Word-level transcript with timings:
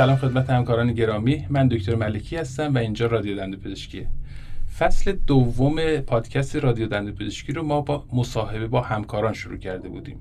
سلام 0.00 0.16
خدمت 0.16 0.50
همکاران 0.50 0.92
گرامی. 0.92 1.46
من 1.50 1.68
دکتر 1.68 1.94
ملکی 1.94 2.36
هستم 2.36 2.74
و 2.74 2.78
اینجا 2.78 3.06
رادیو 3.06 3.36
دندو 3.36 3.56
پزشکیه 3.56 4.06
فصل 4.78 5.12
دوم 5.26 6.00
پادکست 6.00 6.56
رادیو 6.56 6.86
دندو 6.86 7.12
پزشکی 7.12 7.52
رو 7.52 7.62
ما 7.62 7.80
با 7.80 8.04
مصاحبه 8.12 8.66
با 8.66 8.80
همکاران 8.80 9.32
شروع 9.32 9.56
کرده 9.56 9.88
بودیم. 9.88 10.16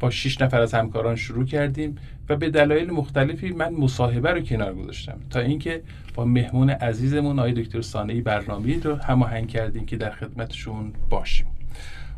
با 0.00 0.10
6 0.10 0.40
نفر 0.40 0.60
از 0.60 0.74
همکاران 0.74 1.16
شروع 1.16 1.44
کردیم 1.44 1.96
و 2.28 2.36
به 2.36 2.50
دلایل 2.50 2.90
مختلفی 2.90 3.50
من 3.50 3.74
مصاحبه 3.74 4.30
رو 4.30 4.40
کنار 4.40 4.74
گذاشتم. 4.74 5.18
تا 5.30 5.40
اینکه 5.40 5.82
با 6.14 6.24
مهمون 6.24 6.70
عزیزمون 6.70 7.38
آقای 7.38 7.52
دکتر 7.52 7.80
سانه‌ای 7.80 8.20
برنامه 8.20 8.82
رو 8.82 8.96
هماهنگ 8.96 9.48
کردیم 9.48 9.86
که 9.86 9.96
در 9.96 10.10
خدمتشون 10.10 10.92
باشیم. 11.10 11.46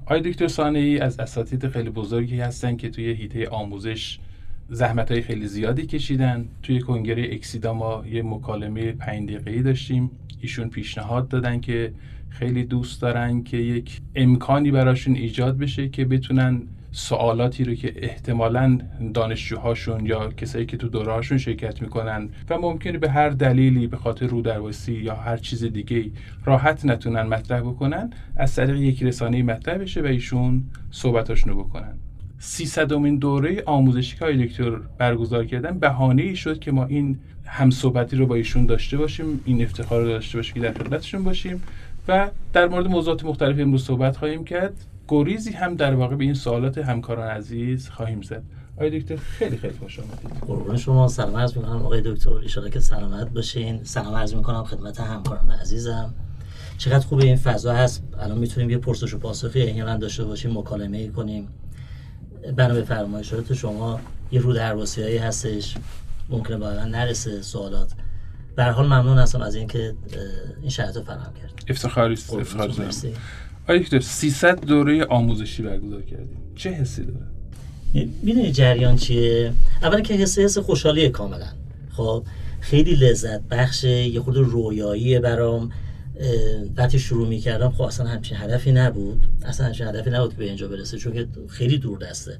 آقای 0.06 0.20
دکتر 0.20 0.48
سانه‌ای 0.48 0.98
از 0.98 1.20
اساتید 1.20 1.68
خیلی 1.68 1.90
بزرگی 1.90 2.40
هستن 2.40 2.76
که 2.76 2.90
توی 2.90 3.12
هیته 3.12 3.48
آموزش 3.48 4.18
زحمت 4.68 5.10
های 5.10 5.22
خیلی 5.22 5.46
زیادی 5.46 5.86
کشیدن. 5.86 6.48
توی 6.62 6.80
کنگره 6.80 7.28
اکسیدا 7.32 7.72
ما 7.72 8.04
یه 8.06 8.22
مکالمه 8.22 8.92
پنج 8.92 9.28
دقیقه‌ای 9.28 9.62
داشتیم. 9.62 10.10
ایشون 10.40 10.68
پیشنهاد 10.68 11.28
دادن 11.28 11.60
که 11.60 11.92
خیلی 12.28 12.64
دوست 12.64 13.02
دارن 13.02 13.42
که 13.42 13.56
یک 13.56 14.00
امکانی 14.14 14.70
براشون 14.70 15.14
ایجاد 15.14 15.58
بشه 15.58 15.88
که 15.88 16.04
بتونن 16.04 16.62
سوالاتی 16.90 17.64
رو 17.64 17.74
که 17.74 17.92
احتمالا 17.96 18.78
دانشجوهاشون 19.14 20.06
یا 20.06 20.28
کسایی 20.28 20.66
که 20.66 20.76
تو 20.76 20.88
دورهاشون 20.88 21.38
شرکت 21.38 21.82
می‌کنن 21.82 22.28
و 22.50 22.58
ممکنه 22.58 22.98
به 22.98 23.10
هر 23.10 23.28
دلیلی 23.28 23.86
به 23.86 23.96
خاطر 23.96 24.26
رودرواسی 24.26 24.92
یا 24.92 25.14
هر 25.14 25.36
چیز 25.36 25.64
دیگه 25.64 26.10
راحت 26.44 26.84
نتونن 26.84 27.22
مطرح 27.22 27.60
بکنن 27.60 28.10
از 28.36 28.54
طریق 28.54 28.76
یک 28.76 29.02
رسانه 29.02 29.42
مطرح 29.42 29.78
بشه 29.78 30.02
و 30.02 30.06
ایشون 30.06 30.64
صحبتاشونو 30.90 31.54
بکنن. 31.54 31.98
300 32.38 32.92
امین 32.92 33.18
دوره 33.18 33.62
آموزشی 33.66 34.16
که 34.16 34.24
دکتر 34.24 34.70
برگزار 34.98 35.44
کردن 35.44 35.78
بهانه 35.78 36.22
ای 36.22 36.36
شد 36.36 36.58
که 36.58 36.72
ما 36.72 36.84
این 36.84 37.18
همصحبتی 37.44 38.16
رو 38.16 38.26
با 38.26 38.34
ایشون 38.34 38.66
داشته 38.66 38.96
باشیم 38.96 39.40
این 39.44 39.62
افتخار 39.62 40.02
رو 40.02 40.08
داشته 40.08 40.38
باشیم 40.38 40.54
که 40.54 40.60
در 40.60 40.72
خدمتشون 40.72 41.24
باشیم 41.24 41.62
و 42.08 42.30
در 42.52 42.68
مورد 42.68 42.86
موضوعات 42.86 43.24
مختلف 43.24 43.60
امروز 43.60 43.84
صحبت 43.84 44.16
خواهیم 44.16 44.44
کرد. 44.44 44.72
گریزی 45.08 45.50
هم 45.50 45.74
در 45.74 45.94
واقع 45.94 46.16
به 46.16 46.24
این 46.24 46.34
سوالات 46.34 46.78
همکاران 46.78 47.28
عزیز 47.28 47.88
خواهیم 47.88 48.22
زد. 48.22 48.42
آقای 48.76 49.00
دکتر 49.00 49.16
خیلی 49.16 49.56
خیلی 49.56 49.74
خوش 49.74 50.00
آمدید. 50.00 50.40
قربان 50.46 50.76
شما. 50.76 51.08
سلام 51.08 51.36
عرض 51.36 51.56
می‌کنم 51.56 51.82
آقای 51.82 52.02
دکتر. 52.04 52.30
ان 52.30 52.70
که 52.70 52.80
سلامت 52.80 53.30
باشین. 53.30 53.84
سلام 53.84 54.14
عرض 54.14 54.34
می‌کنم 54.34 54.64
خدمت 54.64 55.00
همکاران 55.00 55.50
عزیزم. 55.50 56.14
چقدر 56.78 57.06
خوبه 57.06 57.24
این 57.24 57.36
فضا 57.36 57.72
هست. 57.72 58.04
الان 58.20 58.38
می‌تونیم 58.38 58.70
یه 58.70 58.78
پرسش 58.78 59.14
و 59.14 59.18
پاسخی 59.18 59.62
احیانا 59.62 59.96
داشته 59.96 60.24
باشیم 60.24 60.58
مکالمه 60.58 61.08
کنیم. 61.08 61.48
بنا 62.56 62.74
به 62.74 62.82
فرمایشات 62.82 63.54
شما 63.54 64.00
یه 64.32 64.40
رو 64.40 64.56
هایی 64.98 65.18
هستش 65.18 65.74
ممکنه 66.28 66.56
من 66.56 66.90
نرسه 66.90 67.42
سوالات. 67.42 67.92
به 68.56 68.64
حال 68.64 68.86
ممنون 68.86 69.18
هستم 69.18 69.42
از 69.42 69.54
اینکه 69.54 69.94
این 70.60 70.70
شرایط 70.70 70.98
فراهم 70.98 71.32
کرد 71.42 71.64
افتخاری 71.68 72.14
است 72.14 72.32
افتخار 72.32 72.70
آیا 73.68 73.78
دکتر 73.78 74.00
300 74.00 74.60
دوره 74.60 75.04
آموزشی 75.04 75.62
برگزار 75.62 76.02
کردیم. 76.02 76.38
چه 76.56 76.70
حسی 76.70 77.04
داره؟ 77.04 77.26
می‌دونی 78.22 78.52
جریان 78.52 78.96
چیه؟ 78.96 79.52
اولا 79.82 80.00
که 80.00 80.14
حس 80.14 80.38
حس 80.38 80.58
خوشحالی 80.58 81.08
کاملا. 81.08 81.46
خب 81.92 82.24
خیلی 82.60 82.94
لذت 82.94 83.40
بخش 83.40 83.84
یه 83.84 84.20
خود 84.20 84.36
رویایی 84.36 85.18
برام. 85.18 85.70
وقتی 86.76 86.98
شروع 86.98 87.28
می‌کردم 87.28 87.70
خب 87.70 87.82
اصلا 87.82 88.06
همچین 88.06 88.36
هدفی 88.36 88.72
نبود. 88.72 89.26
اصلا 89.42 89.66
همچین 89.66 89.86
هدفی 89.86 90.10
نبود 90.10 90.30
که 90.30 90.36
به 90.36 90.44
اینجا 90.44 90.68
برسه 90.68 90.98
چون 90.98 91.12
که 91.12 91.28
خیلی 91.48 91.78
دور 91.78 91.98
دسته. 91.98 92.38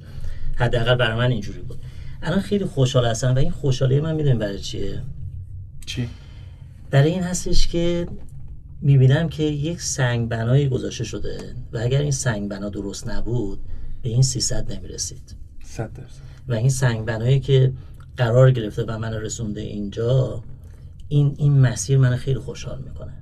حداقل 0.55 0.95
برای 0.95 1.17
من 1.17 1.31
اینجوری 1.31 1.59
بود. 1.59 1.77
الان 2.21 2.39
خیلی 2.39 2.65
خوشحال 2.65 3.05
هستم 3.05 3.35
و 3.35 3.37
این 3.37 3.51
خوشحالی 3.51 3.99
من 3.99 4.15
می‌دونیم 4.15 4.39
برای 4.39 4.59
چیه؟ 4.59 5.01
چی؟ 5.85 6.09
برای 6.91 7.11
این 7.11 7.23
هستش 7.23 7.67
که 7.67 8.07
می‌بینم 8.81 9.29
که 9.29 9.43
یک 9.43 9.81
سنگ 9.81 10.29
بنایی 10.29 10.69
گذاشته 10.69 11.03
شده 11.03 11.37
و 11.73 11.77
اگر 11.77 12.01
این 12.01 12.11
سنگ 12.11 12.49
بنا 12.49 12.69
درست 12.69 13.07
نبود 13.07 13.59
به 14.01 14.09
این 14.09 14.21
300 14.21 14.73
نمی‌رسید. 14.73 15.35
100 15.63 15.93
درصد. 15.93 16.21
و 16.47 16.53
این 16.53 16.69
سنگ 16.69 17.05
بنایی 17.05 17.39
که 17.39 17.73
قرار 18.17 18.51
گرفته 18.51 18.83
و 18.83 18.97
من 18.97 19.13
رسونده 19.13 19.61
اینجا 19.61 20.43
این 21.07 21.35
این 21.37 21.59
مسیر 21.59 21.97
من 21.97 22.15
خیلی 22.15 22.39
خوشحال 22.39 22.81
می‌کنه. 22.81 23.13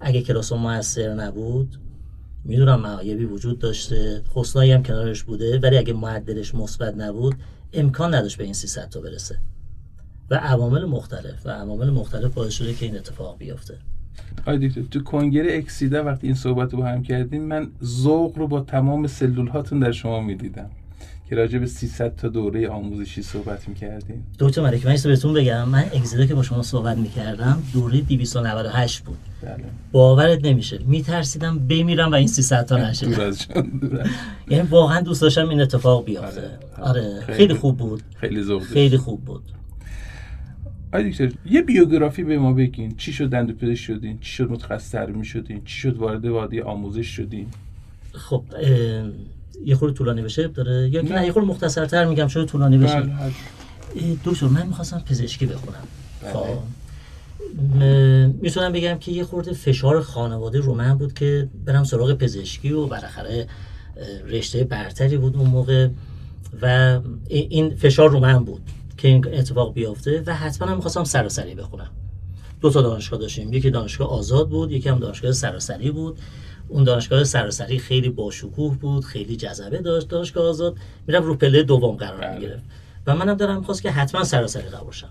اگه 0.00 0.22
کلاس 0.22 0.52
موثر 0.52 1.14
نبود 1.14 1.76
می‌دونم 2.44 2.80
معایبی 2.80 3.24
وجود 3.24 3.58
داشته. 3.58 4.22
حسنایی 4.34 4.72
هم 4.72 4.82
کنارش 4.82 5.22
بوده 5.22 5.58
ولی 5.58 5.78
اگه 5.78 5.92
معدلش 5.92 6.54
مثبت 6.54 6.94
نبود 6.94 7.34
امکان 7.72 8.14
نداشت 8.14 8.38
به 8.38 8.44
این 8.44 8.52
300 8.52 8.88
تا 8.88 9.00
برسه. 9.00 9.38
و 10.30 10.34
عوامل 10.34 10.84
مختلف 10.84 11.46
و 11.46 11.50
عوامل 11.50 11.90
مختلف 11.90 12.34
باعث 12.34 12.52
شده 12.52 12.74
که 12.74 12.86
این 12.86 12.96
اتفاق 12.96 13.38
بیفته. 13.38 13.78
آی 14.46 14.68
تو 14.68 15.02
کنگره 15.02 15.56
اکسیدا 15.56 16.04
وقتی 16.04 16.26
این 16.26 16.36
صحبت 16.36 16.72
رو 16.72 16.78
با 16.78 16.86
هم 16.86 17.02
کردیم 17.02 17.42
من 17.42 17.70
ذوق 17.84 18.38
رو 18.38 18.48
با 18.48 18.60
تمام 18.60 19.06
سلول 19.06 19.48
هاتون 19.48 19.78
در 19.78 19.92
شما 19.92 20.20
می‌دیدم. 20.20 20.70
که 21.30 21.36
راجع 21.36 21.58
به 21.58 21.66
300 21.66 22.16
تا 22.16 22.28
دوره 22.28 22.68
آموزشی 22.68 23.22
صحبت 23.22 23.68
می‌کردیم. 23.68 24.26
دکتر 24.38 24.62
ملک 24.62 24.86
من 24.86 24.96
بهتون 25.04 25.32
بگم. 25.32 25.68
من 25.68 25.84
اگزیدا 25.94 26.26
که 26.26 26.34
با 26.34 26.42
شما 26.42 26.62
صحبت 26.62 26.96
می‌کردم 26.96 27.62
دوره 27.72 28.00
298 28.00 29.04
بود. 29.04 29.16
بله. 29.42 29.64
باورت 29.92 30.44
نمیشه. 30.44 30.78
میترسیدم 30.86 31.58
بمیرم 31.58 32.12
و 32.12 32.14
این 32.14 32.26
300 32.26 32.66
تا 32.66 32.76
نشه. 32.76 33.06
دور 33.06 33.20
از 33.20 33.46
یعنی 34.50 34.68
واقعا 34.68 35.00
دوست 35.00 35.22
داشتم 35.22 35.48
این 35.48 35.60
اتفاق 35.60 36.04
بیفته. 36.04 36.40
آره, 36.78 37.00
آره. 37.00 37.20
خیلی, 37.20 37.36
خیلی 37.36 37.54
خوب 37.54 37.76
بود. 37.76 38.02
خیلی 38.16 38.42
ذوق 38.42 38.62
خیلی 38.62 38.96
خوب 38.96 39.24
بود. 39.24 39.42
آی 40.92 41.10
دکتر 41.10 41.32
یه 41.50 41.62
بیوگرافی 41.62 42.24
به 42.24 42.38
ما 42.38 42.52
بگین. 42.52 42.94
چی 42.96 43.12
شد 43.12 43.28
دندو 43.28 43.52
پزشک 43.52 43.84
شدین؟ 43.84 44.18
چی 44.18 44.32
شد 44.32 44.50
متخصص 44.50 44.94
می 44.94 45.24
شدین 45.24 45.64
چی 45.64 45.78
شد 45.78 45.96
وارد 45.96 46.24
وادی 46.24 46.60
آموزش 46.60 47.06
شدین؟ 47.06 47.46
خب 48.12 48.44
یه 49.64 49.74
خورده 49.74 49.94
طولانی 49.94 50.22
بشه 50.22 50.48
داره 50.48 50.88
یا 50.92 51.02
نه, 51.02 51.26
یه 51.26 51.32
خورده 51.32 51.48
مختصرتر 51.48 52.04
میگم 52.04 52.26
چرا 52.26 52.44
طولانی 52.44 52.78
بشه. 52.78 53.00
بله، 53.00 53.32
دکتر 54.24 54.46
من 54.46 54.66
می‌خواستم 54.66 55.02
پزشکی 55.06 55.46
بخونم. 55.46 55.82
بله. 56.22 56.32
خب. 56.32 56.58
می‌تونم 58.42 58.72
بگم 58.72 58.98
که 58.98 59.12
یه 59.12 59.24
خورده 59.24 59.52
فشار 59.52 60.02
خانواده 60.02 60.58
رو 60.58 60.74
من 60.74 60.98
بود 60.98 61.12
که 61.12 61.48
برم 61.66 61.84
سراغ 61.84 62.12
پزشکی 62.12 62.72
و 62.72 62.86
بالاخره 62.86 63.46
رشته 64.26 64.64
برتری 64.64 65.16
بود 65.16 65.36
اون 65.36 65.46
موقع 65.46 65.88
و 66.62 67.00
این 67.28 67.74
فشار 67.74 68.10
رو 68.10 68.20
من 68.20 68.44
بود 68.44 68.60
که 68.96 69.08
این 69.08 69.26
اتفاق 69.34 69.74
بیفته 69.74 70.22
و 70.26 70.34
حتما 70.34 70.68
هم 70.68 70.76
می‌خواستم 70.76 71.04
سراسری 71.04 71.54
بخونم. 71.54 71.90
دو 72.60 72.70
تا 72.70 72.82
دانشگاه 72.82 73.20
داشتیم. 73.20 73.52
یکی 73.52 73.70
دانشگاه 73.70 74.10
آزاد 74.10 74.48
بود 74.48 74.72
یکی 74.72 74.88
هم 74.88 74.98
دانشگاه 74.98 75.32
سراسری 75.32 75.90
بود. 75.90 76.18
اون 76.70 76.84
دانشگاه 76.84 77.24
سراسری 77.24 77.78
خیلی 77.78 78.08
باشکوه 78.08 78.78
بود 78.78 79.04
خیلی 79.04 79.36
جذبه 79.36 79.78
داشت 79.78 80.08
دانشگاه 80.08 80.48
آزاد. 80.48 80.76
میرم 81.06 81.22
رو 81.22 81.34
پله 81.34 81.62
دوم 81.62 81.96
قرار 81.96 82.20
بله. 82.20 82.34
می‌گرفت. 82.34 82.62
و 83.06 83.16
منم 83.16 83.34
دارم 83.34 83.62
خواست 83.62 83.82
که 83.82 83.90
حتما 83.90 84.24
سراسری 84.24 84.68
قبول 84.68 84.92
شم. 84.92 85.08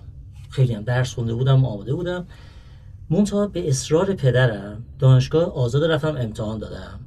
خیلی 0.50 0.74
هم 0.74 0.84
درس 0.84 1.14
خونده 1.14 1.34
بودم 1.34 1.66
آماده 1.66 1.94
بودم. 1.94 2.26
منتها 3.10 3.48
به 3.48 3.70
اصرار 3.70 4.14
پدرم 4.14 4.84
دانشگاه 5.00 5.56
آزاد 5.56 5.92
رفتم 5.92 6.18
امتحان 6.18 6.60
دادم. 6.60 7.00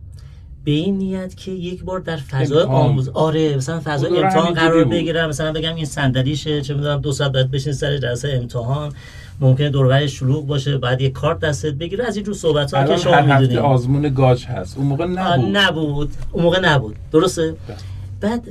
به 0.64 0.70
این 0.70 0.98
نیت 0.98 1.36
که 1.36 1.50
یک 1.50 1.84
بار 1.84 2.00
در 2.00 2.16
فضای 2.16 2.62
آموز 2.62 3.08
آره 3.08 3.56
مثلا 3.56 3.80
فضای 3.84 4.18
امتحان 4.22 4.54
قرار 4.54 4.84
بگیرم. 4.84 5.28
مثلا 5.28 5.52
بگم 5.52 5.74
این 5.74 5.84
صندلیشه 5.84 6.60
چه 6.60 6.74
می‌دونم 6.74 7.00
دو 7.00 7.12
ساعت 7.12 7.32
بعد 7.32 7.50
بشین 7.50 7.72
سر 7.72 7.96
جلسه 7.96 8.28
امتحان. 8.32 8.92
ممکنه 9.40 9.70
دوربر 9.70 10.06
شلوغ 10.06 10.46
باشه 10.46 10.78
بعد 10.78 11.00
یه 11.00 11.10
کارت 11.10 11.38
دستت 11.38 11.74
بگیره 11.74 12.04
از 12.04 12.16
اینجور 12.16 12.34
صحبت 12.34 12.74
ها 12.74 12.84
که 12.84 12.96
شما 12.96 13.20
می‌دونید 13.20 13.56
آزمون 13.56 14.14
گاج 14.14 14.46
هست. 14.46 14.78
اون 14.78 14.86
موقع 14.86 15.06
نبود. 15.06 15.56
نبود. 15.56 16.12
اون 16.32 16.42
موقع 16.42 16.60
نبود. 16.60 16.96
درسته؟ 17.12 17.54
بله. 17.68 17.76
بعد 18.20 18.48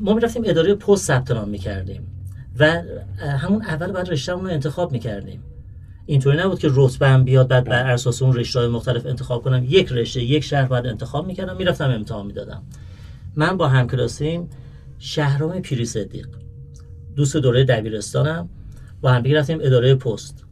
ما 0.00 0.14
می‌رفتیم 0.14 0.42
اداره 0.46 0.74
پست 0.74 1.04
ثبت 1.04 1.30
نام 1.30 1.48
می‌کردیم 1.48 2.06
و 2.58 2.82
همون 3.18 3.62
اول 3.62 3.92
بعد 3.92 4.10
رشتهمون 4.10 4.44
رو 4.44 4.50
انتخاب 4.50 4.92
می‌کردیم. 4.92 5.42
اینطوری 6.06 6.38
نبود 6.38 6.58
که 6.58 6.68
رتبه 6.74 7.08
هم 7.08 7.24
بیاد 7.24 7.48
بعد 7.48 7.64
بر 7.64 7.90
اساس 7.90 8.22
اون 8.22 8.36
رشته 8.36 8.58
های 8.58 8.68
مختلف 8.68 9.06
انتخاب 9.06 9.42
کنم. 9.42 9.64
یک 9.68 9.92
رشته 9.92 10.22
یک 10.22 10.44
شهر 10.44 10.66
بعد 10.66 10.86
انتخاب 10.86 11.26
می‌کردم 11.26 11.56
می‌رفتم 11.56 11.90
امتحان 11.90 12.26
می‌دادم. 12.26 12.62
من 13.36 13.56
با 13.56 13.68
همکلاسیم 13.68 14.50
شهرام 14.98 15.60
پیری 15.60 15.84
صدیق 15.84 16.28
دوست 17.16 17.36
دوره 17.36 17.64
دبیرستانم. 17.64 18.48
با 19.00 19.10
هم 19.10 19.24
رفتیم 19.24 19.58
اداره 19.60 19.94
پست. 19.94 20.44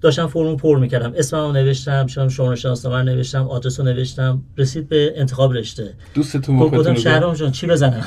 داشتم 0.00 0.26
فرمو 0.26 0.56
پر 0.56 0.78
می‌کردم. 0.78 1.12
اسممو 1.16 1.52
نوشتم 1.52 2.06
شما 2.06 2.28
شماره 2.28 2.56
شناسنامه 2.56 3.02
نوشتم 3.02 3.48
آدرس 3.48 3.80
رو 3.80 3.86
نوشتم. 3.86 4.42
رسید 4.56 4.88
به 4.88 5.12
انتخاب 5.16 5.52
رشته. 5.52 5.94
دوستتون 6.14 6.58
گفتم 6.58 6.94
شهرام 6.94 7.34
جان 7.34 7.52
چی 7.52 7.66
بزنم؟ 7.66 8.04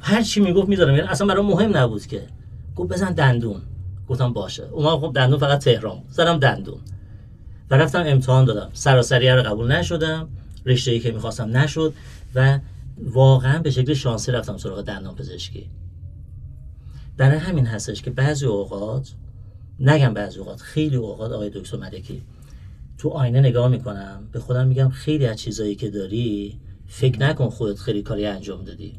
هر 0.00 0.22
چی 0.22 0.40
می‌گفت 0.40 0.68
می‌ذارم. 0.68 0.94
یعنی 0.94 1.08
اصلا 1.08 1.26
برام 1.26 1.46
مهم 1.46 1.76
نبود 1.76 2.06
که. 2.06 2.22
گفت 2.76 2.92
بزن 2.92 3.12
دندون. 3.12 3.62
گفتم 4.08 4.32
باشه. 4.32 4.64
اون 4.72 4.86
خب 4.86 5.12
دندون 5.14 5.38
فقط 5.38 5.64
تهران 5.64 5.98
زدم 6.10 6.38
دندون. 6.38 6.78
و 7.70 7.74
رفتم 7.74 8.02
امتحان 8.06 8.44
دادم. 8.44 8.70
سراسری 8.72 9.28
رو 9.28 9.42
قبول 9.42 9.72
نشدم. 9.72 10.28
رشته 10.66 10.90
ای 10.90 11.00
که 11.00 11.12
می‌خواستم 11.12 11.56
نشد. 11.56 11.92
و 12.34 12.58
واقعا 12.98 13.58
به 13.58 13.70
شکل 13.70 13.94
شانسی 13.94 14.32
رفتم 14.32 14.56
سراغ 14.56 14.82
دندان 14.82 15.14
پزشکی 15.14 15.70
برای 17.16 17.38
همین 17.38 17.66
هستش 17.66 18.02
که 18.02 18.10
بعضی 18.10 18.46
اوقات 18.46 19.12
نگم 19.80 20.14
بعضی 20.14 20.38
اوقات 20.38 20.60
خیلی 20.60 20.96
اوقات 20.96 21.32
آقای 21.32 21.50
دکتر 21.50 21.76
ملکی 21.76 22.22
تو 22.98 23.08
آینه 23.08 23.40
نگاه 23.40 23.68
می‌کنم 23.68 24.28
به 24.32 24.40
خودم 24.40 24.66
میگم 24.66 24.88
خیلی 24.88 25.26
از 25.26 25.36
چیزایی 25.36 25.74
که 25.74 25.90
داری 25.90 26.58
فکر 26.86 27.18
نکن 27.18 27.48
خودت 27.48 27.78
خیلی 27.78 28.02
کاری 28.02 28.26
انجام 28.26 28.64
دادی. 28.64 28.92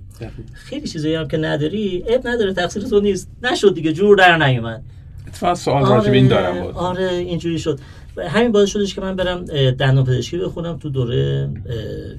خیلی 0.53 0.87
چیزایی 0.87 1.15
هم 1.15 1.27
که 1.27 1.37
نداری 1.37 2.03
اب 2.07 2.27
نداره 2.27 2.53
تقصیر 2.53 2.83
تو 2.83 2.99
نیست. 2.99 3.29
نشد 3.43 3.73
دیگه 3.73 3.93
جور 3.93 4.17
در 4.17 4.47
نیومد. 4.47 4.83
اتفاقا 5.27 5.55
سوال 5.55 5.85
راجع 5.85 6.11
به 6.11 6.17
این 6.17 6.27
دارم 6.27 6.57
آره, 6.57 6.73
آره 6.73 7.13
اینجوری 7.13 7.59
شد. 7.59 7.79
همین 8.17 8.51
باعث 8.51 8.69
شدش 8.69 8.95
که 8.95 9.01
من 9.01 9.15
برم 9.15 9.45
دندان 9.71 10.05
پزشکی 10.05 10.37
بخونم 10.37 10.77
تو 10.77 10.89
دوره 10.89 11.49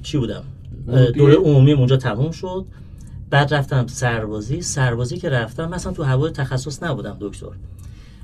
چی 0.03 0.17
بودم؟ 0.17 0.43
دوره 1.15 1.35
عمومی 1.35 1.73
اونجا 1.73 1.97
تموم 1.97 2.31
شد. 2.31 2.65
بعد 3.29 3.53
رفتم 3.53 3.87
سربازی. 3.87 4.61
سربازی 4.61 5.17
که 5.17 5.29
رفتم 5.29 5.69
مثلا 5.69 5.93
تو 5.93 6.03
هوای 6.03 6.31
تخصص 6.31 6.83
نبودم 6.83 7.17
دکتر. 7.21 7.51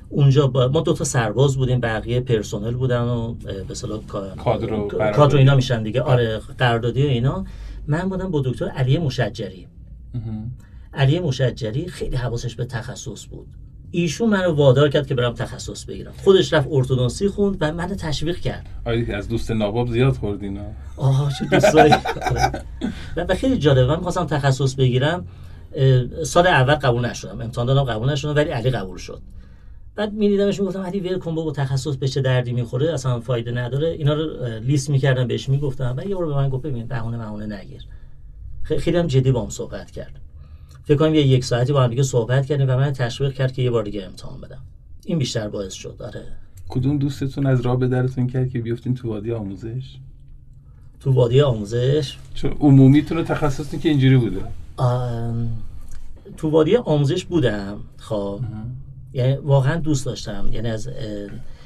اونجا 0.08 0.46
با 0.46 0.68
ما 0.68 0.80
دو 0.80 0.92
تا 0.92 1.04
سرباز 1.04 1.56
بودیم 1.56 1.80
بقیه 1.80 2.20
پرسنل 2.20 2.74
بودن 2.74 3.02
و 3.02 3.34
به 3.34 3.66
اصطلاح 3.70 4.00
کادر 5.14 5.36
اینا 5.36 5.56
میشن 5.56 5.82
دیگه. 5.82 6.02
آره 6.02 6.40
قراردادی 6.58 7.02
و 7.02 7.08
اینا. 7.08 7.44
من 7.86 8.08
بودم 8.08 8.30
با 8.30 8.42
دکتر 8.44 8.68
علی 8.68 8.98
مشجری. 8.98 9.66
علی 10.94 11.20
مشجری 11.20 11.88
خیلی 11.88 12.16
حواسش 12.16 12.54
به 12.54 12.64
تخصص 12.64 13.26
بود. 13.26 13.46
ایشون 13.94 14.28
منو 14.28 14.52
وادار 14.52 14.88
کرد 14.88 15.06
که 15.06 15.14
برم 15.14 15.34
تخصص 15.34 15.84
بگیرم. 15.84 16.12
خودش 16.24 16.52
رفت 16.52 16.68
ارتودنسی 16.70 17.28
خوند 17.28 17.56
و 17.60 17.72
منو 17.72 17.94
تشویق 17.94 18.36
کرد. 18.36 18.66
آره 18.84 19.14
از 19.14 19.28
دوست 19.28 19.50
ناباب 19.50 19.88
زیاد 19.88 20.12
خوردین 20.12 20.60
آها 20.96 21.30
چه 21.30 21.44
دوستایی. 21.44 21.94
و 23.16 23.34
خیلی 23.34 23.58
جالبه 23.58 23.86
من 23.86 23.96
می‌خواستم 23.96 24.26
تخصص 24.26 24.74
بگیرم. 24.74 25.26
سال 26.24 26.46
اول 26.46 26.74
قبول 26.74 27.06
نشدم. 27.06 27.40
امتحان 27.40 27.66
دادم 27.66 27.84
قبول 27.84 28.12
نشدم 28.12 28.34
ولی 28.34 28.50
علی 28.50 28.70
قبول 28.70 28.98
شد. 28.98 29.20
بعد 29.96 30.12
میدیدمش 30.12 30.60
می‌گفتم 30.60 30.82
علی 30.82 31.00
ول 31.00 31.18
کن 31.18 31.34
بابا 31.34 31.52
تخصص 31.52 31.96
به 31.96 32.08
چه 32.08 32.20
دردی 32.20 32.52
می‌خوره؟ 32.52 32.92
اصلا 32.92 33.20
فایده 33.20 33.50
نداره. 33.50 33.88
اینا 33.88 34.14
رو 34.14 34.46
لیست 34.58 34.90
می‌کردم 34.90 35.26
بهش 35.26 35.48
می‌گفتم. 35.48 35.94
و 35.98 36.08
یه 36.08 36.14
بار 36.14 36.26
به 36.26 36.34
من 36.34 36.48
گفت 36.48 36.62
ببین 36.62 36.86
بهونه 36.86 37.18
بهونه 37.18 37.46
نگیر. 37.46 37.82
خیلی 38.62 38.98
هم 38.98 39.06
جدی 39.06 39.32
با 39.32 39.42
هم 39.42 39.50
صحبت 39.50 39.90
کرد. 39.90 40.20
فکر 40.84 40.96
کنم 40.96 41.14
یه 41.14 41.26
یک 41.26 41.44
ساعتی 41.44 41.72
با 41.72 41.82
هم 41.82 41.90
دیگه 41.90 42.02
صحبت 42.02 42.46
کردیم 42.46 42.70
و 42.70 42.76
من 42.76 42.92
تشویق 42.92 43.32
کرد 43.32 43.52
که 43.52 43.62
یه 43.62 43.70
بار 43.70 43.82
دیگه 43.82 44.04
امتحان 44.04 44.40
بدم. 44.40 44.60
این 45.04 45.18
بیشتر 45.18 45.48
باعث 45.48 45.72
شد 45.72 45.96
آره. 46.00 46.22
کدوم 46.68 46.98
دوستتون 46.98 47.46
از 47.46 47.60
راه 47.60 47.78
به 47.78 47.88
درتون 47.88 48.26
کرد 48.26 48.50
که 48.50 48.58
بیفتین 48.58 48.94
تو 48.94 49.08
وادی 49.08 49.32
آموزش؟ 49.32 49.96
تو 51.00 51.12
وادی 51.12 51.40
آموزش؟ 51.40 52.16
چون 52.34 52.50
عمومیتون 52.60 53.24
تخصصی 53.24 53.78
که 53.78 53.88
اینجوری 53.88 54.16
بوده. 54.16 54.40
تو 56.36 56.50
وادی 56.50 56.76
آموزش 56.76 57.24
بودم 57.24 57.80
خب. 57.96 58.40
یعنی 59.12 59.36
واقعا 59.36 59.76
دوست 59.76 60.06
داشتم. 60.06 60.48
یعنی 60.52 60.68
از 60.68 60.88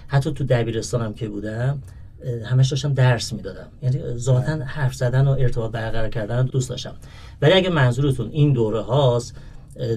حتی 0.07 0.33
تو 0.33 0.45
دبیرستانم 0.45 1.15
که 1.15 1.29
بودم 1.29 1.83
همش 2.45 2.69
داشتم 2.69 2.95
درس 2.95 3.33
می‌دادم. 3.33 3.67
یعنی 3.83 4.19
ذاتا. 4.19 4.65
حرف 4.65 4.95
زدن 4.95 5.29
و 5.29 5.31
ارتباط 5.31 5.73
برقرار 5.73 6.09
کردن 6.09 6.47
دوست 6.47 6.69
داشتم. 6.69 6.95
ولی 7.43 7.53
اگه 7.53 7.71
منظورتون 7.71 8.31
این 8.31 8.53
دوره 8.53 8.81
هاست 8.81 9.37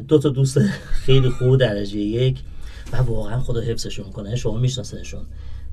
دو 0.08 0.20
تا 0.20 0.30
دوست 0.30 0.60
خیلی 0.92 1.30
خوب 1.30 1.58
درجه 1.58 1.98
یک 1.98 2.40
و 2.94 2.98
واقعا 2.98 3.40
خدا 3.40 3.62
حفظشون 3.62 4.12
کنه 4.12 4.36
شما 4.36 4.58
میشناسنشون 4.58 5.26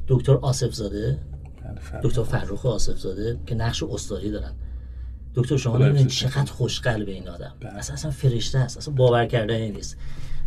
دکتر 0.09 0.35
آصف 0.35 0.75
زاده 0.75 1.19
دکتر 2.03 2.23
فرخ 2.23 2.67
آصف 2.67 2.99
زاده 2.99 3.39
که 3.47 3.55
نقش 3.55 3.83
استادی 3.83 4.31
دارن. 4.31 4.53
دکتر 5.35 5.57
شما 5.57 5.79
می‌بینید 5.79 6.07
چقدر 6.09 6.53
خوشقلب 6.53 7.09
این 7.09 7.29
آدم. 7.29 7.55
بله. 7.61 7.71
اصلا 7.71 7.95
اصلا 7.95 8.11
فرشته 8.11 8.59
است. 8.59 8.77
اصلا 8.77 8.95
باور 8.95 9.27
کردنی 9.27 9.71
نیست. 9.71 9.97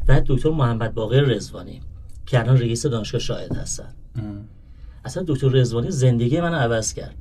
و 0.07 0.21
دکتر 0.25 0.50
محمد 0.50 0.94
باقر 0.94 1.21
رزوانی 1.21 1.81
که 2.25 2.39
الان 2.39 2.57
رئیس 2.57 2.86
دانشگاه 2.86 3.21
شاهد 3.21 3.56
هستن. 3.56 3.94
اصلا 5.06 5.24
دکتر 5.27 5.48
رزوانی 5.48 5.92
زندگی 5.92 6.42
من 6.42 6.53
عوض 6.53 6.94
کرد. 6.94 7.15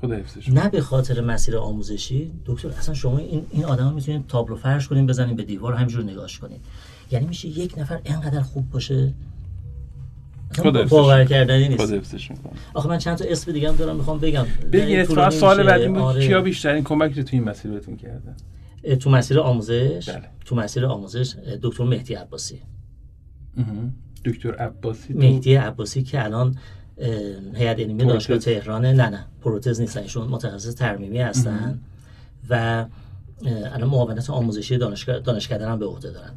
خدا 0.00 0.16
نه 0.48 0.68
به 0.68 0.80
خاطر 0.80 1.20
مسیر 1.20 1.56
آموزشی. 1.56 2.32
دکتر 2.46 2.68
اصلا 2.68 2.94
شما 2.94 3.18
این 3.18 3.46
این 3.50 3.64
آدم 3.64 3.92
می‌تونید 3.92 4.26
تابلو 4.26 4.56
فرش 4.56 4.88
کنین 4.88 5.06
بزنین 5.06 5.36
به 5.36 5.42
دیوار 5.42 5.74
همینجور 5.74 6.04
نگاهش 6.04 6.38
کنین. 6.38 6.58
یعنی 7.10 7.26
میشه 7.26 7.48
یک 7.48 7.78
نفر 7.78 8.00
اینقدر 8.04 8.42
خوب 8.42 8.70
باشه؟ 8.70 9.14
باور 10.90 11.24
کردنی 11.24 11.68
نیست. 11.68 11.94
آخه 12.74 12.88
من 12.88 12.98
چند 12.98 13.18
تا 13.18 13.24
اسم 13.28 13.52
دیگه 13.52 13.68
هم 13.68 13.76
دارم 13.76 13.96
می‌خوام 13.96 14.18
بگم. 14.18 14.46
بگید 14.72 15.30
سوال 15.30 15.62
بعدی 15.62 15.88
بود. 15.88 15.98
آره. 15.98 16.26
کیا 16.26 16.40
بیشترین 16.40 16.84
کمک 16.84 17.16
رو 17.16 17.22
تو 17.22 17.36
این 17.36 17.44
مسیر 17.44 17.70
بهتون 17.70 17.96
کردن 17.96 18.36
تو 19.00 19.10
مسیر 19.10 19.40
آموزش؟ 19.40 20.08
بله. 20.08 20.22
تو 20.44 20.56
مسیر 20.56 20.86
آموزش 20.86 21.34
دکتر 21.62 21.84
مهدی 21.84 22.14
عباسی. 22.14 22.60
دکتر 24.24 24.54
عباسی 24.54 25.14
مهدی 25.14 25.54
عباسی 25.54 26.02
که 26.02 26.24
الان 26.24 26.56
هیئت 27.54 27.80
علمی 27.80 28.04
دانشگاه 28.04 28.38
تهران 28.38 28.86
نه 28.86 29.08
نه 29.08 29.24
پروتز 29.40 29.80
نیستن. 29.80 30.00
ایشون 30.00 30.28
متخصص 30.28 30.74
ترمیمی 30.74 31.18
هستن 31.18 31.80
و 32.50 32.84
الان 33.46 33.88
معاونت 33.88 34.30
آموزشی 34.30 34.78
دانشگاه 34.78 35.18
دانشکده 35.18 35.68
هم 35.68 35.78
به 35.78 35.86
عهده 35.86 36.10
دارن. 36.10 36.32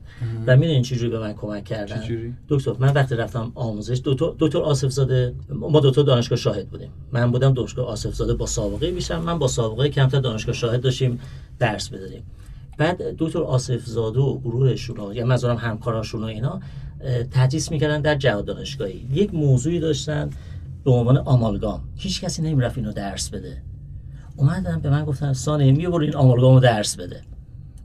و 0.48 0.58
می‌دونین 0.58 0.82
چجوری 0.82 1.10
به 1.10 1.20
من 1.20 1.34
کمک 1.34 1.64
کردن؟ 1.64 2.04
دکتر 2.50 2.74
من 2.80 2.94
وقتی 2.94 3.16
رفتم 3.16 3.52
آموزش 3.56 4.02
دکتر 4.04 4.34
دکتر 4.40 4.60
آصف 4.60 4.90
زاده 4.90 5.36
ما 5.50 5.80
دو 5.80 5.92
تا 5.92 6.04
دانشگاه 6.04 6.38
شاهد 6.38 6.70
بودیم. 6.70 6.90
من 7.12 7.32
بودم 7.32 7.54
دانشگاه 7.54 7.88
آصف 7.88 8.14
زاده 8.14 8.34
با 8.34 8.46
سابقه 8.46 8.92
بیشتر 8.92 9.20
من 9.20 9.40
با 9.40 9.48
سابقه 9.48 9.90
کمتر 9.90 10.20
دانشگاه 10.20 10.56
شاهد 10.56 10.82
داشتیم 10.82 11.20
درس 11.60 11.90
بدادیم 11.90 12.24
بعد 12.78 13.16
دکتر 13.18 13.40
آصف 13.40 13.86
زاده 13.86 14.20
و 14.20 14.40
گروهشون 14.40 15.16
یا 15.16 15.26
منظورم 15.26 15.58
همکاراشون 15.58 16.24
و 16.24 16.26
اینا 16.26 16.62
تدریس 17.32 17.72
می‌کردن 17.72 18.02
در 18.02 18.16
جهاد 18.16 18.46
دانشگاهی. 18.46 19.08
یک 19.14 19.34
موضوعی 19.34 19.80
داشتن 19.80 20.30
به 20.84 20.92
عنوان 20.92 21.18
آمالگام. 21.18 21.84
هیچ 21.96 22.22
کسی 22.22 22.42
نمی‌رفت 22.42 22.78
اینو 22.78 22.92
درس 22.92 23.30
بده. 23.30 23.62
اومدن 24.36 24.80
به 24.80 24.90
من 24.90 25.06
گفتن 25.06 25.34
سانه 25.34 25.72
می 25.72 25.86
این 25.86 26.16
آمالگام 26.16 26.54
رو 26.54 26.60
درس 26.60 26.96
بده. 26.96 27.22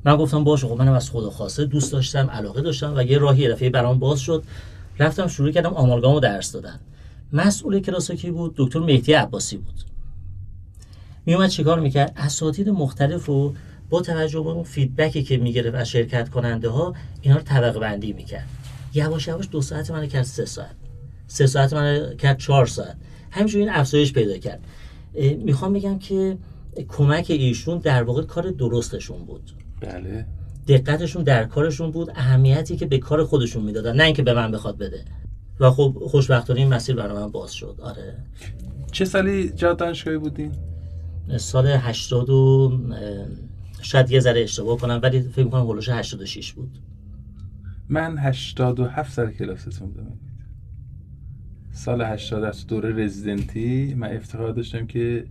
من 0.05 0.17
گفتم 0.17 0.45
باشه 0.45 0.67
خب 0.67 0.79
منم 0.79 0.93
از 0.93 1.11
خدا 1.11 1.31
خواسته 1.31 1.65
دوست 1.65 1.93
داشتم 1.93 2.31
علاقه 2.31 2.63
داشتم 2.63 2.95
و 2.97 3.03
یه 3.03 3.19
راهی 3.19 3.49
رفیه 3.49 3.71
برام 3.71 3.99
باز 3.99 4.21
شد. 4.21 4.45
رفتم 4.99 5.27
شروع 5.27 5.51
کردم 5.51 5.75
آمالگام 5.75 6.15
رو 6.15 6.21
درس 6.21 6.53
دادن. 6.53 6.81
مسئول 7.33 7.81
کلاس 7.81 8.11
کی 8.11 8.31
بود؟ 8.31 8.55
دکتر 8.57 8.79
مهدی 8.79 9.13
عباسی 9.13 9.57
بود. 9.57 9.75
میومد 11.27 11.51
چیکار 11.51 11.81
می‌کرد؟ 11.81 12.13
اساتید 12.17 12.69
مختلف 12.69 13.27
رو 13.27 13.55
با 13.91 14.01
توجه 14.01 14.41
به 14.41 14.51
اون 14.51 14.65
فیدبکی 14.65 15.23
که 15.23 15.37
می‌گرفت 15.37 15.77
از 15.77 15.89
شرکت 15.89 16.29
کننده 16.29 16.69
ها 16.69 16.95
اینا 17.23 17.37
رو 17.37 17.43
طبقه 17.43 17.79
بندی 17.79 18.13
می‌کرد. 18.13 18.49
یواش 18.95 19.29
یواش 19.29 19.49
دو 19.51 19.63
ساعت 19.63 19.91
من 19.91 20.07
کرد 20.07 20.23
سه 20.23 20.45
ساعت. 20.45 20.77
سه 21.27 21.47
ساعت 21.47 21.73
من 21.73 22.17
کرد 22.17 22.39
چهار 22.39 22.67
ساعت. 22.67 22.97
همینجور 23.31 23.61
این 23.61 23.71
افزایش 23.71 24.13
پیدا 24.13 24.39
کرد. 24.39 24.61
می‌خوام 25.39 25.73
بگم 25.73 25.99
که 25.99 26.39
کمک 26.89 27.27
ایشون 27.29 27.79
در 27.79 28.03
واقع 28.03 28.23
کار 28.23 28.51
درستشون 28.51 29.25
بود. 29.25 29.53
بله. 29.81 30.27
دقتشون 30.69 31.23
در 31.23 31.45
کارشون 31.45 31.91
بود 31.91 32.11
اهمیتی 32.11 32.77
که 32.77 32.87
به 32.87 32.99
کار 32.99 33.25
خودشون 33.25 33.63
می‌دادن 33.63 33.97
نه 33.97 34.05
اینکه 34.05 34.23
به 34.23 34.35
من 34.35 34.51
بخواد 34.51 34.79
بده. 34.79 35.05
و 35.61 35.71
خب 35.71 36.03
خوشبختانه 36.07 36.61
این 36.61 36.69
مسیر 36.69 36.97
برای 36.97 37.15
من 37.15 37.31
باز 37.31 37.53
شد. 37.53 37.79
آره. 37.83 38.17
چه 38.93 39.05
سالی 39.05 39.49
جا 39.49 39.73
دانشگاهی 39.73 40.19
بودین 40.19 40.53
سال 41.37 41.67
80 41.67 42.31
و 42.31 42.73
شاید 43.83 44.11
یه 44.11 44.21
ذره 44.21 44.43
اشتباه 44.43 44.79
کنم 44.79 45.01
ولی 45.03 45.21
فکر 45.21 45.45
می‌کنم 45.45 45.71
هلوش 45.71 45.89
86 45.89 46.53
بود. 46.53 46.71
من 47.89 48.19
87 48.19 49.13
سر 49.13 49.31
کلاستون 49.31 49.89
بودم. 49.89 50.07
سال 51.73 52.03
80 52.03 52.45
از 52.45 52.67
دوره 52.67 53.05
رزیدنتی. 53.05 53.95
من 53.95 54.17
افتخار 54.17 54.53
داشتم 54.53 54.87
که 54.87 55.25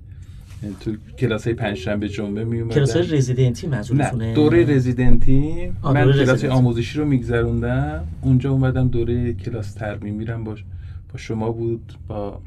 تو 0.79 0.95
کلاس 1.17 1.43
های 1.43 1.53
پنجشنبه 1.53 2.09
جمعه 2.09 2.43
می 2.43 2.59
اومدم. 2.59 2.75
کلاس 2.75 2.95
رزیدنتی 2.95 3.67
منظورتونه 3.67 4.27
نه 4.27 4.33
دوره 4.33 4.75
رزیدنتی. 4.75 5.73
من 5.83 6.11
کلاس 6.11 6.45
آموزشی 6.45 6.99
رو 6.99 7.05
میگذروندم. 7.05 8.07
اونجا 8.21 8.51
اومدم 8.51 8.87
دوره 8.87 9.33
کلاس 9.33 9.73
ترمیم 9.73 10.15
میرم 10.15 10.43
با 10.43 10.55
با 11.13 11.17
شما 11.17 11.51
بود 11.51 11.93
با 12.07 12.41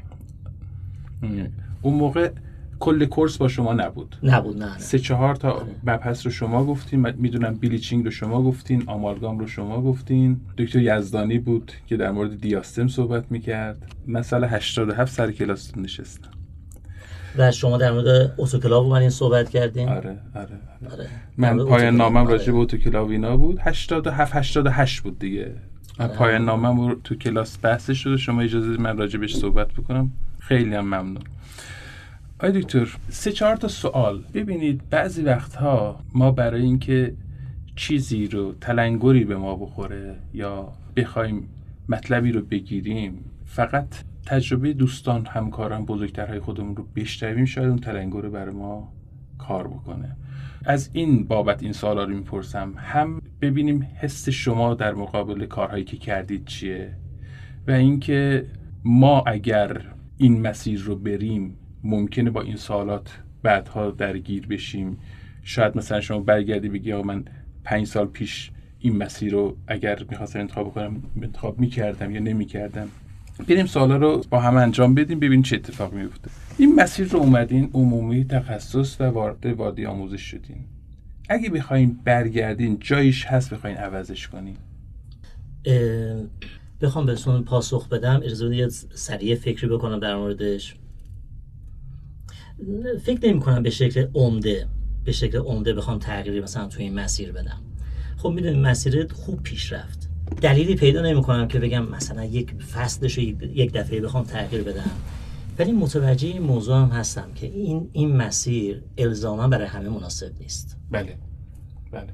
اون 1.81 1.93
موقع 1.93 2.31
کل 2.79 3.05
کورس 3.05 3.37
با 3.37 3.47
شما 3.47 3.73
نبود. 3.73 4.15
نبود 4.23 4.57
نه, 4.57 4.77
سه 4.77 4.99
چهار 4.99 5.35
تا 5.35 5.67
مبحث 5.83 6.25
رو 6.25 6.31
شما 6.31 6.65
گفتین. 6.65 7.13
می‌دونم 7.17 7.53
بیلیچینگ 7.53 8.05
رو 8.05 8.11
شما 8.11 8.43
گفتین 8.43 8.83
آمالگام 8.87 9.39
رو 9.39 9.47
شما 9.47 9.81
گفتین. 9.81 10.41
دکتر 10.57 10.79
یزدانی 10.79 11.39
بود 11.39 11.71
که 11.87 11.97
در 11.97 12.11
مورد 12.11 12.41
دیاستم 12.41 12.87
صحبت 12.87 13.25
می‌کرد. 13.29 13.95
من 14.07 14.21
سال 14.21 14.43
87 14.43 15.13
سر 15.13 15.31
کلاس 15.31 15.77
نشستم. 15.77 16.29
و 17.37 17.51
شما 17.51 17.77
در 17.77 17.91
مورد 17.91 18.33
اوتوکلاو 18.37 18.85
اومدین 18.85 19.09
صحبت 19.09 19.49
کردین؟ 19.49 19.89
آره 19.89 20.17
آره, 20.35 20.47
آره. 20.81 20.93
آره. 20.93 21.07
من 21.37 21.65
پایان 21.65 21.95
نامم 21.95 22.17
آره. 22.17 22.31
راجع 22.31 22.51
به 22.51 22.57
اوتوکلاو 22.57 23.09
اینا 23.09 23.37
بود. 23.37 23.59
87 23.59 24.35
88 24.35 25.01
بود 25.01 25.19
دیگه. 25.19 25.51
من 25.99 26.05
آره. 26.05 26.17
پایان 26.17 26.45
نامم 26.45 26.95
تو 27.03 27.15
کلاس 27.15 27.57
بحث 27.61 27.91
شده. 27.91 28.17
شما 28.17 28.41
اجازه 28.41 28.67
من 28.67 28.97
راجع 28.97 29.19
بهش 29.19 29.35
صحبت 29.37 29.67
بکنم. 29.73 30.11
خیلی 30.39 30.75
هم 30.75 30.85
ممنون. 30.85 31.23
آی 32.39 32.51
دکتر 32.51 32.97
سه 33.09 33.31
چهار 33.31 33.55
تا 33.55 33.67
سوال. 33.67 34.23
ببینید 34.33 34.89
بعضی 34.89 35.21
وقتها 35.21 35.99
ما 36.13 36.31
برای 36.31 36.61
اینکه 36.61 37.13
چیزی 37.75 38.27
رو 38.27 38.53
تلنگری 38.61 39.23
به 39.23 39.37
ما 39.37 39.55
بخوره 39.55 40.15
یا 40.33 40.73
بخوایم 40.95 41.49
مطلبی 41.89 42.31
رو 42.31 42.41
بگیریم 42.41 43.25
فقط 43.45 43.87
تجربه 44.25 44.73
دوستان 44.73 45.25
همکاران 45.25 45.85
بزرگترهای 45.85 46.39
خودمون 46.39 46.75
رو 46.75 46.85
بشنویم 46.95 47.45
شاید 47.45 47.69
اون 47.69 47.79
تلنگر 47.79 48.21
برای 48.21 48.53
ما 48.53 48.93
کار 49.37 49.67
بکنه. 49.67 50.15
از 50.65 50.89
این 50.93 51.23
بابت 51.23 51.63
این 51.63 51.73
سوالا 51.73 52.03
رو 52.03 52.15
می‌پرسم. 52.15 52.73
هم 52.77 53.21
ببینیم 53.41 53.87
حس 53.95 54.29
شما 54.29 54.73
در 54.73 54.93
مقابل 54.93 55.45
کارهایی 55.45 55.83
که 55.83 55.97
کردید 55.97 56.45
چیه 56.45 56.93
و 57.67 57.71
اینکه 57.71 58.45
ما 58.85 59.23
اگر 59.27 59.81
این 60.17 60.41
مسیر 60.41 60.81
رو 60.81 60.95
بریم 60.95 61.57
ممکنه 61.85 62.29
با 62.29 62.41
این 62.41 62.55
سوالات 62.55 63.19
بعدها 63.43 63.91
درگیر 63.91 64.47
بشیم. 64.47 64.97
شاید 65.43 65.77
مثلا 65.77 66.01
شما 66.01 66.19
برگردی 66.19 66.69
بگی 66.69 66.93
آقا 66.93 67.03
من 67.03 67.25
پنج 67.63 67.87
سال 67.87 68.07
پیش 68.07 68.51
این 68.79 68.97
مسیر 68.97 69.31
رو 69.31 69.57
اگر 69.67 70.05
می‌خواستم 70.09 70.39
انتخاب 70.39 70.73
کنم 70.73 71.03
انتخاب 71.21 71.59
می‌کردم 71.59 72.11
یا 72.11 72.19
نمی‌کردم. 72.19 72.87
بریم 73.47 73.65
سوالا 73.65 73.97
رو 73.97 74.23
با 74.29 74.39
هم 74.39 74.55
انجام 74.55 74.95
بدیم 74.95 75.19
ببینیم 75.19 75.41
چه 75.41 75.55
اتفاقی 75.55 75.97
میفته 75.97 76.29
این 76.57 76.75
مسیر 76.75 77.07
رو 77.07 77.19
اومدین 77.19 77.69
عمومی 77.73 78.25
تخصص 78.25 79.01
و 79.01 79.03
وارد 79.03 79.45
وادی 79.45 79.85
آموزش 79.85 80.21
شدین. 80.21 80.57
اگه 81.29 81.49
بخواین 81.49 81.99
برگردین 82.03 82.77
جایش 82.79 83.25
هست 83.25 83.53
بخواین 83.53 83.77
عوضش 83.77 84.27
کنین. 84.27 84.57
بخوام 86.81 87.05
بهتون 87.05 87.43
پاسخ 87.43 87.89
بدم. 87.89 88.21
اجازه 88.23 88.69
سریع 88.93 89.35
فکری 89.35 89.67
بکنم 89.67 89.99
در 89.99 90.15
موردش. 90.15 90.75
فکر 93.03 93.27
نمی 93.27 93.39
کنم 93.39 93.63
به 93.63 93.69
شکل 93.69 94.07
عمده 94.13 94.67
به 95.03 95.11
شکل 95.11 95.37
عمده 95.37 95.73
بخوام 95.73 95.99
تغییری 95.99 96.41
مثلا 96.41 96.67
تو 96.67 96.79
این 96.79 96.93
مسیر 96.93 97.31
بدم. 97.31 97.61
خب 98.17 98.29
می‌دونید 98.29 98.57
مسیر 98.57 99.13
خوب 99.13 99.43
پیش 99.43 99.73
رفت. 99.73 100.09
دلیلی 100.41 100.75
پیدا 100.75 101.01
نمی 101.01 101.21
کنم 101.21 101.47
که 101.47 101.59
بگم 101.59 101.85
مثلا 101.85 102.25
یک 102.25 102.51
فصلش 102.51 103.17
رو 103.17 103.23
یک 103.23 103.73
دفعه 103.73 104.01
بخوام 104.01 104.23
تغییر 104.23 104.63
بدم. 104.63 104.91
ولی 105.59 105.71
متوجه 105.71 106.27
این 106.27 106.41
موضوع 106.41 106.75
هم 106.75 106.89
هستم 106.89 107.27
که 107.35 107.47
این 107.47 107.89
این 107.93 108.15
مسیر 108.15 108.83
الزاما 108.97 109.47
برای 109.47 109.67
همه 109.67 109.89
مناسب 109.89 110.31
نیست. 110.39 110.77
بله. 110.91 111.17
بله. 111.91 112.13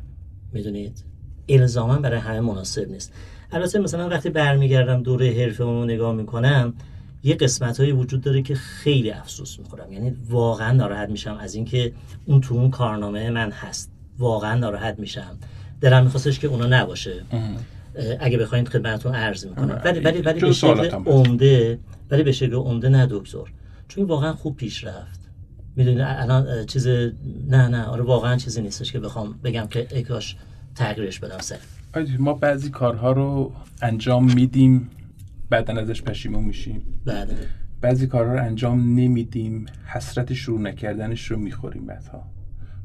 می‌دونید؟ 0.53 1.03
الزاما 1.49 1.97
برای 1.97 2.19
همه 2.19 2.39
مناسب 2.39 2.89
نیست. 2.89 3.13
البته 3.51 3.79
مثلا 3.79 4.09
وقتی 4.09 4.29
برمیگردم 4.29 5.03
دوره 5.03 5.33
حرفه 5.33 5.63
رو 5.63 5.85
نگاه 5.85 6.15
می‌کنم 6.15 6.73
یه 7.23 7.35
قسمت 7.35 7.79
هایی 7.79 7.91
وجود 7.91 8.21
داره 8.21 8.41
که 8.41 8.55
خیلی 8.55 9.11
افسوس 9.11 9.59
می‌خورم. 9.59 9.93
یعنی 9.93 10.15
واقعا 10.29 10.71
ناراحت 10.71 11.09
میشم 11.09 11.37
از 11.41 11.55
اینکه 11.55 11.93
اون 12.25 12.41
تو 12.41 12.55
اون 12.55 12.69
کارنامه 12.69 13.29
من 13.29 13.51
هست. 13.51 13.91
واقعا 14.17 14.55
ناراحت 14.55 14.99
میشم. 14.99 15.37
دلم 15.81 16.03
میخواستش 16.03 16.39
که 16.39 16.47
اونا 16.47 16.65
نباشه. 16.65 17.23
اگه 18.19 18.37
بخواید 18.37 18.67
خدمتتون 18.67 19.15
عرض 19.15 19.45
می‌کنم. 19.45 19.81
ولی 19.85 19.99
ولی 19.99 20.21
ولی 20.21 20.39
به 20.39 20.51
شکل 20.53 20.89
عمده 20.89 21.79
ولی 22.11 22.23
به 22.23 22.31
شکل 22.31 22.53
عمده 22.53 22.89
نه 22.89 23.07
دکتر. 23.09 23.43
چون 23.87 24.03
واقعا 24.03 24.33
خوب 24.33 24.55
پیش 24.55 24.83
رفت. 24.83 25.21
می‌دونی 25.75 26.01
الان 26.01 26.65
چیز 26.65 26.87
نه 26.87 27.67
نه 27.67 27.83
آره 27.83 28.03
واقعا 28.03 28.37
چیزی 28.37 28.61
نیستش 28.61 28.91
که 28.91 28.99
بخوام 28.99 29.39
بگم 29.43 29.67
که 29.67 29.87
ایکاش 29.91 30.35
تغییرش 30.75 31.19
بدم 31.19 31.37
سر. 31.39 31.57
ما 32.19 32.33
بعضی 32.33 32.69
کارها 32.69 33.11
رو 33.11 33.51
انجام 33.81 34.33
میدیم. 34.33 34.89
بعدا 35.51 35.81
ازش 35.81 36.01
پشیمون 36.01 36.43
میشیم. 36.43 36.83
بله 37.05 37.35
بعضی 37.81 38.07
کارها 38.07 38.33
رو 38.33 38.43
انجام 38.43 38.79
نمیدیم 38.79 39.65
حسرت 39.85 40.33
شروع 40.33 40.61
نکردنش 40.61 41.31
رو 41.31 41.37
می‌خوریم 41.37 41.85
بعدها. 41.85 42.23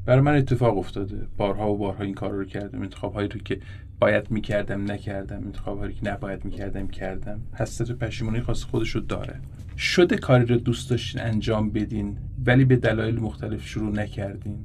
برای 0.05 0.21
من 0.21 0.35
اتفاق 0.35 0.77
افتاده. 0.77 1.27
بارها 1.37 1.71
و 1.71 1.77
بارها 1.77 2.03
این 2.03 2.13
کار 2.13 2.31
رو 2.31 2.45
کردم. 2.45 2.81
انتخاب 2.81 3.13
هایی 3.13 3.27
رو 3.27 3.39
که 3.39 3.59
باید 3.99 4.31
می‌کردم 4.31 4.91
نکردم. 4.91 5.43
انتخاب 5.45 5.79
هایی 5.79 5.93
که 5.93 6.09
نباید 6.09 6.45
می‌کردم 6.45 6.87
کردم. 6.87 7.39
حسرت 7.53 7.89
و 7.89 7.95
پشیمونی 7.95 8.41
خاص 8.41 8.63
خودش 8.63 8.89
رو 8.89 9.01
داره. 9.01 9.35
شده 9.77 10.17
کاری 10.17 10.45
رو 10.45 10.57
دوست 10.57 10.89
داشتین 10.89 11.21
انجام 11.21 11.69
بدین 11.69 12.17
ولی 12.45 12.65
به 12.65 12.75
دلایل 12.75 13.19
مختلف 13.19 13.67
شروع 13.67 13.95
نکردین. 13.95 14.57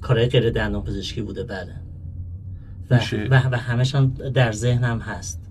کارهای 0.00 0.28
غیر 0.28 0.50
دندان 0.50 0.84
پزشکی 0.84 1.22
بوده 1.22 1.44
بله. 1.44 1.74
و, 2.90 2.98
و, 3.30 3.50
و 3.50 3.56
همشان 3.56 4.10
در 4.10 4.52
ذهنم 4.52 4.98
هست. 4.98 5.43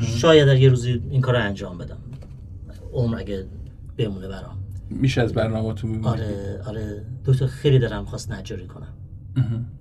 شاید 0.00 0.46
در 0.46 0.56
یه 0.56 0.68
روزی 0.68 1.02
این 1.10 1.20
کار 1.20 1.34
رو 1.34 1.42
انجام 1.42 1.78
بدم. 1.78 1.98
عمر 2.92 3.18
اگه 3.18 3.46
بمونه 3.96 4.28
برام. 4.28 4.58
میشه 4.90 5.20
از 5.20 5.32
برنامه 5.32 5.74
تو 5.74 6.08
آره 6.08 6.62
آره. 6.66 7.02
دکتر 7.24 7.46
خیلی 7.46 7.78
دارم 7.78 8.04
خواست 8.04 8.32
نجاری 8.32 8.66
کنم. 8.66 8.94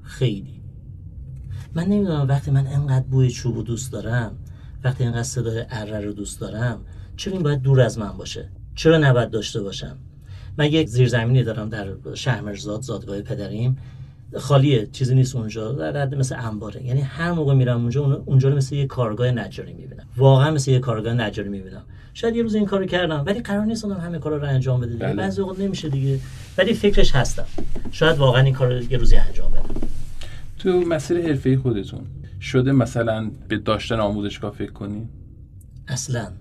خیلی. 0.03 0.61
من 1.73 1.83
نمی‌دونم 1.83 2.27
وقتی 2.27 2.51
من 2.51 2.67
انقدر 2.67 3.05
بوی 3.05 3.29
چوب 3.31 3.63
دوست 3.63 3.91
دارم 3.91 4.31
وقتی 4.83 5.03
انقدر 5.03 5.23
صدای 5.23 5.65
اره 5.69 5.99
رو 5.99 6.13
دوست 6.13 6.41
دارم 6.41 6.81
چرا 7.17 7.33
این 7.33 7.43
باید 7.43 7.61
دور 7.61 7.81
از 7.81 7.97
من 7.97 8.17
باشه؟ 8.17 8.49
چرا 8.75 8.97
نباید 8.97 9.29
داشته 9.29 9.61
باشم؟ 9.61 9.97
من 10.57 10.65
یک 10.65 10.87
زیرزمینی 10.87 11.43
دارم 11.43 11.69
در 11.69 11.87
شهرمرزاد 12.13 12.81
زادگاه 12.81 13.21
پدریم. 13.21 13.77
خالیه 14.37 14.87
چیزی 14.91 15.15
نیست 15.15 15.35
اونجا. 15.35 15.71
در 15.71 16.01
حد 16.01 16.15
مثل 16.15 16.35
انباره. 16.39 16.85
یعنی 16.85 17.01
هر 17.01 17.31
موقع 17.31 17.53
میرم 17.53 17.81
اونجا 17.81 18.23
اونجا 18.25 18.49
رو 18.49 18.55
مثل 18.55 18.75
یه 18.75 18.87
کارگاه 18.87 19.31
نجاری 19.31 19.73
می‌بینم. 19.73 20.05
واقعا 20.17 20.51
مثل 20.51 20.71
یه 20.71 20.79
کارگاه 20.79 21.13
نجاری 21.13 21.49
می‌بینم. 21.49 21.83
شاید 22.13 22.35
یه 22.35 22.43
روز 22.43 22.55
این 22.55 22.65
کارو 22.65 22.85
کردم 22.85 23.23
ولی 23.25 23.39
قرار 23.39 23.65
نیست 23.65 23.85
اونم 23.85 23.99
همه 23.99 24.19
کارا 24.19 24.37
رو 24.37 24.47
انجام 24.47 24.79
بده 24.79 24.93
دیگه. 24.93 25.05
بله. 25.05 25.15
بعضی 25.15 25.41
اوقات 25.41 25.59
نمیشه 25.59 25.89
دیگه. 25.89 26.19
ولی 26.57 26.73
فکرش 26.73 27.15
هستم. 27.15 27.45
شاید 27.91 28.17
واقعا 28.17 28.41
این 28.41 28.53
کارو 28.53 28.91
یه 28.91 28.97
روزی 28.97 29.15
انجام 29.15 29.51
بدم. 29.51 29.87
تو 30.59 30.69
مسیر 30.69 31.21
حرفه 31.21 31.57
خودتون 31.57 32.01
شده 32.41 32.71
مثلا 32.71 33.31
به 33.47 33.57
داشتن 33.57 33.99
آموزشگاه 33.99 34.51
فکر 34.51 34.71
کنی؟ 34.71 35.09
اصلا. 35.87 36.31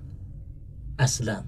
اصلا. 0.99 1.42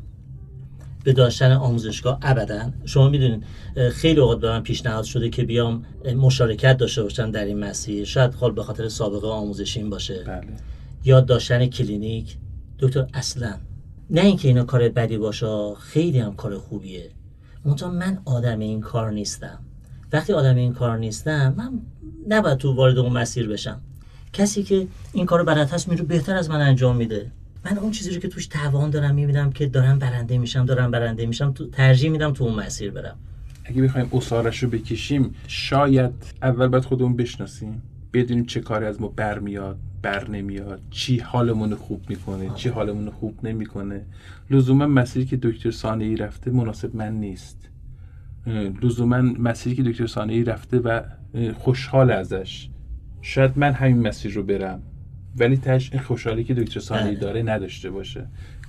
به 1.04 1.12
داشتن 1.12 1.52
آموزشگاه 1.52 2.18
ابدا. 2.22 2.72
شما 2.84 3.08
می‌دونید 3.08 3.44
خیلی 3.92 4.20
اوقات 4.20 4.40
به 4.40 4.48
من 4.48 4.62
پیشنهاد 4.62 5.04
شده 5.04 5.30
که 5.30 5.44
بیام 5.44 5.84
مشارکت 6.16 6.76
داشته 6.76 7.02
باشم 7.02 7.30
در 7.30 7.44
این 7.44 7.58
مسیر. 7.58 8.04
شاید 8.04 8.34
خال 8.34 8.52
به 8.52 8.62
خاطر 8.62 8.88
سابقه 8.88 9.28
آموزشیم 9.28 9.90
باشه. 9.90 10.24
بله. 10.26 10.46
یا 11.04 11.20
داشتن 11.20 11.66
کلینیک. 11.66 12.36
دکتر 12.78 13.06
اصلا. 13.14 13.54
نه 14.10 14.20
اینکه 14.20 14.48
اینا 14.48 14.64
کار 14.64 14.88
بدی 14.88 15.18
باشه 15.18 15.74
خیلی 15.74 16.18
هم 16.18 16.36
کار 16.36 16.58
خوبیه. 16.58 17.10
منتها 17.64 17.90
من 17.90 18.18
آدم 18.24 18.58
این 18.58 18.80
کار 18.80 19.10
نیستم. 19.10 19.58
وقتی 20.12 20.32
آدم 20.32 20.56
این 20.56 20.72
کار 20.72 20.98
نیستم 20.98 21.54
من 21.56 21.80
نباید 22.28 22.58
تو 22.58 22.74
وارد 22.74 22.98
اون 22.98 23.12
مسیر 23.12 23.48
بشم. 23.48 23.80
کسی 24.32 24.62
که 24.62 24.86
این 25.12 25.26
کارو 25.26 25.44
بلد 25.44 25.70
هست 25.70 25.88
میره 25.88 26.02
بهتر 26.02 26.36
از 26.36 26.50
من 26.50 26.60
انجام 26.60 26.96
میده. 26.96 27.30
من 27.64 27.78
اون 27.78 27.90
چیزی 27.90 28.10
رو 28.10 28.20
که 28.20 28.28
توش 28.28 28.46
توان 28.46 28.90
دارم 28.90 29.14
می‌بینم 29.14 29.52
که 29.52 29.66
دارم 29.66 29.98
برنده 29.98 30.38
میشم 30.38 30.64
دارم 30.64 30.90
برنده 30.90 31.26
میشم 31.26 31.52
تو 31.52 31.66
ترجیح 31.66 32.10
میدم 32.10 32.32
تو 32.32 32.44
اون 32.44 32.54
مسیر 32.54 32.90
برم. 32.90 33.16
اگه 33.64 33.82
بخوایم 33.82 34.08
اصارش 34.12 34.62
رو 34.62 34.70
بکشیم 34.70 35.34
شاید 35.46 36.12
اول 36.42 36.68
باید 36.68 36.84
خودمون 36.84 37.16
بشناسیم 37.16 37.82
بدونیم 38.12 38.44
چه 38.44 38.60
کاری 38.60 38.86
از 38.86 39.00
ما 39.00 39.08
برمیاد 39.08 39.78
بر 40.02 40.30
نمیاد 40.30 40.80
چی 40.90 41.18
حالمون 41.18 41.74
خوب 41.74 42.10
می‌کنه 42.10 42.50
چی 42.54 42.68
حالمون 42.68 43.10
خوب 43.10 43.46
نمی‌کنه. 43.46 44.06
لزوما 44.50 44.86
مسیری 44.86 45.26
که 45.26 45.36
دکتر 45.36 45.70
سانه 45.70 46.16
رفته 46.16 46.50
مناسب 46.50 46.96
من 46.96 47.12
نیست. 47.12 47.68
لزوما 48.82 49.16
مسیری 49.20 49.76
که 49.76 49.82
دکتر 49.82 50.06
سانه 50.06 50.44
رفته 50.44 50.78
و 50.78 51.00
خوشحال 51.58 52.10
ازش. 52.10 52.68
شاید 53.20 53.52
من 53.56 53.72
همین 53.72 54.08
مسیر 54.08 54.32
رو 54.32 54.42
برم. 54.42 54.82
ولی 55.36 55.56
تش 55.56 55.92
این 55.92 56.02
خوشحالی 56.02 56.44
که 56.44 56.54
دکتر 56.54 56.80
سانی 56.80 57.10
بله. 57.10 57.14
داره 57.14 57.42
نداشته 57.42 57.90
باشه. 57.90 58.26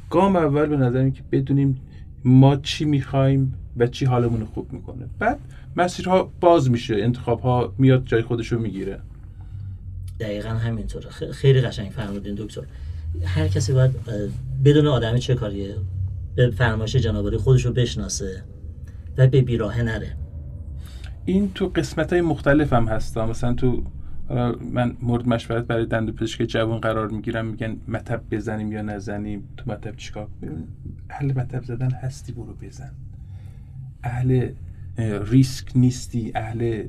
گام 0.09 0.35
اول 0.35 0.65
به 0.65 0.77
نظر 0.77 1.09
که 1.09 1.23
بدونیم 1.31 1.81
ما 2.25 2.55
چی 2.55 2.85
می‌خوایم 2.85 3.53
و 3.77 3.87
چی 3.87 4.05
حالمون 4.05 4.45
خوب 4.45 4.73
می‌کنه. 4.73 5.05
بعد 5.19 5.39
مسیرها 5.75 6.31
باز 6.41 6.71
میشه 6.71 6.95
انتخاب 6.95 7.39
ها 7.39 7.73
میاد 7.77 8.05
جای 8.05 8.21
خودش 8.21 8.47
رو 8.47 8.59
می‌گیره. 8.59 8.99
دقیقا 10.19 10.49
همینطوره. 10.49 11.09
خیلی 11.09 11.61
قشنگ 11.61 11.91
فرمودین 11.91 12.35
دکتر. 12.35 12.61
هر 13.23 13.47
کسی 13.47 13.73
باید 13.73 13.91
بدون 14.65 14.87
آدمی 14.87 15.19
چه 15.19 15.35
کاریه 15.35 15.75
به 16.35 16.51
فرمایش 16.51 16.95
جنابالی 16.95 17.37
خودش 17.37 17.65
رو 17.65 17.73
بشناسه 17.73 18.43
و 19.17 19.27
به 19.27 19.41
بیراهه 19.41 19.81
نره. 19.81 20.15
این 21.25 21.51
تو 21.55 21.67
قسمت 21.67 22.13
های 22.13 22.21
مختلف 22.21 22.73
هم 22.73 22.87
هستا 22.87 23.25
مثلا 23.25 23.53
تو 23.53 23.83
من 24.73 24.97
مورد 25.01 25.27
مشورت 25.27 25.67
برای 25.67 25.85
دندو 25.85 26.11
پزشک 26.11 26.43
جوان 26.43 26.79
قرار 26.79 27.07
می‌گیرم 27.07 27.45
میگن 27.45 27.77
مطب 27.87 28.21
بزنیم 28.31 28.71
یا 28.71 28.81
نزنیم 28.81 29.43
تو 29.57 29.71
مطب 29.71 29.95
چیکار 29.95 30.27
اهل 31.09 31.39
مطب 31.39 31.63
زدن 31.63 31.91
هستی 31.91 32.31
برو 32.31 32.53
بزن. 32.61 32.91
اهل 34.03 34.49
ریسک 35.25 35.67
نیستی 35.75 36.31
اهل 36.35 36.83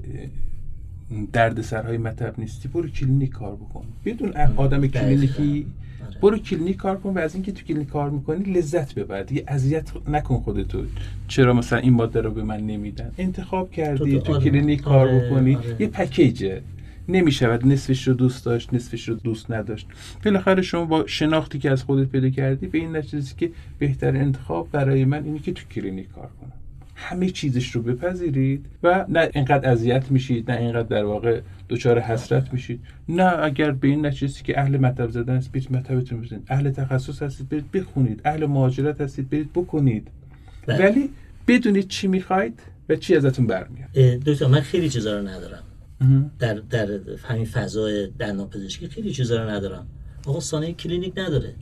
دردسرهای 1.33 1.99
مطب 1.99 2.35
نیستی 2.39 2.69
برو 2.69 2.89
کلینیک 2.89 3.31
کار 3.31 3.57
بکن. 3.57 3.85
بدون 4.05 4.33
آدم 4.57 4.87
کلینیکی 4.87 5.67
آره. 6.07 6.21
برو 6.23 6.39
کلینیک 6.39 6.77
کار 6.77 6.97
کن 6.97 7.11
و 7.11 7.19
از 7.19 7.35
اینکه 7.35 7.53
تو 7.53 7.65
کلینیک 7.65 7.89
کار 7.89 8.11
می‌کنی 8.11 8.53
لذت 8.53 8.95
ببر. 8.95 9.23
دیگه 9.23 9.45
اذیت 9.49 9.93
نکن 10.09 10.37
خودتو. 10.37 10.85
چرا 11.29 11.53
مثلا 11.53 11.79
این 11.79 11.93
ماده 11.93 12.21
رو 12.21 12.31
به 12.31 12.43
من 12.43 12.61
نمیدن؟ 12.61 13.11
انتخاب 13.19 13.71
کردی 13.71 14.21
تو, 14.21 14.41
کلینیک 14.41 14.81
کار 14.81 15.09
آره، 15.09 15.31
بکنی. 15.31 15.57
آره. 15.57 15.77
یه 15.79 15.87
package 15.87 16.46
ه. 16.46 16.63
نمی‌شود 17.09 17.67
نصفش 17.67 18.09
رو 18.09 18.15
دوست 18.15 18.45
داشت 18.45 18.75
نصفش 18.75 19.09
رو 19.09 19.15
دوست 19.15 19.51
نداشت. 19.51 19.87
بالاخره 20.25 20.63
شما 20.63 20.85
با 20.85 21.07
شناختی 21.07 21.59
که 21.59 21.71
از 21.71 21.83
خودت 21.83 22.09
پیدا 22.09 22.31
کردی 22.31 22.67
به 22.67 22.79
این 22.79 22.97
نتیجه 22.97 23.35
که 23.37 23.51
بهتر 23.79 24.17
انتخاب 24.17 24.71
برای 24.73 25.05
من 25.05 25.25
اینه 25.25 25.39
که 25.39 25.53
تو 25.53 25.69
کلینیک 25.69 26.13
کار 26.13 26.31
کنم. 26.41 26.53
همه 26.97 27.31
چیزش 27.31 27.71
رو 27.71 27.83
بپذیرید 27.83 28.67
و 28.83 29.05
نه 29.09 29.31
اینقدر 29.35 29.71
اذیت 29.71 30.11
میشید 30.11 30.51
نه 30.51 30.57
اینقدر 30.57 30.89
در 30.89 31.05
واقع 31.05 31.41
دچار 31.69 32.01
حسرت 32.01 32.53
میشید. 32.53 32.81
نه 33.09 33.45
اگر 33.45 33.71
به 33.71 33.89
این 33.89 34.07
نتیجه 34.07 34.43
که 34.43 34.61
اهل 34.61 34.77
مطب 34.77 35.11
زدن 35.11 35.35
است 35.35 35.53
برید 35.53 35.73
مطبتون 35.73 36.21
بزنید. 36.21 36.47
اهل 36.49 36.71
تخصص 36.71 37.23
هستید 37.23 37.49
برید 37.49 37.71
بخونید. 37.71 38.21
اهل 38.25 38.47
مهاجرت 38.47 39.01
هستید 39.01 39.31
برید 39.31 39.51
بکنید. 39.53 40.09
بله. 40.67 40.79
ولی 40.79 41.11
بدونید 41.49 41.89
چی 41.89 42.07
می‌خواید 42.07 42.61
و 42.89 42.97
چی 42.97 43.17
ازتون 43.17 43.47
برمیاد. 43.47 43.91
دکتر 44.27 44.47
من 44.47 44.61
خیلی 44.61 44.89
چیزا 44.89 45.19
رو 45.19 45.29
ندارم. 45.29 45.63
در 46.39 46.55
در 46.55 46.89
همین 47.29 47.47
فضای 47.47 48.07
دندان 48.07 48.49
پزشکی 48.49 48.89
خیلی 48.89 49.13
چیزا 49.13 49.43
رو 49.43 49.51
ندارم. 49.51 49.87
آقا 50.27 50.41
سانه 50.41 50.73
کلینیک 50.73 51.13
نداره. 51.17 51.55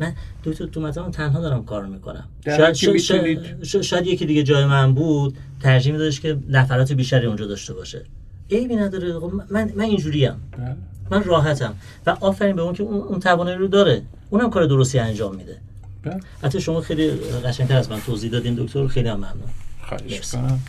من 0.00 0.14
دکتر 0.44 0.66
تو 0.66 0.80
مطمئن 0.80 1.10
تنها 1.10 1.40
دارم 1.40 1.64
کار 1.64 1.86
می‌کنم. 1.86 2.28
شاید, 2.44 2.74
شاید, 2.74 3.82
شاید, 3.82 4.06
یکی 4.06 4.26
دیگه 4.26 4.42
جای 4.42 4.64
من 4.64 4.94
بود 4.94 5.38
ترجیح 5.60 5.92
میدادش 5.92 6.20
که 6.20 6.38
نفرات 6.48 6.92
بیشتری 6.92 7.26
اونجا 7.26 7.46
داشته 7.46 7.74
باشه. 7.74 8.04
عیبی 8.50 8.76
نداره. 8.76 9.18
من 9.50 9.72
من 9.76 9.84
اینجوریم. 9.84 10.32
بله. 10.58 10.76
من 11.10 11.24
راحتم. 11.24 11.74
و 12.06 12.10
آفرین 12.20 12.56
به 12.56 12.62
اون 12.62 12.74
که 12.74 12.82
اون, 12.82 13.00
اون 13.00 13.20
توانایی 13.20 13.58
رو 13.58 13.68
داره. 13.68 14.02
اونم 14.30 14.50
کار 14.50 14.66
درستی 14.66 14.98
انجام 14.98 15.36
میده. 15.36 15.56
بله. 16.02 16.20
حتی 16.42 16.60
شما 16.60 16.80
خیلی 16.80 17.10
قشنگتر 17.44 17.76
از 17.76 17.90
من 17.90 18.00
توضیح 18.00 18.30
دادین 18.30 18.54
دکتر 18.54 18.86
خیلی 18.86 19.08
هم 19.08 19.16
ممنون. 19.16 19.50
خواهش 19.88 20.30
کنم 20.32 20.60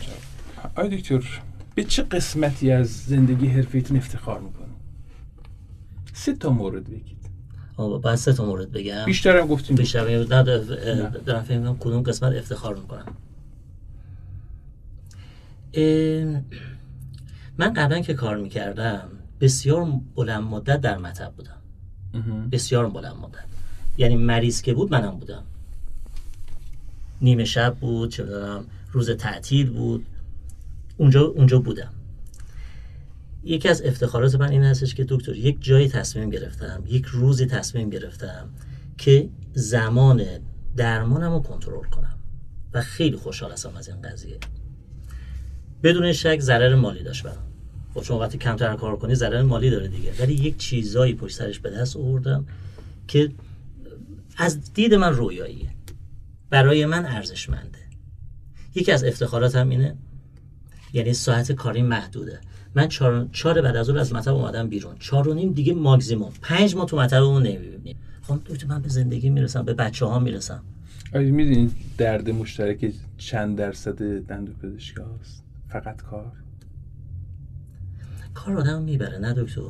آی 0.74 0.96
دکتر 0.96 1.40
به 1.74 1.84
چه 1.84 2.02
قسمتی 2.02 2.70
از 2.70 2.88
زندگی 2.88 3.46
حرفیتون 3.46 3.96
افتخار 3.96 4.40
می‌کنه؟ 4.40 4.66
سه 6.12 6.34
تا 6.34 6.50
مورد 6.50 6.84
بگید. 6.90 7.22
باید 7.76 8.14
سه 8.14 8.32
تا 8.32 8.44
مورد 8.46 8.72
بگم. 8.72 9.04
بیشتر 9.06 9.36
هم 9.38 9.46
گفتیم. 9.46 9.76
بیشتر 9.76 10.08
نه 10.08 10.42
دارم 11.26 11.42
فهمیدم 11.42 11.76
کدوم 11.80 12.02
قسمت 12.02 12.32
افتخار 12.32 12.74
می‌کنم. 12.74 13.14
من 17.58 17.72
قبلا 17.72 18.00
که 18.00 18.14
کار 18.14 18.36
می‌کردم 18.36 19.08
بسیار 19.40 20.00
بلند 20.14 20.42
مدت 20.42 20.80
در 20.80 20.98
مطب 20.98 21.32
بودم. 21.36 21.58
بسیار 22.52 22.90
بلند 22.90 23.16
مدت. 23.16 23.44
یعنی 23.98 24.16
مریض 24.16 24.62
که 24.62 24.74
بود 24.74 24.92
منم 24.92 25.10
بودم. 25.10 25.42
نیمه 27.22 27.44
شب 27.44 27.74
بود 27.80 28.10
چه 28.10 28.24
روز 28.92 29.10
تعطیل 29.10 29.70
بود. 29.70 30.06
اونجا 30.96 31.22
اونجا 31.22 31.58
بودم. 31.58 31.92
یکی 33.44 33.68
از 33.68 33.82
افتخارات 33.82 34.34
من 34.34 34.50
این 34.50 34.62
هستش 34.62 34.94
که 34.94 35.04
دکتر 35.08 35.36
یک 35.36 35.56
جایی 35.60 35.88
تصمیم 35.88 36.30
گرفتم 36.30 36.84
یک 36.86 37.04
روزی 37.04 37.46
تصمیم 37.46 37.90
گرفتم 37.90 38.50
که 38.98 39.28
زمان 39.54 40.24
درمانم 40.76 41.32
رو 41.32 41.40
کنترل 41.40 41.88
کنم 41.88 42.18
و 42.74 42.80
خیلی 42.80 43.16
خوشحال 43.16 43.52
هستم 43.52 43.76
از 43.76 43.88
این 43.88 44.02
قضیه. 44.02 44.38
بدون 45.82 46.12
شک 46.12 46.40
ضرر 46.40 46.74
مالی 46.74 47.02
داشت 47.02 47.22
برام. 47.22 47.52
خب 47.94 48.02
شما 48.02 48.18
وقتی 48.18 48.38
کمتر 48.38 48.76
کار 48.76 48.96
کنی 48.96 49.14
ضرر 49.14 49.42
مالی 49.42 49.70
داره 49.70 49.88
دیگه. 49.88 50.12
ولی 50.20 50.34
یک 50.34 50.56
چیزایی 50.56 51.14
پشت 51.14 51.36
سرش 51.36 51.58
به 51.58 51.70
دست 51.70 51.96
آوردم 51.96 52.46
که 53.08 53.32
از 54.36 54.72
دید 54.72 54.94
من 54.94 55.12
رویاییه. 55.12 55.70
برای 56.50 56.86
من 56.86 57.06
ارزشمنده. 57.06 57.78
یکی 58.74 58.92
از 58.92 59.04
افتخاراتم 59.04 59.68
اینه 59.68 59.96
یعنی 60.92 61.12
ساعت 61.12 61.52
کاری 61.52 61.82
محدوده. 61.82 62.40
من 62.74 62.88
چهار, 62.88 63.28
چهار 63.32 63.62
بعد 63.62 63.76
از 63.76 63.90
از 63.90 64.12
مطب 64.12 64.34
اومدم 64.34 64.68
بیرون. 64.68 64.94
چهار 64.98 65.28
و 65.28 65.34
نیم 65.34 65.52
دیگه 65.52 65.74
ماکزیموم. 65.74 66.32
پنج 66.42 66.76
ما 66.76 66.84
تو 66.84 66.96
مطبمون 66.96 67.42
نمی‌بینیم. 67.42 67.96
خب 68.22 68.38
دکتر 68.46 68.66
من 68.66 68.82
به 68.82 68.88
زندگی 68.88 69.30
می‌رسم 69.30 69.62
به 69.62 69.74
بچه 69.74 70.06
ها 70.06 70.18
می‌رسم. 70.18 70.62
آیا 71.14 71.32
می‌دونین 71.32 71.70
درد 71.98 72.30
مشترک 72.30 72.92
چند 73.16 73.58
درصد 73.58 74.26
دندو 74.26 74.52
پزشکی 74.52 75.00
هست 75.20 75.44
فقط 75.68 76.02
کار؟ 76.02 76.32
کار 78.34 78.56
آدم 78.56 78.82
می‌بره 78.82 79.18
نه 79.18 79.34
دکتر؟ 79.34 79.62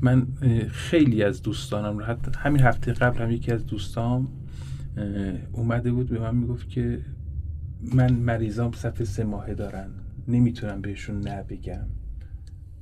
من 0.00 0.26
خیلی 0.70 1.22
از 1.22 1.42
دوستانم 1.42 1.98
رو 1.98 2.04
حتی 2.04 2.30
همین 2.38 2.60
هفته 2.60 2.92
قبل 2.92 3.22
هم 3.22 3.30
یکی 3.30 3.52
از 3.52 3.66
دوستام 3.66 4.28
اومده 5.52 5.92
بود 5.92 6.08
به 6.08 6.18
من 6.18 6.34
می‌گفت 6.34 6.68
که 6.68 6.98
من 7.82 8.12
مریضام 8.12 8.72
صفحه 8.72 9.04
سه 9.04 9.24
ماهه 9.24 9.54
دارن. 9.54 9.90
نمی‌تونم 10.28 10.80
بهشون 10.80 11.28
نبگم 11.28 11.86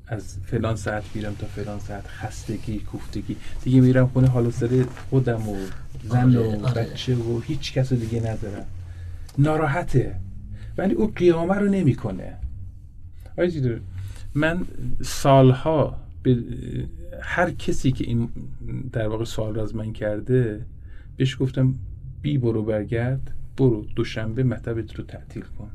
از 0.07 0.39
فلان 0.45 0.77
ساعت 0.77 1.05
میرم 1.15 1.35
تا 1.35 1.47
فلان 1.47 1.79
ساعت. 1.79 2.07
خستگی 2.07 2.79
کوفتگی. 2.79 3.37
دیگه 3.63 3.81
میرم 3.81 4.07
خونه 4.07 4.29
حالا 4.29 4.51
سر 4.51 4.85
خودم 5.11 5.49
و 5.49 5.57
زن 6.05 6.37
و 6.37 6.41
آره، 6.41 6.63
آره. 6.63 6.83
بچه 6.83 7.17
و 7.17 7.41
هیچ 7.41 7.73
کس 7.73 7.93
دیگه 7.93 8.21
ندارم. 8.21 8.67
ناراحته. 9.39 10.15
ولی 10.79 10.95
او 10.95 11.13
قیامه 11.17 11.55
رو 11.55 11.69
نمی‌کنه. 11.69 12.37
من 14.35 14.67
سالها 15.03 16.01
به 16.23 16.39
هر 17.21 17.51
کسی 17.51 17.93
که 17.93 18.05
این 18.05 18.29
در 18.93 19.09
واقع 19.09 19.25
سوال 19.25 19.55
رو 19.55 19.63
از 19.63 19.77
من 19.77 19.93
کرده 19.93 20.67
بهش 21.17 21.37
گفتم 21.41 21.75
بی 22.23 22.39
برو 22.39 22.63
برگرد. 22.63 23.35
برو 23.59 23.87
دوشنبه 23.97 24.43
مطبت 24.43 24.97
رو 24.97 25.05
تعطیل 25.05 25.43
کن. 25.43 25.71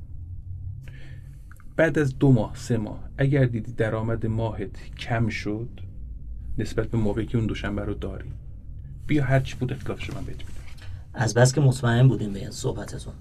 بعد 1.76 2.00
از 2.00 2.20
دو 2.20 2.32
ماه 2.32 2.56
سه 2.56 2.78
ماه 2.78 3.10
اگر 3.18 3.46
دیدی 3.46 3.72
درآمد 3.72 4.26
ماهت 4.26 4.96
کم 4.98 5.30
شد 5.30 5.70
نسبت 6.58 6.88
به 6.88 6.98
موقعی 6.98 7.26
که 7.26 7.38
اون 7.38 7.48
دوشنبه 7.48 7.86
رو 7.86 7.94
داری 7.94 8.32
بیا 9.08 9.24
هرچی 9.24 9.56
بود 9.56 9.74
اختلافش 9.74 10.14
من 10.14 10.26
بهت 10.26 10.38
میدم. 10.38 10.50
از 11.14 11.34
بس 11.34 11.54
که 11.54 11.62
مطمئن 11.62 12.08
بودیم 12.08 12.34
به 12.34 12.40
این 12.40 12.52
صحبتتون. 12.52 13.14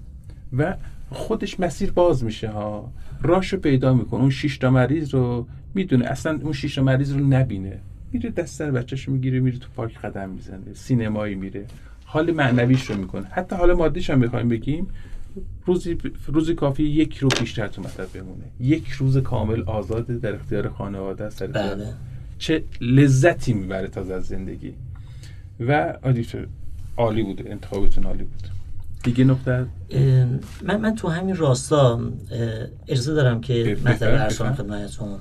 و 0.53 0.77
خودش 1.11 1.61
مسیر 1.61 1.93
باز 1.93 2.25
میشه 2.25 2.51
ها. 2.51 2.93
راشو 3.23 3.57
پیدا 3.57 3.95
می‌کنه 3.95 4.21
اون 4.21 4.31
شش 4.31 4.59
تا 4.59 4.71
مریض 4.71 5.15
رو 5.15 5.47
می‌دونه. 5.75 6.07
اصلا 6.07 6.39
اون 6.43 6.53
شش 6.53 6.75
تا 6.75 6.83
مریض 6.83 7.13
رو 7.13 7.27
نبینه. 7.27 7.81
میره 8.13 8.31
دست 8.31 8.57
سر 8.57 8.71
بچه‌شو 8.71 9.13
می‌گیره 9.13 9.41
میره 9.41 9.59
تو 9.59 9.69
پارک 9.77 9.99
قدم 9.99 10.31
می‌زنه. 10.31 10.75
سینمایی 10.75 11.35
میره. 11.35 11.67
حال 12.13 12.31
معنویش 12.31 12.91
رو 12.91 12.97
می‌کنه. 12.97 13.27
حتی 13.31 13.57
حال 13.57 13.73
مادیش 13.73 14.11
هم 14.11 14.21
بخوایم 14.21 14.49
بگیم 14.49 14.87
روزی 15.67 15.99
روزی 16.27 16.55
کافی 16.55 16.83
یک 16.83 17.19
رو 17.19 17.29
بیشتر 17.41 17.69
تو 17.69 17.83
مطب 17.83 18.07
بمونه. 18.15 18.45
یک 18.61 18.89
روز 18.89 19.19
کامل 19.19 19.63
آزاده 19.63 20.19
در 20.19 20.35
اختیار 20.35 20.69
خانواده 20.69 21.25
است. 21.25 21.43
بله. 21.43 21.87
چه 22.39 22.65
لذتی 22.81 23.53
می‌بره 23.53 23.89
تازه 23.89 24.15
از 24.15 24.25
زندگی. 24.27 24.75
و 25.61 25.99
عالی 26.97 27.23
بوده 27.23 27.51
انتخابتون 27.51 28.05
عالی 28.05 28.25
بود. 28.25 28.49
دیگه 29.03 29.25
نقطه 29.25 29.67
من 30.63 30.81
من 30.81 30.95
تو 30.95 31.09
همین 31.09 31.37
راستا 31.37 32.01
اجازه 32.89 33.15
دارم 33.15 33.41
که 33.41 33.77
مطلب 33.85 34.21
ارسان 34.23 34.55
خدمتتون. 34.55 35.19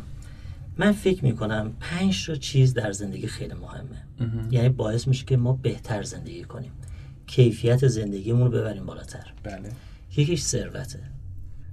من 0.78 0.92
فکر 0.92 1.26
می‌کنم 1.26 1.72
پنج 1.80 2.28
تا 2.28 2.36
چیز 2.36 2.74
در 2.74 2.92
زندگی 2.92 3.28
خیلی 3.28 3.54
مهمه. 3.54 4.32
یعنی 4.52 4.70
باعث 4.70 5.08
میشه 5.08 5.26
که 5.26 5.38
ما 5.38 5.54
بهتر 5.54 6.04
زندگی 6.04 6.44
کنیم. 6.44 6.72
کیفیت 7.32 7.88
زندگیمون 7.88 8.52
رو 8.52 8.52
ببریم 8.52 8.86
بالاتر. 8.86 9.34
بله. 9.44 9.70
یکیش 10.17 10.41
ثروته. 10.41 11.00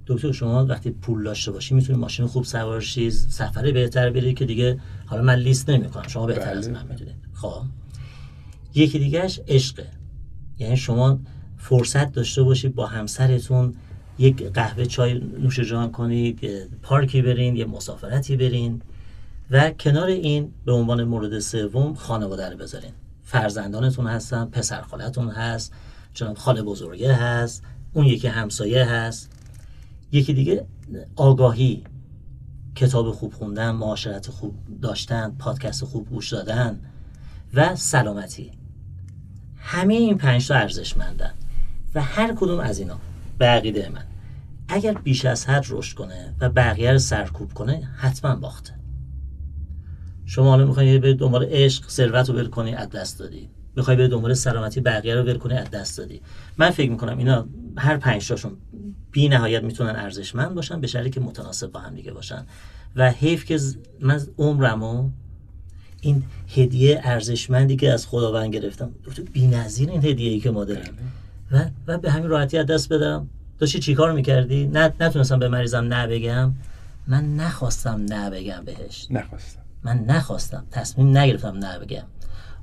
دکتر 0.07 0.31
شما 0.31 0.65
وقتی 0.65 0.91
پول 0.91 1.23
داشته 1.23 1.51
باشی 1.51 1.75
می‌تونی 1.75 1.99
ماشین 1.99 2.27
خوب 2.27 2.43
سوار 2.43 2.81
شی 2.81 3.11
سفر 3.11 3.71
بهتر 3.71 4.09
بری 4.09 4.33
که 4.33 4.45
دیگه 4.45 4.79
حالا 5.05 5.21
من 5.21 5.35
لیست 5.35 5.69
نمی‌کنم 5.69 6.07
شما 6.07 6.25
بهتر 6.25 6.45
بله. 6.45 6.57
از 6.57 6.69
من 6.69 6.87
می‌دونید. 6.87 7.15
خب. 7.33 7.61
یکی 8.75 8.99
دیگهش 8.99 9.39
عشقه 9.47 9.87
یعنی 10.59 10.77
شما 10.77 11.19
فرصت 11.57 12.11
داشته 12.11 12.43
باشید 12.43 12.75
با 12.75 12.85
همسرتون 12.85 13.73
یک 14.19 14.43
قهوه 14.43 14.85
چای 14.85 15.13
نوش 15.13 15.59
جان 15.59 15.91
کنید 15.91 16.39
پارکی 16.81 17.21
برین 17.21 17.55
یه 17.55 17.65
مسافرتی 17.65 18.35
برین 18.35 18.81
و 19.51 19.71
کنار 19.71 20.07
این 20.07 20.51
به 20.65 20.71
عنوان 20.71 21.03
مورد 21.03 21.39
سوم 21.39 21.93
خانواده 21.93 22.49
رو 22.49 22.57
بذارین. 22.57 22.91
فرزندانتون 23.29 24.07
هستن 24.07 24.45
پسر 24.45 24.81
خالتون 24.81 25.29
هست 25.29 25.73
چون 26.13 26.33
خاله 26.33 26.61
بزرگه 26.61 27.13
هست 27.13 27.63
اون 27.93 28.05
یکی 28.05 28.27
همسایه 28.27 28.85
هست. 28.85 29.31
یکی 30.11 30.33
دیگه 30.33 30.65
آگاهی 31.15 31.83
کتاب 32.75 33.11
خوب 33.11 33.33
خوندن 33.33 33.71
معاشرت 33.71 34.29
خوب 34.29 34.55
داشتن 34.81 35.35
پادکست 35.39 35.85
خوب 35.85 36.09
گوش 36.09 36.33
دادن 36.33 36.79
و 37.53 37.75
سلامتی. 37.75 38.51
همه 39.57 39.93
این 39.93 40.17
پنج 40.17 40.47
تا 40.47 40.55
ارزشمندن 40.55 41.33
و 41.95 42.01
هر 42.01 42.33
کدوم 42.35 42.59
از 42.59 42.79
اینا 42.79 42.99
به 43.37 43.45
عقیده 43.45 43.89
من. 43.89 44.05
اگر 44.67 44.93
بیش 44.93 45.25
از 45.25 45.45
حد 45.45 45.65
رشد 45.69 45.97
کنه 45.97 46.35
و 46.39 46.49
بقیه 46.49 46.91
رو 46.91 46.99
سرکوب 46.99 47.53
کنه 47.53 47.89
حتما 47.97 48.35
باخته. 48.35 48.78
شما 50.29 50.49
حالا 50.49 50.65
می‌خوای 50.65 50.99
به 50.99 51.13
دنبال 51.13 51.45
عشق 51.45 51.89
ثروت 51.89 52.29
رو 52.29 52.35
ول 52.35 52.47
کنی 52.47 52.75
از 52.75 52.89
دست 52.89 53.19
دادی. 53.19 53.49
می‌خوای 53.75 53.97
به 53.97 54.07
دنبال 54.07 54.33
سلامتی 54.33 54.81
بقیه 54.81 55.15
رو 55.15 55.23
ول 55.23 55.37
کنی 55.37 55.53
از 55.53 55.71
دست 55.71 55.97
دادی. 55.97 56.21
من 56.57 56.69
فکر 56.69 56.89
می‌کنم 56.89 57.17
اینا 57.17 57.47
هر 57.77 57.97
پنج 57.97 58.27
تاشون 58.27 58.51
بی 59.11 59.29
نهایت 59.29 59.63
می‌تونن 59.63 59.95
ارزشمند 59.95 60.55
باشن 60.55 60.81
به 60.81 60.87
شرطی 60.87 61.09
که 61.09 61.19
متناسب 61.19 61.71
با 61.71 61.79
هم 61.79 61.95
دیگه 61.95 62.11
باشن. 62.11 62.45
و 62.95 63.11
حیف 63.11 63.45
که 63.45 63.59
من 64.01 64.21
عمرمو 64.37 65.09
این 66.01 66.23
هدیه 66.55 67.01
ارزشمندی 67.03 67.75
که 67.75 67.93
از 67.93 68.07
خداوند 68.07 68.53
گرفتم 68.53 68.91
بی 69.33 69.47
نظیر 69.47 69.89
این 69.89 70.05
هدیه 70.05 70.31
ای 70.31 70.39
که 70.39 70.51
ما 70.51 70.65
داریم. 70.65 70.93
بله. 71.51 71.71
و, 71.87 71.93
و 71.93 71.97
به 71.97 72.11
همین 72.11 72.29
راحتی 72.29 72.57
از 72.57 72.65
دست 72.65 72.93
بدم. 72.93 73.29
داشتی 73.59 73.79
چیکار 73.79 74.11
می‌کردی؟ 74.11 74.67
نه 74.67 74.93
نتونستم 74.99 75.39
به 75.39 75.49
مریضم 75.49 75.93
نه 75.93 76.07
بگم. 76.07 76.53
من 77.07 77.35
نخواستم 77.35 78.05
نه 78.09 78.29
بگم 78.29 78.63
بهش. 78.65 79.07
نخواستم. 79.09 79.59
من 79.83 79.99
نخواستم 79.99 80.65
تصمیم 80.71 81.17
نگرفتم 81.17 81.57
نه 81.57 81.79
بگم. 81.79 82.03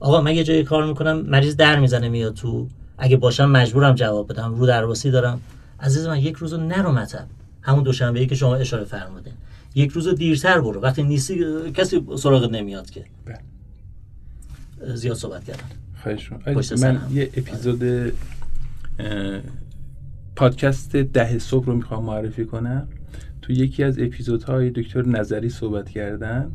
آقا 0.01 0.21
من 0.21 0.35
یه 0.35 0.45
جایی 0.45 0.65
کار 0.65 0.87
می‌کنم 0.87 1.21
مریض 1.21 1.57
در 1.57 1.79
می‌زنه 1.79 2.09
میاد 2.09 2.35
تو. 2.35 2.69
اگه 2.99 3.17
باشم 3.17 3.51
مجبورم 3.51 3.95
جواب 3.95 4.33
بدم 4.33 4.55
رو 4.55 4.67
درواسی 4.67 5.11
دارم. 5.11 5.41
عزیز 5.81 6.07
من 6.07 6.19
یک 6.19 6.37
روز 6.37 6.55
نرو 6.55 6.93
مطب. 6.93 7.27
همون 7.63 7.83
دوشنبه 7.83 8.21
ای 8.21 8.27
که 8.27 8.35
شما 8.35 8.57
اشاره 8.57 8.85
فرمودین. 8.85 9.33
یک 9.75 9.91
روز 9.91 10.09
دیرتر 10.09 10.61
برو. 10.61 10.81
وقتی 10.81 11.03
نیستی 11.03 11.45
کسی 11.75 12.07
سراغ 12.19 12.51
نمیاد 12.51 12.91
که. 12.91 13.05
بله. 13.25 13.37
زیاد 14.95 15.17
صحبت 15.17 15.45
کردم 15.45 15.65
من 16.81 17.01
یه 17.13 17.31
اپیزود 17.37 18.13
پادکست 20.37 20.97
ده 20.97 21.39
صبح 21.39 21.67
رو 21.67 21.75
می‌خوام 21.75 22.05
معرفی 22.05 22.45
کنم. 22.45 22.89
تو 23.43 23.53
یکی 23.53 23.85
از 23.85 23.99
اپیزودهای 23.99 24.71
دکتر 24.71 25.07
نظری 25.07 25.49
صحبت 25.49 25.89
کردن. 25.89 26.53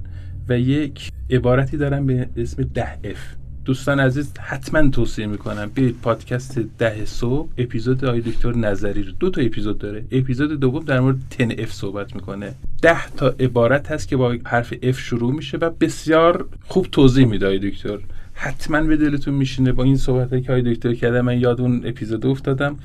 و 0.50 0.60
یک 0.60 1.12
عبارتی 1.30 1.78
دارم 1.78 2.06
به 2.06 2.30
اسم 2.38 2.64
ده 2.64 2.92
F. 3.04 3.36
دوستان 3.66 4.00
عزیز 4.00 4.34
حتما 4.40 4.90
توصیه 4.90 5.26
می‌کنم 5.26 5.72
برید 5.76 5.96
پادکست 6.02 6.60
ده 6.60 7.06
صبح 7.06 7.50
اپیزود 7.58 8.06
آقای 8.06 8.22
دکتر 8.22 8.56
نظری 8.56 9.04
رو 9.04 9.12
دو 9.20 9.30
تا 9.30 9.42
اپیزود 9.42 9.78
داره. 9.78 10.04
اپیزود 10.12 10.60
دوم 10.60 10.84
در 10.84 11.00
مورد 11.00 11.18
ten 11.30 11.52
F 11.58 11.74
صحبت 11.74 12.16
می‌کنه. 12.16 12.54
ده 12.82 13.08
تا 13.08 13.28
عبارت 13.28 13.92
هست 13.92 14.08
که 14.08 14.18
با 14.18 14.36
حرف 14.46 14.74
F 14.84 15.00
شروع 15.00 15.34
میشه 15.34 15.58
و 15.58 15.70
بسیار 15.70 16.46
خوب 16.68 16.88
توضیح 16.92 17.26
میده 17.26 17.58
دکتر. 17.58 17.98
حتما 18.34 18.82
به 18.82 18.98
دلتون 18.98 19.34
میشینه 19.34 19.72
با 19.72 19.84
این 19.84 19.98
صحبت 19.98 20.44
که 20.44 20.52
های 20.52 20.74
دکتر 20.74 20.94
کرده. 20.94 21.22
من 21.22 21.40
یاد 21.40 21.62
اون 21.62 21.82
اپیزود 21.86 22.26
افتادم. 22.26 22.76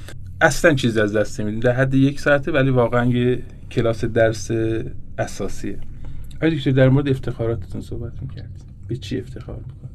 اصلا 0.41 0.75
چیزی 0.75 1.01
از 1.01 1.17
دست 1.17 1.41
نمیدیم. 1.41 1.61
در 1.61 1.73
حد 1.73 1.95
یک 1.95 2.21
ساعته 2.21 2.53
ولی 2.53 2.71
واقعا 2.71 3.05
یه 3.05 3.43
کلاس 3.71 4.05
درس 4.05 4.51
اساسیه. 5.19 5.79
آیا 6.43 6.55
دکتر 6.55 6.71
در 6.71 6.89
مورد 6.89 7.09
افتخاراتتون 7.09 7.81
صحبت 7.81 8.23
می‌کرد 8.23 8.51
به 8.89 8.97
چی 8.97 9.19
افتخار 9.19 9.57
میکن 9.57 9.91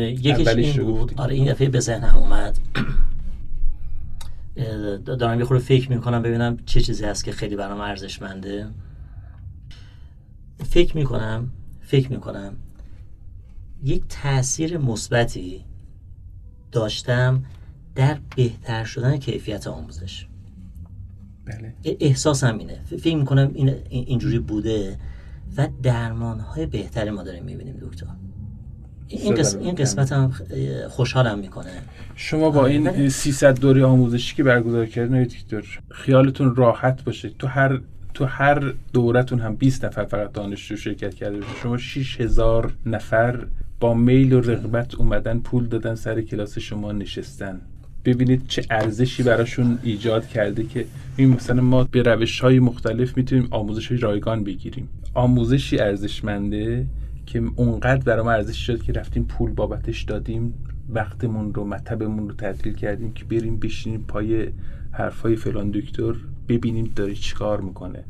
یکیش 0.00 0.48
این 0.48 0.82
بود. 0.82 1.14
آره 1.16 1.34
این 1.34 1.52
دفعه 1.52 1.68
به 1.68 1.80
ذهنم 1.80 2.16
اومد. 2.16 2.58
دارم 5.04 5.38
یه 5.38 5.44
خورده 5.44 5.64
فکر 5.64 5.90
می‌کنم 5.90 6.22
ببینم 6.22 6.56
چه 6.66 6.80
چیزی 6.80 7.04
هست 7.04 7.24
که 7.24 7.32
خیلی 7.32 7.56
برام 7.56 7.80
ارزشمنده. 7.80 8.66
فکر 10.64 10.96
می‌کنم 10.96 11.50
فکر 11.80 12.12
می‌کنم 12.12 12.56
یک 13.82 14.02
تاثیر 14.08 14.78
مثبتی 14.78 15.64
داشتم 16.72 17.44
در 17.94 18.18
بهتر 18.36 18.84
شدن 18.84 19.16
کیفیت 19.16 19.66
آموزش. 19.66 20.26
بله. 21.44 21.74
احساسم 21.84 22.58
اینه. 22.58 22.80
فکر 22.84 23.16
می‌کنم 23.16 23.50
این 23.54 23.74
اینجوری 23.90 24.38
بوده. 24.38 24.98
و 25.56 25.68
درمان 25.82 26.40
های 26.40 26.66
بهتری 26.66 27.10
ما 27.10 27.22
داریم 27.22 27.44
می‌بینیم 27.44 27.76
دکتر. 27.80 28.06
این, 29.08 29.34
قسمت, 29.34 29.62
این 29.62 29.74
قسمت 29.74 30.12
هم 30.12 30.32
خوشحالم 30.88 31.38
می‌کنه. 31.38 31.70
شما 32.16 32.50
با 32.50 32.66
این 32.66 33.08
300 33.08 33.60
دوری 33.60 33.82
آموزشی 33.82 34.36
که 34.36 34.42
برگزار 34.42 34.86
کردین 34.86 35.24
دکتر 35.24 35.80
خیالتون 35.90 36.56
راحت 36.56 37.04
باشه. 37.04 37.28
تو 37.28 37.46
هر 37.46 37.80
تو 38.14 38.24
هر 38.24 38.72
دورتون 38.92 39.40
هم 39.40 39.56
20 39.56 39.84
نفر 39.84 40.04
فقط 40.04 40.32
دانشجو 40.32 40.76
شرکت 40.76 41.14
کرده 41.14 41.36
باشه. 41.36 41.48
شما 41.62 41.76
6000 41.76 42.72
نفر 42.86 43.46
با 43.80 43.94
میل 43.94 44.32
و 44.32 44.40
رغبت 44.40 44.94
اومدن 44.94 45.38
پول 45.38 45.66
دادن 45.66 45.94
سر 45.94 46.20
کلاس 46.20 46.58
شما 46.58 46.92
نشستن. 46.92 47.60
ببینید 48.04 48.46
چه 48.48 48.64
ارزشی 48.70 49.22
براشون 49.22 49.78
ایجاد 49.82 50.28
کرده 50.28 50.66
که 50.66 50.86
این 51.16 51.28
مثلا 51.28 51.62
ما 51.62 51.84
به 51.84 52.02
روش 52.02 52.40
های 52.40 52.58
مختلف 52.58 53.16
می‌تونیم 53.16 53.48
آموزش 53.50 53.88
های 53.88 54.00
رایگان 54.00 54.44
بگیریم. 54.44 54.88
آموزشی 55.14 55.78
ارزشمنده 55.78 56.86
که 57.26 57.42
اونقدر 57.56 58.04
برای 58.04 58.24
ما 58.24 58.30
ارزش 58.32 58.66
شد 58.66 58.82
که 58.82 58.92
رفتیم 58.92 59.24
پول 59.24 59.50
بابتش 59.50 60.02
دادیم 60.02 60.54
وقتمون 60.88 61.54
رو 61.54 61.64
مطبمون 61.64 62.28
رو 62.28 62.34
تعطیل 62.34 62.74
کردیم 62.74 63.12
که 63.12 63.24
بریم 63.24 63.58
بشینیم 63.58 64.04
پای 64.08 64.48
حرفای 64.92 65.36
فلان 65.36 65.70
دکتر 65.70 66.14
ببینیم 66.48 66.92
داره 66.96 67.14
چیکار 67.14 67.60
می‌کنه. 67.60 68.04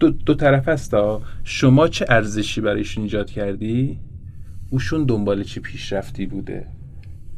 دو, 0.00 0.10
دو 0.10 0.34
طرف 0.34 0.68
هست 0.68 0.94
شما 1.44 1.88
چه 1.88 2.06
ارزشی 2.08 2.60
برایشون 2.60 3.04
ایجاد 3.04 3.30
کردی؟ 3.30 3.98
اوشون 4.70 5.04
دنبال 5.04 5.42
چه 5.42 5.60
پیشرفتی 5.60 6.26
بوده؟ 6.26 6.66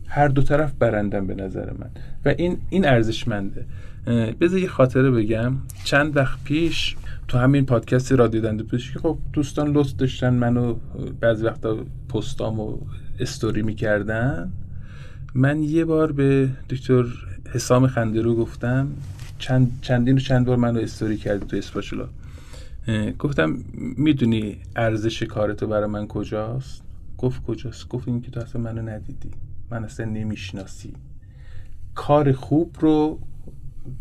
هر 0.07 0.29
دو 0.29 0.43
طرف 0.43 0.73
برندن 0.73 1.27
به 1.27 1.35
نظر 1.35 1.73
من. 1.73 1.91
و 2.25 2.35
این 2.39 2.59
این 2.71 2.89
ارزشمنده. 2.89 3.65
بذار 4.41 4.59
یه 4.59 4.69
خاطره 4.69 5.11
بگم. 5.11 5.53
چند 5.85 6.17
وقت 6.17 6.45
پیش 6.45 6.97
تو 7.29 7.39
همین 7.39 7.67
پادکست 7.67 8.13
رادیو 8.13 8.41
دنده 8.41 8.65
پزشکی 8.65 8.99
خب 8.99 9.19
دوستان 9.33 9.73
لطف 9.73 9.93
داشتن 9.93 10.35
منو 10.35 10.75
بعضی 11.21 11.45
وقتا 11.45 11.85
پستامو 12.09 12.79
استوری 13.21 13.63
می‌کردن. 13.63 14.53
من 15.35 15.63
یه 15.63 15.85
بار 15.85 16.13
به 16.13 16.49
دکتر 16.71 17.05
حسام 17.51 17.87
خندرو 17.87 18.37
گفتم 18.37 18.89
چند 19.39 19.79
چندین 19.83 20.17
و 20.17 20.19
چند 20.19 20.47
بار 20.47 20.57
منو 20.57 20.81
استوری 20.81 21.17
کرده 21.17 21.47
تو 21.47 21.57
اسپاشولا 21.57 22.09
گفتم 23.19 23.59
می‌دونی 23.97 24.57
ارزش 24.77 25.23
کارتو 25.23 25.67
برای 25.67 25.87
من 25.87 26.07
کجاست؟ 26.07 26.83
گفت 27.19 27.43
کجاست؟ 27.43 27.89
گفت 27.89 28.09
این 28.09 28.21
که 28.21 28.31
تو 28.31 28.41
اصلا 28.41 28.63
منو 28.63 28.83
ندیدی. 28.83 29.31
من 29.71 29.85
اصلا 29.85 30.07
نمی‌شناسی. 30.07 30.93
کار 31.95 32.33
خوب 32.33 32.77
رو 32.81 33.19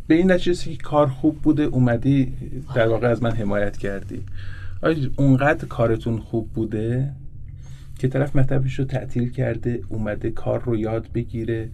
به 0.07 0.15
این 0.15 0.31
نتیجه 0.31 0.71
که 0.71 0.77
کار 0.77 1.07
خوب 1.07 1.41
بوده 1.41 1.63
اومدی 1.63 2.33
در 2.75 2.87
واقع 2.87 3.07
از 3.07 3.23
من 3.23 3.31
حمایت 3.31 3.77
کردی. 3.77 4.23
آیا 4.81 5.09
اونقدر 5.15 5.65
کارتون 5.67 6.19
خوب 6.19 6.49
بوده 6.53 7.13
که 7.99 8.07
طرف 8.07 8.35
مطبش 8.35 8.79
رو 8.79 8.85
تعطیل 8.85 9.31
کرده 9.31 9.81
اومده 9.89 10.31
کار 10.31 10.63
رو 10.63 10.77
یاد 10.77 11.11
بگیره 11.13 11.69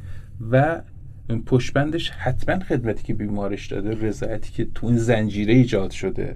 و 0.51 0.81
پشبندش 1.45 2.09
حتما 2.09 2.59
خدمتی 2.59 3.03
که 3.03 3.13
بیمارش 3.13 3.67
داده 3.67 4.07
رضایتی 4.07 4.51
که 4.51 4.67
تو 4.75 4.87
این 4.87 4.97
زنجیره 4.97 5.53
ایجاد 5.53 5.91
شده. 5.91 6.35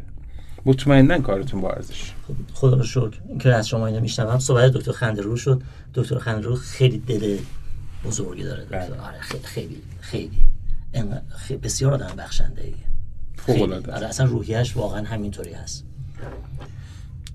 مطمئنا 0.66 1.20
کارتون 1.20 1.62
با 1.62 1.72
ارزش. 1.72 2.12
خدا 2.54 2.78
رو 2.78 2.84
شکر. 2.84 3.20
که 3.40 3.54
از 3.54 3.68
شما 3.68 3.88
اینو 3.88 4.00
میشنوم 4.00 4.40
صحبت 4.40 4.72
دکتر 4.72 4.92
خندرو 4.92 5.38
شد. 5.38 5.62
دکتر 5.94 6.18
خندرو 6.18 6.56
خیلی 6.56 6.98
دل 6.98 7.38
بزرگی 8.06 8.44
داره. 8.44 8.64
دکتر 8.64 8.80
بله. 8.80 9.02
آره 9.02 9.20
خیلی 9.20 9.44
خیلی 9.44 9.82
خیلی. 10.02 10.57
بسیار 11.64 11.94
آدم 11.94 12.12
بخشنده 12.18 12.64
ایه 12.64 12.76
فوق 13.36 13.90
آره 13.90 14.08
اصلا 14.08 14.26
روحیش 14.26 14.78
واقعا 14.78 15.04
همینطوری 15.06 15.54
هست. 15.54 15.84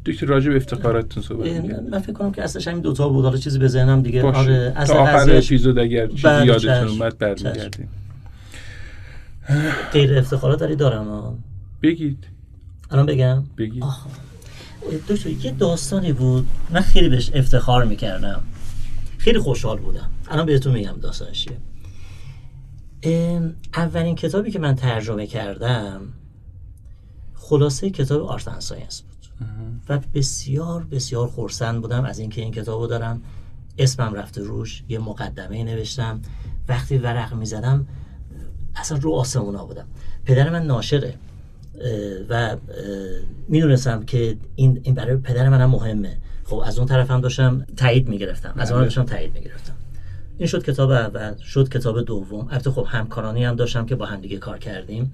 دکتر 0.07 0.27
راجع 0.27 0.51
به 0.51 0.57
افتخاراتتون 0.57 1.23
صحبت 1.23 1.47
من 1.91 1.99
فکر 1.99 2.13
کنم 2.13 2.33
که 2.33 2.43
اصلش 2.43 2.69
همین 2.69 2.81
دوتا 2.81 3.09
بود. 3.09 3.25
حالا 3.25 3.37
چیزی 3.37 3.59
به 3.59 3.69
ذهنم 3.69 4.03
دیگه. 4.03 4.23
باشه. 4.23 4.39
آره 4.39 4.73
از 4.77 4.91
آخر 4.91 5.37
اپیزود 5.37 5.79
اگر 5.79 6.07
چیزی 6.07 6.23
بله، 6.23 6.47
یادتون 6.47 6.89
اومد 6.89 7.19
برمیگردیم. 7.19 7.89
غیر 9.93 10.19
افتخارات 10.19 10.61
داری 10.61 10.77
دارم 10.77 11.39
بگید. 11.83 12.25
الان 12.91 13.07
بگم؟ 13.07 13.45
بگید. 13.59 13.85
دکتر 15.09 15.31
یه 15.31 15.51
داستانی 15.51 16.13
بود. 16.13 16.47
من 16.71 16.81
خیلی 16.81 17.09
بهش 17.09 17.31
افتخار 17.35 17.85
می‌کردم. 17.85 18.43
خیلی 19.19 19.39
خوشحال 19.39 19.79
بودم. 19.79 20.11
الان 20.31 20.47
بهتون 20.47 20.73
میگم 20.73 20.95
داستانش 21.03 21.49
اولین 23.75 24.15
کتابی 24.15 24.51
که 24.51 24.59
من 24.59 24.75
ترجمه 24.75 25.27
کردم 25.27 26.01
خلاصه 27.35 27.91
کتاب 27.91 28.23
آرت 28.23 28.61
ساینس 28.61 29.01
بود. 29.03 29.49
و 29.89 30.01
بسیار 30.15 30.85
بسیار 30.85 31.29
خورسند 31.29 31.81
بودم 31.81 32.05
از 32.05 32.19
اینکه 32.19 32.43
این 32.43 32.53
کتابو 32.53 32.87
دارم. 32.87 33.23
اسمم 33.79 34.15
رفته 34.15 34.43
روش 34.43 34.83
یه 34.89 34.99
مقدمه 34.99 35.65
نوشتم. 35.65 36.21
وقتی 36.69 36.99
ورق 36.99 37.35
می‌زدم 37.35 37.87
اصلا 38.77 38.99
رو 38.99 39.13
آسمونا 39.13 39.65
بودم. 39.65 39.87
پدر 40.25 40.51
من 40.51 40.67
ناشره 40.67 41.15
و 42.29 42.57
می‌دونستم 43.49 44.03
که 44.03 44.37
این, 44.57 44.81
این 44.83 44.95
برای 44.95 45.17
پدر 45.17 45.49
منم 45.49 45.71
مهمه. 45.71 46.19
خب 46.45 46.57
از 46.57 46.79
اون 46.79 46.89
طرف 46.89 47.11
هم 47.11 47.21
داشتم 47.21 47.67
تایید 47.77 48.09
می‌گرفتم. 48.09 48.55
از 48.57 48.71
اون 48.71 48.81
بله. 48.81 48.87
داشتم 48.87 49.05
تایید 49.05 49.35
می‌گرفتم. 49.35 49.75
این 50.43 50.49
شد 50.49 50.65
کتاب 50.65 50.91
اول 50.91 51.37
شد 51.37 51.69
کتاب 51.69 52.03
دوم. 52.03 52.49
البته 52.51 52.71
خب 52.71 52.87
همکارانی 52.89 53.45
هم 53.45 53.57
داشتم 53.57 53.87
که 53.87 53.95
با 53.95 54.07
هم 54.07 54.21
دیگه 54.21 54.39
کار 54.39 54.59
کردیم. 54.59 55.13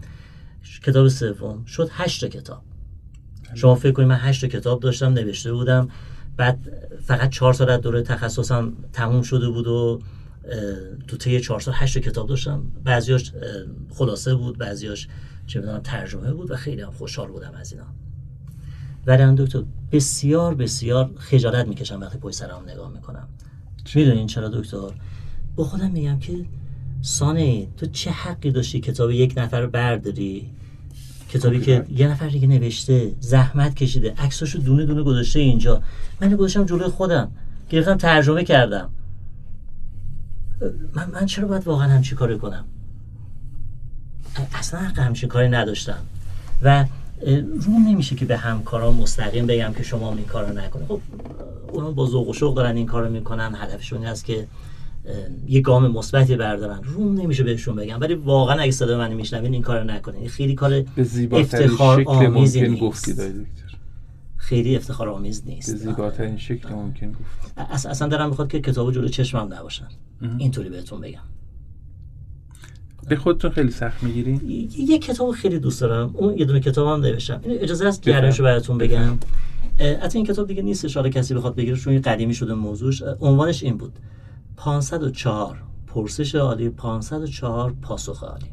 کتاب 0.82 1.08
سوم 1.08 1.64
شد 1.64 1.88
هشت 1.92 2.24
کتاب. 2.24 2.62
شما 3.54 3.74
فکر 3.74 3.92
کنید 3.92 4.08
من 4.08 4.18
هشت 4.20 4.44
کتاب 4.44 4.80
داشتم 4.80 5.12
نوشته 5.12 5.52
بودم. 5.52 5.88
بعد 6.36 6.58
فقط 7.02 7.30
چهار 7.30 7.52
سال 7.52 7.70
از 7.70 7.80
دوره 7.80 8.02
تخصصم 8.02 8.72
تموم 8.92 9.22
شده 9.22 9.48
بود 9.48 9.66
و 9.66 10.00
تو 11.08 11.16
طی 11.16 11.40
چهار 11.40 11.60
سال 11.60 11.74
هشت 11.76 11.98
کتاب 11.98 12.28
داشتم. 12.28 12.62
بعضیاش 12.84 13.32
خلاصه 13.90 14.34
بود 14.34 14.58
بعضیاش 14.58 15.08
چه 15.46 15.60
بدونم 15.60 15.80
ترجمه 15.80 16.32
بود 16.32 16.50
و 16.50 16.56
خیلی 16.56 16.82
هم 16.82 16.90
خوشحال 16.90 17.28
بودم 17.28 17.52
از 17.60 17.72
اینا. 17.72 17.86
ولی 19.06 19.34
دکتر 19.34 19.62
بسیار 19.92 20.54
بسیار 20.54 21.10
خجالت 21.18 21.68
می‌کشم 21.68 22.00
وقتی 22.00 22.18
پشت 22.18 22.36
سرم 22.36 22.62
نگاه 22.68 22.92
می‌کنم. 22.92 23.28
می‌دونین 23.94 24.26
چرا 24.26 24.48
دکتر؟ 24.48 24.90
با 25.58 25.64
خودم 25.64 25.90
میگم 25.90 26.18
که 26.18 26.32
سانه 27.02 27.66
تو 27.76 27.86
چه 27.86 28.10
حقی 28.10 28.50
داشتی 28.50 28.80
کتاب 28.80 29.10
یک 29.10 29.34
نفر 29.36 29.66
برداری؟ 29.66 30.50
کتابی 31.30 31.60
که 31.60 31.84
یه 31.90 32.08
نفر 32.08 32.28
دیگه 32.28 32.46
نوشته 32.46 33.12
زحمت 33.20 33.74
کشیده 33.74 34.14
عکساشو 34.18 34.58
دونه 34.58 34.84
دونه 34.86 35.02
گذاشته 35.02 35.40
اینجا. 35.40 35.82
من 36.20 36.36
گذاشتم 36.36 36.64
جلوی 36.64 36.88
خودم 36.88 37.30
گرفتم 37.70 37.96
ترجمه 37.96 38.44
کردم. 38.44 38.90
من, 40.94 41.10
من 41.10 41.26
چرا 41.26 41.48
باید 41.48 41.66
واقعا 41.66 41.88
همچی 41.88 42.14
کاری 42.14 42.38
کنم؟ 42.38 42.64
اصلا 44.54 44.80
حق 44.80 44.98
همچین 44.98 45.28
کاری 45.28 45.48
نداشتم. 45.48 46.00
و 46.62 46.84
روم 47.60 47.88
نمیشه 47.88 48.16
که 48.16 48.24
به 48.24 48.36
همکاران 48.36 48.94
مستقیم 48.94 49.46
بگم 49.46 49.72
که 49.76 49.82
شما 49.82 50.14
این 50.14 50.24
کارو 50.24 50.58
نکنید. 50.58 50.88
خب 50.88 51.00
اونا 51.72 51.90
با 51.90 52.06
ذوق 52.06 52.28
و 52.28 52.32
شوق 52.32 52.56
دارن 52.56 52.76
این 52.76 52.86
کارو 52.86 53.10
می‌کنن 53.10 53.54
هدفشون 53.54 54.06
است 54.06 54.24
که 54.24 54.46
یه 55.46 55.60
گام 55.60 55.92
مثبتی 55.92 56.36
بردارن. 56.36 56.80
روم 56.82 57.20
نمیشه 57.20 57.44
بهشون 57.44 57.76
بگم 57.76 58.00
ولی 58.00 58.14
واقعا 58.14 58.60
اگه 58.60 58.70
صدا 58.70 58.98
من 58.98 59.14
میشنوین 59.14 59.52
این 59.52 59.62
کارو 59.62 59.84
نکنین. 59.84 60.28
خیلی 60.28 60.54
کار 60.54 60.84
افتخار 61.32 62.04
آمیزی 62.06 62.68
نیست. 62.68 63.22
خیلی 64.36 64.76
افتخار 64.76 65.08
آمیز 65.08 65.42
نیست. 65.46 65.72
به 65.72 65.78
زیباترین 65.78 66.36
شکل 66.36 66.74
ممکن 66.74 67.12
گفت 67.12 67.58
اصلا 67.86 68.08
دارم 68.08 68.28
می‌خواد 68.28 68.48
که 68.48 68.60
کتابو 68.60 68.90
جلو 68.90 69.08
چشمم 69.08 69.54
نباشن. 69.54 69.88
اینطوری 70.38 70.68
بهتون 70.68 71.00
بگم. 71.00 71.20
به 73.08 73.16
خودتون 73.16 73.50
خیلی 73.50 73.70
سخت 73.70 74.02
می‌گیرین 74.02 74.40
یه 74.78 74.98
کتاب 74.98 75.30
خیلی 75.30 75.58
دوست 75.58 75.80
دارم. 75.80 76.14
اون 76.14 76.38
یه 76.38 76.44
دونه 76.44 76.60
کتابم 76.60 77.04
نوشتم. 77.04 77.40
اجازه 77.44 77.86
است 77.86 78.00
گرایشو 78.00 78.42
براتون 78.42 78.78
بگم. 78.78 79.18
حتی 80.02 80.18
این 80.18 80.26
کتاب 80.26 80.46
دیگه 80.46 80.62
نیست. 80.62 80.84
اشاره 80.84 81.10
کسی 81.10 81.34
بخواد 81.34 81.54
بگیره 81.54 81.76
چون 81.76 82.00
قدیمی 82.00 82.34
شده 82.34 82.54
موضوعش. 82.54 83.02
عنوانش 83.20 83.62
این 83.62 83.76
بود. 83.76 83.92
504 84.58 85.62
پرسش 85.86 86.34
عالی 86.34 86.68
504 86.68 87.74
پاسخ 87.82 88.24
عالی. 88.24 88.46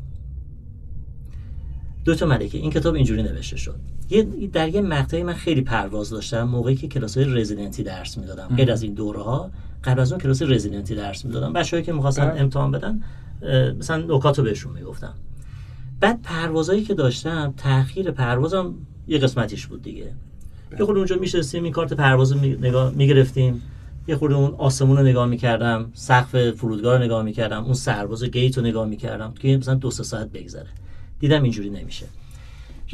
دو 2.06 2.16
تا 2.16 2.26
ملکه 2.26 2.58
این 2.58 2.72
کتاب 2.72 2.96
اینجوری 2.96 3.24
نوشته 3.24 3.58
شد. 3.58 3.76
یه 4.10 4.24
در 4.54 4.70
یه 4.70 4.82
مقطعی 4.82 5.24
من 5.24 5.34
خیلی 5.34 5.62
پرواز 5.62 6.10
داشتم 6.10 6.44
موقعی 6.44 6.76
که 6.76 6.88
کلاس 6.88 7.18
های 7.18 7.34
رزیدنتی 7.34 7.84
درس 7.84 8.18
می‌دادم. 8.18 8.56
غیر 8.56 8.72
از 8.72 8.84
این 8.84 8.94
دوره 8.94 9.22
ها 9.22 9.52
قبل 9.84 10.00
از 10.00 10.12
اون 10.12 10.22
کلاس 10.22 10.42
رزیدنتی 10.42 10.96
درس 10.96 11.26
می‌دادم. 11.26 11.54
بچه‌ای 11.54 11.84
که 11.84 11.94
می‌خواستن. 11.94 12.34
امتحان 12.38 12.72
بدن 12.72 13.02
مثلا 13.80 14.16
نکاتو 14.16 14.44
بهشون 14.44 14.74
می‌گفتم. 14.74 15.14
بعد 16.00 16.22
پروازایی 16.22 16.84
که 16.84 16.94
داشتم 16.94 17.54
تاخیر 17.58 18.12
پروازم 18.12 18.74
یه 19.08 19.18
قسمتیش 19.18 19.68
بود 19.68 19.82
دیگه. 19.82 20.14
یه 20.80 20.86
خود 20.86 20.98
اونجا 20.98 21.16
میشستیم 21.16 21.64
این 21.64 21.74
کارت 21.74 21.94
پرواز 21.94 22.36
می‌گرفتیم. 22.96 23.62
یه 24.08 24.16
خورده 24.16 24.36
اون 24.36 24.56
آسمون 24.58 24.98
رو 24.98 25.04
نگاه 25.04 25.26
می‌کردم 25.26 25.92
سقف 25.94 26.52
فرودگاه 26.52 26.98
رو 26.98 27.04
نگاه 27.04 27.24
می‌کردم 27.24 27.64
اون 27.64 27.74
سرباز 27.74 28.24
گیت 28.24 28.58
رو 28.58 28.64
نگاه 28.64 28.88
می‌کردم 28.88 29.34
که 29.34 29.58
مثلا 29.58 29.76
دو 29.76 29.92
سه 29.92 30.04
ساعت 30.04 30.32
بگذره. 30.32 30.70
دیدم 31.20 31.44
اینجوری 31.44 31.70
نمیشه. 31.70 32.06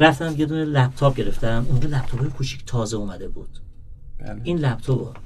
رفتم 0.00 0.34
یه 0.38 0.46
دونه 0.46 0.64
لپتاپ 0.64 1.16
گرفتم 1.16 1.66
اونجا 1.68 1.88
لپتاپ 1.88 2.28
کوچیک 2.28 2.62
تازه 2.66 2.96
اومده 2.96 3.28
بود. 3.28 3.48
بله. 4.18 4.40
این 4.44 4.58
لپتاپ 4.58 5.16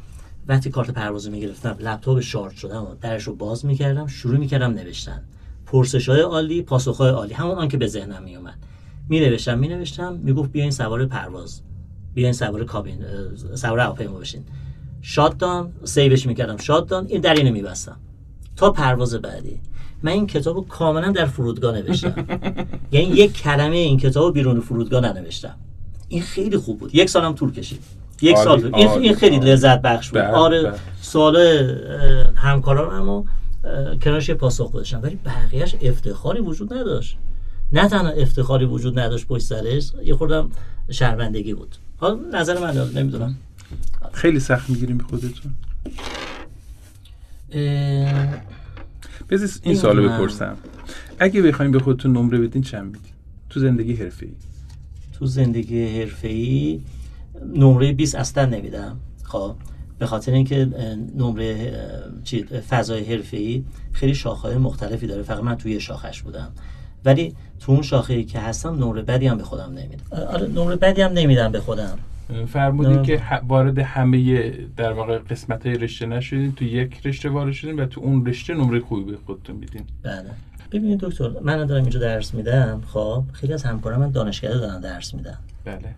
وقتی 0.49 0.71
کارت 0.71 0.91
پرواز 0.91 1.31
می‌گرفتم 1.31 1.77
لپتاپ 1.81 2.21
شارژ 2.21 2.55
شدم 2.55 2.83
و 2.83 2.95
درش 3.01 3.23
رو 3.23 3.35
باز 3.37 3.67
می‌کردم 3.67 4.07
شروع 4.07 4.37
می‌کردم 4.37 4.71
نوشتن. 4.71 5.23
پرسش 5.67 6.09
های 6.09 6.21
عالی 6.21 6.63
پاسخ 6.63 6.97
های 6.97 7.11
عالی 7.11 7.35
همون 7.35 7.55
آن 7.55 7.69
که 7.69 7.77
به 7.77 7.87
ذهنم 7.87 8.23
میومد 8.23 8.59
می 9.09 9.21
نوشتم 9.21 9.59
می 9.59 9.69
نوشتم 9.69 10.15
می‌گفت 10.23 10.53
بیاین 10.53 10.71
سوار 10.71 11.07
پرواز 11.07 11.61
بیاین 12.15 12.33
سوار 12.33 12.65
کابین 12.65 13.05
سوار 13.55 13.79
هواپیما 13.79 14.19
بشین. 14.19 14.45
shut 15.09 15.39
down 15.39 15.73
save 15.85 16.13
ش 16.13 16.27
می‌کردم 16.27 16.57
shut 16.57 16.89
down 16.89 17.07
این 17.09 17.21
در 17.21 17.35
اینو 17.35 17.53
میبستم. 17.53 17.97
تا 18.57 18.71
پرواز 18.71 19.15
بعدی. 19.15 19.61
من 20.03 20.13
این 20.13 20.27
کتابو 20.27 20.65
کاملا 20.65 21.13
در 21.13 21.27
فرودگاه 21.27 21.75
نوشتم. 21.75 22.27
یعنی 22.93 23.07
یک 23.07 23.33
کلمه 23.33 23.77
این 23.77 23.99
کتابو 23.99 24.33
بیرون 24.33 24.61
فرودگاه 24.61 25.01
ننوشتم. 25.01 25.55
این 26.09 26.23
خیلی 26.23 26.57
خوب 26.57 26.79
بود. 26.79 26.95
یک 26.95 27.11
سالم 27.11 27.35
طول 27.35 27.53
کشید. 27.53 27.83
یک 28.23 28.37
سال 28.37 28.75
این, 28.75 28.89
این 28.89 29.15
خیلی 29.15 29.39
لذت 29.39 29.83
بخش 29.83 30.11
بود. 30.11 30.21
بله، 30.21 30.31
آره 30.31 30.63
بله. 30.63 30.75
سال 31.01 31.37
همکاران 32.37 32.95
اما 32.95 33.25
کنارش 34.03 34.31
پاسخ 34.31 34.73
گذاشتم. 34.73 35.03
ولی 35.03 35.19
بقیهش 35.25 35.75
افتخاری 35.83 36.41
وجود 36.41 36.75
نداشت. 36.75 37.17
نه 37.73 37.89
تنها 37.89 38.11
افتخاری 38.11 38.65
وجود 38.65 38.99
نداشت 38.99 39.27
پشت 39.27 39.45
سرش 39.45 39.93
یه 40.05 40.15
خوردم 40.15 40.51
شرمندگی 40.91 41.55
بود. 41.55 41.77
حالا 41.97 42.19
نظر 42.33 42.59
من 42.59 42.91
نمی‌دونم. 42.95 43.37
خیلی 44.13 44.41
سخت 44.41 44.71
می‌گیریم 44.71 44.99
به 44.99 45.05
خودتون. 45.05 45.53
بذار 49.31 49.49
این 49.63 49.75
سوالو 49.75 50.09
بپرسم. 50.09 50.57
اگه 51.19 51.43
بخوایم 51.43 51.71
به 51.71 51.79
خودتون 51.79 52.13
نمره 52.17 52.39
بدین 52.39 52.63
چند 52.63 52.85
میدین 52.85 53.13
تو 53.51 53.61
زندگی 53.61 53.95
حرفه‌ای. 53.95 54.33
تو 55.19 55.27
زندگی 55.27 55.99
حرفه‌ای 56.01 56.81
نمره 57.55 57.93
20 57.93 58.15
اصلا 58.15 58.47
نمیدم 58.47 58.97
خب 59.23 59.55
به 59.99 60.07
خاطر 60.07 60.33
اینکه 60.33 60.69
نمره 61.17 61.73
چی 62.25 62.45
فضای 62.45 63.05
حرفه‌ای 63.05 63.65
خیلی 63.93 64.15
شاخه‌های 64.15 64.59
مختلفی 64.59 65.07
داره. 65.07 65.23
فقط 65.23 65.43
من 65.43 65.57
توی 65.57 65.81
شاخش 65.81 66.23
بودم. 66.23 66.53
ولی 67.05 67.35
تو 67.61 67.73
اون 67.73 67.83
شاخه‌ای 67.83 68.25
که 68.25 68.39
هستم 68.39 68.75
نمره 68.75 69.03
بدی 69.03 69.27
هم 69.27 69.39
به 69.39 69.45
خودم 69.45 69.73
نمیدم. 69.73 70.05
آره 70.11 70.47
نمره 70.47 70.77
بدی 70.77 71.03
هم 71.03 71.13
نمیدم 71.13 71.53
به 71.53 71.61
خودم. 71.61 71.99
فرمودین 72.49 73.03
که 73.03 73.23
وارد 73.49 73.79
همه 73.79 74.51
در 74.77 74.93
واقع 74.93 75.19
قسمت 75.19 75.67
های 75.67 75.79
رشته 75.79 76.07
نشدین 76.07 76.53
تو 76.53 76.65
یک 76.65 77.07
رشته 77.07 77.29
وارد 77.29 77.53
شدین 77.53 77.81
و 77.81 77.87
تو 77.87 78.01
اون 78.01 78.27
رشته 78.27 78.55
نمره 78.55 78.81
خوبی 78.81 79.13
به 79.13 79.19
خودتون 79.27 79.57
میدین. 79.57 79.83
بله. 80.03 80.31
ببینید 80.73 81.01
دکتر 81.01 81.31
من 81.43 81.67
دارم 81.67 81.83
اینجا 81.83 82.01
درس 82.01 82.35
میدم 82.35 82.83
خب؟ 82.87 83.25
خیلی 83.33 83.53
از 83.53 83.63
همکاران 83.63 84.01
من 84.01 84.11
دانشگاه 84.11 84.59
دارن 84.59 84.81
درس 84.81 85.15
میدم 85.15 85.39
بله. 85.65 85.95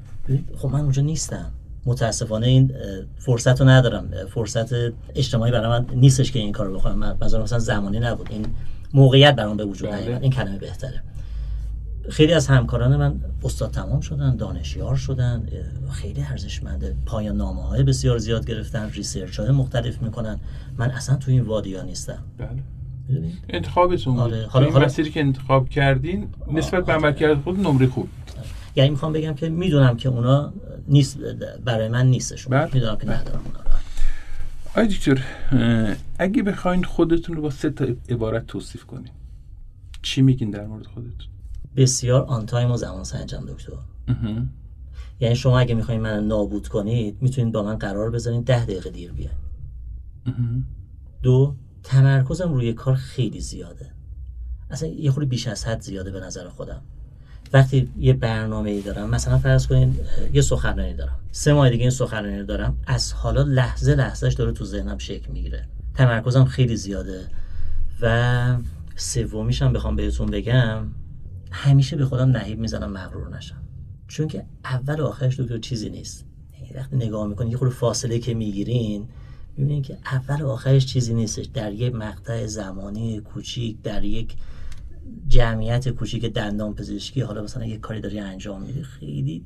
خب 0.57 0.69
من 0.69 0.81
اونجا 0.81 1.03
نیستم. 1.03 1.51
متاسفانه 1.87 2.47
این 2.47 2.73
فرصت 3.19 3.61
رو 3.61 3.69
ندارم. 3.69 4.11
فرصت 4.35 4.73
اجتماعی 5.15 5.53
برای 5.53 5.69
من 5.69 5.87
نیستش 5.95 6.33
که 6.33 6.39
این 6.39 6.53
کارو 6.53 6.79
بکنم. 6.79 6.99
من 6.99 7.17
مثلا 7.23 7.59
زمانی 7.59 7.99
نبود. 8.01 8.29
این 8.31 8.47
موقعیت 8.95 9.35
برام 9.35 9.57
به 9.57 9.65
وجود 9.65 9.91
بله. 9.91 10.01
نیامد 10.01 10.23
این 10.23 10.33
کلمه 10.33 10.59
بهتره. 10.59 11.03
خیلی 12.11 12.33
از 12.33 12.47
همکاران 12.47 12.97
من 12.97 13.21
استاد 13.45 13.71
تمام 13.71 14.01
شدن 14.01 14.37
دانشیار 14.37 14.97
شدن 14.97 15.49
خیلی 15.91 16.23
ارزشمنده 16.23 16.97
پایان 17.07 17.37
نامه 17.37 17.63
های 17.63 17.83
بسیار 17.83 18.19
زیاد 18.19 18.47
گرفتن 18.47 18.91
ریسرچ 18.91 19.41
های 19.41 19.51
مختلف 19.51 20.03
می‌کنن. 20.03 20.41
من 20.79 20.91
اصلا 20.91 21.17
تو 21.17 21.31
این 21.31 21.41
وادیا 21.41 21.83
نیستم. 21.83 22.23
بله. 22.39 22.63
انتخابتون 23.49 24.19
آره. 24.19 24.47
حالا 24.47 24.71
حالا 24.71 24.85
مسیری 24.85 25.11
که 25.11 25.21
انتخاب 25.21 25.69
کردین 25.69 26.29
نسبت 26.53 26.87
به 26.87 26.93
عملکرد 26.93 27.43
خود 27.43 27.61
نمره 27.61 27.87
خوب. 27.87 28.09
یعنی 28.77 28.91
می‌خوام 28.91 29.13
بگم 29.13 29.35
که 29.35 29.49
می‌دونم 29.49 29.97
که 29.97 30.09
اونا 30.09 30.53
نیست 30.89 31.19
برای 31.65 31.89
من 31.89 32.07
نیستشون. 32.07 32.51
بله. 32.51 32.75
می‌دونم 32.75 32.97
که 32.97 33.07
بله. 33.07 33.21
ندارم 33.21 33.43
اونا 33.45 33.59
آقای 34.77 34.87
دکتر 34.87 35.25
اگه 36.19 36.43
بخواین 36.43 36.85
خودتون 36.85 37.37
رو 37.37 37.43
با 37.43 37.51
سه 37.51 37.71
تا 37.71 37.87
عبارت 38.09 38.47
توصیف 38.47 38.85
کنین. 38.85 39.11
چی 40.03 40.23
میگین 40.23 40.51
در 40.51 40.67
مورد 40.67 40.87
خودتون؟ 40.87 41.29
بسیار 41.79 42.23
on 42.23 42.47
time 42.47 42.71
و 42.71 42.77
زمان 42.77 43.05
سنجم 43.05 43.45
دکتر. 43.49 43.73
یعنی 45.21 45.37
شما 45.37 45.59
اگه 45.59 45.75
می‌خواین 45.75 46.01
من 46.01 46.27
نابود 46.27 46.69
کنید 46.69 47.17
می‌تونید 47.21 47.53
با 47.53 47.63
من 47.63 47.77
قرار 47.77 48.11
بذارین 48.11 48.43
ده 48.43 48.65
دقیقه 48.65 48.91
دیر 48.91 49.13
بیاین. 49.13 49.35
دو 51.23 51.55
تمرکزم 51.83 52.53
روی 52.53 52.73
کار 52.73 52.95
خیلی 52.95 53.41
زیاده. 53.41 53.91
اصلا 54.71 54.89
یه 54.89 55.11
خوری 55.11 55.27
بیش 55.27 55.47
از 55.49 55.65
حد 55.65 55.81
زیاده 55.81 56.11
به 56.11 56.21
نظر 56.21 56.49
خودم. 56.49 56.83
وقتی 57.53 57.89
یه 57.99 58.13
برنامه 58.13 58.71
ای 58.71 58.81
دارم 58.81 59.11
مثلا 59.11 59.39
فرض 59.39 59.67
کنین 59.67 59.97
یه 60.33 60.41
سخنرانی 60.41 60.95
دارم. 60.95 61.17
سه 61.33 61.53
ماه 61.53 61.71
دیگه 61.71 61.83
این 61.83 61.91
سخنرانی 61.91 62.45
دارم. 62.45 62.77
از 62.87 63.13
حالا 63.13 63.43
لحظه 63.43 63.95
لحظهش 63.95 64.35
داره 64.35 64.53
تو 64.53 64.65
ذهنم 64.65 64.99
شکل 64.99 65.33
می‌گیره. 65.33 65.69
تمرکزم 65.95 66.45
خیلی 66.45 66.77
زیاده. 66.77 67.21
و 68.01 68.57
سومیشم 68.97 69.73
بخوام 69.73 69.97
بهتون 69.97 70.31
بگم 70.31 70.87
همیشه 71.51 71.97
به 71.97 72.05
خودم 72.05 72.31
نهیب 72.31 72.59
می‌زنم 72.59 72.93
مغرور 72.93 73.37
نشم. 73.37 73.63
چون 74.09 74.29
که 74.29 74.45
اول 74.65 75.01
و 75.01 75.05
آخرش 75.05 75.41
دکتر 75.41 75.59
چیزی 75.59 75.91
نیست. 75.91 76.27
یعنی 76.55 76.73
وقتی 76.75 76.97
نگاه 76.97 77.27
می‌کنی 77.27 77.51
یه 77.51 77.57
خود 77.57 77.69
فاصله 77.69 78.19
که 78.19 78.35
می‌گیرین 78.35 79.09
می‌بینین 79.57 79.83
که 79.83 79.99
اول 80.13 80.43
و 80.43 80.49
آخرش 80.49 80.87
چیزی 80.87 81.15
نیستش. 81.15 81.47
در 81.47 81.73
یک 81.73 81.95
مقطع 81.95 82.47
زمانی 82.47 83.21
کوچیک 83.21 83.83
در 83.83 84.05
یک 84.05 84.35
جمعیت 85.29 85.89
کوچیک 85.89 86.25
دندان 86.25 86.75
پزشکی 86.75 87.21
حالا 87.21 87.43
مثلا 87.43 87.65
یه 87.65 87.79
کاری 87.79 88.01
داری 88.01 88.21
انجام 88.21 88.63
میدی 88.63 88.83
خیلی 88.83 89.45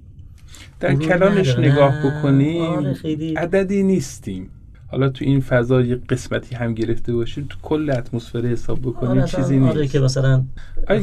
در 0.81 0.95
کلانش 0.95 1.59
نگاه 1.59 2.07
بکنیم 2.07 2.63
آره 2.63 2.95
خیلی... 2.95 3.35
عددی 3.35 3.83
نیستیم. 3.83 4.51
حالا 4.93 5.09
تو 5.09 5.25
این 5.25 5.41
فضا 5.41 5.81
یه 5.81 5.95
قسمتی 5.95 6.55
هم 6.55 6.75
گرفته 6.75 7.15
باشیم 7.15 7.47
تو 7.49 7.59
کل 7.63 7.91
اتمسفر 7.91 8.47
حساب 8.47 8.81
بکنیم 8.81 9.11
آره 9.11 9.25
چیزی 9.25 9.59
آره 9.59 9.81
نیست. 9.81 9.93
که 9.93 10.01
مثلا 10.01 10.45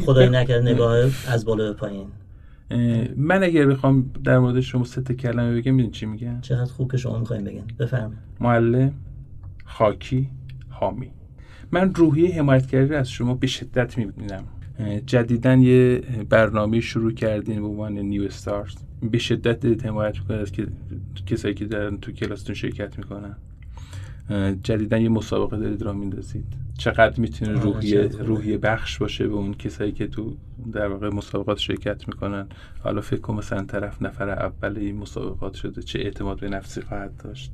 خدای 0.06 0.28
نکرده 0.28 0.72
نگاه 0.72 0.96
از 1.28 1.44
بالا 1.44 1.72
به 1.72 1.78
پایین. 1.78 2.06
من 3.16 3.42
اگر 3.42 3.66
بخوام 3.66 4.10
در 4.24 4.38
مورد 4.38 4.60
شما 4.60 4.84
سه 4.84 5.02
تا 5.02 5.14
کلمه 5.14 5.56
بگم 5.56 5.74
می‌دونی 5.74 5.92
چی 5.92 6.06
میگن 6.06 6.40
چقدر 6.40 6.72
خوب 6.72 6.90
که 6.90 6.96
شما 6.96 7.18
می‌خوایم 7.18 7.44
بگین. 7.44 7.64
بفرمایید. 7.78 8.18
معلم 8.40 8.92
خاکی 9.64 10.28
حامی. 10.68 11.10
من 11.72 11.94
روحیه 11.94 12.34
حمایتگری 12.34 12.94
از 12.94 13.10
شما 13.10 13.34
به 13.34 13.46
شدت 13.46 13.98
می‌بینم. 13.98 14.44
جدیدا 15.06 15.54
یه 15.54 16.02
برنامه 16.28 16.80
شروع 16.80 17.12
کردین 17.12 17.60
به 17.60 17.66
عنوان 17.66 17.98
نیو 17.98 18.22
استارز 18.22 18.74
به 19.10 19.18
شدت 19.18 19.86
حمایت 19.86 20.18
می‌کنه 20.18 20.36
از 20.36 20.52
که 20.52 20.66
کسایی 21.26 21.54
که 21.54 21.64
دارن 21.64 21.96
تو 21.96 22.12
کلاستون 22.12 22.54
شرکت 22.54 22.98
می‌کنن. 22.98 23.36
جدیدا 24.62 24.98
یه 24.98 25.08
مسابقه 25.08 25.56
دارید 25.56 25.82
را 25.82 25.92
میندازید. 25.92 26.44
چقدر 26.78 27.20
می‌تونه 27.20 27.52
روحیه 27.52 28.02
روحیه 28.02 28.58
بخش 28.58 28.98
باشه 28.98 29.28
به 29.28 29.34
اون 29.34 29.54
کسایی 29.54 29.92
که 29.92 30.06
تو 30.06 30.36
در 30.72 30.88
واقع 30.88 31.08
مسابقات 31.08 31.58
شرکت 31.58 32.08
می‌کنن؟ 32.08 32.46
حالا 32.82 33.00
فکر 33.00 33.20
کن 33.20 33.34
مثلا 33.34 33.64
طرف 33.64 34.02
نفر 34.02 34.30
اول 34.30 34.78
این 34.78 34.96
مسابقات 34.96 35.54
شده 35.54 35.82
چه 35.82 35.98
اعتماد 35.98 36.40
به 36.40 36.48
نفسی 36.48 36.80
خواهد 36.80 37.16
داشت؟ 37.16 37.52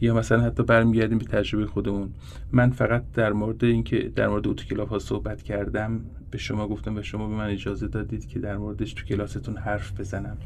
یا 0.00 0.14
مثلا 0.14 0.42
حتی 0.42 0.62
برمیگردیم 0.62 1.18
به 1.18 1.24
تجربه 1.24 1.66
خودمون. 1.66 2.08
من 2.52 2.70
فقط 2.70 3.02
در 3.14 3.32
مورد 3.32 3.64
اینکه 3.64 4.12
در 4.16 4.28
مورد 4.28 4.46
اوتو 4.46 4.64
کلاف 4.64 4.88
ها 4.88 4.98
صحبت 4.98 5.42
کردم 5.42 6.00
به 6.30 6.38
شما 6.38 6.68
گفتم 6.68 6.96
و 6.96 7.02
شما 7.02 7.28
به 7.28 7.34
من 7.34 7.50
اجازه 7.50 7.88
دادید 7.88 8.28
که 8.28 8.38
در 8.38 8.56
موردش 8.56 8.92
تو 8.92 9.04
کلاستون 9.04 9.56
حرف 9.56 10.00
بزنم. 10.00 10.36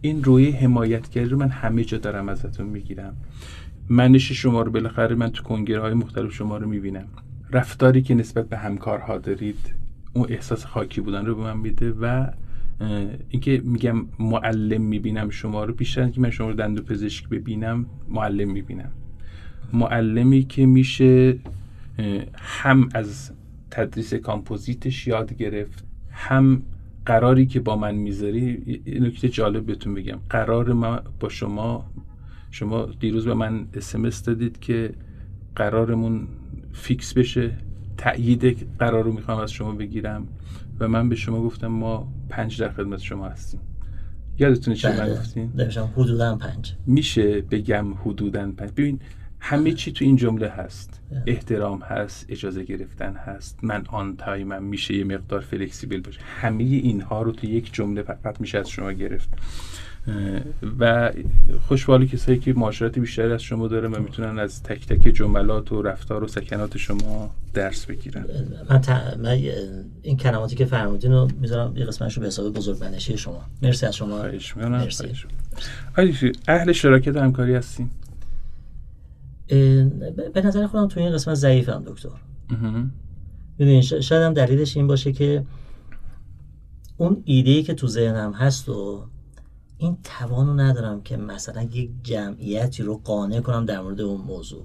این 0.00 0.24
روی 0.24 0.50
حمایتگری 0.50 1.24
رو 1.24 1.38
من 1.38 1.48
همه 1.48 1.84
جا 1.84 1.98
دارم 1.98 2.28
ازتون 2.28 2.66
می‌گیرم. 2.66 3.16
منش 3.88 4.32
شما 4.32 4.62
رو 4.62 4.70
بالاخره 4.70 5.14
من 5.14 5.28
تو 5.28 5.42
کنگره 5.42 5.80
های 5.80 5.94
مختلف 5.94 6.32
شما 6.32 6.56
رو 6.56 6.68
می‌بینم. 6.68 7.06
رفتاری 7.50 8.02
که 8.02 8.14
نسبت 8.14 8.48
به 8.48 8.56
همکارها 8.56 9.18
دارید 9.18 9.74
اون 10.12 10.26
احساس 10.28 10.64
خاکی 10.64 11.00
بودن 11.00 11.26
رو 11.26 11.34
به 11.34 11.42
من 11.42 11.56
میده 11.56 11.92
و 12.00 12.26
اینکه 13.28 13.62
میگم 13.64 14.06
معلم 14.18 14.82
می‌بینم 14.82 15.30
شما 15.30 15.64
رو 15.64 15.74
بیشتر 15.74 16.02
اینکه 16.02 16.20
من 16.20 16.30
شما 16.30 16.48
رو 16.48 16.54
دندو 16.54 16.82
پزشک 16.82 17.28
ببینم 17.28 17.86
معلم 18.08 18.50
می‌بینم. 18.52 18.90
معلمی 19.72 20.44
که 20.44 20.66
میشه 20.66 21.38
هم 22.36 22.88
از 22.94 23.30
تدریس 23.70 24.14
کامپوزیتش 24.14 25.06
یاد 25.06 25.36
گرفت 25.36 25.84
هم 26.10 26.62
قراری 27.06 27.46
که 27.46 27.60
با 27.60 27.76
من 27.76 27.94
می‌ذاری 27.94 28.80
نکته 29.00 29.28
جالب 29.28 29.66
بهتون 29.66 29.94
بگم. 29.94 30.18
قرار 30.30 30.72
ما 30.72 31.00
با 31.20 31.28
شما 31.28 31.90
شما 32.50 32.86
دیروز 33.00 33.24
به 33.24 33.34
من 33.34 33.66
اسمس 33.74 34.22
دادید 34.22 34.60
که 34.60 34.94
قرارمون 35.56 36.28
fix 36.72 37.14
بشه. 37.14 37.50
تأیید 37.96 38.68
قرار 38.78 39.04
رو 39.04 39.12
می‌خوام 39.12 39.38
از 39.38 39.52
شما 39.52 39.72
بگیرم. 39.72 40.26
و 40.80 40.88
من 40.88 41.08
به 41.08 41.16
شما 41.16 41.42
گفتم 41.42 41.66
ما 41.66 42.12
پنج 42.28 42.60
در 42.60 42.72
خدمت 42.72 43.00
شما 43.00 43.28
هستیم. 43.28 43.60
یادتونه 44.38 44.76
چی 44.76 44.88
من 44.88 44.96
بله. 44.96 45.14
گفتیم 45.14 45.52
حدودا 45.96 46.36
پنج. 46.36 46.74
میشه 46.86 47.40
بگم 47.40 47.94
حدودا 47.94 48.52
پنج. 48.52 48.70
ببین 48.70 49.00
همه 49.40 49.72
چی 49.72 49.92
تو 49.92 50.04
این 50.04 50.16
جمله 50.16 50.48
هست. 50.48 51.00
احترام 51.26 51.82
هست 51.82 52.26
اجازه 52.28 52.64
گرفتن 52.64 53.14
هست. 53.14 53.58
من 53.62 53.84
آن 53.88 54.16
تایمم 54.16 54.62
میشه 54.62 54.94
یه 54.94 55.04
مقدار 55.04 55.40
فلکسیبل 55.40 56.00
باشه. 56.00 56.20
همه 56.40 56.62
اینها 56.62 57.22
رو 57.22 57.32
تو 57.32 57.46
یک 57.46 57.72
جمله 57.72 58.02
فقط 58.02 58.40
میشه 58.40 58.58
از 58.58 58.68
شما 58.68 58.92
گرفت. 58.92 59.28
و 60.78 61.12
خوشحالی 61.68 62.06
کسایی 62.06 62.38
که 62.38 62.52
معاشرت 62.52 62.98
بیشتری 62.98 63.32
از 63.32 63.42
شما 63.42 63.68
داره 63.68 63.88
و 63.88 64.02
می‌تونن 64.02 64.38
از 64.38 64.62
تک 64.62 64.86
تک 64.86 65.08
جملات 65.08 65.72
و 65.72 65.82
رفتار 65.82 66.24
و 66.24 66.28
سکنات 66.28 66.76
شما 66.76 67.34
درس 67.54 67.86
بگیرن. 67.86 68.24
من, 68.70 68.80
من 69.22 69.38
این 70.02 70.16
کلماتی 70.16 70.56
که 70.56 70.64
فرمودین 70.64 71.12
رو 71.12 71.28
می‌ذارم 71.40 71.76
یه 71.76 71.84
قسمتش 71.84 72.14
رو 72.14 72.20
به 72.20 72.26
حساب 72.26 72.54
بزرگ 72.54 72.78
بنشی 72.78 73.18
شما. 73.18 73.44
مرسی 73.62 73.86
از 73.86 73.96
شما. 73.96 74.18
خواهش 74.18 74.56
مرسی. 74.56 76.32
اهل 76.48 76.72
شراکت 76.72 77.16
همکاری 77.16 77.54
هستیم 77.54 77.90
به 80.34 80.42
نظر 80.44 80.66
خودم 80.66 80.88
تو 80.88 81.00
این 81.00 81.12
قسمت 81.12 81.34
ضعیفم 81.34 81.82
دکتر. 81.86 82.08
ببین 83.58 83.80
شاید 83.80 84.22
هم 84.22 84.34
دلیلش 84.34 84.76
این 84.76 84.86
باشه 84.86 85.12
که 85.12 85.44
اون 86.96 87.22
ایده 87.24 87.62
که 87.62 87.74
تو 87.74 87.86
ذهنم 87.86 88.32
هست 88.32 88.68
و 88.68 89.04
این 89.78 89.98
توانو 90.04 90.54
ندارم 90.54 91.02
که 91.02 91.16
مثلا 91.16 91.62
یک 91.62 91.90
جمعیتی 92.02 92.82
رو 92.82 93.00
قانع 93.04 93.40
کنم 93.40 93.66
در 93.66 93.80
مورد 93.80 94.00
اون 94.00 94.20
موضوع. 94.20 94.64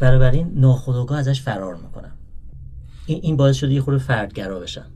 این 0.00 0.52
ناخودآگاه 0.54 1.18
ازش 1.18 1.42
فرار 1.42 1.76
می‌کنم. 1.76 2.12
این 3.06 3.36
باعث 3.36 3.56
شده 3.56 3.72
یه 3.72 3.80
خورده 3.80 4.04
فردگرا 4.04 4.60
بشم. 4.60 4.86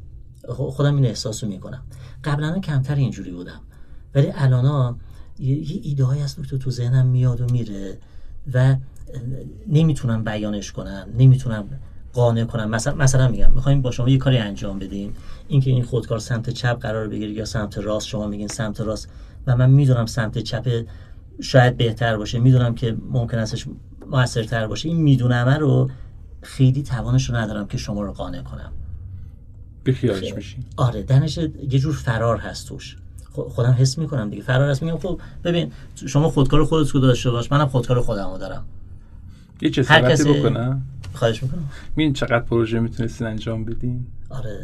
خودم 0.49 0.97
این 0.97 1.07
احساس 1.07 1.45
رو 1.45 1.51
می‌کنم. 1.51 1.83
قبلا 2.25 2.59
کمتر 2.59 2.95
اینجوری 2.95 3.31
بودم. 3.31 3.61
ولی 4.15 4.33
الان 4.35 5.01
یه 5.39 5.81
ایده 5.83 6.05
های 6.05 6.23
از 6.23 6.37
دکتر 6.37 6.57
تو 6.57 6.71
ذهنم 6.71 7.07
میاد 7.07 7.41
و 7.41 7.47
میره 7.53 7.99
و 8.55 8.77
نمی‌تونم 9.67 10.25
بیانش 10.25 10.73
کنم 10.73 11.09
نمی‌تونم 11.19 11.69
قانع 12.13 12.45
کنم 12.45 12.71
مثلا 12.71 12.95
مثلا 12.95 13.29
میگم 13.29 13.53
می‌خوایم 13.53 13.83
با 13.83 13.91
شما 13.91 14.09
یه 14.09 14.19
کاری 14.19 14.39
انجام 14.39 14.79
بدیم 14.79 15.15
اینکه 15.49 15.71
این 15.71 15.83
خودکار 15.83 16.19
سمت 16.19 16.51
چپ 16.51 16.81
قرار 16.81 17.09
بگیره 17.09 17.33
یا 17.33 17.45
سمت 17.45 17.79
راست 17.79 18.07
شما 18.07 18.27
میگین 18.27 18.49
سمت 18.49 18.81
راست 18.81 19.09
و 19.47 19.57
من 19.57 19.71
می‌دونم 19.71 20.07
سمت 20.07 20.39
چپ 20.39 20.85
شاید 21.41 21.77
بهتر 21.77 22.17
باشه. 22.17 22.39
می‌دونم 22.39 22.75
که 22.75 22.97
ممکن 23.11 23.39
استش 23.39 23.67
موثرتر 24.07 24.67
باشه. 24.67 24.89
این 24.89 24.97
میدونمه 24.97 25.57
رو 25.57 25.91
خیلی 26.43 26.83
توانش 26.83 27.31
رو 27.31 27.37
ندارم 27.37 27.67
که 27.67 27.79
شما 27.79 28.03
رو 28.03 28.13
قانع 28.13 28.43
کنم. 28.43 28.73
بیخیالش 29.85 30.35
میشین. 30.35 30.65
آره 30.77 31.03
دنش 31.03 31.39
یه 31.39 31.79
جور 31.79 31.95
فرار 31.95 32.37
هست 32.37 32.69
توش. 32.69 32.97
خودم 33.33 33.73
حس 33.73 33.99
می‌کنم 33.99 34.31
دیگه. 34.31 34.43
فرار 34.43 34.71
هست 34.71 34.83
میگم 34.83 34.99
خب 34.99 35.21
ببین 35.45 35.73
شما 36.07 36.29
خودکار 36.31 36.65
خودت 36.65 36.91
رو 36.91 37.01
داشته 37.01 37.31
باش 37.31 37.53
منم 37.53 37.67
خودکار 37.67 38.01
خودم 38.01 38.31
رو 38.31 38.39
دارم. 38.39 38.65
یه 39.61 39.71
چه 39.71 39.83
کسی... 39.83 40.33
بکنم. 40.33 40.83
خواهش 41.19 41.43
می‌کنم. 41.43 42.13
چقدر 42.13 42.41
پروژه 42.41 42.81
می‌تونستین 42.81 43.27
انجام 43.27 43.65
بدین؟ 43.65 44.07
آره. 44.31 44.59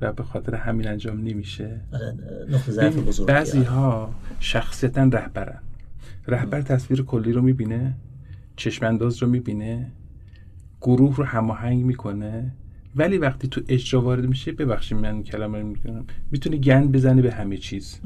و 0.00 0.12
به 0.12 0.22
خاطر 0.22 0.54
همین 0.54 0.88
انجام 0.88 1.20
نمیشه. 1.20 1.80
آره 1.92 2.14
نقطه 2.50 2.72
ضعف 2.72 2.96
بزرگی 2.96 3.32
بعضی 3.32 3.62
ها 3.62 4.14
شخصیتا 4.40 5.02
رهبرن. 5.02 5.58
رهبر 6.28 6.62
تصویر 6.62 7.02
کلی 7.02 7.32
رو 7.32 7.42
می‌بینه 7.42 7.94
چشمانداز 8.56 9.22
رو 9.22 9.28
می‌بینه 9.28 9.86
گروه 10.80 11.16
رو 11.16 11.24
هماهنگ 11.24 11.84
می‌کنه. 11.84 12.52
ولی 12.96 13.18
وقتی 13.18 13.48
تو 13.48 13.60
اجرا 13.68 14.00
وارد 14.00 14.26
میشه 14.26 14.52
ببخشید 14.52 14.98
من 14.98 15.22
کلمه 15.22 15.58
رو 15.58 15.66
می‌کنم 15.66 16.04
می‌تونه 16.30 16.56
گند 16.56 16.92
بزنه 16.92 17.22
به 17.22 17.32
همه 17.32 17.56
چیز. 17.56 18.00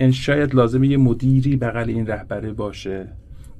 یعنی 0.00 0.12
شاید 0.12 0.54
لازمه 0.54 0.88
یه 0.88 0.96
مدیری 0.96 1.56
بغل 1.56 1.88
این 1.88 2.06
رهبره 2.06 2.52
باشه. 2.52 3.08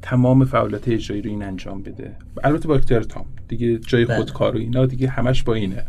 تمام 0.02 0.44
فعالیت 0.44 0.88
اجرایی 0.88 1.22
رو 1.22 1.30
این 1.30 1.42
انجام 1.42 1.82
بده. 1.82 2.16
البته 2.44 2.68
با 2.68 2.74
اختیار 2.74 3.02
تام. 3.02 3.24
دیگه 3.48 3.78
جای 3.78 4.04
بله. 4.04 4.16
خودکار 4.16 4.56
و 4.56 4.58
اینا 4.58 4.87
دیگه 4.87 5.08
همش 5.08 5.42
با 5.42 5.54
اینه. 5.54 5.84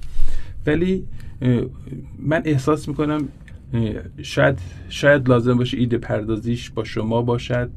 ولی 0.65 1.07
من 2.19 2.41
احساس 2.45 2.87
می‌کنم 2.87 3.27
شاید 4.21 4.59
شاید 4.89 5.29
لازم 5.29 5.57
باشه 5.57 5.77
ایده 5.77 5.97
پردازیش 5.97 6.69
با 6.69 6.83
شما 6.83 7.21
باشد. 7.21 7.69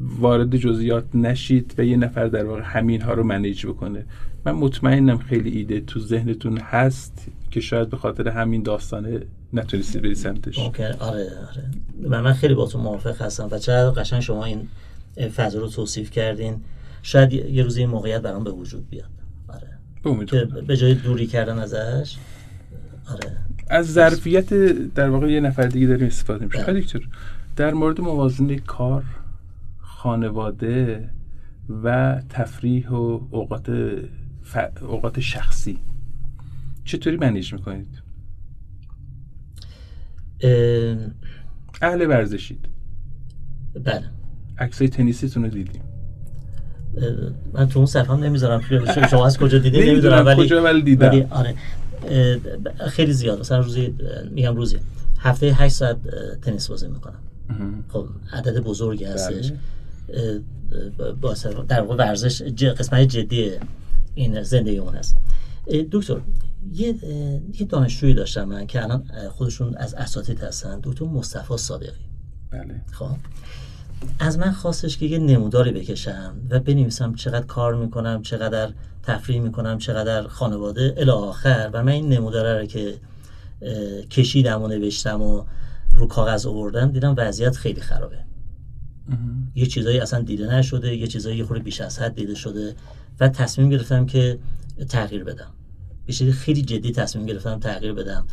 وارد 0.00 0.56
جزئیات 0.56 1.04
نشید 1.14 1.74
و 1.78 1.84
یه 1.84 1.96
نفر 1.96 2.26
در 2.26 2.44
واقع 2.44 2.62
همین 2.64 3.00
ها 3.00 3.12
رو 3.12 3.22
منیج 3.22 3.66
بکنه. 3.66 4.04
من 4.46 4.52
مطمئنم 4.52 5.18
خیلی 5.18 5.50
ایده 5.50 5.80
تو 5.80 6.00
ذهنتون 6.00 6.58
هست 6.58 7.28
که 7.50 7.60
شاید 7.60 7.90
به 7.90 7.96
خاطر 7.96 8.28
همین 8.28 8.62
داستانه 8.62 9.20
نتونستید 9.52 10.02
بری 10.02 10.14
سمتش. 10.14 10.58
آره 10.58 10.96
آره. 10.98 11.32
من, 12.08 12.20
من 12.20 12.32
خیلی 12.32 12.54
با 12.54 12.66
تو 12.66 12.78
موافق 12.78 13.22
هستم 13.22 13.48
و 13.50 13.58
چقدر 13.58 14.02
قشنگ 14.02 14.20
شما 14.20 14.44
این 14.44 14.68
فضا 15.16 15.58
رو 15.58 15.68
توصیف 15.68 16.10
کردین. 16.10 16.60
شاید 17.02 17.32
یه 17.32 17.62
روزی 17.62 17.80
این 17.80 17.90
موقعیت 17.90 18.22
برام 18.22 18.44
به 18.44 18.50
وجود 18.50 18.90
بیاد. 18.90 19.10
آره. 19.48 19.78
که 20.26 20.44
به 20.44 20.76
جای 20.76 20.94
دوری 20.94 21.26
کردن 21.26 21.58
ازش 21.58 22.16
آره. 23.10 23.36
از 23.70 23.92
ظرفیت 23.92 24.54
در 24.94 25.10
واقع 25.10 25.30
یه 25.30 25.40
نفر 25.40 25.66
دیگه 25.66 25.86
داریم 25.86 26.06
استفاده 26.06 26.44
میشه 26.44 26.64
بله. 26.64 26.80
دکتر 26.80 27.00
در 27.56 27.74
مورد 27.74 28.00
موازنه 28.00 28.58
کار 28.58 29.04
خانواده 29.78 31.10
و 31.84 32.20
تفریح 32.28 32.88
و 32.88 33.20
اوقات 33.30 33.70
ف... 34.42 34.58
اوقات 34.82 35.20
شخصی. 35.20 35.78
چطوری 36.84 37.16
منیج 37.16 37.52
می‌کنید؟ 37.52 38.02
اهل 41.82 42.06
ورزشید. 42.08 42.68
بله. 43.74 44.10
عکسای 44.62 44.88
تنیسیتون 44.88 45.44
رو 45.44 45.50
دیدیم. 45.50 45.82
من 47.52 47.68
تو 47.68 47.78
اون 47.78 47.86
صفحه 47.86 48.12
هم 48.12 48.24
نمی‌ذارم. 48.24 48.60
شما 49.10 49.26
از 49.26 49.38
کجا 49.38 49.58
دیدید 49.58 49.88
نمی‌دونم 49.88 50.26
ولی 50.26 50.42
کجا 50.42 50.62
ولی 50.62 50.82
دیدم. 50.82 51.08
ولی 51.08 51.26
آره. 51.30 51.54
خیلی 52.88 53.12
زیاد. 53.12 53.40
مثلا 53.40 53.58
روزی 53.58 53.94
میگم 54.30 54.56
روزی. 54.56 54.78
هفته 55.18 55.46
8 55.46 55.74
ساعت 55.74 55.96
تنیس 56.42 56.68
بازی 56.68 56.88
می‌کنم. 56.88 57.18
خب 57.88 58.06
عدد 58.32 58.58
بزرگی 58.60 59.04
هستش. 59.04 59.52
بله. 61.22 61.64
در 61.68 61.80
واقع 61.80 61.96
ورزش 61.96 62.42
قسمت 62.42 63.00
جدی 63.00 63.50
این 64.14 64.42
زندگی 64.42 64.78
اون 64.78 64.94
هست 64.94 65.16
دکتر 65.92 66.16
یه 66.74 66.94
یه 67.60 67.66
دانشجویی 67.68 68.14
داشتم 68.14 68.44
من 68.44 68.66
که 68.66 68.82
الان 68.82 69.04
خودشون 69.30 69.74
از 69.76 69.94
اساتید 69.94 70.40
هستن. 70.40 70.80
دکتر 70.82 71.04
مصطفی 71.04 71.56
صادقی. 71.56 71.90
بله. 72.50 72.80
خب. 72.92 73.06
از 74.18 74.38
من 74.38 74.52
خواستش 74.52 74.98
که 74.98 75.06
یه 75.06 75.18
نموداری 75.18 75.72
بکشم 75.72 76.34
و 76.50 76.60
بنویسم 76.60 77.14
چقدر 77.14 77.46
کار 77.46 77.74
می‌کنم 77.74 78.22
چقدر 78.22 78.72
تفریح 79.02 79.40
می‌کنم 79.40 79.78
چقدر 79.78 80.22
خانواده 80.28 80.94
الی 80.96 81.10
آخر. 81.10 81.70
و 81.72 81.82
من 81.82 81.92
این 81.92 82.08
نموداره 82.08 82.60
رو 82.60 82.66
که 82.66 82.94
کشیدم 84.10 84.62
و 84.62 84.68
نوشتم 84.68 85.22
و 85.22 85.44
رو 85.94 86.06
کاغذ 86.06 86.46
آوردم 86.46 86.92
دیدم 86.92 87.14
وضعیت 87.16 87.56
خیلی 87.56 87.80
خرابه. 87.80 88.18
یه 89.54 89.66
چیزایی 89.66 90.00
اصلا 90.00 90.20
دیده 90.20 90.54
نشده 90.54 90.96
یه 90.96 91.06
چیزایی 91.06 91.38
یه 91.38 91.44
خورده 91.44 91.62
بیش 91.62 91.80
از 91.80 91.98
حد 91.98 92.14
دیده 92.14 92.34
شده 92.34 92.74
و 93.20 93.28
تصمیم 93.28 93.68
گرفتم 93.68 94.06
که 94.06 94.38
تغییر 94.88 95.24
بدم. 95.24 95.50
به 96.06 96.32
خیلی 96.32 96.62
جدی 96.62 96.92
تصمیم 96.92 97.26
گرفتم 97.26 97.58
تغییر 97.58 97.92
بدم. 97.92 98.26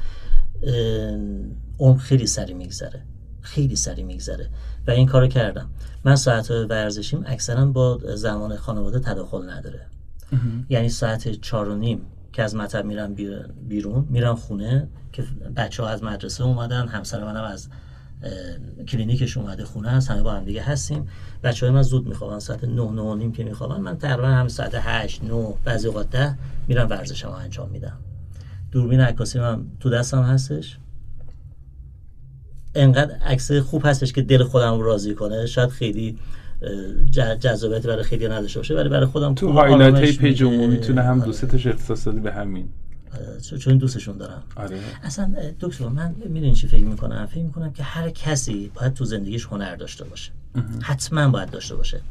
اون 1.77 1.97
خیلی 1.97 2.27
سری 2.27 2.53
میگذره. 2.53 3.05
خیلی 3.41 3.75
سری 3.75 4.03
میگذره. 4.03 4.49
و 4.89 4.91
این 4.91 5.07
کارو 5.07 5.27
کردم. 5.27 5.69
من 6.03 6.15
ساعت 6.15 6.51
ورزشیم 6.51 7.23
اکثرا 7.27 7.65
با 7.65 7.99
زمان 8.15 8.55
خانواده 8.55 8.99
تداخل 8.99 9.49
نداره. 9.49 9.81
یعنی 10.69 10.89
ساعت 10.89 11.41
چار 11.41 11.69
و 11.69 11.75
نیم 11.75 12.01
که 12.33 12.43
از 12.43 12.55
مطب 12.55 12.85
میرم 12.85 13.15
بیرون 13.67 14.07
میرم 14.09 14.35
خونه 14.35 14.87
که 15.11 15.23
بچه 15.55 15.83
ها 15.83 15.89
از 15.89 16.03
مدرسه 16.03 16.43
اومدن 16.43 16.87
همسر 16.87 17.23
منم 17.23 17.43
از 17.43 17.69
کلینیکش 18.87 19.37
اومده 19.37 19.65
خونه 19.65 19.89
هست 19.89 20.11
همه 20.11 20.21
با 20.21 20.31
هم 20.31 20.43
دیگه 20.43 20.61
هستیم. 20.61 21.07
بچه 21.43 21.65
های 21.65 21.75
من 21.75 21.81
زود 21.81 22.07
میخوابن 22.07 22.39
ساعت 22.39 22.63
9 22.63 22.91
9 22.91 23.15
نیم 23.15 23.31
که 23.31 23.43
میخوابن 23.43 23.81
من 23.81 23.97
تقریبا 23.97 24.27
هم 24.27 24.47
ساعت 24.47 24.71
8 24.75 25.23
9 25.23 25.53
بعضی 25.63 25.87
اوقات 25.87 26.09
10 26.09 26.37
میرم 26.67 26.89
ورزشمو 26.89 27.31
انجام 27.31 27.69
میدم. 27.69 27.97
دوربین 28.71 29.01
عکاسی 29.01 29.39
من 29.39 29.65
تو 29.79 29.89
دستم 29.89 30.23
هستش. 30.23 30.77
انقدر 32.75 33.15
عکس 33.15 33.51
خوب 33.51 33.81
هستش 33.85 34.13
که 34.13 34.21
دل 34.21 34.43
خودم 34.43 34.73
رو 34.73 34.81
راضی 34.81 35.13
کنه. 35.13 35.45
شاید 35.45 35.69
خیلی 35.69 36.17
جذابیت 37.11 37.87
برای 37.87 38.03
خیلی 38.03 38.27
نداشته 38.27 38.59
باشه 38.59 38.75
ولی 38.75 38.89
برای 38.89 39.05
خودم 39.05 39.33
تو 39.35 39.51
highlight 39.51 39.95
های 39.95 40.11
page 40.11 40.43
می‌تونه 40.43 41.01
هم 41.01 41.19
دو 41.19 41.31
سه 41.31 41.47
اختصاص 41.53 42.07
دادی 42.07 42.19
به 42.19 42.31
همین. 42.31 42.69
چون 43.59 43.77
دوستشون 43.77 44.17
دارم. 44.17 44.43
آره. 44.55 44.79
اصلا 45.03 45.33
دکتر 45.59 45.87
من 45.87 46.15
می‌دونی 46.25 46.53
چی 46.53 46.67
فکر 46.67 46.83
می‌کنم؟ 46.83 47.25
فکر 47.25 47.43
می‌کنم 47.43 47.73
که 47.73 47.83
هر 47.83 48.09
کسی 48.09 48.71
باید 48.75 48.93
تو 48.93 49.05
زندگیش 49.05 49.45
هنر 49.45 49.75
داشته 49.75 50.05
باشه. 50.05 50.31
حتما 50.81 51.29
باید 51.29 51.49
داشته 51.49 51.75
باشه. 51.75 52.01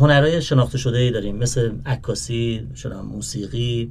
هنرهای 0.00 0.42
شناخته 0.42 0.78
شده 0.78 0.98
ای 0.98 1.10
داریم 1.10 1.36
مثل 1.36 1.72
عکاسی 1.86 2.68
موسیقی 3.12 3.90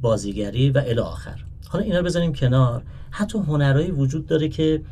بازیگری 0.00 0.70
و 0.70 0.82
الی 0.86 1.00
آخر. 1.00 1.44
حالا 1.68 1.84
اینا 1.84 1.98
رو 1.98 2.04
بزنیم 2.04 2.32
کنار. 2.32 2.82
حتی 3.10 3.38
هنرهایی 3.38 3.90
وجود 3.90 4.26
داره 4.26 4.48
که 4.48 4.82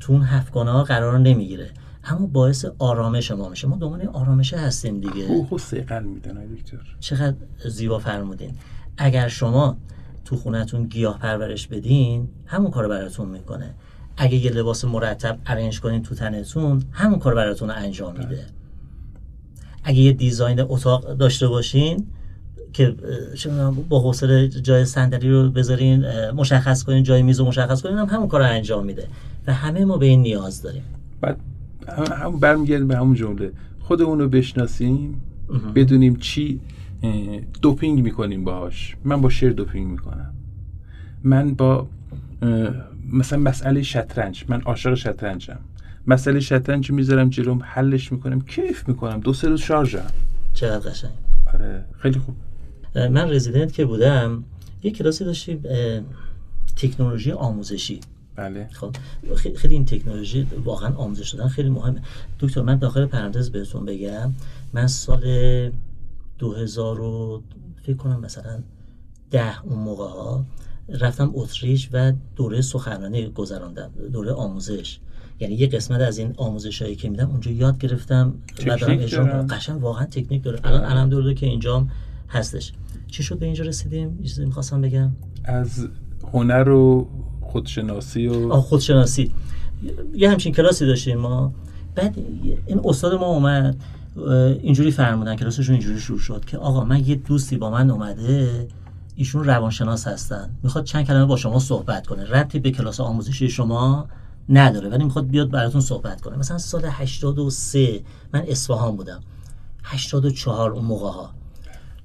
تو 0.00 0.12
اون 0.12 0.22
هفتگانه 0.22 0.70
ها 0.70 0.84
قرار 0.84 1.18
نمی‌گیره. 1.18 1.70
اما 2.04 2.26
باعث 2.26 2.64
آرامش 2.78 3.30
ما 3.30 3.48
میشه. 3.48 3.68
ما 3.68 3.76
دنبال 3.76 4.06
آرامشه 4.06 4.56
هستیم 4.56 5.00
دیگه. 5.00 5.28
روح 5.28 5.48
و 5.90 6.00
میدن 6.00 6.46
دکتر. 6.46 6.96
چقدر 7.00 7.36
زیبا 7.68 7.98
فرمودین. 7.98 8.54
اگر 8.98 9.28
شما 9.28 9.76
تو 10.24 10.36
خونتون 10.36 10.86
گیاه 10.86 11.18
پرورش 11.18 11.66
بدین 11.66 12.28
همون 12.46 12.70
کار 12.70 12.88
براتون 12.88 13.28
می‌کنه. 13.28 13.74
اگه 14.16 14.36
یه 14.36 14.50
لباس 14.50 14.84
مرتب 14.84 15.38
ارنج 15.46 15.80
کنین 15.80 16.02
تو 16.02 16.14
تنتون 16.14 16.82
همون 16.92 17.18
کار 17.18 17.34
براتون 17.34 17.70
انجام 17.70 18.16
میده. 18.18 18.46
اگه 19.84 19.98
یه 19.98 20.12
دیزاین 20.12 20.60
اتاق 20.60 21.12
داشته 21.12 21.48
باشین 21.48 22.06
که 22.72 22.94
با 23.88 24.00
حوصله 24.00 24.48
جای 24.48 24.84
صندلی 24.84 25.30
رو 25.30 25.50
بذارین 25.50 26.04
مشخص 26.30 26.82
کنین 26.82 27.02
جای 27.02 27.22
میز 27.22 27.40
رو 27.40 27.46
مشخص 27.46 27.82
کنین 27.82 27.98
هم 27.98 28.06
همون 28.06 28.28
کار 28.28 28.40
رو 28.40 28.46
انجام 28.46 28.86
میده. 28.86 29.06
و 29.46 29.54
همه 29.54 29.84
ما 29.84 29.96
به 29.96 30.06
این 30.06 30.22
نیاز 30.22 30.62
داریم. 30.62 30.82
بعد 31.20 31.36
هم 31.88 32.40
برمیگردیم 32.40 32.88
به 32.88 32.96
همون 32.96 33.14
جمله. 33.14 33.52
خودمون 33.80 34.18
رو 34.18 34.28
بشناسیم 34.28 35.20
بدونیم 35.74 36.16
چی 36.16 36.60
دوپینگ 37.62 38.02
می‌کنیم 38.02 38.44
باهاش. 38.44 38.96
من 39.04 39.20
با 39.20 39.28
شعر 39.28 39.50
دوپینگ 39.50 39.90
می‌کنم. 39.90 40.34
من 41.24 41.54
با 41.54 41.88
مثلا 43.12 43.38
مسئله 43.38 43.82
شطرنج. 43.82 44.44
من 44.48 44.60
عاشق 44.60 44.94
شطرنجم. 44.94 45.58
مسئله 46.06 46.40
شطرنج 46.40 46.90
می‌ذارم 46.90 47.28
جلوم 47.28 47.60
حلش 47.62 48.12
می‌کنم 48.12 48.40
کیف 48.40 48.88
می‌کنم. 48.88 49.20
دو 49.20 49.32
سه 49.32 49.48
روز 49.48 49.60
شارژم. 49.60 50.06
چقدر 50.54 50.90
قشنگ. 50.90 51.10
آره 51.54 51.84
خیلی 51.98 52.18
خوب. 52.18 52.34
من 52.94 53.30
رزیدنت 53.30 53.72
که 53.72 53.84
بودم 53.84 54.44
یه 54.82 54.90
کلاسی 54.90 55.24
داشتیم 55.24 55.62
تکنولوژی 56.76 57.32
آموزشی. 57.32 58.00
بله. 58.36 58.68
خب 58.72 58.96
خیلی 59.56 59.74
این 59.74 59.84
تکنولوژی 59.84 60.46
واقعا 60.64 60.94
آموزش 60.94 61.30
دادن 61.30 61.48
خیلی 61.48 61.68
مهمه. 61.68 62.02
دکتر 62.40 62.62
من 62.62 62.76
داخل 62.76 63.06
پرانتز 63.06 63.50
بهتون 63.50 63.84
بگم 63.84 64.32
من 64.72 64.86
سال 64.86 65.22
2000 66.38 67.40
فکر 67.82 67.96
کنم 67.96 68.20
مثلا 68.20 68.58
ده 69.30 69.64
اون 69.64 69.78
موقع 69.78 70.04
ها 70.04 70.44
رفتم 70.88 71.30
اتریش 71.34 71.88
و 71.92 72.12
دوره 72.36 72.60
سخنرانی 72.60 73.28
گذراندم 73.28 73.90
دوره 74.12 74.32
آموزش. 74.32 74.98
یعنی 75.40 75.54
یه 75.54 75.66
قسمت 75.66 76.00
از 76.00 76.18
این 76.18 76.34
آموزش 76.36 76.82
هایی 76.82 76.96
که 76.96 77.08
میدم 77.08 77.30
اونجا 77.30 77.50
یاد 77.50 77.78
گرفتم 77.78 78.34
و 78.66 78.76
دارم 78.76 78.98
اجرا 78.98 79.24
قشنگ 79.42 79.82
واقعا 79.82 80.04
تکنیک 80.04 80.42
داره. 80.42 80.60
الان 80.64 80.84
الحمدلله 80.84 81.34
که 81.34 81.46
اینجام 81.46 81.90
هستش. 82.30 82.72
چی 83.06 83.22
شد 83.22 83.38
به 83.38 83.46
اینجا 83.46 83.64
رسیدیم؟ 83.64 84.18
چیزی 84.22 84.44
می‌خواستم 84.44 84.80
بگم. 84.80 85.10
از 85.44 85.88
هنر 86.32 86.68
و 86.68 87.08
خودشناسی 87.40 88.26
و 88.26 88.52
آه 88.52 88.62
خودشناسی. 88.62 89.34
یه 90.14 90.30
همچین 90.30 90.52
کلاسی 90.52 90.86
داشتیم 90.86 91.18
ما. 91.18 91.52
بعد 91.94 92.18
این 92.66 92.80
استاد 92.84 93.14
ما 93.20 93.26
اومد 93.26 93.76
اینجوری 94.62 94.90
فرمودن 94.90 95.36
کلاسشون 95.36 95.74
اینجوری 95.74 96.00
شروع 96.00 96.18
شد 96.18 96.44
که 96.44 96.58
آقا 96.58 96.84
من 96.84 97.08
یه 97.08 97.14
دوستی 97.14 97.56
با 97.56 97.70
من 97.70 97.90
اومده 97.90 98.68
ایشون 99.14 99.44
روانشناس 99.44 100.06
هستن. 100.06 100.50
می‌خواد 100.62 100.84
چند 100.84 101.06
کلمه 101.06 101.26
با 101.26 101.36
شما 101.36 101.58
صحبت 101.58 102.06
کنه. 102.06 102.24
ربطی 102.24 102.58
به 102.58 102.70
کلاس 102.70 103.00
آموزشی 103.00 103.48
شما 103.48 104.08
نداره 104.48 104.88
ولی 104.88 105.04
می‌خواد 105.04 105.28
بیاد 105.28 105.50
براتون 105.50 105.80
صحبت 105.80 106.20
کنه. 106.20 106.36
مثلا 106.36 106.58
سال 106.58 106.82
83 106.90 108.00
من 108.34 108.42
اصفهان 108.48 108.96
بودم. 108.96 109.20
84 109.82 110.70
اون 110.70 110.84
موقع 110.84 111.10
ها. 111.10 111.30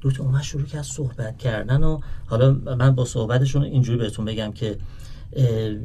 دو 0.09 0.23
اومد 0.23 0.41
شروع 0.41 0.65
کرد 0.65 0.83
صحبت 0.83 1.37
کردن 1.37 1.83
و 1.83 1.99
حالا 2.25 2.51
من 2.51 2.95
با 2.95 3.05
صحبتشون 3.05 3.63
اینجوری 3.63 3.97
بهتون 3.97 4.25
بگم 4.25 4.51
که 4.51 4.77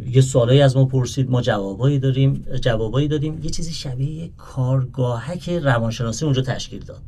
یه 0.07 0.21
سوالایی 0.21 0.61
از 0.61 0.77
ما 0.77 0.85
پرسید 0.85 1.31
ما 1.31 1.43
جوابایی 1.43 1.99
داریم 1.99 2.45
جوابایی 2.62 3.09
دادیم. 3.09 3.41
یه 3.45 3.51
چیزی 3.51 3.73
شبیه 3.73 4.31
کارگاهک 4.39 5.51
روانشناسی 5.51 6.25
اونجا 6.25 6.43
تشکیل 6.43 6.85
داد 6.85 7.01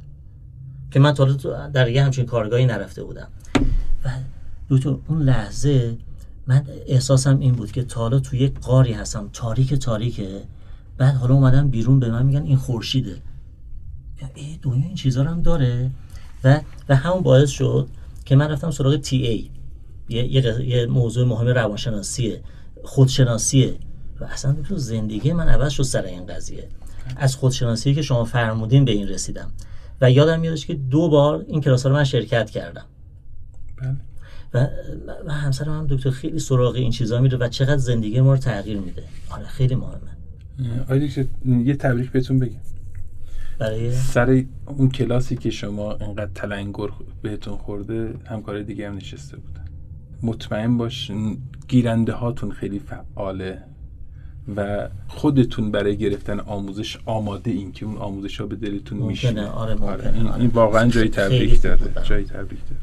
که 0.90 1.00
من 1.00 1.14
تا 1.14 1.24
در 1.68 1.88
یه 1.88 2.04
همچین 2.04 2.26
کارگاهی 2.26 2.66
نرفته 2.66 3.04
بودم. 3.04 3.28
و 4.04 4.10
دکتر 4.70 4.96
اون 5.08 5.22
لحظه 5.22 5.96
من 6.46 6.64
احساسم 6.86 7.38
این 7.38 7.52
بود 7.52 7.72
که 7.72 7.82
تا 7.82 8.20
توی 8.20 8.38
یک 8.38 8.60
قاری 8.60 8.92
هستم 8.92 9.30
تاریک 9.32 9.74
تاریکه. 9.74 10.42
بعد 10.98 11.14
حالا 11.14 11.34
اومدم 11.34 11.68
بیرون 11.68 12.00
به 12.00 12.10
من 12.10 12.26
میگن 12.26 12.42
این 12.42 12.56
خورشیده. 12.56 13.16
ای 14.34 14.58
دنیا 14.62 14.86
این 14.86 14.94
چیزا 14.94 15.24
هم 15.24 15.42
داره؟ 15.42 15.90
و 16.44 16.60
و 16.88 16.96
همون 16.96 17.22
باعث 17.22 17.50
شد 17.50 17.88
که 18.24 18.36
من 18.36 18.50
رفتم 18.50 18.70
سراغ 18.70 18.96
تی 18.96 19.26
ای. 19.26 19.50
یه, 20.08 20.68
یه 20.68 20.86
موضوع 20.86 21.28
مهم 21.28 21.48
روانشناسیه 21.48 22.40
خودشناسیه. 22.82 23.74
و 24.20 24.24
اصلا 24.24 24.52
تو 24.52 24.76
زندگی 24.76 25.32
من 25.32 25.48
عوض 25.48 25.72
شد 25.72 25.82
سر 25.82 26.02
این 26.02 26.26
قضیه. 26.26 26.68
از 27.16 27.36
خودشناسی 27.36 27.94
که 27.94 28.02
شما 28.02 28.24
فرمودین 28.24 28.84
به 28.84 28.92
این 28.92 29.08
رسیدم. 29.08 29.50
و 30.00 30.10
یادم 30.10 30.40
میادش 30.40 30.66
که 30.66 30.74
دو 30.74 31.08
بار 31.08 31.44
این 31.48 31.60
کلاس 31.60 31.86
رو 31.86 31.92
من 31.92 32.04
شرکت 32.04 32.50
کردم. 32.50 32.84
بله. 33.76 33.96
و, 34.54 34.68
و 35.26 35.32
همسرم 35.32 35.78
هم 35.78 35.86
دکتر 35.86 36.10
خیلی 36.10 36.38
سراغ 36.38 36.74
این 36.74 36.90
چیزا 36.90 37.20
میره 37.20 37.38
و 37.38 37.48
چقدر 37.48 37.76
زندگی 37.76 38.20
ما 38.20 38.32
رو 38.32 38.38
تغییر 38.38 38.78
میده. 38.78 39.02
آره 39.30 39.46
خیلی 39.46 39.74
مهمه. 39.74 40.12
آره 40.88 41.10
یه 41.46 41.74
تبریک 41.74 42.10
بهتون 42.10 42.38
بگم. 42.38 42.60
برای 43.58 43.92
سر 43.92 44.44
اون 44.66 44.88
کلاسی 44.88 45.36
که 45.36 45.50
شما 45.50 45.92
انقدر 45.92 46.30
تلنگر 46.34 46.88
بهتون 47.22 47.56
خورده 47.56 48.14
همکار 48.26 48.62
دیگه 48.62 48.88
هم 48.88 48.96
نشسته 48.96 49.36
بودن. 49.36 49.64
مطمئن 50.22 50.76
باش 50.76 51.12
گیرنده 51.68 52.12
هاتون 52.12 52.50
خیلی 52.50 52.78
فعاله 52.78 53.62
و 54.56 54.88
خودتون 55.08 55.70
برای 55.70 55.96
گرفتن 55.96 56.40
آموزش 56.40 56.98
آماده 57.06 57.50
این 57.50 57.72
که 57.72 57.86
اون 57.86 57.96
آموزش 57.96 58.40
ها 58.40 58.46
به 58.46 58.56
دلتون 58.56 58.98
میشه 58.98 59.40
آره, 59.40 59.74
آره. 59.74 60.14
این, 60.14 60.26
این 60.26 60.46
واقعا 60.46 60.88
جای 60.88 61.08
تبریک 61.08 61.62
داره. 61.62 61.80
جای 62.04 62.24
تبریک 62.24 62.60
داره. 62.60 62.82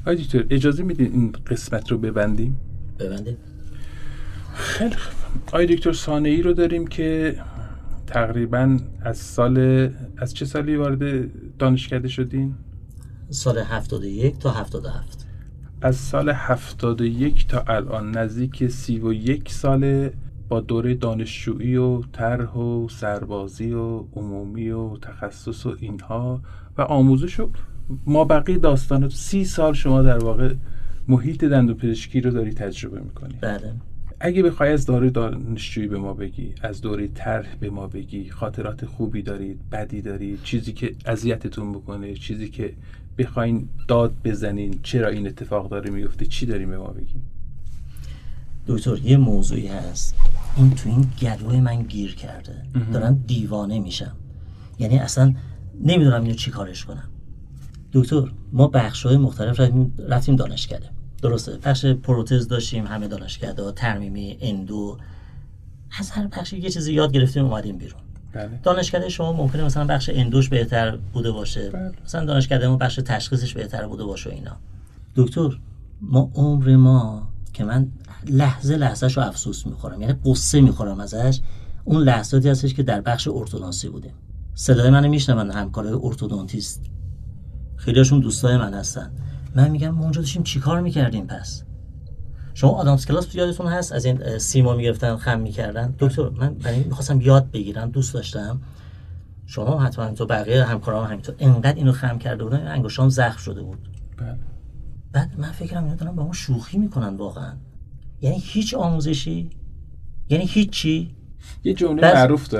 آقای 0.00 0.44
اجازه 0.50 0.82
میدین 0.82 1.12
این 1.12 1.32
قسمت 1.46 1.90
رو 1.90 1.98
ببندیم؟ 1.98 2.56
ببندیم. 2.98 3.36
خیلی 4.54 4.96
خوب. 4.96 5.14
آقای 5.46 5.66
دکتر 5.66 5.92
سانه 5.92 6.28
ای 6.28 6.42
رو 6.42 6.52
داریم 6.52 6.86
که 6.86 7.36
تقریبا 8.08 8.78
از 9.00 9.16
سال 9.16 9.88
از 10.16 10.34
چه 10.34 10.44
سالی 10.44 10.76
وارد 10.76 11.30
دانشکده 11.58 12.08
شدین؟ 12.08 12.54
سال 13.30 13.58
71 13.58 14.38
تا 14.38 14.50
77 14.50 15.26
از 15.82 15.96
سال 15.96 16.30
71 16.30 17.48
تا 17.48 17.64
الان 17.66 18.10
نزدیک 18.10 18.68
31 18.68 19.52
سال 19.52 20.10
با 20.48 20.60
دوره 20.60 20.94
دانشجویی 20.94 21.76
و 21.76 22.02
طرح 22.02 22.52
و 22.54 22.88
سربازی 22.88 23.72
و 23.72 24.04
عمومی 24.16 24.70
و 24.70 24.96
تخصص 24.96 25.66
و 25.66 25.76
اینها 25.80 26.42
و 26.78 26.82
آموزش 26.82 27.40
و 27.40 27.50
ما 28.06 28.24
بقیه 28.24 28.58
داستان 28.58 29.08
سی 29.08 29.44
سال 29.44 29.72
شما 29.72 30.02
در 30.02 30.18
واقع 30.18 30.54
محیط 31.08 31.44
دندوپزشکی 31.44 32.20
رو 32.20 32.30
داری 32.30 32.52
تجربه 32.52 33.00
می‌کنی. 33.00 33.34
بله. 33.40 33.72
اگه 34.20 34.42
بخوای 34.42 34.72
از 34.72 34.86
دوره 34.86 35.10
دانشجویی 35.10 35.88
به 35.88 35.98
ما 35.98 36.14
بگی 36.14 36.54
از 36.62 36.80
دوره 36.80 37.08
طرح 37.08 37.54
به 37.60 37.70
ما 37.70 37.86
بگی 37.86 38.30
خاطرات 38.30 38.86
خوبی 38.86 39.22
دارید 39.22 39.70
بدی 39.72 40.02
دارید 40.02 40.42
چیزی 40.42 40.72
که 40.72 40.94
اذیتتون 41.06 41.72
بکنه 41.72 42.14
چیزی 42.14 42.48
که 42.48 42.72
بخواین 43.18 43.68
داد 43.88 44.12
بزنین 44.24 44.78
چرا 44.82 45.08
این 45.08 45.26
اتفاق 45.26 45.68
داره 45.68 45.90
میفته 45.90 46.26
چی 46.26 46.46
داریم 46.46 46.70
به 46.70 46.78
ما 46.78 46.86
بگیم؟ 46.86 47.22
دکتر 48.66 48.98
یه 48.98 49.16
موضوعی 49.16 49.66
هست. 49.66 50.14
این 50.56 50.70
تو 50.70 50.88
این 50.88 51.08
گلوی 51.20 51.60
من 51.60 51.82
گیر 51.82 52.14
کرده. 52.14 52.62
دارم 52.92 53.24
دیوانه 53.26 53.78
میشم. 53.78 54.16
یعنی 54.78 54.98
اصلا 54.98 55.34
نمی‌دونم 55.80 56.22
اینو 56.22 56.34
چی 56.34 56.50
کارش 56.50 56.84
کنم. 56.84 57.08
دکتر 57.92 58.22
ما 58.52 58.68
بخش 58.68 59.06
های 59.06 59.16
مختلف 59.16 59.60
رفتیم 60.08 60.36
دانشکده. 60.36 60.90
درسته 61.22 61.58
بخش 61.64 61.86
پروتز 61.86 62.48
داشتیم 62.48 62.86
همه 62.86 63.08
دانشکده 63.08 63.72
ترمیمی 63.72 64.38
اندو. 64.40 64.98
از 65.98 66.10
هر 66.10 66.26
بخشی 66.26 66.58
یه 66.58 66.70
چیزی 66.70 66.94
یاد 66.94 67.12
گرفتیم 67.12 67.44
اومدیم 67.44 67.78
بیرون. 67.78 68.00
بله. 68.32 68.60
دانشکده 68.62 69.08
شما 69.08 69.32
ممکنه 69.32 69.64
مثلا 69.64 69.84
بخش 69.84 70.10
اندوش 70.14 70.48
بهتر 70.48 70.96
بوده 70.96 71.30
باشه. 71.30 71.70
بله. 71.70 71.92
مثلا 72.04 72.24
دانشکده 72.24 72.68
ما 72.68 72.76
بخش 72.76 73.00
تشخیصش 73.04 73.54
بهتر 73.54 73.86
بوده 73.86 74.04
باشه 74.04 74.30
اینا. 74.30 74.56
دکتر 75.16 75.58
ما 76.00 76.30
عمر 76.34 76.76
ما 76.76 77.28
که 77.52 77.64
من 77.64 77.88
لحظه 78.26 78.76
لحظهش 78.76 79.16
رو 79.16 79.22
افسوس 79.22 79.66
می‌خورم 79.66 80.00
یعنی 80.00 80.14
قصه 80.24 80.60
می‌خورم 80.60 81.00
ازش 81.00 81.40
اون 81.84 82.02
لحظاتی 82.02 82.48
هستش 82.48 82.74
که 82.74 82.82
در 82.82 83.00
بخش 83.00 83.28
ارتودانسی 83.28 83.88
بودیم. 83.88 84.12
صدای 84.54 84.90
منو 84.90 85.08
میشنون 85.08 85.50
همکارای 85.50 85.92
ارتودونتیست 86.02 86.82
خیلیشون 87.76 88.20
دوستای 88.20 88.56
من 88.56 88.74
هستن. 88.74 89.10
من 89.58 89.70
میگم 89.70 89.88
ما 89.88 90.02
اونجا 90.02 90.20
داشتیم 90.20 90.42
چیکار 90.42 90.80
می‌کردیم 90.80 91.26
پس؟ 91.26 91.62
شما 92.54 92.70
آدامس 92.70 93.06
کلاس 93.06 93.34
یادتون 93.34 93.66
هست؟ 93.66 93.92
از 93.92 94.04
این 94.04 94.38
سیما 94.38 94.76
می‌گرفتن 94.76 95.16
خم 95.16 95.40
می‌کردن. 95.40 95.94
دکتر 95.98 96.28
من 96.28 96.54
برای 96.54 96.84
می‌خواستم 96.84 97.20
یاد 97.20 97.50
بگیرم 97.50 97.90
دوست 97.90 98.14
داشتم. 98.14 98.60
شما 99.46 99.80
حتما 99.80 100.04
همینطور 100.04 100.26
بقیه 100.26 100.64
همکارام 100.64 101.04
هم 101.04 101.10
همینطور. 101.10 101.34
انقدر 101.38 101.74
اینو 101.74 101.92
خم 101.92 102.18
کرده 102.18 102.44
بودن 102.44 102.66
انگشتام 102.66 103.08
زخم 103.08 103.38
شده 103.38 103.62
بود. 103.62 103.78
بله. 104.16 104.38
بعد 105.12 105.30
من 105.38 105.52
فکرم 105.52 105.84
اینا 105.84 105.96
دارن 105.96 106.12
با 106.12 106.26
ما 106.26 106.32
شوخی 106.32 106.78
می‌کنن 106.78 107.16
واقعا. 107.16 107.52
یعنی 108.20 108.38
هیچ 108.40 108.74
آموزشی؟ 108.74 109.50
یعنی 110.28 110.44
هیچی 110.44 111.14
یه 111.64 111.74
جمله 111.74 112.02
بس- 112.02 112.14
معروف 112.14 112.54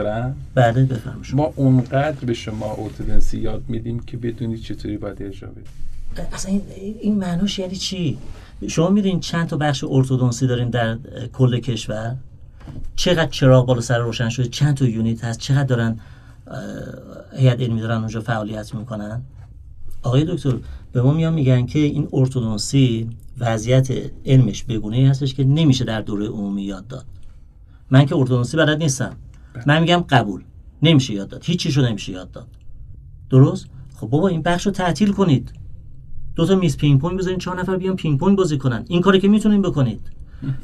بعد 0.54 0.88
بفهم 0.88 1.22
شما. 1.22 1.42
ما 1.42 1.52
اونقدر 1.56 2.24
به 2.24 2.34
شما 2.34 2.76
ارتودنسی 2.78 3.38
یاد 3.40 3.64
میدیم 3.68 4.00
که 4.00 4.16
بدونی 4.16 4.58
چطوری 4.58 4.96
باید 4.96 5.22
اجرا 5.22 5.50
بدی. 5.50 5.60
اصلا 6.32 6.52
این, 6.52 6.62
این 7.00 7.18
معناش 7.18 7.58
یعنی 7.58 7.76
چی؟ 7.76 8.18
شما 8.68 8.90
می‌دونین 8.90 9.20
چند 9.20 9.48
تا 9.48 9.56
بخش 9.56 9.84
ارتودنسی 9.88 10.46
داریم 10.46 10.70
در 10.70 10.98
کل 11.32 11.58
کشور؟ 11.58 12.16
چقدر 12.96 13.30
چراغ 13.30 13.66
بالا 13.66 13.80
سر 13.80 13.98
روشن 13.98 14.28
شده؟ 14.28 14.48
چند 14.48 14.76
تا 14.76 14.84
یونیت 14.84 15.24
هست؟ 15.24 15.38
چقدر 15.38 15.64
دارن 15.64 16.00
هیئت 17.36 17.60
علمی 17.60 17.80
دارن 17.80 17.98
اونجا 17.98 18.20
فعالیت 18.20 18.74
می‌کنن؟ 18.74 19.22
آقای 20.02 20.24
دکتر 20.24 20.54
به 20.92 21.02
ما 21.02 21.12
میان 21.12 21.34
میگن 21.34 21.66
که 21.66 21.78
این 21.78 22.08
ارتودنسی 22.12 23.10
وضعیت 23.38 23.88
علمش 24.26 24.64
بگونه 24.64 25.10
هستش 25.10 25.34
که 25.34 25.44
نمیشه 25.44 25.84
در 25.84 26.00
دوره 26.00 26.26
عمومی 26.26 26.62
یاد 26.62 26.86
داد. 26.86 27.04
من 27.90 28.06
که 28.06 28.16
ارتودنسی 28.16 28.56
بلد 28.56 28.78
نیستم. 28.78 29.16
من 29.66 29.80
میگم 29.80 30.04
قبول. 30.08 30.42
نمیشه 30.82 31.14
یاد 31.14 31.28
داد. 31.28 31.44
هیچ 31.44 31.60
چیشو 31.60 31.82
نمیشه 31.82 32.12
یاد 32.12 32.30
داد. 32.30 32.46
درست؟ 33.30 33.66
خب 33.96 34.06
بابا 34.06 34.28
این 34.28 34.42
بخش 34.42 34.66
رو 34.66 34.72
تعطیل 34.72 35.12
کنید. 35.12 35.52
دو 36.38 36.46
تا 36.46 36.54
میز 36.54 36.76
پینگ 36.76 37.00
پونگ 37.00 37.18
بذارین 37.18 37.38
چهار 37.38 37.60
نفر 37.60 37.76
بیان 37.76 37.96
پینگ 37.96 38.18
پونگ 38.18 38.38
بازی 38.38 38.58
کنن. 38.58 38.84
این 38.88 39.00
کاری 39.00 39.20
که 39.20 39.28
می‌تونین 39.28 39.62
بکنید. 39.62 40.00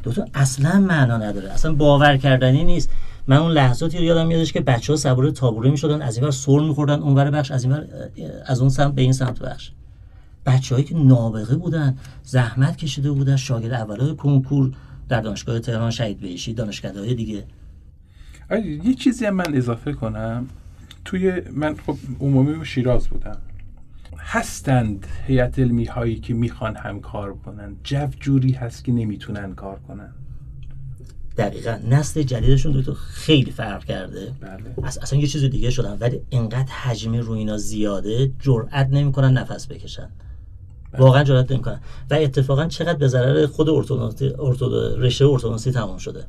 دو 0.02 0.12
تا 0.12 0.24
اصلا 0.34 0.80
معنا 0.80 1.16
نداره. 1.16 1.50
اصلا 1.50 1.72
باور 1.72 2.16
کردنی 2.16 2.64
نیست. 2.64 2.90
من 3.26 3.36
اون 3.36 3.52
لحظاتی 3.52 3.98
رو 3.98 4.04
یادم 4.04 4.26
میادش 4.26 4.52
که 4.52 4.60
بچه 4.60 4.92
ها 4.92 4.96
سوار 4.96 5.30
تابوره 5.30 5.70
می‌شدن 5.70 6.02
از 6.02 6.16
اینور 6.16 6.30
سر 6.30 6.58
میخوردن 6.58 7.00
اونور 7.00 7.30
بخش 7.30 7.50
از 7.50 7.64
اینور 7.64 7.86
از 8.46 8.60
اون 8.60 8.68
سمت 8.68 8.94
به 8.94 9.02
این 9.02 9.12
سمت 9.12 9.38
بخش. 9.38 9.70
بچههایی 10.46 10.86
که 10.86 10.96
نابغه 10.96 11.56
بودن 11.56 11.96
زحمت 12.22 12.76
کشیده 12.76 13.10
بودن 13.10 13.36
شاگرد 13.36 13.72
اولای 13.72 14.14
کنکور 14.14 14.72
در 15.08 15.20
دانشگاه 15.20 15.58
تهران 15.58 15.90
شهید 15.90 16.20
بهشتی 16.20 16.54
دانشکده 16.54 17.00
های 17.00 17.14
دیگه 17.14 17.44
یه 18.84 18.94
چیزی 18.94 19.26
هم 19.26 19.34
من 19.34 19.54
اضافه 19.54 19.92
کنم. 19.92 20.46
توی 21.04 21.32
من 21.52 21.76
خب 21.86 21.96
عمومی 22.20 22.66
شیراز 22.66 23.08
بودم. 23.08 23.36
هستند 24.26 25.06
هیئت 25.26 25.58
علمی 25.58 25.84
هایی 25.84 26.16
که 26.20 26.34
می‌خوان 26.34 26.76
هم 26.76 27.00
کار 27.00 27.34
کنن. 27.34 27.76
جو 27.84 28.06
جوری 28.20 28.52
هست 28.52 28.84
که 28.84 28.92
نمی‌تونن 28.92 29.54
کار 29.54 29.78
کنن. 29.88 30.12
دقیقا. 31.36 31.78
نسل 31.88 32.22
جدیدشون 32.22 32.72
دو 32.72 32.82
تا 32.82 32.94
خیلی 32.94 33.50
فرق 33.50 33.84
کرده. 33.84 34.32
بله. 34.40 34.88
اص- 34.88 34.98
اصلا 35.02 35.18
یه 35.18 35.26
چیز 35.26 35.44
دیگه 35.44 35.70
شدن. 35.70 35.96
ولی 36.00 36.20
انقدر 36.32 36.72
حجم 36.72 37.14
روی 37.14 37.38
اینا 37.38 37.56
زیاده 37.58 38.30
جرئت 38.40 38.88
نمی‌کنن 38.90 39.32
نفس 39.32 39.66
بکشن. 39.66 40.08
واقعا 40.98 41.24
جرئت 41.24 41.52
نمی‌کنن. 41.52 41.80
و 42.10 42.14
اتفاقا 42.14 42.66
چقدر 42.66 42.98
به 42.98 43.08
ضرر 43.08 43.46
خود 43.46 43.68
ارتودنسی 43.68 44.32
ارتود 44.38 44.72
رشته 44.98 45.26
ارتودنسی 45.26 45.72
تمام 45.72 45.98
شده. 45.98 46.24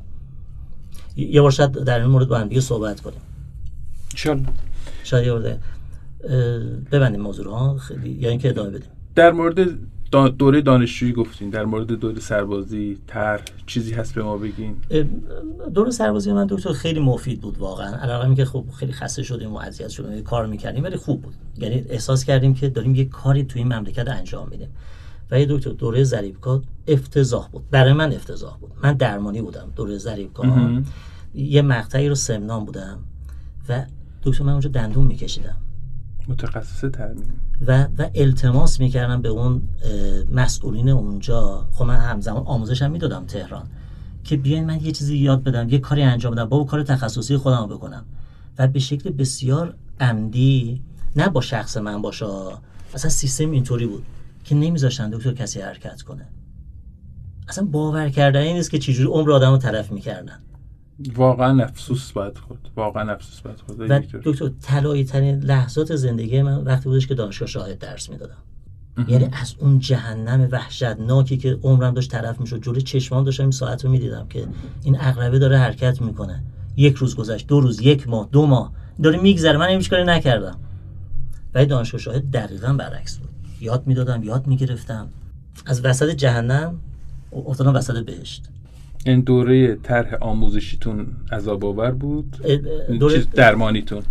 یه 1.16 1.40
بار 1.40 1.50
شاید 1.50 1.72
در 1.72 2.00
این 2.00 2.08
مورد 2.10 2.28
با 2.28 2.38
هم 2.38 2.48
دیگه 2.48 2.60
صحبت 2.60 3.00
کنیم. 3.00 3.20
شاید 5.04 5.26
یه 5.26 5.58
ببندیم 6.92 7.20
موضوع 7.20 7.50
ها. 7.50 7.76
خیلی 7.76 8.10
یا 8.10 8.30
اینکه 8.30 8.48
ادامه 8.48 8.70
بدیم. 8.70 8.90
در 9.14 9.32
مورد 9.32 9.68
دوره 10.38 10.60
دانشجویی 10.60 11.12
گفتین 11.12 11.50
در 11.50 11.64
مورد 11.64 11.86
دوره 11.86 12.20
سربازی 12.20 12.98
تر 13.06 13.40
چیزی 13.66 13.92
هست 13.92 14.14
به 14.14 14.22
ما 14.22 14.36
بگین؟ 14.36 14.76
اه، 14.90 15.04
دور 15.74 15.90
سربازی 15.90 16.32
من 16.32 16.46
دکتر 16.46 16.72
خیلی 16.72 17.00
مفید 17.00 17.40
بود 17.40 17.58
واقعا. 17.58 17.96
علاوه 17.96 18.34
که 18.34 18.44
خب 18.44 18.64
خیلی 18.78 18.92
خسته 18.92 19.22
شدیم 19.22 19.52
و 19.52 19.56
اذیت 19.56 19.88
شدیم 19.88 20.22
کار 20.22 20.46
می‌کردیم 20.46 20.84
ولی 20.84 20.96
خوب 20.96 21.22
بود. 21.22 21.34
یعنی 21.58 21.84
احساس 21.88 22.24
کردیم 22.24 22.54
که 22.54 22.68
داریم 22.68 22.94
یه 22.94 23.04
کاری 23.04 23.44
توی 23.44 23.62
این 23.62 23.72
مملکت 23.72 24.08
انجام 24.08 24.48
میدیم. 24.48 24.68
و 25.30 25.40
یه 25.40 25.46
دکتر 25.50 25.70
دوره 25.70 26.04
ضریبکا 26.04 26.62
افتضاح 26.88 27.48
بود. 27.48 27.70
برای 27.70 27.92
من 27.92 28.12
افتضاح 28.12 28.58
بود. 28.58 28.70
من 28.82 28.92
درمانی 28.92 29.42
بودم 29.42 29.72
دوره 29.76 29.98
ضریبکا 29.98 30.42
مهم. 30.42 30.84
یه 31.34 31.62
مقطعی 31.62 32.08
رو 32.08 32.14
سمنان 32.14 32.64
بودم 32.64 32.98
و 33.68 33.84
دکتر 34.22 34.44
من 34.44 34.52
اونجا 34.52 34.68
دندون 34.68 35.06
میکشیدم. 35.06 35.56
متخصص 36.28 36.80
ترمیم 36.80 37.40
و 37.66 37.88
و 37.98 38.10
التماس 38.14 38.80
می‌کردم 38.80 39.22
به 39.22 39.28
اون 39.28 39.62
مسئولین 40.32 40.88
اونجا. 40.88 41.68
خب 41.72 41.84
من 41.84 41.96
همزمان 41.96 42.42
آموزشم 42.46 42.90
می‌دادم 42.90 43.24
تهران 43.24 43.66
که 44.24 44.36
بیاین 44.36 44.64
من 44.64 44.80
یه 44.80 44.92
چیزی 44.92 45.18
یاد 45.18 45.42
بدم 45.42 45.68
یه 45.68 45.78
کاری 45.78 46.02
انجام 46.02 46.32
بدم 46.32 46.44
با 46.44 46.64
کار 46.64 46.82
تخصصی 46.82 47.36
خودم 47.36 47.66
بکنم. 47.66 48.04
و 48.58 48.68
به 48.68 48.78
شکل 48.78 49.10
بسیار 49.10 49.74
عمدی 50.00 50.82
نه 51.16 51.28
با 51.28 51.40
شخص 51.40 51.76
من 51.76 52.02
باشه 52.02 52.26
اصلا 52.94 53.10
سیستم 53.10 53.50
اینطوری 53.50 53.86
بود 53.86 54.06
که 54.44 54.54
نمیذاشتن 54.54 55.10
دکتر 55.10 55.32
کسی 55.32 55.60
حرکت 55.60 56.02
کنه. 56.02 56.26
اصلا 57.48 57.64
باور 57.64 58.08
کردنی 58.08 58.52
نیست 58.52 58.70
که 58.70 58.78
چجوری 58.78 59.08
عمر 59.08 59.32
آدم 59.32 59.50
رو 59.50 59.58
تلف 59.58 59.92
می‌کردن. 59.92 60.38
واقعا 61.14 61.64
افسوس 61.64 62.12
باید 62.12 62.38
خورد. 62.38 62.60
واقعا 62.76 63.12
افسوس 63.12 63.40
باید 63.40 63.60
خورد. 63.60 63.80
و 63.80 63.98
دکتر. 63.98 64.20
دکتر 64.24 64.50
طلایی 64.62 65.04
ترین 65.04 65.40
لحظات 65.40 65.96
زندگی 65.96 66.42
من 66.42 66.64
وقتی 66.64 66.88
بودش 66.88 67.06
که 67.06 67.14
دانشگاه 67.14 67.48
شاهد 67.48 67.78
درس 67.78 68.10
می‌دادم. 68.10 68.36
یعنی 69.08 69.28
از 69.32 69.54
اون 69.58 69.78
جهنم 69.78 70.48
وحشتناکی 70.50 71.36
که 71.36 71.58
عمرم 71.62 71.94
داشت 71.94 72.10
طرف 72.10 72.40
می‌شد 72.40 72.62
جلوی 72.62 72.82
چشمام 72.82 73.24
داشتم 73.24 73.42
این 73.42 73.50
ساعت 73.50 73.84
رو 73.84 73.90
می‌دیدم 73.90 74.26
که 74.28 74.46
این 74.82 75.00
اقربه 75.00 75.38
داره 75.38 75.58
حرکت 75.58 76.02
می‌کنه. 76.02 76.42
یک 76.76 76.96
روز 76.96 77.16
گذشت 77.16 77.46
دو 77.46 77.60
روز 77.60 77.80
یک 77.80 78.08
ماه 78.08 78.28
دو 78.32 78.46
ماه. 78.46 78.72
داره 79.02 79.18
میگذره. 79.18 79.58
من 79.58 79.68
هیچ 79.68 79.90
کاری 79.90 80.04
نکردم. 80.04 80.58
ولی 81.54 81.66
دانشگاه 81.66 82.00
شاهد 82.00 82.30
دقیقا 82.30 82.72
برعکس 82.72 83.18
بود. 83.18 83.28
یاد 83.60 83.86
می‌دادم 83.86 84.22
یاد 84.22 84.46
می‌گرفتم. 84.46 85.08
از 85.66 85.84
وسط 85.84 86.10
جهنم 86.10 86.80
افتادم 87.32 87.74
وسط 87.74 88.04
بهشت. 88.04 88.44
این 89.06 89.20
دوره 89.20 89.74
طرح 89.74 90.14
آموزشیتون 90.20 91.06
عذاب 91.32 91.64
آور 91.64 91.90
بود 91.90 92.36
دوره 93.00 93.24
درمانیتون. 93.34 94.02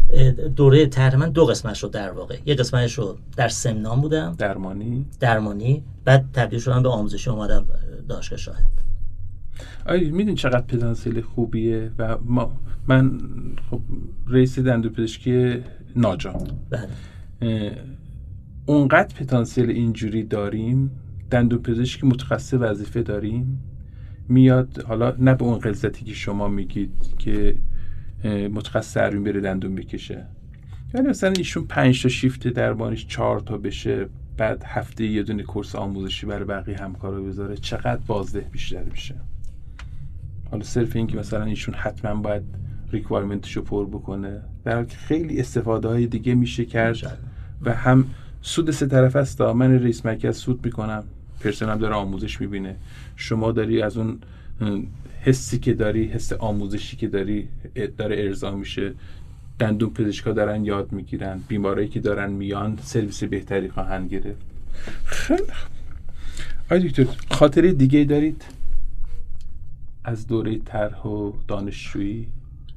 دوره 0.55 0.85
طرح 0.85 1.15
من 1.15 1.29
دو 1.29 1.45
قسمت 1.45 1.73
شد 1.73 1.91
در 1.91 2.11
واقع. 2.11 2.37
یه 2.45 2.55
قسمتش 2.55 2.93
رو 2.93 3.17
در 3.37 3.47
سمنان 3.47 4.01
بودم. 4.01 4.35
درمانی. 4.37 5.05
درمانی. 5.19 5.83
بعد 6.05 6.25
تبدیل 6.33 6.59
شدم 6.59 6.83
به 6.83 6.89
آموزشی 6.89 7.29
اومدم 7.29 7.65
دانشگاه 8.09 8.39
شاهد. 8.39 8.71
آیا 9.85 10.11
می‌دونی 10.11 10.35
چقدر 10.35 10.61
پتانسیل 10.61 11.21
خوبیه 11.21 11.91
و 11.99 12.17
ما 12.25 12.51
من 12.87 13.19
خب 13.69 13.79
رئیس 14.27 14.59
دندوپزشکی 14.59 15.63
ناجام. 15.95 16.47
بله. 16.69 17.71
اونقدر 18.65 19.15
پتانسیل 19.15 19.69
اینجوری 19.69 20.23
داریم 20.23 20.91
دندون 21.31 21.61
پزشکی 21.61 22.07
متخصص 22.07 22.53
وظیفه 22.53 23.03
داریم؟ 23.03 23.59
میاد 24.29 24.83
حالا 24.87 25.15
نه 25.19 25.33
به 25.33 25.43
اون 25.43 25.57
قلزتی 25.57 26.05
که 26.05 26.13
شما 26.13 26.47
میگید 26.47 26.91
که 27.17 27.55
متخصص 28.23 28.93
سرین 28.93 29.23
بره 29.23 29.41
دندون 29.41 29.75
بکشه. 29.75 30.25
یعنی 30.93 31.07
مثلا 31.07 31.31
ایشون 31.31 31.63
پنج 31.63 32.03
تا 32.03 32.09
شیفت 32.09 32.47
درمانیش 32.47 33.07
چهار 33.07 33.39
تا 33.39 33.57
بشه 33.57 34.05
بعد 34.37 34.63
هفته 34.63 35.05
یه 35.05 35.23
دونه 35.23 35.43
کورس 35.43 35.75
آموزشی 35.75 36.25
برای 36.25 36.45
بقیه 36.45 36.77
همکارا 36.77 37.21
بذاره 37.21 37.57
چقدر 37.57 38.01
بازده 38.07 38.39
بیشتر 38.39 38.83
میشه؟ 38.83 39.15
حالا 40.51 40.63
صرف 40.63 40.95
این 40.95 41.07
که 41.07 41.17
مثلا 41.17 41.43
ایشون 41.43 41.75
حتما 41.75 42.15
باید 42.21 42.43
ریکوایرمنتش 42.91 43.57
رو 43.57 43.61
پر 43.61 43.85
بکنه 43.85 44.41
در 44.63 44.75
حالی 44.75 44.87
که 44.87 44.97
خیلی 44.97 45.39
استفاده 45.39 45.87
های 45.87 46.07
دیگه 46.07 46.35
میشه 46.35 46.65
کرد 46.65 47.17
و 47.61 47.73
هم 47.73 48.05
سود 48.41 48.71
سه 48.71 48.85
طرف 48.85 49.15
است. 49.15 49.41
من 49.41 49.83
رئیس 49.83 50.05
مرکز 50.05 50.37
سود 50.37 50.65
می‌کنم 50.65 51.03
پرسنل 51.39 51.77
داره 51.77 51.95
آموزش 51.95 52.41
می‌بینه. 52.41 52.75
شما 53.15 53.51
داری 53.51 53.81
از 53.81 53.97
اون 53.97 54.19
حسی 55.21 55.59
که 55.59 55.73
داری 55.73 56.05
حس 56.05 56.33
آموزشی 56.33 56.97
که 56.97 57.07
داری 57.07 57.47
داره 57.97 58.15
ارضا 58.19 58.55
میشه. 58.55 58.93
دندون 59.59 59.89
پزشکا 59.89 60.31
دارن 60.31 60.65
یاد 60.65 60.91
می‌گیرن. 60.91 61.39
بیماری 61.47 61.87
که 61.87 61.99
دارن 61.99 62.31
میان 62.31 62.79
سرویس 62.83 63.23
بهتری 63.23 63.69
خواهند 63.69 64.09
گرفت. 64.09 64.41
خیلی 65.05 65.43
آی 66.71 66.89
دکتر 66.89 67.05
خاطره 67.31 67.73
دیگه 67.73 68.03
دارید؟ 68.03 68.45
از 70.03 70.27
دوره 70.27 70.57
طرح 70.57 71.01
و 71.01 71.33
دانشجویی؟ 71.47 72.27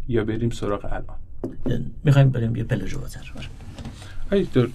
یا 0.09 0.25
بریم 0.25 0.51
سراغ 0.51 0.85
الان؟ 0.85 1.85
می‌خوایم 2.05 2.31
بریم 2.31 2.57
یه 2.57 2.65
پله 2.65 2.89
جلوتر. 2.89 3.33
آی 4.33 4.43
دکتر 4.43 4.69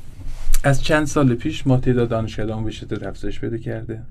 از 0.64 0.84
چند 0.84 1.08
سال 1.08 1.36
پیش 1.36 1.68
ما 1.68 1.78
تعداد 1.78 2.10
دانشگاهان 2.10 2.64
به 2.64 2.72
شدت 2.72 3.04
افزایش 3.04 3.40
پیدا 3.40 3.58
کرده. 3.58 4.02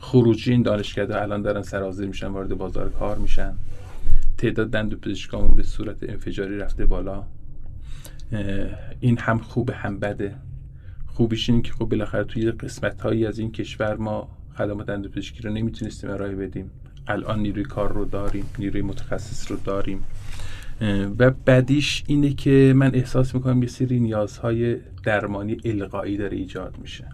خروجی 0.00 0.52
این 0.52 0.62
دانشگاه 0.62 1.22
الان 1.22 1.42
دارن 1.42 1.62
سرازیر 1.62 2.08
میشن 2.08 2.26
وارد 2.26 2.54
بازار 2.54 2.90
کار 2.90 3.18
میشن. 3.18 3.54
تعداد 4.38 4.70
دندو 4.70 4.96
پزشکامون 4.96 5.56
به 5.56 5.62
صورت 5.62 5.96
انفجاری 6.02 6.58
رفته 6.58 6.86
بالا. 6.86 7.24
این 9.00 9.18
هم 9.18 9.38
خوب 9.38 9.70
هم 9.70 9.98
بده. 9.98 10.34
خوبیش 11.06 11.50
این 11.50 11.62
که 11.62 11.72
خب 11.72 11.84
بالاخره 11.84 12.24
توی 12.24 12.50
قسمت 12.50 13.00
هایی 13.00 13.26
از 13.26 13.38
این 13.38 13.52
کشور 13.52 13.96
ما 13.96 14.28
خدمات 14.58 14.86
دندو 14.86 15.08
پزشکی 15.08 15.42
رو 15.42 15.52
نمی‌تونستیم 15.52 16.10
ارائه 16.10 16.34
بدیم. 16.34 16.70
الان 17.06 17.40
نیروی 17.40 17.62
کار 17.62 17.92
رو 17.92 18.04
داریم 18.04 18.44
نیروی 18.58 18.82
متخصص 18.82 19.50
رو 19.50 19.56
داریم. 19.64 20.04
و 21.18 21.30
بعدیش 21.30 22.04
اینه 22.06 22.32
که 22.32 22.72
من 22.76 22.94
احساس 22.94 23.34
می‌کنم 23.34 23.62
یه 23.62 23.68
سری 23.68 24.00
نیازهای 24.00 24.76
درمانی 25.04 25.56
القایی 25.64 26.16
داره 26.16 26.36
ایجاد 26.36 26.78
میشه. 26.82 27.04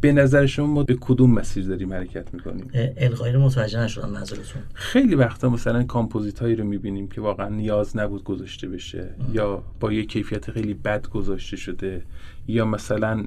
به 0.00 0.12
نظر 0.12 0.46
شما 0.46 0.66
ما 0.66 0.82
به 0.82 0.96
کدوم 1.00 1.30
مسیر 1.30 1.66
داریم 1.66 1.92
حرکت 1.92 2.34
می‌کنیم؟ 2.34 2.70
القایی 2.96 3.32
رو 3.32 3.40
متوجه 3.40 3.80
نشدم 3.80 4.10
منظورتون. 4.10 4.62
خیلی 4.74 5.14
وقتا 5.14 5.48
مثلا 5.48 5.82
کامپوزیت 5.82 6.38
هایی 6.38 6.56
رو 6.56 6.64
می‌بینیم 6.64 7.08
که 7.08 7.20
واقعا 7.20 7.48
نیاز 7.48 7.96
نبود 7.96 8.24
گذاشته 8.24 8.68
بشه 8.68 9.14
یا 9.32 9.62
با 9.80 9.92
یه 9.92 10.04
کیفیت 10.04 10.50
خیلی 10.50 10.74
بد 10.74 11.08
گذاشته 11.08 11.56
شده 11.56 12.02
یا 12.48 12.64
مثلا 12.64 13.24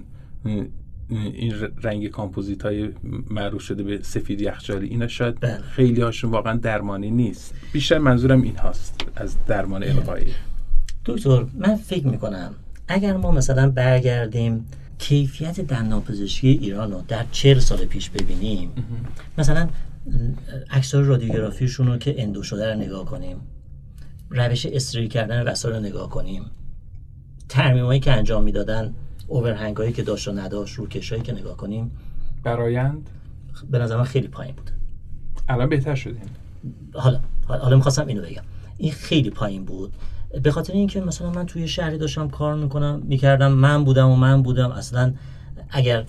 این 1.09 1.53
رنگ 1.83 2.07
کامپوزیت 2.07 2.63
های 2.63 2.89
معروف 3.29 3.61
شده 3.61 3.83
به 3.83 3.99
سفید 4.01 4.41
یخچالی. 4.41 4.87
اینا 4.87 5.07
شاید 5.07 5.39
بله. 5.39 5.57
خیلی 5.57 6.01
هاشون 6.01 6.31
واقعا 6.31 6.57
درمانی 6.57 7.11
نیست. 7.11 7.55
بیشتر 7.73 7.97
منظورم 7.97 8.41
این 8.41 8.57
هاست 8.57 9.05
از 9.15 9.45
درمان 9.45 9.83
القایی. 9.83 10.33
دکتر 11.05 11.45
من 11.57 11.75
فکر 11.75 12.07
می‌کنم 12.07 12.53
اگر 12.87 13.17
ما 13.17 13.31
مثلا 13.31 13.69
برگردیم 13.69 14.65
کیفیت 15.03 15.59
دندانپزشکی 15.59 16.47
ایران 16.47 16.91
رو 16.91 17.03
در 17.07 17.25
چهل 17.31 17.59
سال 17.59 17.85
پیش 17.85 18.09
ببینیم. 18.09 18.71
مثلا 19.37 19.69
اکسار 20.69 21.03
رادیوگرافیشون 21.03 21.87
رو 21.87 21.97
که 21.97 22.23
اندو 22.23 22.43
شده 22.43 22.73
رو 22.73 22.79
نگاه 22.79 23.05
کنیم. 23.05 23.37
روش 24.29 24.65
استری 24.65 25.07
کردن 25.07 25.43
وسایل 25.43 25.75
رو 25.75 25.81
نگاه 25.81 26.09
کنیم. 26.09 26.45
ترمیمایی 27.49 27.99
که 27.99 28.11
انجام 28.11 28.43
می‌دادن 28.43 28.93
اوورهنگ 29.27 29.77
هایی 29.77 29.93
که 29.93 30.03
داشت 30.03 30.27
و 30.27 30.31
نداشت 30.31 30.75
رو 30.75 30.87
هایی 31.09 31.23
که 31.23 31.33
نگاه 31.33 31.57
کنیم. 31.57 31.91
برایند؟ 32.43 33.09
به 33.71 33.79
نظر 33.79 33.97
من 33.97 34.03
خیلی 34.03 34.27
پایین 34.27 34.55
بود. 34.55 34.71
الان 35.49 35.69
بهتر 35.69 35.95
شدیم 35.95 36.29
حالا 36.93 37.19
حالا 37.47 37.75
می‌خواستم 37.75 38.07
اینو 38.07 38.21
بگم. 38.21 38.43
این 38.77 38.91
خیلی 38.91 39.29
پایین 39.29 39.65
بود. 39.65 39.93
به 40.43 40.51
خاطر 40.51 40.73
اینکه 40.73 41.01
مثلا 41.01 41.29
من 41.29 41.45
توی 41.45 41.67
شهری 41.67 41.97
داشتم 41.97 42.29
کار 42.29 42.55
می‌کنم 42.55 43.01
می‌کردم 43.05 43.51
من 43.51 43.83
بودم 43.83 44.09
و 44.09 44.15
من 44.15 44.43
بودم 44.43 44.71
اصلا 44.71 45.13
اگر 45.69 46.05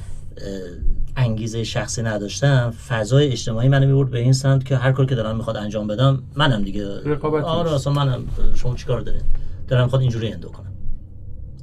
انگیزه 1.16 1.64
شخصی 1.64 2.02
نداشتم 2.02 2.70
فضای 2.88 3.32
اجتماعی 3.32 3.68
منو 3.68 3.86
می‌برد 3.86 4.10
به 4.10 4.18
این 4.18 4.32
سمت 4.32 4.64
که 4.64 4.76
هر 4.76 4.92
کار 4.92 5.06
که 5.06 5.14
دارم 5.14 5.36
می‌خواد 5.36 5.56
انجام 5.56 5.86
بدم 5.86 6.22
منم 6.36 6.62
دیگه 6.62 7.00
رقابت 7.04 7.44
آره 7.44 7.74
اصلا 7.74 7.92
منم 7.92 8.24
شما 8.54 8.74
چیکار 8.74 9.00
دارین؟ 9.00 9.22
دارم 9.68 9.84
می‌خواد 9.84 10.02
اینجوری 10.02 10.32
اندو 10.32 10.48
کنم. 10.48 10.72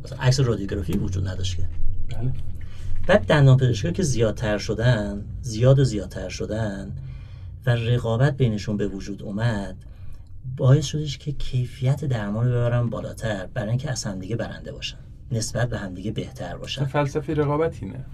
اصلا 0.05 0.17
عکس 0.17 0.39
رادیوگرافی 0.39 0.93
وجود 0.93 1.27
نداشت 1.27 1.57
که. 1.57 1.63
بله. 2.17 2.31
بعد 3.07 3.25
دندان 3.25 3.57
پزشکی 3.57 3.91
که 3.91 4.03
زیادتر 4.03 4.57
شدن 4.57 5.25
زیاد 5.41 5.79
و 5.79 5.83
زیادتر 5.83 6.29
شدن 6.29 6.91
و 7.65 7.69
رقابت 7.69 8.37
بینشون 8.37 8.77
به 8.77 8.87
وجود 8.87 9.23
اومد 9.23 9.75
باعث 10.57 10.85
شدش 10.85 11.17
که 11.17 11.31
کیفیت 11.31 12.05
درمان 12.05 12.45
رو 12.45 12.51
ببرن 12.51 12.89
بالاتر 12.89 13.47
برای 13.53 13.69
اینکه 13.69 13.91
از 13.91 14.03
همدیگه 14.03 14.35
برنده 14.35 14.71
باشن. 14.71 14.97
نسبت 15.31 15.69
به 15.69 15.77
همدیگه 15.77 16.11
بهتر 16.11 16.57
باشن. 16.57 16.85
فلسفه 16.85 17.33
رقابت 17.33 17.75
اینه؟ 17.81 18.05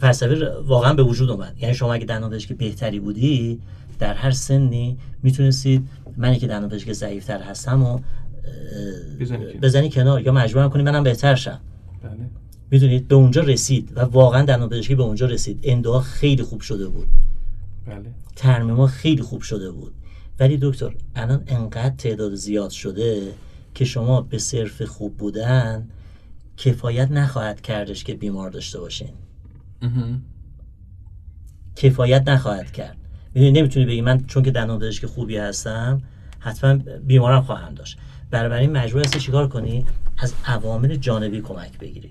فلسفه 0.00 0.50
واقعا 0.66 0.94
به 0.94 1.02
وجود 1.02 1.30
اومد. 1.30 1.56
یعنی 1.60 1.74
شما 1.74 1.94
اگه 1.94 2.04
دندان 2.04 2.38
که 2.38 2.54
بهتری 2.54 3.00
بودی 3.00 3.60
در 3.98 4.14
هر 4.14 4.30
سنی 4.30 4.98
می‌تونستید 5.22 5.88
منی 6.16 6.38
که 6.38 6.46
دندان 6.46 6.70
پزشک 6.70 6.92
ضعیفتر 6.92 7.42
هستم 7.42 7.82
و 7.82 8.00
بزنی 9.62 9.90
کنار. 9.90 10.20
یا 10.22 10.32
مجبورم 10.32 10.70
کنی 10.70 10.82
منم 10.82 11.02
بهتر 11.02 11.34
شم. 11.34 11.60
بله. 12.02 12.12
می‌دونید 12.70 13.08
به 13.08 13.14
اونجا 13.14 13.42
رسید 13.42 13.92
و 13.96 14.00
واقعا 14.00 14.44
دندان 14.44 14.68
پزشکی 14.68 14.94
به 14.94 15.02
اونجا 15.02 15.26
رسید. 15.26 15.60
اندوها 15.62 16.00
خیلی 16.00 16.42
خوب 16.42 16.60
شده 16.60 16.88
بود. 16.88 17.06
بله. 17.86 18.02
ترمیما 18.36 18.86
خیلی 18.86 19.22
خوب 19.22 19.42
شده 19.42 19.70
بود. 19.70 19.92
ولی 20.42 20.58
دکتر 20.62 20.94
الان 21.14 21.44
انقدر 21.46 21.94
تعداد 21.96 22.34
زیاد 22.34 22.70
شده 22.70 23.32
که 23.74 23.84
شما 23.84 24.20
به 24.20 24.38
صرف 24.38 24.82
خوب 24.82 25.16
بودن 25.16 25.88
کفایت 26.56 27.10
نخواهد 27.10 27.60
کردش 27.60 28.04
که 28.04 28.14
بیمار 28.14 28.50
داشته 28.50 28.80
باشین. 28.80 29.08
کفایت 31.76 32.28
نخواهد 32.28 32.72
کرد. 32.72 32.96
می‌دونی 33.34 33.60
نمی‌تونی 33.60 33.86
بگی 33.86 34.00
من 34.00 34.26
چون 34.26 34.42
که 34.42 34.50
دندان 34.50 34.90
که 34.90 35.06
خوبی 35.06 35.36
هستم 35.36 36.02
حتما 36.38 36.74
بیمارم 37.06 37.42
خواهم 37.42 37.74
داشت. 37.74 37.98
برای 38.30 38.66
مجبور 38.66 39.02
هستی 39.02 39.20
چیکار 39.20 39.48
کنی؟ 39.48 39.86
از 40.18 40.34
عوامل 40.44 40.96
جانبی 40.96 41.40
کمک 41.40 41.78
بگیری. 41.78 42.10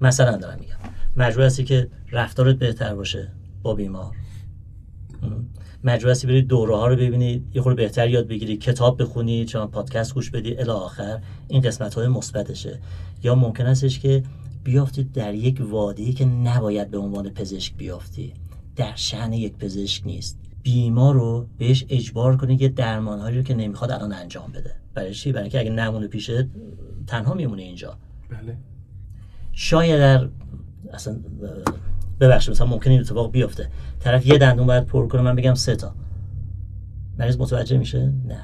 مثلا 0.00 0.36
دارم 0.36 0.58
میگم. 0.60 0.76
مجبور 1.16 1.44
هستی 1.44 1.64
که 1.64 1.88
رفتارت 2.12 2.56
بهتر 2.56 2.94
باشه 2.94 3.32
با 3.62 3.74
بیمار. 3.74 4.12
مجبور 5.86 6.10
هستی 6.10 6.26
بری 6.26 6.42
دوره 6.42 6.76
ها 6.76 6.86
رو 6.86 6.96
ببینی 6.96 7.44
یه 7.54 7.62
خورده 7.62 7.82
بهتر 7.82 8.08
یاد 8.08 8.28
بگیری 8.28 8.56
کتاب 8.56 9.02
بخونی 9.02 9.44
چون 9.44 9.66
پادکست 9.66 10.14
گوش 10.14 10.30
بدی 10.30 10.56
الی 10.56 10.70
آخر. 10.70 11.20
این 11.48 11.62
قسمت 11.62 11.94
های 11.94 12.08
مثبتشه. 12.08 12.78
یا 13.22 13.34
ممکن 13.34 13.64
هستش 13.66 13.98
که 13.98 14.22
بیافتی 14.64 15.04
در 15.04 15.34
یک 15.34 15.60
وادی 15.60 16.12
که 16.12 16.24
نباید 16.24 16.90
به 16.90 16.98
عنوان 16.98 17.28
پزشک 17.28 17.76
بیافتی 17.76 18.32
در 18.76 18.92
شأن 18.94 19.32
یک 19.32 19.56
پزشک 19.56 20.06
نیست. 20.06 20.38
بیمار 20.62 21.14
رو 21.14 21.46
بهش 21.58 21.84
اجبار 21.88 22.36
کنی 22.36 22.56
که 22.56 22.68
درمان 22.68 23.34
رو 23.34 23.42
که 23.42 23.54
نمی‌خواد 23.54 23.90
الان 23.90 24.12
انجام 24.12 24.52
بده. 24.52 24.74
برای 24.94 25.14
چی؟ 25.14 25.32
برای 25.32 25.42
اینکه 25.42 25.60
اگه 25.60 25.70
نمونه 25.70 26.06
پیشه 26.08 26.48
تنها 27.06 27.34
میمونه 27.34 27.62
اینجا. 27.62 27.98
بله. 28.30 28.56
شاید 29.52 29.98
در 29.98 30.28
اصلا 30.92 31.16
ببخشید 32.20 32.50
مثلا 32.50 32.66
ممکنه 32.66 32.92
این 32.92 33.00
اتفاق 33.00 33.30
بیفته. 33.30 33.68
طرف 34.00 34.26
یه 34.26 34.38
دندون 34.38 34.66
باید 34.66 34.84
پر 34.84 35.08
کنه 35.08 35.22
من 35.22 35.36
بگم 35.36 35.54
سه 35.54 35.76
تا. 35.76 35.94
مریض 37.18 37.36
متوجه 37.38 37.78
میشه؟ 37.78 38.12
نه. 38.26 38.42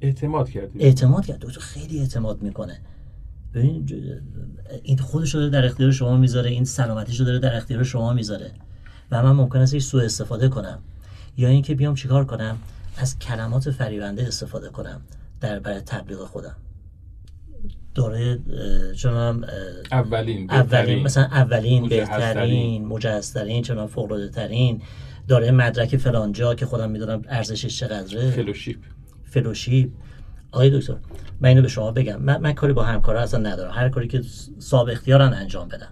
اعتماد 0.00 0.50
کردی 0.50 0.78
اعتماد 0.80 1.26
کرد. 1.26 1.38
دکتر 1.38 1.60
خیلی 1.60 2.00
اعتماد 2.00 2.42
می‌کنه. 2.42 2.80
ببین 3.54 3.88
این 4.82 4.98
خودش 4.98 5.34
رو 5.34 5.48
در 5.48 5.64
اختیار 5.64 5.90
شما 5.90 6.16
می‌ذاره 6.16 6.50
این 6.50 6.64
سلامتیش 6.64 7.20
رو 7.20 7.26
داره 7.26 7.38
در 7.38 7.56
اختیار 7.56 7.82
شما 7.82 8.12
می‌ذاره. 8.12 8.50
و 9.10 9.22
من 9.22 9.32
ممکن 9.32 9.58
است 9.58 9.78
سوء 9.78 10.04
استفاده 10.04 10.48
کنم. 10.48 10.78
یا 11.36 11.48
اینکه 11.48 11.74
بیام 11.74 11.94
چیکار 11.94 12.24
کنم؟ 12.24 12.58
از 12.96 13.18
کلمات 13.18 13.70
فریبنده 13.70 14.26
استفاده 14.26 14.68
کنم 14.68 15.00
در 15.40 15.58
برای 15.58 15.80
تبلیغ 15.80 16.18
خودم. 16.18 16.56
دوره 17.94 18.38
چون 18.96 19.44
اولین 19.92 20.50
اولین 20.50 21.02
مثلا 21.02 21.24
اولین 21.24 21.88
بهترین 21.88 22.86
مجهزترین 22.86 23.62
چون 23.62 23.86
فوق 23.86 24.30
ترین 24.32 24.82
داره 25.28 25.50
مدرک 25.50 25.96
فلان 25.96 26.39
جا 26.39 26.54
که 26.54 26.66
خودم 26.66 26.90
می‌دونم 26.90 27.22
ارزشش 27.28 27.78
چقدره. 27.78 28.30
فلوشیپ. 28.30 28.78
فلوشیپ. 29.24 29.90
آقای 30.52 30.70
دکتر 30.70 30.96
من 31.40 31.48
اینو 31.48 31.62
به 31.62 31.68
شما 31.68 31.92
بگم. 31.92 32.22
من, 32.22 32.40
من 32.40 32.52
کاری 32.52 32.72
با 32.72 32.82
همکارا 32.82 33.20
اصلا 33.20 33.40
ندارم. 33.40 33.72
هر 33.74 33.88
کاری 33.88 34.08
که 34.08 34.22
صاحب 34.58 34.88
اختیارن 34.88 35.34
انجام 35.34 35.68
بدن. 35.68 35.88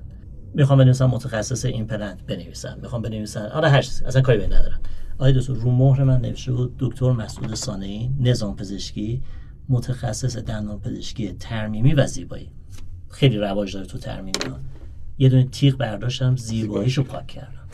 می‌خوام 0.55 0.79
بنویسم 0.79 1.07
متخصص 1.07 1.65
ایمپلنت 1.65 2.27
بنویسم. 2.27 2.79
می‌خوام 2.83 3.03
بنویسم. 3.03 3.51
آره 3.53 3.69
هر 3.69 3.83
چیزی 3.83 4.05
اصلا 4.05 4.23
کاری 4.23 4.39
به 4.39 4.47
ندارم. 4.47 4.81
آقای 5.19 5.33
دکتر 5.33 5.53
رو 5.53 5.71
مهر 5.71 6.05
من 6.05 6.21
نوشته 6.21 6.53
بود 6.53 6.75
دکتر 6.79 7.13
مسعود 7.13 7.55
سانعی 7.55 8.11
نظام 8.21 8.57
پزشکی. 8.57 9.23
متخصص 9.71 10.37
دندان 10.37 10.81
پزشکی 10.81 11.33
ترمیمی 11.33 11.95
و 11.95 12.07
زیبایی. 12.07 12.51
خیلی 13.09 13.39
رواج 13.39 13.75
داره 13.75 13.87
تو 13.87 13.99
ترمیمی 13.99 14.51
ها. 14.51 14.59
یه 15.19 15.29
دونه 15.29 15.45
تیغ 15.45 15.77
برداشتم 15.77 16.37
زیباییشو 16.37 17.03
پاک 17.03 17.27
کردم. 17.27 17.69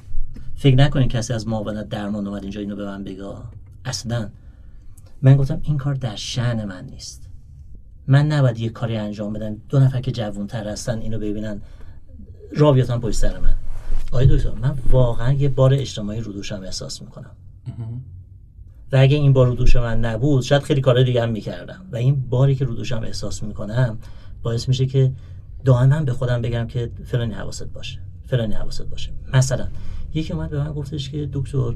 فکر 0.54 0.76
نکنین 0.76 1.08
کسی 1.08 1.32
از 1.32 1.48
معاونت 1.48 1.88
درمان 1.88 2.26
اومد 2.26 2.42
اینجا 2.42 2.60
اینو 2.60 2.76
به 2.76 2.84
من 2.84 3.04
بگه. 3.04 3.34
اصلا. 3.84 4.28
من 5.22 5.36
گفتم 5.36 5.60
این 5.62 5.76
کار 5.76 5.94
در 5.94 6.16
شعن 6.16 6.64
من 6.64 6.84
نیست. 6.84 7.28
من 8.06 8.26
نباید 8.26 8.58
یه 8.58 8.68
کاری 8.68 8.96
انجام 8.96 9.32
بدم. 9.32 9.56
دو 9.68 9.80
نفر 9.80 10.00
که 10.00 10.12
جوانتر 10.12 10.68
هستن 10.68 10.98
اینو 10.98 11.18
ببینن. 11.18 11.60
را 12.52 12.72
بیاتن 12.72 12.98
پشت 12.98 13.16
سر 13.16 13.38
من. 13.38 13.54
آقای 14.12 14.26
دکتر 14.26 14.50
من 14.50 14.78
واقعا 14.90 15.32
یه 15.32 15.48
بار 15.48 15.74
اجتماعی 15.74 16.20
رو 16.20 16.32
دوشم 16.32 16.60
احساس 16.62 17.02
می‌کنم. 17.02 17.30
و 18.92 18.96
اگه 18.96 19.16
این 19.16 19.32
بار 19.32 19.46
رو 19.46 19.54
دوش 19.54 19.76
من 19.76 20.00
نبود 20.00 20.42
شاید 20.42 20.62
خیلی 20.62 20.80
کارهای 20.80 21.04
دیگه 21.04 21.22
هم 21.22 21.30
می‌کردم. 21.30 21.86
و 21.92 21.96
این 21.96 22.28
باری 22.28 22.54
که 22.54 22.64
رو 22.64 22.74
دوشم 22.74 23.02
احساس 23.02 23.42
می‌کنم 23.42 23.98
باعث 24.42 24.68
میشه 24.68 24.86
که 24.86 25.12
دائما 25.64 26.00
به 26.00 26.12
خودم 26.12 26.42
بگم 26.42 26.66
که 26.66 26.90
فلانی 27.04 27.34
حواست 27.34 27.64
باشه. 27.64 28.00
فلانی 28.26 28.54
حواست 28.54 28.82
باشه. 28.82 29.12
مثلا 29.32 29.66
یکی 30.14 30.32
اومد 30.32 30.50
به 30.50 30.58
من 30.58 30.72
گفتش 30.72 31.10
که 31.10 31.28
دکتر 31.32 31.74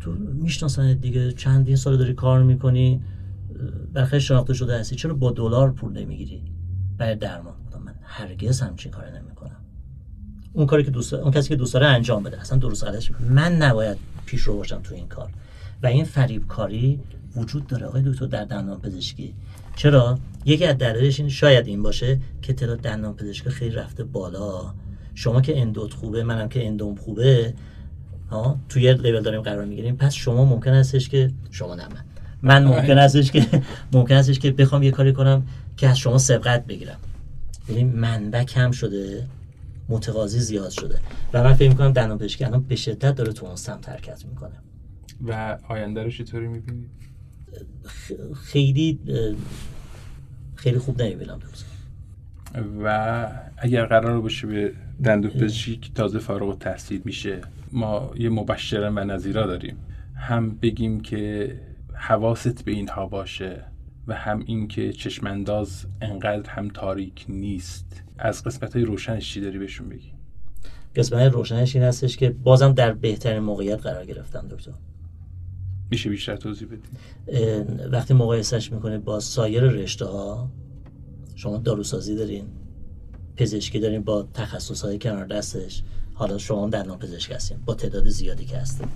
تو 0.00 0.10
می‌شناسن 0.34 0.94
دیگه 0.94 1.32
چندین 1.32 1.76
سال 1.76 1.96
داری 1.96 2.14
کار 2.14 2.42
می‌کنی 2.42 3.02
برخی 3.92 4.20
شناخته 4.20 4.54
شده 4.54 4.78
هستی 4.78 4.96
چرا 4.96 5.14
با 5.14 5.30
دلار 5.30 5.72
پول 5.72 5.92
نمی‌گیری؟ 5.92 6.42
برای 6.98 7.16
درمان. 7.16 7.54
من 7.84 7.94
هرگز 8.02 8.60
همچین 8.60 8.92
کار 8.92 9.04
نمی‌کنم. 9.10 9.56
اون 10.52 10.66
کاری 10.66 10.84
که 10.84 10.90
دوست 10.90 11.14
اون 11.14 11.30
کسی 11.30 11.48
که 11.48 11.56
دوست 11.56 11.74
داره 11.74 11.86
انجام 11.86 12.22
بده. 12.22 12.40
اصلا 12.40 12.58
درست 12.58 12.84
غلطش 12.84 13.10
من 13.20 13.56
نباید 13.56 13.98
پیش 14.26 14.40
رو 14.40 14.56
باشم 14.56 14.80
تو 14.82 14.94
این 14.94 15.08
کار. 15.08 15.30
و 15.82 15.86
این 15.86 16.04
فریب 16.04 16.46
کاری 16.46 17.00
وجود 17.36 17.66
داره 17.66 17.86
آقای 17.86 18.02
دکتر 18.02 18.26
در 18.26 18.44
دندان 18.44 18.80
پزشکی. 18.80 19.34
چرا؟ 19.76 20.18
یکی 20.44 20.64
از 20.64 20.78
دلایلش 20.78 21.20
این 21.20 21.28
شاید 21.28 21.66
این 21.66 21.82
باشه 21.82 22.20
که 22.42 22.52
تعداد 22.52 22.80
دندان 22.80 23.14
پزشکی 23.14 23.50
خیلی 23.50 23.74
رفته 23.74 24.04
بالا. 24.04 24.74
شما 25.14 25.40
که 25.40 25.60
اندوت 25.60 25.92
خوبه 25.94 26.22
منم 26.22 26.48
که 26.48 26.66
اندوم 26.66 26.94
خوبه 26.94 27.54
ها 28.30 28.58
توی 28.68 28.92
لیول 28.92 29.22
داریم 29.22 29.40
قرار 29.40 29.64
می‌گیریم. 29.64 29.96
پس 29.96 30.14
شما 30.14 30.44
ممکن 30.44 30.70
هستش 30.70 31.08
که 31.08 31.30
شما 31.50 31.74
نه 31.74 31.88
من. 31.88 32.04
من 32.42 32.64
ممکن 32.64 32.98
هستش 32.98 33.30
که 33.30 33.46
ممکن 33.92 34.14
هستش 34.14 34.38
که 34.38 34.50
بخوام 34.52 34.82
یه 34.82 34.90
کاری 34.90 35.12
کنم 35.12 35.46
که 35.76 35.88
از 35.88 35.98
شما 35.98 36.18
سبقت 36.18 36.66
بگیرم. 36.66 36.98
یعنی 37.68 37.84
منبع 37.84 38.44
کم 38.44 38.70
شده 38.70 39.26
متقاضی 39.88 40.40
زیاد 40.40 40.70
شده. 40.70 41.00
و 41.32 41.44
من 41.44 41.54
فکر 41.54 41.68
می‌کنم 41.68 41.92
دندان 41.92 42.18
پزشکی 42.18 42.44
الان 42.44 42.62
به 42.62 42.76
شدت 42.76 43.14
داره 43.14 43.32
تو 43.32 43.46
اون 43.46 43.56
سمت 43.56 43.88
حرکت 43.88 44.24
می‌کنه. 44.24 44.67
و 45.26 45.58
آینده 45.68 46.02
رو 46.02 46.10
چطوری 46.10 46.48
می‌بینید 46.48 46.90
خیلی 48.42 49.00
خیلی 50.54 50.78
خوب 50.78 51.02
نمی‌بینم. 51.02 51.38
و 52.84 53.28
اگر 53.56 53.86
قرار 53.86 54.20
باشه 54.20 54.46
به 54.46 54.72
دندون 55.04 55.30
پزشکی 55.30 55.76
که 55.76 55.92
تازه 55.94 56.18
فارغ 56.18 56.58
تحصیل 56.58 57.02
میشه. 57.04 57.40
ما 57.72 58.10
یه 58.18 58.28
مبشرن 58.28 58.98
و 58.98 59.04
نظیرا 59.04 59.46
داریم. 59.46 59.76
هم 60.14 60.50
بگیم 60.50 61.00
که 61.00 61.54
حواست 61.94 62.64
به 62.64 62.72
اینها 62.72 63.06
باشه 63.06 63.64
و 64.06 64.14
هم 64.14 64.42
اینکه 64.46 64.92
چشمانداز 64.92 65.86
انقدر 66.02 66.50
هم 66.50 66.68
تاریک 66.68 67.26
نیست. 67.28 68.02
از 68.18 68.44
قسمت 68.44 68.76
های 68.76 68.84
روشنش 68.84 69.32
چی 69.34 69.40
داری 69.40 69.58
بهشون 69.58 69.88
بگی؟ 69.88 70.12
قسمت 70.96 71.32
روشنش 71.32 71.76
این 71.76 71.84
هستش 71.84 72.16
که 72.16 72.30
بازم 72.30 72.72
در 72.72 72.92
بهترین 72.92 73.38
موقعیت 73.38 73.80
قرار 73.80 74.04
گرفتم 74.06 74.48
دکتر. 74.50 74.72
میشه 75.90 76.10
بیشتر 76.10 76.36
توضیح 76.36 76.68
بدی؟ 76.68 76.88
وقتی 77.92 78.14
مقایسش 78.14 78.72
می‌کنه 78.72 78.98
با 78.98 79.20
سایر 79.20 79.62
رشته 79.62 80.04
ها 80.04 80.50
شما 81.34 81.58
داروسازی 81.58 82.16
دارین 82.16 82.44
پزشکی 83.36 83.80
دارین 83.80 84.02
با 84.02 84.28
تخصص 84.34 84.84
های 84.84 84.98
کنار 84.98 85.26
دستش 85.26 85.82
حالا 86.14 86.38
شما 86.38 86.68
دندان 86.68 86.98
پزشک 86.98 87.32
هستین 87.32 87.58
با 87.66 87.74
تعداد 87.74 88.08
زیادی 88.08 88.44
که 88.44 88.58
هستین. 88.58 88.88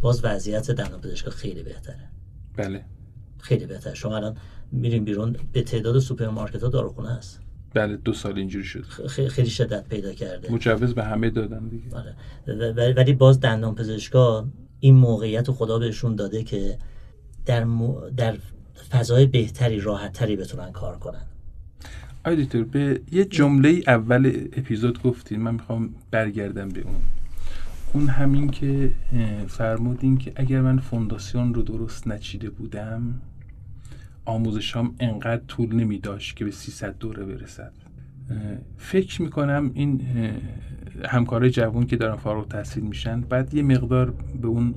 باز 0.00 0.24
وضعیت 0.24 0.70
دندان 0.70 1.00
پزشک 1.00 1.28
خیلی 1.28 1.62
بهتره. 1.62 2.08
بله. 2.56 2.84
خیلی 3.38 3.66
بهتر. 3.66 3.94
شما 3.94 4.16
الان 4.16 4.36
میریم 4.72 5.04
بیرون 5.04 5.36
به 5.52 5.62
تعداد 5.62 5.98
سوپرمارکت 5.98 6.62
ها 6.62 6.68
داروخونه 6.68 7.08
هست. 7.08 7.40
بله 7.74 7.96
دو 7.96 8.12
سال 8.12 8.38
اینجوری 8.38 8.64
شد 8.64 8.84
خیلی 9.28 9.50
شدت 9.50 9.88
پیدا 9.88 10.12
کرده. 10.12 10.52
مجوز 10.52 10.94
به 10.94 11.04
همه 11.04 11.30
دادن 11.30 11.68
دیگه. 11.68 11.84
آره. 11.96 12.92
ولی 12.92 13.12
باز 13.12 13.40
دندان 13.40 13.74
پزشکا 13.74 14.48
این 14.80 14.94
موقعیت 14.94 15.50
خدا 15.50 15.78
بهشون 15.78 16.16
داده 16.16 16.44
که 16.44 16.78
در, 17.46 17.66
در 18.16 18.36
فضای 18.90 19.26
بهتری 19.26 19.80
راحتتری 19.80 20.36
بتونن 20.36 20.72
کار 20.72 20.98
کنن. 20.98 21.22
آیدیتور 22.24 22.64
به 22.64 23.00
یه 23.12 23.24
جمله 23.24 23.82
اول 23.86 24.48
اپیزود 24.52 25.02
گفتیم 25.02 25.42
من 25.42 25.54
می‌خوام 25.54 25.94
برگردم 26.10 26.68
به 26.68 26.80
اون. 26.80 27.00
اون 27.92 28.08
همین 28.08 28.50
که 28.50 28.92
فرمودین 29.48 30.18
که 30.18 30.32
اگر 30.36 30.60
من 30.60 30.78
فونداسیون 30.78 31.54
رو 31.54 31.62
درست 31.62 32.08
نچیده 32.08 32.50
بودم 32.50 33.20
آموزشام 34.24 34.94
انقدر 35.00 35.42
طول 35.48 35.74
نمی 35.74 35.98
داشت 35.98 36.36
که 36.36 36.44
به 36.44 36.50
300 36.50 36.98
دوره 36.98 37.24
برسد. 37.24 37.72
فکر 38.76 39.22
می‌کنم 39.22 39.70
این 39.74 40.00
همکارای 41.08 41.50
جوان 41.50 41.86
که 41.86 41.96
دارن 41.96 42.16
فارغ 42.16 42.48
تحصیل 42.48 42.82
میشن 42.82 43.20
بعد 43.20 43.54
یه 43.54 43.62
مقدار 43.62 44.14
به 44.42 44.48
اون 44.48 44.74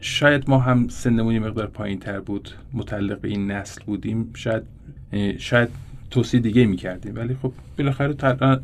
شاید 0.00 0.50
ما 0.50 0.58
هم 0.58 0.88
سنمون 0.88 1.34
یه 1.34 1.40
مقدار 1.40 1.66
پایین 1.66 1.98
تر 1.98 2.20
بود 2.20 2.50
متعلق 2.72 3.20
به 3.20 3.28
این 3.28 3.50
نسل 3.50 3.84
بودیم 3.84 4.30
شاید 4.34 4.62
شاید 5.38 5.68
توصیه 6.10 6.40
دیگه 6.40 6.66
می‌کردیم. 6.66 7.14
ولی 7.14 7.34
خب 7.34 7.52
بالاخره 7.78 8.14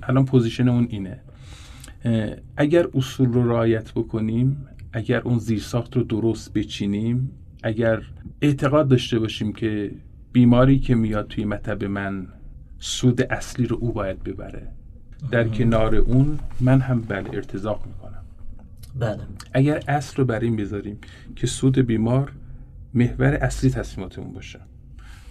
الان 0.02 0.24
پوزیشنمون 0.24 0.86
اینه. 0.90 1.20
اگر 2.56 2.86
اصول 2.94 3.32
رو 3.32 3.48
رعایت 3.48 3.92
بکنیم 3.92 4.66
اگر 4.92 5.20
اون 5.20 5.38
زیرساخت 5.38 5.96
رو 5.96 6.02
درست 6.02 6.52
بچینیم 6.52 7.30
اگر 7.62 8.02
اعتقاد 8.42 8.88
داشته 8.88 9.18
باشیم 9.18 9.52
که 9.52 9.90
بیماری 10.32 10.78
که 10.78 10.94
میاد 10.94 11.28
توی 11.28 11.44
مطب 11.44 11.84
من 11.84 12.26
سود 12.80 13.22
اصلی 13.22 13.66
رو 13.66 13.78
او 13.80 13.92
باید 13.92 14.22
ببره. 14.22 14.68
در 15.30 15.48
کنار 15.48 15.94
اون 15.94 16.38
من 16.60 16.80
هم 16.80 17.00
بله 17.00 17.30
ارتزاق 17.32 17.86
می‌کنم. 17.86 18.22
بله. 18.98 19.20
اگر 19.52 19.82
اصل 19.88 20.16
رو 20.16 20.24
بر 20.24 20.40
این 20.40 20.56
بذاریم 20.56 20.98
که 21.36 21.46
سود 21.46 21.78
بیمار 21.78 22.32
محور 22.94 23.34
اصلی 23.34 23.70
تصمیماتمون 23.70 24.32
باشه. 24.32 24.60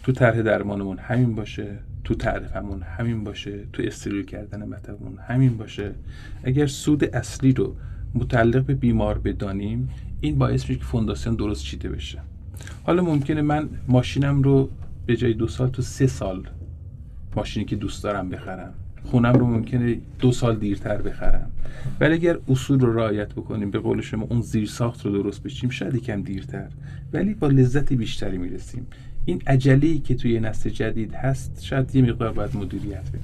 تو 0.03 0.11
طرح 0.11 0.41
درمانمون 0.41 0.97
همین 0.97 1.35
باشه 1.35 1.79
تو 2.03 2.15
تعریفمون 2.15 2.81
همین 2.81 3.23
باشه 3.23 3.65
تو 3.73 3.83
استریل 3.85 4.25
کردن 4.25 4.65
مطبمون 4.65 5.17
همین 5.27 5.57
باشه. 5.57 5.91
اگر 6.43 6.67
سود 6.67 7.03
اصلی 7.03 7.53
رو 7.53 7.75
متعلق 8.13 8.65
به 8.65 8.73
بیمار 8.73 9.17
بدانیم 9.17 9.89
این 10.21 10.37
باعث 10.37 10.61
میشه 10.61 10.75
که 10.75 10.85
فونداسیون 10.85 11.35
درست 11.35 11.63
چیده 11.63 11.89
بشه. 11.89 12.19
حالا 12.83 13.03
ممکنه 13.03 13.41
من 13.41 13.69
ماشینم 13.87 14.41
رو 14.41 14.69
به 15.05 15.15
جای 15.15 15.33
دو 15.33 15.47
سال 15.47 15.69
تو 15.69 15.81
سه 15.81 16.07
سال 16.07 16.47
ماشینی 17.35 17.65
که 17.65 17.75
دوست 17.75 18.03
دارم 18.03 18.29
بخرم. 18.29 18.73
خونم 19.03 19.33
رو 19.33 19.47
ممکنه 19.47 19.97
دو 20.19 20.31
سال 20.31 20.55
دیرتر 20.55 21.01
بخرم. 21.01 21.51
ولی 21.99 22.13
اگر 22.13 22.37
اصول 22.49 22.79
رو 22.79 22.93
رعایت 22.93 23.33
بکنیم 23.33 23.71
به 23.71 23.79
قول 23.79 24.01
شما 24.01 24.27
اون 24.29 24.41
زیر 24.41 24.67
ساخت 24.67 25.05
رو 25.05 25.11
درست 25.11 25.43
بشیم 25.43 25.69
شاید 25.69 25.95
یکم 25.95 26.21
دیرتر. 26.21 26.67
ولی 27.13 27.33
با 27.33 27.47
لذت 27.47 27.93
بیشتری 27.93 28.37
می‌رسیم. 28.37 28.87
این 29.25 29.41
عجله 29.47 29.97
که 29.97 30.15
توی 30.15 30.39
نسل 30.39 30.69
جدید 30.69 31.13
هست 31.13 31.63
شاید 31.63 31.95
یه 31.95 32.01
مقدار 32.01 32.33
باید 32.33 32.57
مدیریت 32.57 33.03
بدیم 33.09 33.21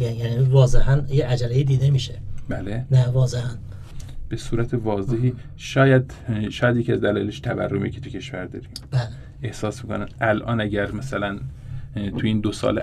یعنی 0.00 0.44
واضحا 0.44 1.02
یه 1.08 1.26
عجله 1.26 1.62
دیده 1.62 1.90
میشه. 1.90 2.14
بله. 2.48 2.84
نه 2.90 3.08
واضحا. 3.08 3.50
به 4.28 4.36
صورت 4.36 4.74
واضحی 4.74 5.32
شاید 5.56 6.12
شاید 6.50 6.76
یکی 6.76 6.92
از 6.92 7.00
دلایلش 7.00 7.40
تورمی 7.40 7.90
که 7.90 8.00
تو 8.00 8.10
کشور 8.10 8.44
داریم. 8.44 8.68
بله. 8.90 9.08
احساس 9.42 9.84
می‌کنن 9.84 10.08
الان 10.20 10.60
اگر 10.60 10.92
مثلا 10.92 11.38
تو 12.18 12.26
این 12.26 12.40
دو 12.40 12.52
سال 12.52 12.82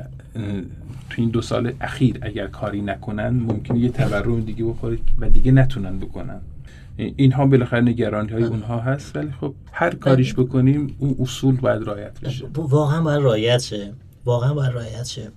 تو 1.10 1.22
این 1.22 1.30
دو 1.30 1.42
سال 1.42 1.74
اخیر 1.82 2.20
اگر 2.22 2.48
کاری 2.48 2.82
نکنن 2.82 3.30
ممکنه 3.30 3.80
یه 3.80 3.90
تورم 3.90 4.42
دیگه 4.42 4.66
بخوره 4.66 4.98
و 5.20 5.30
دیگه 5.30 5.52
نتونن 5.52 6.00
بکنن. 6.00 6.42
اینها 6.98 7.46
بالاخره 7.46 7.82
نگرانی 7.82 8.32
های 8.32 8.44
اونها 8.44 8.80
هست 8.80 9.16
ولی 9.16 9.32
خب 9.42 9.54
هر 9.72 9.96
کاریش 9.96 10.34
بکنیم 10.34 10.96
اون 11.00 11.16
اصول 11.20 11.56
باید 11.56 11.84
رعایت 11.84 12.20
بشه. 12.20 12.46
واقعا 12.54 13.02
باید 13.02 13.24
رعایت 13.24 13.62
شه. 13.62 13.94
واقعا 14.26 14.54
باید 14.54 14.72
رعایت 14.72 15.06
شه. 15.06 15.32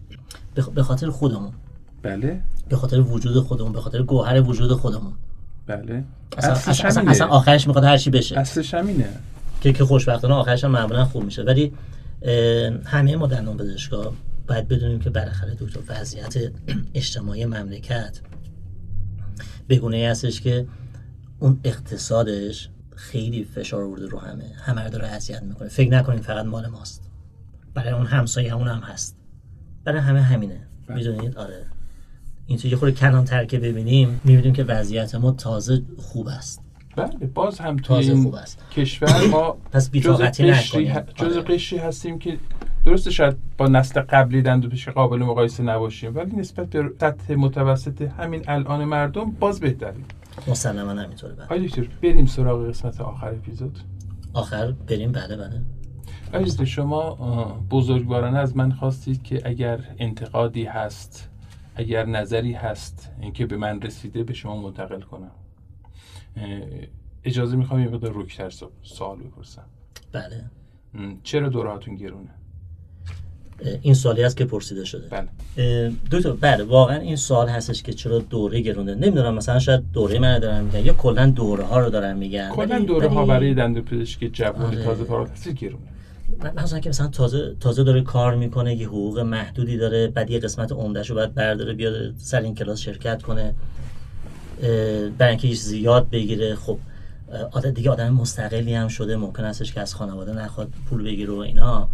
به 0.74 0.83
خاطر 0.83 1.11
خودمون. 1.11 1.53
بله. 2.03 2.41
به 2.68 2.76
خاطر 2.76 3.01
وجود 3.01 3.37
خودمون 3.37 3.72
به 3.72 3.81
خاطر 3.81 4.03
گوهر 4.03 4.41
وجود 4.41 4.72
خودمون. 4.72 5.12
بله. 5.66 6.05
اصلا, 6.39 6.53
اصلا, 6.53 7.11
اصلا, 7.11 7.26
آخرش 7.26 7.66
می‌خواد 7.66 7.85
هر 7.85 7.97
چی 7.97 8.11
بشه. 8.11 8.39
اصلش 8.39 8.74
همینه. 8.74 9.09
که 9.61 9.72
که 9.72 9.85
خوشبختانه 9.85 10.35
آخرش 10.35 10.64
هم 10.64 10.70
معمولا 10.70 11.05
خوب 11.05 11.24
میشه. 11.24 11.43
ولی 11.43 11.72
همه 12.85 13.16
ما 13.16 13.27
دندان 13.27 13.57
پزشکا 13.57 14.12
باید 14.47 14.69
بدونیم 14.69 14.99
که 14.99 15.11
بالاخره 15.11 15.55
دکتر 15.55 15.81
وضعیت 15.89 16.35
اجتماعی 16.95 17.45
مملکت 17.45 18.21
بگونه 19.69 19.97
ای 19.97 20.05
هستش 20.05 20.41
که 20.41 20.66
اون 21.39 21.61
اقتصادش 21.64 22.71
خیلی 22.97 23.45
فشار 23.45 23.83
آورده 23.83 24.07
رو 24.07 24.19
همه. 24.19 24.53
همه 24.57 24.83
رو 24.83 24.91
داره 24.91 25.07
اذیت 25.07 25.43
می‌کنه. 25.43 25.69
فکر 25.69 25.91
نکنیم 25.91 26.21
فقط 26.21 26.47
مال 26.47 26.66
ماست. 26.66 27.11
برای 27.75 27.93
اون 27.93 28.07
همسایه 28.07 28.53
همون 28.53 28.69
هم 28.69 28.81
هست. 28.81 29.16
برای 29.85 30.01
همه 30.01 30.23
همینه. 30.23 30.66
بله. 30.87 30.97
می‌دونید؟ 30.97 31.37
آره. 31.37 31.66
این 32.47 32.59
تو 32.59 32.69
یه 32.69 32.77
خورده 32.77 32.95
کنان 32.97 33.25
ترکه 33.25 33.59
ببینیم 33.59 34.21
می‌بینیم 34.25 34.53
که 34.53 34.64
وضعیت 34.64 35.14
ما 35.14 35.33
تازه 35.33 35.83
خوب 35.99 36.29
است. 36.29 36.62
بله 37.05 37.27
باز 37.27 37.59
هم 37.59 37.77
توی 37.77 37.85
تازه 37.87 38.13
این 38.13 38.23
خوب 38.23 38.35
است. 38.35 38.71
کشور 38.71 39.27
ما 39.27 39.57
پس 39.73 39.91
جز 39.91 40.21
قشری. 40.21 40.93
جز 41.15 41.37
آره. 41.37 41.41
قشری 41.43 41.79
هستیم 41.79 42.19
که 42.19 42.39
درسته 42.85 43.11
شاید 43.11 43.37
با 43.59 43.67
نسل 43.67 44.01
قبلی 44.01 44.43
دندو 44.43 44.69
پیش 44.69 44.89
قابل 44.89 45.19
مقایسه 45.19 45.63
نباشیم 45.63 46.17
ولی 46.17 46.37
نسبت 46.37 46.71
به 46.71 46.91
سطح 47.01 47.35
متوسط 47.35 48.03
همین 48.03 48.45
الان 48.49 48.85
مردم 48.85 49.31
باز 49.31 49.61
بهتریم. 49.61 50.05
مسلما 50.49 50.91
همینطوره 50.91 51.35
بله. 51.35 51.45
آقای 51.45 51.67
دکتر 51.67 51.89
بریم 52.03 52.27
سراغ 52.27 52.69
قسمت 52.69 53.01
آخر 53.01 53.29
اپیزود. 53.29 53.79
آخر 54.33 54.75
بریم 54.89 55.13
بله 55.13 55.37
بله. 55.37 55.63
دکتر 56.45 56.65
شما 56.65 57.15
بزرگوارانه 57.71 58.39
از 58.39 58.57
من 58.57 58.73
خواستید 58.73 59.23
که 59.23 59.43
اگر 59.45 59.81
انتقادی 59.99 60.65
هست 60.65 61.29
اگر 61.77 62.07
نظری 62.07 62.53
هست 62.53 63.11
اینکه 63.21 63.47
به 63.47 63.57
من 63.57 63.83
رسیده 63.83 64.25
به 64.25 64.33
شما 64.33 64.63
منتقل 64.63 65.01
کنم. 65.01 65.31
اجازه 67.24 67.57
می‌خوام 67.57 67.80
یه 67.80 67.89
مقدار 67.89 68.12
رکتر 68.14 68.51
سوال 68.82 69.18
بپرسم. 69.18 69.64
بله. 70.12 70.45
چرا 71.22 71.49
دورهاتون 71.49 71.95
گرونه؟ 71.95 72.30
این 73.82 73.95
سوالی 73.95 74.24
است 74.24 74.36
که 74.36 74.45
پرسیده 74.45 74.84
شده. 74.84 75.09
بله. 75.09 75.28
دو 76.11 76.20
تا 76.20 76.32
بله 76.41 76.64
واقعا 76.64 76.99
این 76.99 77.16
سوال 77.16 77.49
هستش 77.49 77.82
که 77.82 77.93
چرا 77.93 78.18
دوره 78.18 78.61
گرونده؟ 78.61 78.95
نمی‌دونم 78.95 79.34
مثلا 79.34 79.59
شاید 79.59 79.93
دوره 79.93 80.18
من 80.18 80.39
دارن 80.39 80.64
میگن 80.64 80.84
یا 80.84 80.93
کلا 80.93 81.26
دوره 81.26 81.64
ها 81.64 81.80
رو 81.80 81.91
دارن 81.91 82.16
میگن. 82.16 82.51
کلا 82.51 82.78
دوره 82.78 83.09
ها 83.09 83.26
برای 83.26 83.55
دندون 83.55 83.82
پزشکی 83.82 84.28
جوان 84.28 84.62
آره. 84.62 84.84
تازه 84.84 85.05
فارغ 85.05 85.20
التحصیل 85.20 85.53
گرونه. 85.53 85.84
مثلا 86.57 86.80
که 86.80 86.89
مثلا 86.89 87.09
تازه 87.09 87.57
تازه 87.61 87.84
داره 87.84 88.03
کار 88.03 88.34
می‌کنه 88.34 88.74
یه 88.74 88.86
حقوق 88.86 89.18
محدودی 89.18 89.76
داره 89.76 90.09
بعد 90.09 90.30
یه 90.30 90.39
قسمت 90.39 90.72
عمدهشو 90.72 91.14
باید 91.14 91.34
برداره 91.34 91.74
بیاد 91.74 92.14
سر 92.16 92.41
این 92.41 92.55
کلاس 92.55 92.80
شرکت 92.80 93.22
کنه. 93.22 93.55
برای 95.19 95.31
اینکه 95.31 95.49
یه 95.49 95.55
چیزی 95.55 95.79
یاد 95.79 96.11
بگیره 96.11 96.55
خب 96.55 96.79
آدم 97.51 97.71
دیگه 97.71 97.91
آدم 97.91 98.09
مستقلی 98.09 98.75
هم 98.75 98.89
شده 98.89 99.17
ممکن 99.17 99.45
هستش 99.45 99.73
که 99.73 99.81
از 99.81 99.95
خانواده 99.95 100.33
نخواد 100.33 100.73
پول 100.91 101.03
بگیره 101.05 101.33
و 101.33 101.37
اینا. 101.37 101.89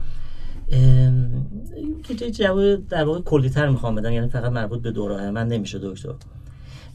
یه 2.21 2.31
جواب 2.31 2.89
در 2.89 3.05
واقع 3.05 3.21
کلیتر 3.21 3.69
می‌خوام 3.69 3.95
بدم 3.95 4.13
یعنی 4.13 4.29
فقط 4.29 4.53
مربوط 4.53 4.83
به 4.83 4.91
دوره 4.91 5.31
من 5.31 5.49
نمیشه 5.49 5.79
دکتر. 5.79 6.09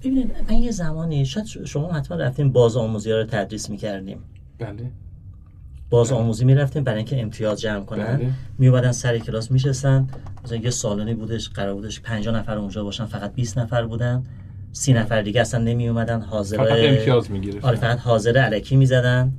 ببینید 0.03 0.31
من 0.49 0.55
یه 0.55 0.71
زمانی 0.71 1.25
شاید 1.25 1.45
شما 1.45 1.93
حتما 1.93 2.17
رفتیم 2.17 2.51
باز 2.51 2.77
آموزی 2.77 3.11
ها 3.11 3.17
رو 3.17 3.23
تدریس 3.23 3.69
می‌کردیم. 3.69 4.19
بله. 4.59 4.91
باز 5.89 6.11
آموزی 6.11 6.45
می‌رفتیم 6.45 6.83
برای 6.83 6.97
اینکه 6.97 7.21
امتیاز 7.21 7.61
جمع 7.61 7.85
کنن. 7.85 8.17
بله. 8.17 8.31
می 8.57 8.67
اومدن 8.67 8.91
سر 8.91 9.17
کلاس 9.17 9.51
میشستن 9.51 10.07
مثلا 10.43 10.57
یه 10.57 10.69
سالنی 10.69 11.13
بودش 11.13 11.49
قرار 11.49 11.73
بودش 11.73 12.01
50 12.01 12.35
نفر 12.35 12.57
اونجا 12.57 12.83
باشن 12.83 13.05
فقط 13.05 13.33
20 13.33 13.57
نفر 13.57 13.85
بودن. 13.85 14.23
سی 14.71 14.93
نفر 14.93 15.21
دیگه 15.21 15.41
اصلا 15.41 15.63
نمی 15.63 15.89
اومدن 15.89 16.21
حاضر 16.21 16.57
فقط 16.57 16.77
امتیاز 16.77 17.31
می‌گیره. 17.31 17.59
آره 17.61 17.77
فقط 17.77 17.99
حاضر 17.99 18.37
علکی 18.37 18.75
می‌زدن. 18.75 19.33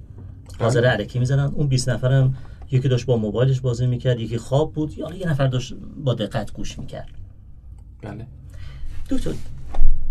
حاضر 0.59 0.81
بله. 0.81 0.91
علکی 0.91 1.19
می‌زدن. 1.19 1.45
اون 1.55 1.69
20 1.69 1.89
نفرم 1.89 2.37
یکی 2.71 2.89
داشت 2.89 3.07
با 3.07 3.17
موبایلش 3.17 3.61
بازی 3.61 3.87
می‌کرد 3.87 4.21
یکی 4.21 4.39
خواب 4.39 4.73
بود. 4.73 4.99
یا 4.99 5.15
یه 5.15 5.29
نفر 5.29 5.47
داشت 5.47 5.75
با 6.05 6.15
دقت 6.15 6.53
گوش 6.53 6.79
می‌کرد. 6.79 7.09
بله. 8.03 8.27
دکتر 9.11 9.31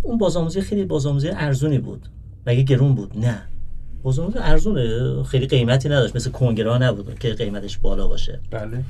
اون 0.01 0.17
بازآموزی 0.17 0.61
خیلی 0.61 0.85
بازآموزی 0.85 1.29
ارزونی 1.29 1.79
بود. 1.79 2.07
مگه 2.47 2.63
گرون 2.63 2.95
بود؟ 2.95 3.17
نه. 3.17 3.41
بازآموزی 4.03 4.37
ارزونه. 4.39 5.23
خیلی 5.23 5.47
قیمتی 5.47 5.89
نداشت. 5.89 6.15
مثل 6.15 6.31
کنگره 6.31 6.77
نبود 6.77 7.19
که 7.19 7.33
قیمتش 7.33 7.77
بالا 7.77 8.07
باشه. 8.07 8.39
بله. 8.51 8.83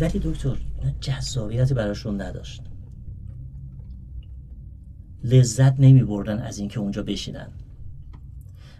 ولی 0.00 0.18
دکتر 0.24 0.56
نه 0.84 0.94
جذابیتی 1.00 1.74
براشون 1.74 2.20
نداشت. 2.20 2.62
لذت 5.24 5.74
نمی 5.78 6.02
بردن 6.02 6.38
از 6.38 6.58
اینکه 6.58 6.80
اونجا 6.80 7.02
بشینن. 7.02 7.48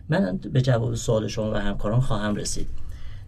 من 0.08 0.36
به 0.36 0.62
جواب 0.62 0.94
سوال 0.94 1.28
شما 1.28 1.52
و 1.52 1.54
همکاران 1.54 2.00
خواهم 2.00 2.34
رسید. 2.34 2.66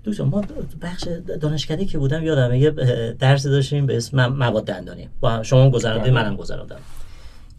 دکتر 0.04 0.24
ما 0.24 0.42
بخش 0.82 1.04
دانشکده 1.40 1.84
که 1.84 1.98
بودم 1.98 2.22
یادم 2.22 2.54
یه 2.54 2.70
درسی 3.18 3.48
داشتیم 3.48 3.86
به 3.86 3.96
اسم 3.96 4.26
مواد 4.26 4.66
دندانی. 4.66 5.08
با 5.20 5.42
شما 5.42 5.70
گذراندید 5.70 6.12
بله. 6.12 6.22
منم 6.22 6.36
گذراندم. 6.36 6.78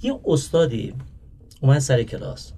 یه 0.02 0.20
استادی 0.26 0.94
اومد 1.62 1.80
سر 1.80 2.04
کلاس. 2.04 2.52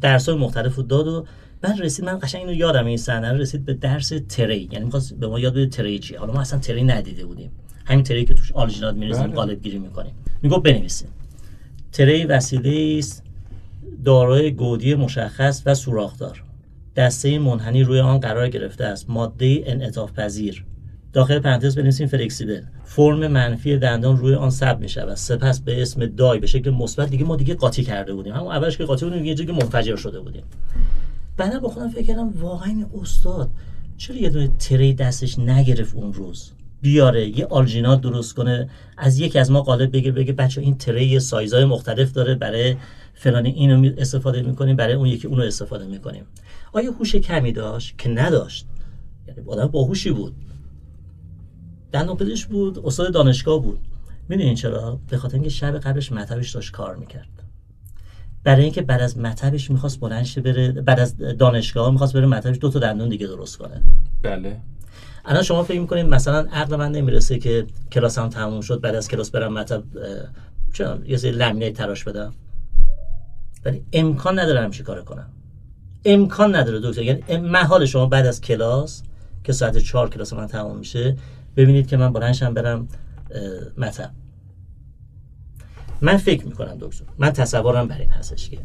درس 0.00 0.28
های 0.28 0.38
مختلف 0.38 0.74
رو 0.74 0.82
داد 0.82 1.06
و 1.06 1.26
بعد 1.60 1.80
رسید 1.80 2.04
من 2.04 2.18
قشنگ 2.22 2.40
اینو 2.40 2.54
یادم 2.54 2.86
این 2.86 2.96
صحنه 2.96 3.32
رو 3.32 3.38
رسید 3.38 3.64
به 3.64 3.74
درس 3.74 4.12
tray. 4.28 4.68
یعنی 4.72 4.84
می‌خواست 4.84 5.14
به 5.14 5.26
ما 5.26 5.40
یاد 5.40 5.52
بده 5.52 5.66
tray 5.66 5.98
چیه. 5.98 6.18
حالا 6.18 6.32
ما 6.32 6.40
اصلا 6.40 6.58
tray 6.58 6.84
ندیده 6.84 7.26
بودیم. 7.26 7.50
همین 7.84 8.04
tray 8.04 8.24
که 8.24 8.34
توش 8.34 8.52
آلژینات 8.52 8.94
می‌ریزیم 8.94 9.26
بله. 9.26 9.34
قالب 9.34 9.62
گیری 9.62 9.78
می‌کنیم. 9.78 10.14
می‌گفت 10.42 10.62
بنویسیم 10.62 11.08
tray 11.92 12.24
وسیله 12.24 12.98
است 12.98 13.22
دارای 14.04 14.50
گودی 14.50 14.94
مشخص 14.94 15.62
و 15.66 15.74
سوراخدار. 15.74 16.42
دسته 16.96 17.38
منحنی 17.38 17.82
روی 17.82 18.00
آن 18.00 18.18
قرار 18.18 18.48
گرفته 18.48 18.84
است. 18.84 19.10
ماده 19.10 19.62
انعطاف 19.66 20.12
پذیر. 20.12 20.64
داخل 21.12 21.38
پرانتز 21.38 21.78
بنویسیم 21.78 22.06
flexible. 22.06 22.62
فرم 22.84 23.26
منفی 23.26 23.78
دندان 23.78 24.16
روی 24.16 24.34
آن 24.34 24.50
ثبت 24.50 24.78
می 24.78 24.88
شود 24.88 25.14
سپس 25.14 25.60
به 25.60 25.82
اسم 25.82 26.06
die 26.06 26.38
به 26.38 26.46
شکل 26.46 26.70
مثبت 26.70 27.10
دیگه 27.10 27.24
ما 27.24 27.36
دیگه 27.36 27.54
قاطی 27.54 27.84
کرده 27.84 28.14
بودیم. 28.14 28.32
همون 28.32 28.52
اولش 28.52 28.78
که 28.78 28.84
قاطی 28.84 29.04
بودیم 29.04 29.24
یه 29.24 29.34
که 29.34 29.52
منفجر 29.52 29.96
شده 29.96 30.20
بودیم. 30.20 30.42
بعدا 31.36 31.60
با 31.60 31.68
خودم 31.68 31.88
فکر 31.88 32.06
کردم 32.06 32.32
واقعا 32.40 32.86
استاد 33.02 33.50
چرا 33.96 34.16
یه 34.16 34.30
دونه 34.30 34.48
تری 34.58 34.94
دستش 34.94 35.38
نگرفت 35.38 35.94
اون 35.94 36.12
روز؟ 36.12 36.52
بیاره 36.82 37.38
یه 37.38 37.46
آلژینات 37.46 38.00
درست 38.00 38.34
کنه 38.34 38.70
از 38.96 39.18
یکی 39.18 39.38
از 39.38 39.50
ما 39.50 39.62
قالب 39.62 39.92
بگیر 39.92 40.12
بگه 40.12 40.32
بچه 40.32 40.60
این 40.60 40.78
تری 40.78 41.20
سایزهای 41.20 41.64
مختلف 41.64 42.12
داره 42.12 42.34
برای 42.34 42.76
فلانی 43.14 43.50
اینو 43.50 43.92
استفاده 43.98 44.42
می‌کنیم 44.42 44.76
برای 44.76 44.94
اون 44.94 45.06
یکی 45.06 45.26
اونو 45.26 45.42
استفاده 45.42 45.86
می‌کنیم. 45.86 46.24
آیا 46.72 46.92
هوش 46.92 47.16
کمی 47.16 47.52
داشت؟ 47.52 47.98
که 47.98 48.08
نداشت. 48.08 48.66
یعنی 49.28 49.40
آدم 49.46 49.66
باهوشی 49.66 50.10
بود. 50.10 50.34
دندان 51.92 52.16
پزشک 52.16 52.48
بود 52.48 52.78
استاد 52.86 53.12
دانشگاه 53.12 53.62
بود. 53.62 53.78
می‌دونین 54.28 54.54
چرا؟ 54.54 55.00
به 55.08 55.16
خاطر 55.16 55.34
اینکه 55.34 55.50
شب 55.50 55.78
قبلش 55.78 56.12
مطبش 56.12 56.50
داشت 56.50 56.72
کار 56.72 56.96
می‌کرد. 56.96 57.28
برای 58.44 58.62
اینکه 58.62 58.82
بعد 58.82 59.00
از 59.00 59.18
مطبش 59.18 59.70
می‌خواست 59.70 60.00
بلند 60.00 60.42
بره 60.42 60.72
بعد 60.72 61.00
از 61.00 61.16
دانشگاه 61.16 61.90
می‌خواست 61.90 62.12
بره 62.12 62.26
مطبش 62.26 62.58
دو 62.60 62.70
تا 62.70 62.78
دندون 62.78 63.08
دیگه 63.08 63.26
درست 63.26 63.58
کنه. 63.58 63.82
بله. 64.22 64.56
الان 65.24 65.42
شما 65.42 65.62
فکر 65.62 65.80
می‌کنید 65.80 66.06
مثلا 66.06 66.48
عقل 66.52 66.76
من 66.76 66.92
نمی‌رسه 66.92 67.38
که 67.38 67.66
کلاسم 67.92 68.28
تموم 68.28 68.60
شد 68.60 68.80
بعد 68.80 68.94
از 68.94 69.08
کلاس 69.08 69.30
برم 69.30 69.52
مطب 69.52 69.82
چرا 70.74 70.98
یه 71.04 71.16
سری 71.16 71.30
لمینه 71.30 71.70
تراش 71.70 72.04
بدم؟ 72.04 72.32
ولی 73.64 73.84
امکان 73.92 74.38
نداره 74.38 74.60
همچین 74.60 74.86
کار 74.86 75.02
کنم. 75.02 75.28
امکان 76.04 76.56
نداره 76.56 76.80
دکتر. 76.80 77.02
یعنی 77.02 77.36
محال 77.36 77.86
شما 77.86 78.06
بعد 78.06 78.26
از 78.26 78.40
کلاس 78.40 79.02
که 79.44 79.52
ساعت 79.52 79.78
چهار 79.78 80.10
کلاس 80.10 80.32
من 80.32 80.46
تمام 80.46 80.78
میشه 80.78 81.16
ببینید 81.56 81.86
که 81.86 81.96
من 81.96 82.12
بلنشم 82.12 82.54
برم 82.54 82.88
مطب. 83.78 84.10
من 86.00 86.16
فکر 86.16 86.46
می‌کنم 86.46 86.76
دکتر 86.80 87.04
من 87.18 87.30
تصورم 87.30 87.88
بر 87.88 87.98
این 87.98 88.10
هستش 88.10 88.50
که 88.50 88.58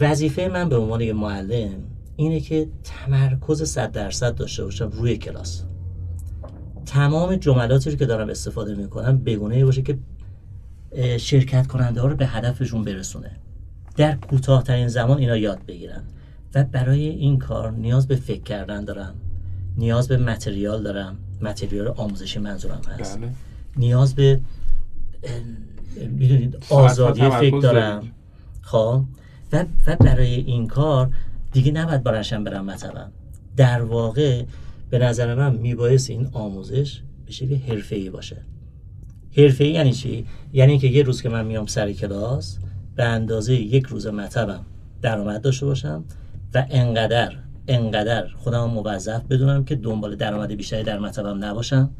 وظیفه 0.00 0.48
من 0.48 0.68
به 0.68 0.76
عنوان 0.76 1.00
یه 1.00 1.12
معلم 1.12 1.82
اینه 2.20 2.40
که 2.40 2.68
تمرکز 2.84 3.62
صد 3.62 3.92
درصد 3.92 4.34
داشته 4.34 4.64
باشم 4.64 4.90
روی 4.90 5.16
کلاس. 5.16 5.62
تمام 6.86 7.36
جملاتی 7.36 7.90
رو 7.90 7.96
که 7.96 8.06
دارم 8.06 8.28
استفاده 8.28 8.74
می‌کنم 8.74 9.18
بگونه 9.18 9.64
باشه 9.64 9.82
که 9.82 9.98
شرکت 11.18 11.66
کننده 11.66 12.00
ها 12.00 12.06
رو 12.06 12.16
به 12.16 12.26
هدفشون 12.26 12.84
برسونه. 12.84 13.30
در 13.96 14.14
کوتاهترین 14.16 14.88
زمان 14.88 15.18
اینا 15.18 15.36
یاد 15.36 15.58
بگیرن 15.68 16.02
و 16.54 16.64
برای 16.64 17.08
این 17.08 17.38
کار 17.38 17.72
نیاز 17.72 18.08
به 18.08 18.16
فکر 18.16 18.42
کردن 18.42 18.84
دارم 18.84 19.14
نیاز 19.76 20.08
به 20.08 20.16
متریال 20.16 20.82
دارم. 20.82 21.16
متریال 21.42 21.88
آموزشی 21.88 22.38
منظورم 22.38 22.80
هست. 22.98 23.18
بله. 23.18 23.28
نیاز 23.76 24.14
به 24.14 24.40
می‌دونید 26.10 26.64
آزادی 26.70 27.30
فکر 27.30 27.60
دارم. 27.60 28.02
خب. 28.62 29.04
و, 29.52 29.64
و 29.86 29.96
برای 29.96 30.34
این 30.34 30.66
کار 30.66 31.10
دیگه 31.52 31.72
نباید 31.72 32.02
بلنشم 32.02 32.44
برم 32.44 32.64
مطبم 32.64 33.12
در 33.56 33.82
واقع 33.82 34.44
به 34.90 34.98
نظر 34.98 35.34
من 35.34 35.54
میبایست 35.54 36.10
این 36.10 36.28
آموزش 36.32 37.02
به 37.26 37.32
شکل 37.32 37.54
حرفه‌ای 37.56 38.10
باشه. 38.10 38.36
حرفه‌ای 39.36 39.70
یعنی 39.70 39.92
چی؟ 39.92 40.26
یعنی 40.52 40.78
که 40.78 40.86
یه 40.86 41.02
روز 41.02 41.22
که 41.22 41.28
من 41.28 41.46
میام 41.46 41.66
سر 41.66 41.92
کلاس 41.92 42.58
به 42.96 43.04
اندازه 43.04 43.54
یک 43.54 43.86
روز 43.86 44.06
مطبم 44.06 44.66
درآمد 45.02 45.42
داشته 45.42 45.66
باشم 45.66 46.04
و 46.54 46.66
انقدر 46.70 47.32
انقدر 47.68 48.28
خودم 48.28 48.64
موظف 48.64 49.24
بدونم 49.24 49.64
که 49.64 49.76
دنبال 49.76 50.16
درآمد 50.16 50.52
بیشتری 50.52 50.82
در 50.82 50.98
مطبم 50.98 51.44
نباشم. 51.44 51.90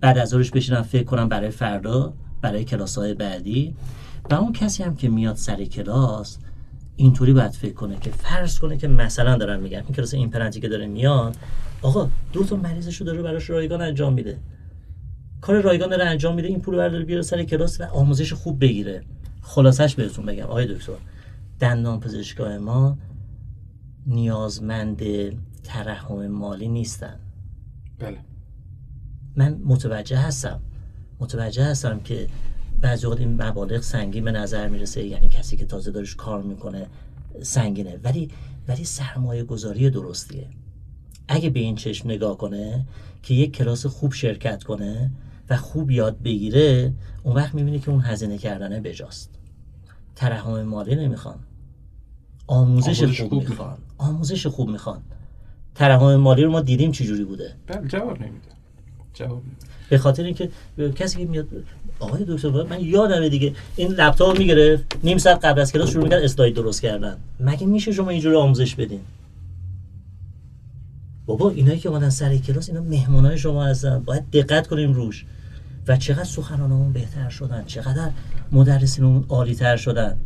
بعد 0.00 0.18
از 0.18 0.28
ظهرش 0.28 0.50
بشینم 0.50 0.82
فکر 0.82 1.04
کنم 1.04 1.28
برای 1.28 1.50
فردا 1.50 2.14
برای 2.42 2.64
کلاس 2.64 2.98
های 2.98 3.14
بعدی. 3.14 3.74
و 4.30 4.34
اون 4.34 4.52
کسی 4.52 4.82
هم 4.82 4.96
که 4.96 5.08
میاد 5.08 5.36
سر 5.36 5.64
کلاس 5.64 6.38
اینطوری 7.00 7.32
باید 7.32 7.52
فکر 7.52 7.72
کنه 7.72 7.98
که 7.98 8.10
فرض 8.10 8.58
کنه 8.58 8.76
که 8.76 8.88
مثلا 8.88 9.36
دارم 9.36 9.60
میگم 9.60 9.82
این 9.84 9.94
کلاس 9.94 10.14
این 10.14 10.30
پرنتی 10.30 10.60
که 10.60 10.68
داره 10.68 10.86
میاد 10.86 11.36
آقا 11.82 12.08
دو 12.32 12.44
تا 12.44 12.56
مریضشو 12.56 13.04
داره 13.04 13.22
براش 13.22 13.50
رایگان 13.50 13.82
انجام 13.82 14.12
میده. 14.12 14.38
کار 15.40 15.60
رایگان 15.60 15.88
داره 15.88 16.04
انجام 16.04 16.34
میده 16.34 16.48
این 16.48 16.60
پول 16.60 16.76
برداره 16.76 17.04
بیاره 17.04 17.22
سر 17.22 17.42
کلاس 17.42 17.80
و 17.80 17.84
آموزش 17.84 18.32
خوب 18.32 18.60
بگیره. 18.60 19.02
خلاصش 19.42 19.94
بهتون 19.94 20.26
بگم 20.26 20.44
آقای 20.44 20.74
دکتر. 20.74 20.92
دندان 21.60 22.00
پزشکای 22.00 22.58
ما 22.58 22.98
نیازمند 24.06 25.02
ترحم 25.64 26.26
مالی 26.26 26.68
نیستن. 26.68 27.16
بله. 27.98 28.18
من 29.36 29.60
متوجه 29.64 30.18
هستم. 30.18 30.60
متوجه 31.20 31.64
هستم 31.64 32.00
که 32.00 32.26
بعضی 32.80 33.06
وقت 33.06 33.18
این 33.18 33.42
مبالغ 33.42 33.80
سنگین 33.80 34.24
به 34.24 34.32
نظر 34.32 34.68
می‌رسه 34.68 35.04
یعنی 35.04 35.28
کسی 35.28 35.56
که 35.56 35.66
تازه 35.66 35.90
دارش 35.90 36.14
کار 36.14 36.42
می‌کنه 36.42 36.86
سنگینه. 37.42 37.98
ولی 38.04 38.30
ولی 38.68 38.84
سرمایه 38.84 39.44
گذاری 39.44 39.90
درستیه. 39.90 40.46
اگه 41.28 41.50
به 41.50 41.60
این 41.60 41.76
چشم 41.76 42.10
نگاه 42.10 42.38
کنه 42.38 42.86
که 43.22 43.34
یک 43.34 43.52
کلاس 43.52 43.86
خوب 43.86 44.12
شرکت 44.12 44.62
کنه 44.62 45.10
و 45.50 45.56
خوب 45.56 45.90
یاد 45.90 46.22
بگیره 46.22 46.92
اون 47.22 47.36
وقت 47.36 47.54
می‌بینی 47.54 47.78
که 47.78 47.90
اون 47.90 48.00
هزینه 48.00 48.38
کردنه 48.38 48.80
بجاست. 48.80 49.30
ترحم 50.16 50.62
مالی 50.62 50.94
نمی‌خوان. 50.94 51.38
آموزش, 52.46 53.02
آموزش 53.02 53.20
خوب, 53.20 53.30
خوب 53.30 53.48
می‌خوان. 53.48 53.78
آموزش 53.98 54.46
خوب 54.46 54.68
می‌خوان. 54.68 55.02
ترحم 55.74 56.16
مالی 56.16 56.42
رو 56.42 56.50
ما 56.50 56.60
دیدیم 56.60 56.92
چجوری 56.92 57.24
بوده. 57.24 57.56
بله 57.66 57.88
جواب 57.88 58.22
نمیده. 58.22 58.48
جواب 59.14 59.42
نمیده. 59.42 59.66
به 59.90 59.98
خاطر 59.98 60.22
اینکه 60.22 60.48
کسی 60.94 61.18
که 61.18 61.24
میاد 61.24 61.46
آقای 62.00 62.24
دکتر 62.28 62.48
من 62.48 62.80
یادمه 62.80 63.28
دیگه 63.28 63.52
این 63.76 63.92
لپتاپ 63.92 64.38
می‌گرفت 64.38 64.84
نیم 65.04 65.18
ساعت 65.18 65.44
قبل 65.44 65.60
از 65.60 65.72
کلاس 65.72 65.90
شروع 65.90 66.04
می‌کرد 66.04 66.22
اسلاید 66.22 66.54
درست 66.54 66.82
کردن. 66.82 67.16
مگه 67.40 67.66
میشه 67.66 67.92
شما 67.92 68.10
اینجوری 68.10 68.36
آموزش 68.36 68.74
بدین؟ 68.74 69.00
بابا 71.26 71.50
اینایی 71.50 71.78
که 71.78 71.88
اومدن 71.88 72.10
سر 72.10 72.36
کلاس 72.36 72.68
اینا 72.68 72.80
مهمانای 72.80 73.38
شما 73.38 73.64
هستن. 73.64 73.98
باید 73.98 74.30
دقت 74.30 74.66
کنیم 74.66 74.92
روش. 74.92 75.24
و 75.88 75.96
چقدر 75.96 76.24
سخنانمون 76.24 76.92
بهتر 76.92 77.28
شدن 77.28 77.64
چقدر 77.66 78.10
مدرسینمون 78.52 79.24
عالی 79.28 79.54
تر 79.54 79.76
شدن. 79.76 80.16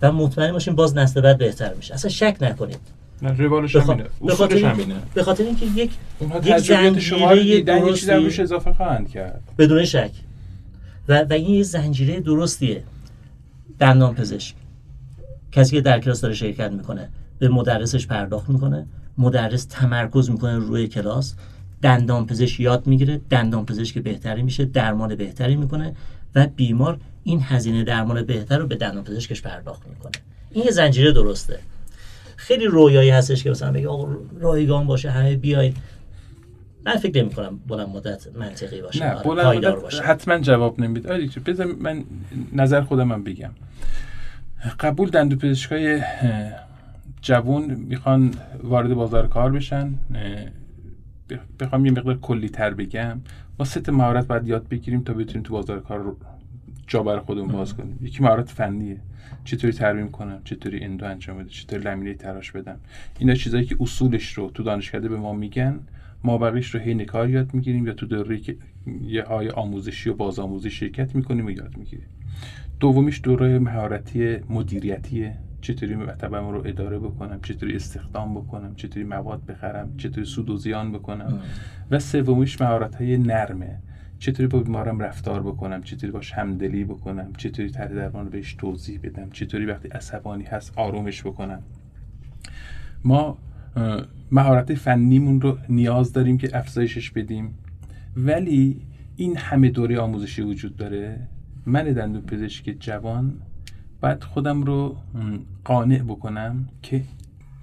بله. 0.00 0.12
و 0.12 0.12
مطمئن 0.12 0.52
باشیم 0.52 0.74
باز 0.74 0.96
نسل 0.96 1.20
بعد 1.20 1.38
بهتر 1.38 1.74
میشه. 1.74 1.94
اصلا 1.94 2.10
شک 2.10 2.36
نکنید. 2.40 2.80
روالش 3.22 3.76
همینه. 3.76 4.04
به 4.26 4.34
خاطر 4.34 4.54
اصولش 4.54 4.64
اینکه- 4.64 4.82
همینه. 4.82 5.00
به 5.14 5.22
خاطر 5.22 5.44
اینکه 5.44 5.66
یک 5.66 5.90
یک 6.20 6.54
تجربیات 6.54 6.98
شما 6.98 7.34
زنجیره 7.34 7.56
دیدن 7.56 7.86
یه 7.86 7.92
چیزی 7.92 8.12
روش 8.12 8.40
اضافه 8.40 8.72
خواهند 8.72 9.08
کرد. 9.08 9.42
بدون 9.58 9.84
شک. 9.84 10.10
و, 11.08 11.22
و 11.22 11.32
این 11.32 11.54
یه 11.54 11.62
زنجیره 11.62 12.20
درستیه. 12.20 12.82
دندان 13.78 14.14
پزشک. 14.14 14.54
کسی 15.52 15.76
که 15.76 15.80
در 15.80 16.00
کلاس 16.00 16.20
داره 16.20 16.34
شرکت 16.34 16.72
می‌کنه 16.72 17.08
به 17.38 17.48
مدرسش 17.48 18.06
پرداخت 18.06 18.48
می‌کنه. 18.48 18.86
مدرس 19.18 19.64
تمرکز 19.64 20.30
می‌کنه 20.30 20.58
روی 20.58 20.88
کلاس. 20.88 21.34
دندان 21.82 22.26
پزشک 22.26 22.60
یاد 22.60 22.86
می‌گیره. 22.86 23.20
دندان 23.30 23.66
پزشک 23.66 23.98
بهتری 23.98 24.42
میشه 24.42 24.64
درمان 24.64 25.14
بهتری 25.14 25.56
می‌کنه 25.56 25.94
و 26.34 26.46
بیمار 26.46 26.98
این 27.24 27.40
هزینه 27.42 27.84
درمان 27.84 28.22
بهتر 28.22 28.58
رو 28.58 28.66
به 28.66 28.76
دندان 28.76 29.04
پزشکش 29.04 29.42
پرداخت 29.42 29.88
می‌کنه. 29.88 30.12
این 30.50 30.64
یه 30.64 30.70
زنجیره 30.70 31.12
درسته. 31.12 31.58
خیلی 32.40 32.66
رویایی 32.66 33.10
هستش 33.10 33.44
که 33.44 33.50
مثلا 33.50 33.72
بگه 33.72 33.88
آقا 33.88 34.16
رایگان 34.40 34.86
باشه 34.86 35.10
همه 35.10 35.36
بیاین 35.36 35.74
من 36.86 36.96
فکر 36.96 37.22
نمی 37.22 37.30
کنم 37.30 37.60
بلند 37.68 37.88
مدت 37.88 38.26
منطقی 38.36 38.82
باشه. 38.82 39.04
نه 39.04 39.14
آره، 39.14 39.24
بلند 39.24 39.56
مدت 39.56 39.82
باشه. 39.82 40.02
حتما 40.02 40.38
جواب 40.38 40.80
نمیده 40.80 41.12
آره 41.12 41.28
بذار 41.46 41.66
من 41.80 42.04
نظر 42.52 42.80
خودم 42.80 43.12
هم 43.12 43.24
بگم. 43.24 43.50
قبول 44.80 45.10
دندو 45.10 45.36
پزشکای 45.36 46.02
جوون 47.22 47.64
می‌خوان 47.74 48.34
وارد 48.62 48.94
بازار 48.94 49.28
کار 49.28 49.52
بشن. 49.52 49.94
بخوام 51.60 51.86
یه 51.86 51.92
مقدار 51.92 52.18
کلی 52.18 52.48
تر 52.48 52.74
بگم. 52.74 53.20
ما 53.58 53.64
سه 53.64 53.80
تا 53.80 53.92
مهارت 53.92 54.26
باید 54.26 54.48
یاد 54.48 54.68
بگیریم 54.68 55.02
تا 55.02 55.12
بتونیم 55.12 55.42
تو 55.42 55.52
بازار 55.52 55.80
کار 55.80 56.16
جا 56.90 57.02
برای 57.02 57.20
خودمون 57.20 57.48
باز 57.48 57.74
کنیم. 57.74 57.98
یکی 58.02 58.22
مهارت 58.22 58.48
فنیه. 58.48 58.96
چطوری 59.44 59.72
ترمیم 59.72 60.08
کنم؟ 60.08 60.40
چطوری 60.44 60.84
اندو 60.84 61.06
انجام 61.06 61.38
بده 61.38 61.48
چطوری 61.48 61.82
لمینه 61.82 62.14
تراش 62.14 62.52
بدم؟ 62.52 62.76
اینا 63.18 63.34
چیزایی 63.34 63.64
که 63.64 63.76
اصولش 63.80 64.32
رو 64.32 64.50
تو 64.50 64.62
دانشکده 64.62 65.08
به 65.08 65.16
ما 65.16 65.32
میگن. 65.32 65.80
ما 66.24 66.38
بقیش 66.38 66.74
رو 66.74 66.80
حین 66.80 67.04
کار 67.04 67.30
یاد 67.30 67.54
می‌گیریم 67.54 67.86
یا 67.86 67.92
تو 67.92 68.06
دوره 68.06 68.38
که 68.38 68.56
یه 69.02 69.24
های 69.24 69.50
آموزشی 69.50 70.10
و 70.10 70.14
بازآموزی 70.14 70.70
شرکت 70.70 71.14
می‌کنیم 71.14 71.46
و 71.46 71.50
یاد 71.50 71.76
می‌گیریم. 71.76 72.08
دومیش 72.80 73.20
دوره 73.24 73.58
مهارتی 73.58 74.36
مدیریتیه. 74.48 75.36
چطوری 75.60 75.94
مطبم 75.94 76.48
رو 76.48 76.62
اداره 76.66 76.98
بکنم؟ 76.98 77.40
چطوری 77.40 77.76
استخدام 77.76 78.34
بکنم؟ 78.34 78.74
چطوری 78.74 79.04
مواد 79.04 79.46
بخرم؟ 79.46 79.96
چطوری 79.96 80.26
سود 80.26 80.50
و 80.50 80.56
زیان 80.56 80.92
بکنم؟ 80.92 81.40
و 81.90 81.98
سومیش 81.98 82.60
مهارت 82.60 82.94
های 82.94 83.18
نرمه. 83.18 83.78
چطوری 84.20 84.48
با 84.48 84.58
بیمارم 84.58 85.00
رفتار 85.00 85.42
بکنم؟ 85.42 85.82
چطوری 85.82 86.12
باش 86.12 86.32
همدلی 86.32 86.84
بکنم؟ 86.84 87.32
چطوری 87.32 87.70
تحت 87.70 87.92
درمان 87.92 88.24
رو 88.24 88.30
بهش 88.30 88.54
توضیح 88.54 89.00
بدم؟ 89.02 89.30
چطوری 89.30 89.66
وقتی 89.66 89.88
عصبانی 89.88 90.44
هست 90.44 90.72
آرومش 90.78 91.22
بکنم؟ 91.22 91.62
ما 93.04 93.38
مهارت 94.32 94.74
فنیمون 94.74 95.40
رو 95.40 95.58
نیاز 95.68 96.12
داریم 96.12 96.38
که 96.38 96.58
افزایشش 96.58 97.10
بدیم. 97.10 97.54
ولی 98.16 98.82
این 99.16 99.36
همه 99.36 99.68
دوره 99.68 99.98
آموزشی 99.98 100.42
وجود 100.42 100.76
داره. 100.76 101.28
من 101.66 101.84
دندون 101.84 102.22
پزشک 102.22 102.76
جوان 102.80 103.32
باید 104.00 104.24
خودم 104.24 104.62
رو 104.62 104.96
قانع 105.64 106.02
بکنم 106.02 106.68
که 106.82 107.02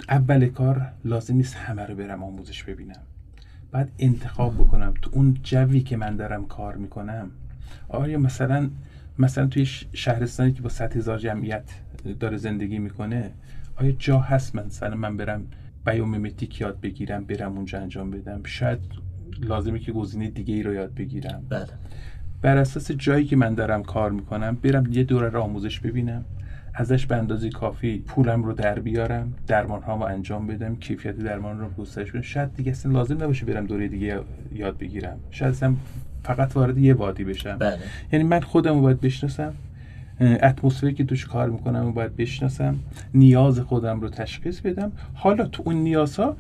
اول 0.10 0.48
کار 0.48 0.94
لازم 1.06 1.36
نیست 1.36 1.56
همه 1.56 1.86
رو 1.86 1.96
برم 1.96 2.24
آموزش 2.24 2.64
ببینم. 2.64 3.02
باید 3.72 3.88
انتخاب 4.00 4.56
بکنم. 4.56 4.94
تو 5.02 5.12
اون 5.14 5.38
جوی 5.44 5.82
که 5.82 5.98
من 5.98 6.16
دارم 6.16 6.46
کار 6.46 6.76
می‌کنم. 6.76 7.32
آیا 7.90 8.18
مثلا 8.18 8.70
مثلا 9.20 9.48
توی 9.48 9.66
شهرستانی 9.94 10.52
که 10.52 10.62
با 10.62 10.70
100 10.70 10.98
هزار 10.98 11.18
جمعیت 11.18 11.64
داره 12.20 12.38
زندگی 12.38 12.80
می‌کنه 12.80 13.32
آیا 13.76 13.92
جا 13.92 14.20
هست 14.20 14.56
من 14.56 14.66
مثلا 14.66 14.96
من 14.96 15.18
برم 15.18 15.48
بیومیمتیک 15.86 16.62
یاد 16.62 16.82
بگیرم 16.82 17.26
برم 17.26 17.52
اونجا 17.56 17.80
انجام 17.80 18.12
بدم؟ 18.12 18.42
شاید 18.44 18.80
لازمه 19.40 19.80
که 19.80 19.92
گزینه 19.92 20.30
دیگه 20.30 20.54
ای 20.54 20.64
رو 20.64 20.74
یاد 20.74 20.94
بگیرم. 20.94 21.44
بله. 21.50 21.68
بر 22.42 22.58
اساس 22.58 22.92
جایی 22.92 23.26
که 23.26 23.36
من 23.36 23.56
دارم 23.56 23.84
کار 23.84 24.12
می‌کنم 24.12 24.58
برم 24.64 24.94
یه 24.94 25.04
دوره 25.04 25.30
رو 25.30 25.42
آموزش 25.42 25.80
ببینم. 25.80 26.26
ازش 26.80 27.06
به 27.06 27.16
اندازه 27.16 27.50
کافی 27.50 28.04
پولم 28.08 28.44
رو 28.44 28.54
در 28.54 28.80
بیارم 28.80 29.34
درمان 29.48 29.82
ها 29.82 29.96
رو 29.96 30.02
انجام 30.02 30.48
بدم 30.48 30.76
کیفیت 30.76 31.18
درمان 31.18 31.60
رو 31.60 31.70
گسترش 31.70 32.12
بدم 32.12 32.22
شاید 32.22 32.56
دیگه 32.56 32.72
اصلا 32.72 32.92
لازم 32.92 33.24
نباشه 33.24 33.46
برم 33.46 33.66
دوره 33.66 33.88
دیگه 33.88 34.20
یاد 34.56 34.78
بگیرم. 34.78 35.18
شاید 35.32 35.52
اصلا 35.52 35.74
فقط 36.24 36.56
وارد 36.56 36.78
یه 36.78 36.94
وادی 36.94 37.24
بشم. 37.24 37.58
بله. 37.58 37.78
یعنی 38.12 38.26
من 38.26 38.40
خودم 38.40 38.74
رو 38.74 38.82
باید 38.82 39.02
بشناسم 39.02 39.54
اتمسفری 40.20 40.94
که 40.94 41.04
توش 41.04 41.26
کار 41.26 41.50
می‌کنم 41.50 41.86
رو 41.86 41.92
باید 41.92 42.16
بشناسم 42.16 42.76
نیاز 43.14 43.60
خودم 43.60 44.02
رو 44.02 44.10
تشخیص 44.10 44.60
بدم. 44.60 44.92
حالا 45.14 45.46
تو 45.46 45.64
اون 45.66 45.76
نیازها 45.76 46.38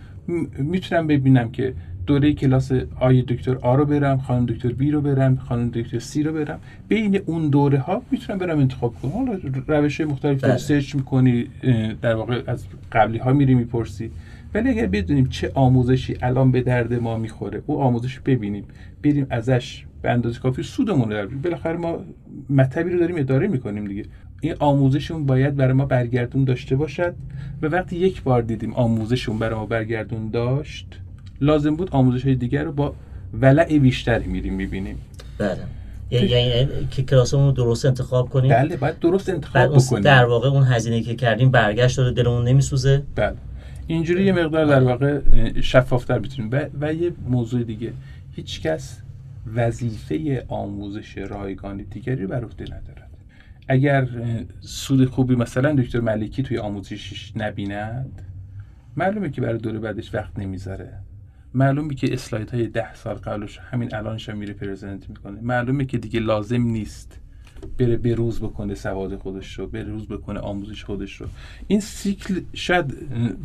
می‌تونم 0.57 1.07
ببینم 1.07 1.51
که 1.51 1.73
دوره 2.07 2.33
کلاس 2.33 2.71
آی 2.99 3.21
دکتر 3.21 3.57
آ 3.61 3.75
رو 3.75 3.85
برم 3.85 4.17
خانم 4.17 4.45
دکتر 4.45 4.71
بی 4.71 4.91
رو 4.91 5.01
برم 5.01 5.35
خانم 5.35 5.69
دکتر 5.69 5.99
سی 5.99 6.23
رو 6.23 6.33
برم. 6.33 6.59
بین 6.87 7.19
اون 7.25 7.49
دوره 7.49 7.79
ها 7.79 8.01
می‌تونم 8.11 8.39
برم 8.39 8.59
انتخاب 8.59 8.95
کنم. 8.95 9.11
حالا 9.11 9.39
روش 9.67 10.01
مختلف 10.01 10.43
بله. 10.43 10.57
سرچ 10.57 10.95
می‌کنی 10.95 11.47
در 12.01 12.15
واقع 12.15 12.41
از 12.47 12.65
قبلی 12.91 13.17
ها 13.17 13.33
میری 13.33 13.55
می‌پرسی. 13.55 14.11
ولی 14.53 14.69
اگر 14.69 14.87
بدونیم 14.87 15.27
چه 15.27 15.51
آموزشی 15.53 16.17
الان 16.21 16.51
به 16.51 16.61
درد 16.61 16.93
ما 16.93 17.17
می‌خوره 17.17 17.61
او 17.65 17.81
آموزش 17.81 18.15
رو 18.15 18.21
ببینیم 18.25 18.63
بریم 19.03 19.27
ازش 19.29 19.85
به 20.01 20.11
اندازه 20.11 20.39
کافی 20.39 20.63
سودمون 20.63 21.11
رو. 21.11 21.29
بالاخره 21.43 21.77
ما 21.77 21.99
مطلبی 22.49 22.89
رو 22.89 22.99
داریم 22.99 23.15
اداره 23.17 23.47
می‌کنیم 23.47 23.85
دیگه. 23.85 24.05
این 24.41 24.53
آموزشمون 24.59 25.25
باید 25.25 25.55
برای 25.55 25.73
ما 25.73 25.85
برگردون 25.85 26.43
داشته 26.43 26.75
باشد. 26.75 27.15
و 27.61 27.65
وقتی 27.65 27.95
یک 27.95 28.23
بار 28.23 28.41
دیدیم 28.41 28.73
آموزشمون 28.73 29.39
برای 29.39 29.55
ما 29.55 29.65
برگردون 29.65 30.29
داشت 30.29 31.01
لازم 31.41 31.75
بود 31.75 31.89
آموزش 31.91 32.25
های 32.25 32.35
دیگر 32.35 32.63
رو 32.63 32.71
با 32.71 32.95
ولع 33.33 33.77
بیشتری 33.79 34.27
میریم 34.27 34.53
می‌بینیم. 34.53 34.97
بله. 35.37 35.57
یعنی 36.11 36.27
یعنی 36.27 36.87
که 36.91 37.03
کلاسمون 37.03 37.45
رو 37.45 37.51
درست 37.51 37.85
انتخاب 37.85 38.29
کنیم. 38.29 38.51
بله 38.51 38.77
باید 38.77 38.99
درست 38.99 39.29
انتخاب 39.29 39.75
بکنیم. 39.75 40.03
در 40.03 40.25
واقع 40.25 40.49
اون 40.49 40.63
هزینه 40.63 41.01
که 41.01 41.15
کردیم 41.15 41.51
برگشت 41.51 41.97
داره 41.97 42.11
دلمون 42.11 42.47
نمیسوزه. 42.47 43.03
بله. 43.15 43.35
اینجوری 43.87 44.25
یه 44.25 44.31
مقدار 44.31 44.65
در 44.65 44.83
واقع 44.83 45.19
شفافتر 45.61 46.19
می‌تونیم 46.19 46.51
و, 46.51 46.65
و 46.81 46.93
یه 46.93 47.11
موضوع 47.27 47.63
دیگه. 47.63 47.93
هیچ 48.31 48.61
کس 48.61 49.01
وظیفه 49.55 50.45
آموزش 50.47 51.17
رایگانی 51.17 51.83
دیگری 51.83 52.27
بر 52.27 52.43
عهده 52.43 52.65
ندارد. 52.65 53.09
اگر 53.67 54.07
سود 54.61 55.05
خوبی 55.05 55.35
مثلا 55.35 55.73
دکتر 55.73 55.99
ملکی 55.99 56.43
توی 56.43 56.57
آموزشش 56.57 57.31
نبیند 57.35 58.21
معلومه 58.97 59.29
که 59.29 59.41
برای 59.41 59.57
دوره 59.57 59.79
بعدش 59.79 60.15
وقت 60.15 60.39
نمی‌ذاره. 60.39 60.93
معلومه 61.57 61.95
که 61.95 62.13
اسلاید 62.13 62.49
های 62.49 62.67
ده 62.67 62.95
سال 62.95 63.15
قبلش 63.15 63.57
همین 63.57 63.95
الانش 63.95 64.29
هم 64.29 64.37
میره 64.37 64.53
پرزنت 64.53 65.09
می‌کنه. 65.09 65.41
معلومه 65.41 65.85
که 65.85 65.97
دیگه 65.97 66.19
لازم 66.19 66.61
نیست 66.61 67.19
بره 67.77 67.97
بروز 67.97 68.39
بکنه 68.39 68.75
سواد 68.75 69.15
خودش 69.15 69.59
رو 69.59 69.67
بروز 69.67 70.07
بکنه 70.07 70.39
آموزش 70.39 70.83
خودش 70.83 71.21
رو. 71.21 71.27
این 71.67 71.79
سیکل 71.79 72.41
شاید 72.53 72.93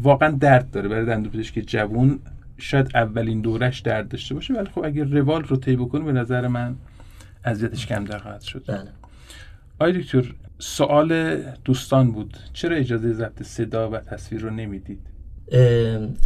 واقعا 0.03 0.31
درد 0.31 0.71
داره 0.71 0.89
برای 0.89 1.07
دندوپزشک 1.07 1.65
جوون 1.67 2.19
شاید 2.59 2.91
اولین 2.95 3.41
دورش 3.41 3.81
درد 3.81 4.09
داشته 4.09 4.35
باشه 4.35 4.55
ولی 4.55 4.67
خب 4.67 4.85
اگر 4.85 5.05
روال 5.05 5.43
رو 5.43 5.57
طی 5.57 5.77
بکنه 5.77 6.05
به 6.05 6.13
نظر 6.13 6.49
من 6.49 6.77
اذیتش 7.45 7.87
کمتر 7.87 8.19
خواهد 8.19 8.41
شد. 8.41 8.65
بله. 8.67 8.89
آی 9.79 9.93
دکتر 9.93 10.35
سوال 10.59 11.37
دوستان 11.65 12.13
بود 12.13 12.37
چرا 12.53 12.77
اجازه 12.77 13.13
ضبط 13.13 13.43
صدا 13.43 13.91
و 13.91 13.97
تصویر 13.97 14.43
رو 14.43 14.51
نمی‌دید؟ 14.51 15.01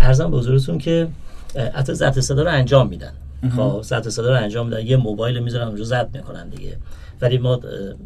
ارزم 0.01 0.31
به 0.31 0.37
حضورتون 0.37 0.79
که 0.79 1.09
حتی 1.57 1.95
ضبط 1.95 2.19
صدا 2.19 2.43
رو 2.43 2.51
انجام 2.51 2.89
میدن. 2.89 3.13
خب 3.57 3.83
ضبط 3.83 4.09
صدا 4.09 4.31
رو 4.31 4.43
انجام 4.43 4.67
میدن. 4.67 4.87
یه 4.87 4.97
موبایل 4.97 5.39
می‌ذارن 5.39 5.69
اونجا 5.69 5.85
ضبط 5.85 6.17
می‌کنن 6.17 6.49
دیگه. 6.49 6.77
ولی 7.21 7.39
ما 7.39 7.61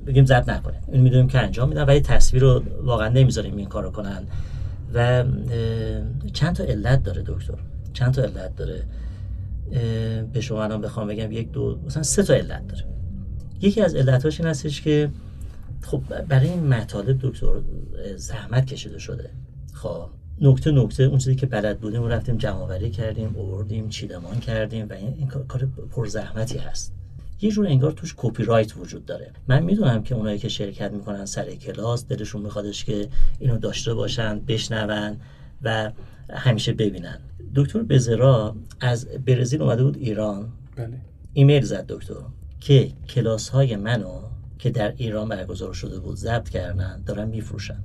بگیم 0.06 0.26
ضبط 0.26 0.48
نکنیم. 0.48 0.80
این 0.92 1.00
می‌دونیم 1.00 1.28
که 1.28 1.38
انجام 1.38 1.68
میدن 1.68 1.84
ولی 1.84 2.00
تصویر 2.00 2.42
رو 2.42 2.62
واقعا 2.82 3.08
نمی‌ذاریم 3.08 3.56
این 3.56 3.66
کارو 3.66 3.90
کنن. 3.90 4.22
و 4.94 5.24
چند 6.32 6.56
تا 6.56 6.64
علت 6.64 7.02
داره 7.02 7.22
دکتر؟ 7.26 7.54
چند 7.92 8.14
تا 8.14 8.22
علت 8.22 8.56
داره؟ 8.56 8.82
به 10.32 10.40
شما 10.40 10.64
الان 10.64 10.80
بخوام 10.80 11.06
بگم 11.06 11.32
یک 11.32 11.52
دو 11.52 11.78
مثلا 11.86 12.02
سه 12.02 12.22
تا 12.22 12.34
علت 12.34 12.68
داره. 12.68 12.84
یکی 13.60 13.82
از 13.82 13.94
علتاش 13.94 14.40
این 14.40 14.48
هستش 14.48 14.82
که 14.82 15.10
خب 15.82 16.02
برای 16.28 16.48
این 16.48 16.66
مطالب 16.66 17.18
دکتر 17.22 17.52
زحمت 18.16 18.66
کشیده 18.66 18.98
شده. 18.98 19.30
خب 19.72 20.06
نکته 20.40 20.70
نکته 20.70 21.02
اون 21.02 21.18
چیزی 21.18 21.34
که 21.34 21.46
بلد 21.46 21.80
بودیم 21.80 22.06
رفتیم 22.06 22.36
جمع 22.36 22.88
کردیم 22.88 23.36
آوردیم 23.38 23.88
چیدمان 23.88 24.40
کردیم 24.40 24.86
و 24.90 24.92
این, 24.92 25.14
این 25.18 25.28
کار 25.28 25.46
کار 25.46 25.68
پرزحمتی 25.90 26.58
هست. 26.58 26.92
یه 27.40 27.50
جور 27.50 27.66
انگار 27.66 27.92
توش 27.92 28.14
کپی 28.16 28.44
رایت 28.44 28.76
وجود 28.76 29.06
داره. 29.06 29.32
من 29.48 29.62
می‌دونم 29.62 30.02
که 30.02 30.14
اونایی 30.14 30.38
که 30.38 30.48
شرکت 30.48 30.92
می‌کنن 30.92 31.24
سر 31.24 31.54
کلاس 31.54 32.06
دلشون 32.06 32.42
میخوادش 32.42 32.84
که 32.84 33.08
اینو 33.38 33.58
داشته 33.58 33.94
باشن 33.94 34.38
بشنون 34.38 35.16
و 35.62 35.92
همیشه 36.30 36.72
ببینن. 36.72 37.18
دکتر 37.54 37.82
بزرا 37.82 38.56
از 38.80 39.06
برزیل 39.06 39.62
اومده 39.62 39.84
بود 39.84 39.96
ایران. 39.96 40.48
بله. 40.76 41.00
ایمیل 41.32 41.64
زد 41.64 41.86
دکتر 41.86 42.14
که 42.60 42.92
کلاس 43.08 43.48
های 43.48 43.76
منو 43.76 44.20
که 44.58 44.70
در 44.70 44.94
ایران 44.96 45.28
برگزار 45.28 45.72
شده 45.72 45.98
بود 45.98 46.16
ضبط 46.16 46.48
کردن 46.48 47.02
دارن 47.06 47.28
میفروشن. 47.28 47.78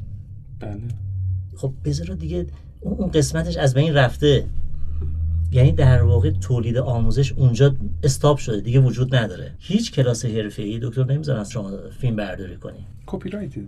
بله. 0.60 0.82
خب 1.56 1.74
بذار 1.86 2.16
دیگه 2.16 2.46
اون 2.82 3.12
قسمتش 3.12 3.58
از 3.58 3.74
بین 3.74 3.94
رفته. 3.94 4.46
یعنی 5.52 5.72
در 5.72 6.02
واقع 6.02 6.32
تولید 6.32 6.78
آموزش 6.78 7.32
اونجا 7.32 7.76
استاپ 8.04 8.38
شده 8.38 8.62
دیگه 8.62 8.80
وجود 8.80 9.16
نداره. 9.16 9.52
هیچ 9.60 9.92
کلاس 9.92 10.26
حرفه‌ای 10.26 10.80
دکتر 10.84 11.04
نمی‌ذارن 11.06 11.40
از 11.40 11.52
شما 11.52 11.72
فیلم 12.00 12.16
برداری 12.16 12.56
کنی. 12.56 12.86
کپی 13.06 13.30
رایت 13.30 13.54
دیگه. 13.54 13.66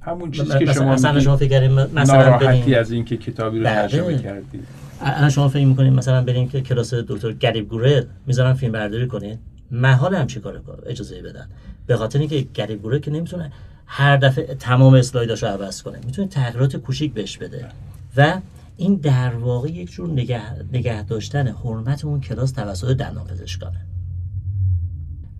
همون 0.00 0.30
چیزی 0.30 0.58
که 0.58 0.64
مثلا 0.64 0.74
شما 0.74 1.10
میگید 1.10 1.20
شما 1.24 1.36
فکر 1.36 1.48
کردین 1.48 1.72
مثلا 1.72 2.38
بریم 2.38 2.78
از 2.78 2.90
اینکه 2.90 3.16
کتابی 3.16 3.58
رو 3.58 3.64
بله. 3.64 3.74
ترجمه 3.74 4.18
کردی. 4.18 4.60
الان 5.00 5.30
شما 5.30 5.48
فکر 5.48 5.66
می‌کنید 5.66 5.92
مثلا 5.92 6.22
بریم 6.22 6.48
که 6.48 6.60
کلاس 6.60 6.94
دکتر 6.94 7.32
گریب 7.32 7.68
گورل 7.68 8.04
می‌ذارن 8.26 8.52
فیلم 8.52 8.72
برداری 8.72 9.06
کنید 9.06 9.38
محال 9.70 10.14
هم 10.14 10.26
چی 10.26 10.40
کار 10.40 10.62
اجازه 10.86 11.22
بدن. 11.22 11.48
به 11.86 11.96
خاطر 11.96 12.18
اینکه 12.18 12.46
گریب 12.54 12.82
گورل 12.82 12.98
که 12.98 13.10
نمی‌تونه 13.10 13.52
هر 13.86 14.16
دفعه 14.16 14.54
تمام 14.54 14.94
اسلایداشو 14.94 15.46
عوض 15.46 15.82
کنه. 15.82 16.00
می‌تونه 16.06 16.28
تغییرات 16.28 16.76
کوچیک 16.76 17.12
بهش 17.12 17.38
بده. 17.38 17.68
و 18.16 18.40
این 18.76 18.94
در 18.94 19.34
واقع 19.34 19.68
یک 19.68 19.90
جور 19.90 20.08
نگه, 20.08 20.42
نگه 20.72 21.02
داشتن 21.02 21.48
حرمت 21.48 22.04
اون 22.04 22.20
کلاس 22.20 22.52
توسط 22.52 22.96
دندان 22.96 23.26
پزشکانه. 23.26 23.86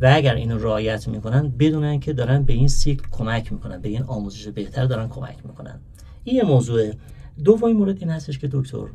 و 0.00 0.12
اگر 0.14 0.34
اینو 0.34 0.58
رعایت 0.58 1.08
می‌کنن 1.08 1.48
بدونن 1.48 2.00
که 2.00 2.12
دارن 2.12 2.42
به 2.42 2.52
این 2.52 2.68
سیکل 2.68 3.04
کمک 3.10 3.52
می‌کنن 3.52 3.80
به 3.80 3.88
این 3.88 4.02
آموزش 4.02 4.48
بهتر 4.48 4.84
دارن 4.84 5.08
کمک 5.08 5.36
می‌کنن. 5.46 5.80
این 6.24 6.36
یه 6.36 6.44
موضوعه 6.44 6.96
دومین 7.44 7.76
مورد 7.76 7.98
این 7.98 8.10
هستش 8.10 8.38
که 8.38 8.48
دکتر 8.52 8.86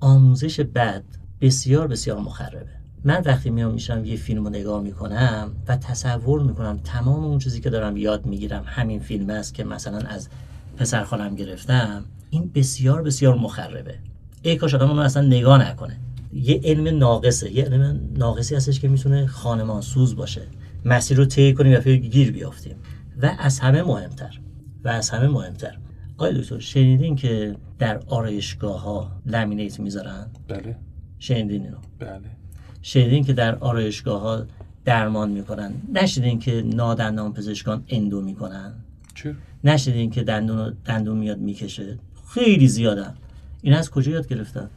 آموزش 0.00 0.60
بد 0.60 1.02
بسیار 1.40 1.86
بسیار 1.86 2.18
مخربه. 2.18 2.81
من 3.04 3.22
وقتی 3.24 3.50
میام 3.50 3.74
میشم 3.74 4.04
یه 4.04 4.16
فیلم 4.16 4.44
رو 4.44 4.50
نگاه 4.50 4.82
می‌کنم 4.82 5.50
و 5.68 5.76
تصور 5.76 6.42
می‌کنم 6.42 6.80
تمام 6.84 7.24
اون 7.24 7.38
چیزی 7.38 7.60
که 7.60 7.70
دارم 7.70 7.96
یاد 7.96 8.26
می‌گیرم 8.26 8.62
همین 8.66 9.00
فیلم 9.00 9.30
است 9.30 9.54
که 9.54 9.64
مثلا 9.64 9.98
از 9.98 10.28
پسر 10.76 11.04
خالم 11.04 11.34
گرفتم 11.34 12.04
این 12.30 12.50
بسیار 12.54 13.02
بسیار 13.02 13.34
مخربه. 13.34 13.94
ای 14.42 14.56
کاش 14.56 14.74
آدم 14.74 14.90
اونو 14.90 15.02
اصلا 15.02 15.26
نگاه 15.26 15.70
نکنه. 15.70 15.96
یه 16.32 16.60
علم 16.64 16.98
ناقصه 16.98 17.50
یه 17.50 17.64
علم 17.64 18.00
ناقصی 18.16 18.54
هستش 18.54 18.80
که 18.80 18.88
می‌تونه 18.88 19.26
خانمان 19.26 19.80
سوز 19.80 20.16
باشه. 20.16 20.42
مسیر 20.84 21.16
رو 21.16 21.24
طی 21.24 21.54
کنیم 21.54 21.78
و 21.78 21.80
گیر 21.80 22.32
بیافتیم. 22.32 22.76
و 23.22 23.36
از 23.38 23.60
همه 23.60 23.82
مهمتر. 23.82 24.40
و 24.84 24.88
از 24.88 25.10
همه 25.10 25.28
مهمتر. 25.28 25.78
آقای 26.16 26.40
دکتر 26.40 26.58
شنیدین 26.58 27.16
که 27.16 27.56
در 27.78 28.00
آرایشگاه 28.06 28.82
ها 28.82 29.22
لمینیت 29.26 29.80
می‌ذارن؟ 29.80 30.26
بله. 30.48 30.76
شنیدین 31.18 31.62
اینو؟ 31.62 31.76
بله. 31.98 32.41
شنیدین 32.82 33.24
که 33.24 33.32
در 33.32 33.54
آرایشگاه 33.54 34.20
ها 34.20 34.46
درمان 34.84 35.30
می‌کنن. 35.30 35.72
نشنیدین 35.94 36.38
که 36.38 36.62
نادندان 36.66 37.32
پزشکان 37.32 37.84
اندو 37.88 38.20
می‌کنن. 38.20 38.72
چرا؟ 39.14 39.32
نشنیدین 39.64 40.10
که 40.10 40.22
دندون 40.22 40.76
دندون 40.84 41.18
میاد 41.18 41.38
می‌کشه. 41.38 41.98
خیلی 42.34 42.68
زیادن 42.68 43.14
این 43.62 43.74
از 43.74 43.90
کجا 43.90 44.12
یاد 44.12 44.28
گرفتن؟ 44.28 44.70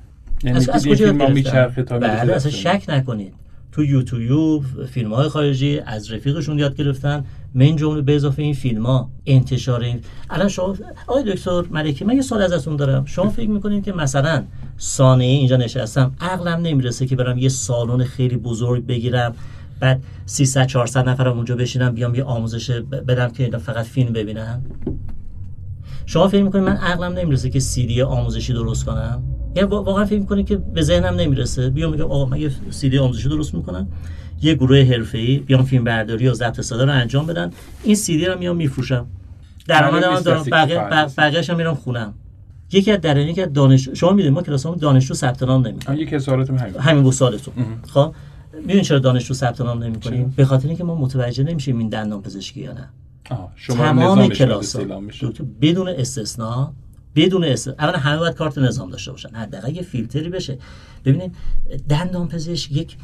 یعنی 0.43 0.58
از, 0.58 0.70
از 0.70 0.88
کجا 0.88 1.06
یاد 1.06 1.18
گرفتن؟ 1.18 1.99
بله 1.99 2.34
اصلا. 2.34 2.51
شک 2.51 2.84
نکنید. 2.88 3.34
تو 3.72 3.84
یوتیوب 3.84 4.86
فیلم 4.86 5.14
های 5.14 5.30
خارجی 5.30 5.80
از 5.80 6.12
رفیقشون 6.12 6.60
یاد 6.60 6.76
گرفتن. 6.76 7.26
من 7.56 7.76
جمله 7.76 8.01
به 8.01 8.16
اضافه 8.16 8.41
این 8.41 8.53
فیلم 8.53 8.86
ها 8.86 9.10
انتشار 9.26 9.82
این. 9.82 9.99
الان 10.30 10.47
شما 10.47 10.76
آقای 11.08 11.24
دکتر 11.34 11.62
ملکی 11.72 12.06
من 12.06 12.16
یه 12.16 12.22
سوال 12.22 12.41
ازتون 12.41 12.76
دارم. 12.76 13.06
شما 13.06 13.30
فکر 13.30 13.49
می‌کنید 13.49 13.84
که 13.84 13.94
مثلا 13.94 14.44
سانحه 14.77 15.27
اینجا 15.27 15.57
نشستم 15.57 16.14
عقلم 16.22 16.61
نمی‌رسه 16.61 17.06
که 17.06 17.15
برم 17.15 17.38
یه 17.38 17.49
سالن 17.49 18.03
خیلی 18.03 18.38
بزرگ 18.38 18.86
بگیرم 18.86 19.36
بعد 19.80 20.03
300 20.26 20.68
400 20.68 21.10
نفرم 21.10 21.36
اونجا 21.36 21.56
بشینم 21.56 21.94
بیام 21.94 22.15
یه 22.15 22.23
آموزش 22.23 22.72
بدم 22.82 23.30
که 23.30 23.44
اینا 23.44 23.60
فقط 23.60 23.86
فیلم 23.86 24.14
ببینن؟ 24.14 24.61
شما 26.06 26.27
فکر 26.27 26.44
می‌کنید 26.44 26.64
من 26.64 26.77
عقلم 26.77 27.14
نمی‌رسه 27.14 27.49
که 27.49 27.60
سی 27.60 27.86
دی 27.86 28.02
آموزشی 28.02 28.53
درست 28.53 28.86
کنم؟ 28.86 29.23
یعنی 29.56 29.69
وا- 29.69 29.84
واقعا 29.84 30.06
فکر 30.06 30.19
می‌کنید 30.19 30.48
که 30.48 30.56
به 30.56 30.82
ذهنم 30.82 31.15
نمی‌رسه؟ 31.15 31.69
بیام 31.69 31.91
میگم 31.91 32.03
آقا 32.03 32.26
من 32.26 32.40
یه 32.40 32.52
سی 32.69 32.90
دی 32.90 32.98
آموزشی 32.98 33.30
درست 33.30 33.53
می‌کنم. 33.56 33.88
یه 34.41 34.56
گروه 34.56 34.84
حرفه‌ای 34.84 35.38
بیام 35.38 35.64
فیلم 35.64 35.84
برداری 35.84 36.28
و 36.28 36.34
ضبط 36.34 36.62
صدا 36.62 36.84
رو 36.84 36.91
انجام 36.91 37.26
بدن. 37.26 37.52
این 37.84 37.95
سی 37.95 38.18
دی 38.18 38.26
رو 38.26 38.40
میام 38.40 38.56
میفروشم. 38.56 39.07
درآمد 39.68 40.06
من 40.06 40.22
دارم 40.22 40.44
بقیه 40.44 40.76
کفایت 40.76 40.90
بق- 40.90 41.03
نیست. 41.03 41.20
بقیه‌اش 41.20 41.49
هم 41.49 41.57
میرم 41.57 41.76
خونم. 41.76 42.14
یکی 42.72 42.91
از 42.91 43.02
درانی 43.02 43.34
که 43.34 43.45
دانش 43.45 43.90
شما 43.90 44.12
می‌دونید 44.12 44.34
ما 44.34 44.41
کلاسامون 44.41 44.78
دانشجو 44.78 45.14
ثبت 45.14 45.44
نام 45.44 45.68
نمی‌کنیم. 45.68 45.99
یکی 45.99 46.16
از 46.16 46.24
سوالاتم 46.24 46.56
همین 46.56 46.76
همین 46.80 47.03
بود. 47.03 47.14
خب 47.88 48.16
می‌دونید 48.62 48.84
چرا 48.84 48.99
دانشجو 48.99 49.34
ثبت 49.34 49.62
نام 49.62 49.84
نمی‌کنیم؟ 49.84 50.34
به 50.36 50.45
خاطر 50.45 50.68
اینکه 50.68 50.84
ما 50.84 50.95
متوجه 50.95 51.44
نمیشیم 51.44 51.78
این 51.78 51.90
دندان 51.90 52.22
پزشکی 52.22 52.62
یا 52.62 52.74
نه. 52.74 52.90
آه، 53.30 53.52
شما 53.56 53.78
تمام 53.78 54.28
کلاس 54.28 54.76
بدون 55.62 55.88
استثنا 55.88 56.74
بدون 57.16 57.44
استثنا 57.44 57.76
اولا 57.80 57.98
همه 57.98 58.18
باید 58.18 58.36
کارت 58.36 58.57
نظام 58.57 58.90
داشته 58.90 59.12
باشن. 59.12 59.30
حداقل 59.30 59.76
یه 59.76 59.82
فیلتری 59.82 60.30
بشه. 60.30 60.57
ببینید 61.06 61.36
دندان 61.90 62.28
پزشک 62.28 62.72
یک 62.72 62.98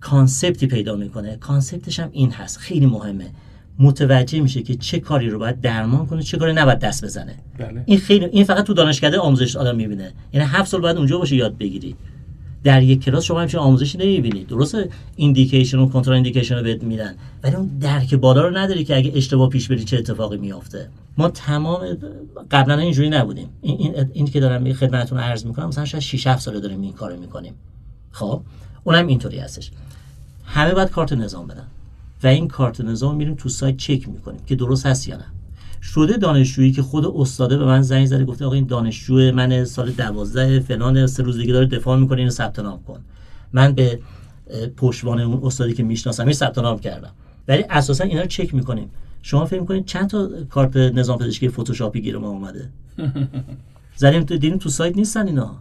concept 0.00 0.58
ی 0.58 0.66
پیدا 0.66 0.96
می‌کنه. 0.96 1.36
concept 1.36 1.86
ش 1.86 2.00
هم 2.00 2.08
این 2.12 2.30
هست. 2.30 2.58
خیلی 2.58 2.86
مهمه. 2.86 3.30
متوجه 3.78 4.40
میشه 4.40 4.62
که 4.62 4.74
چه 4.74 5.00
کاری 5.00 5.30
رو 5.30 5.38
باید 5.38 5.60
درمان 5.60 6.06
کنه 6.06 6.22
چه 6.22 6.38
کاری 6.38 6.52
نباید 6.52 6.78
دست 6.78 7.04
بزنه. 7.04 7.34
بله. 7.58 7.82
این 7.86 7.98
خیلی 7.98 8.24
این 8.24 8.44
فقط 8.44 8.64
تو 8.64 8.74
دانشکده 8.74 9.18
آموزش 9.18 9.56
آدم 9.56 9.76
می‌بینه. 9.76 10.12
یعنی 10.32 10.46
هفت 10.46 10.70
سال 10.70 10.80
باید 10.80 10.96
اونجا 10.96 11.18
باشه 11.18 11.36
یاد 11.36 11.58
بگیری. 11.58 11.96
در 12.64 12.82
یک 12.82 13.04
کلاس 13.04 13.24
شما 13.24 13.40
همچین 13.40 13.60
آموزشی 13.60 13.98
نمی‌بینی. 13.98 14.44
درسته؟ 14.44 14.88
ایندیکیشن 15.16 15.78
و 15.78 15.88
کنترل 15.88 16.14
ایندیکیشن 16.14 16.56
رو 16.56 16.62
بهت 16.62 16.82
میدن. 16.82 17.14
ولی 17.42 17.54
اون 17.54 17.66
درک 17.80 18.14
بالا 18.14 18.48
رو 18.48 18.56
نداری 18.56 18.84
که 18.84 18.96
اگه 18.96 19.12
اشتباه 19.14 19.48
پیش 19.48 19.68
بری 19.68 19.84
چه 19.84 19.98
اتفاقی 19.98 20.36
میافته. 20.36 20.88
ما 21.18 21.28
تمام 21.28 21.78
قبلا 22.50 22.78
اینجوری 22.78 23.10
نبودیم. 23.10 23.48
این 23.62 23.76
این, 23.78 24.10
این 24.12 24.26
که 24.26 24.40
دارم 24.40 24.72
خدمتتون 24.72 25.18
عرض 25.18 25.46
می‌کنم 25.46 25.68
مثلا 25.68 25.84
شاید 25.84 26.02
6 26.02 26.26
7 26.26 26.42
ساله 26.42 26.60
داریم 26.60 26.80
این 26.80 26.92
کارو 26.92 27.16
می‌کنیم. 27.16 27.54
خب؟ 28.10 28.40
اونم 28.90 29.06
اینطوری 29.06 29.38
هستش. 29.38 29.70
همه 30.44 30.74
باید 30.74 30.90
کارت 30.90 31.12
نظام 31.12 31.46
بدن. 31.46 31.66
و 32.22 32.26
این 32.26 32.48
کارت 32.48 32.80
نظام 32.80 33.16
میریم 33.16 33.34
تو 33.34 33.48
سایت 33.48 33.76
چک 33.76 34.08
می‌کنیم 34.08 34.40
که 34.46 34.56
درست 34.56 34.86
هست 34.86 35.08
یا 35.08 35.16
نه. 35.16 35.24
شده 35.82 36.16
دانشجویی 36.16 36.72
که 36.72 36.82
خود 36.82 37.06
استاده 37.06 37.58
به 37.58 37.64
من 37.64 37.82
زنگ 37.82 38.06
زده 38.06 38.24
گفته 38.24 38.44
آقا 38.44 38.54
این 38.54 38.66
دانشجو 38.66 39.32
من 39.32 39.64
سال 39.64 39.90
دوازده 39.90 40.60
فلان 40.60 41.06
سه 41.06 41.22
روز 41.22 41.38
دیگه 41.38 41.52
داره 41.52 41.66
دفاع 41.66 41.98
می‌کنه 41.98 42.18
اینو 42.18 42.30
ثبت 42.30 42.58
نام 42.58 42.82
کن. 42.82 43.00
من 43.52 43.72
به 43.72 43.98
پشتوانه 44.76 45.22
اون 45.22 45.40
استادی 45.44 45.74
که 45.74 45.82
می‌شناسم 45.82 46.24
این 46.24 46.32
ثبت 46.32 46.58
نام 46.58 46.78
کردم. 46.78 47.10
ولی 47.48 47.64
اساسا 47.70 48.04
اینا 48.04 48.20
رو 48.20 48.26
چک 48.26 48.54
می‌کنیم. 48.54 48.90
شما 49.22 49.44
فکر 49.44 49.60
می‌کنید 49.60 49.84
چند 49.84 50.10
تا 50.10 50.28
کارت 50.50 50.76
نظام 50.76 51.18
پزشکی 51.18 51.48
فتوشاپی 51.48 52.00
گیر 52.00 52.18
ما 52.18 52.28
اومده؟ 52.28 52.68
زدیم 53.96 54.22
تو 54.22 54.34
دیدیم 54.36 54.58
تو 54.58 54.68
سایت 54.68 54.96
نیستن 54.96 55.26
اینا؟ 55.26 55.56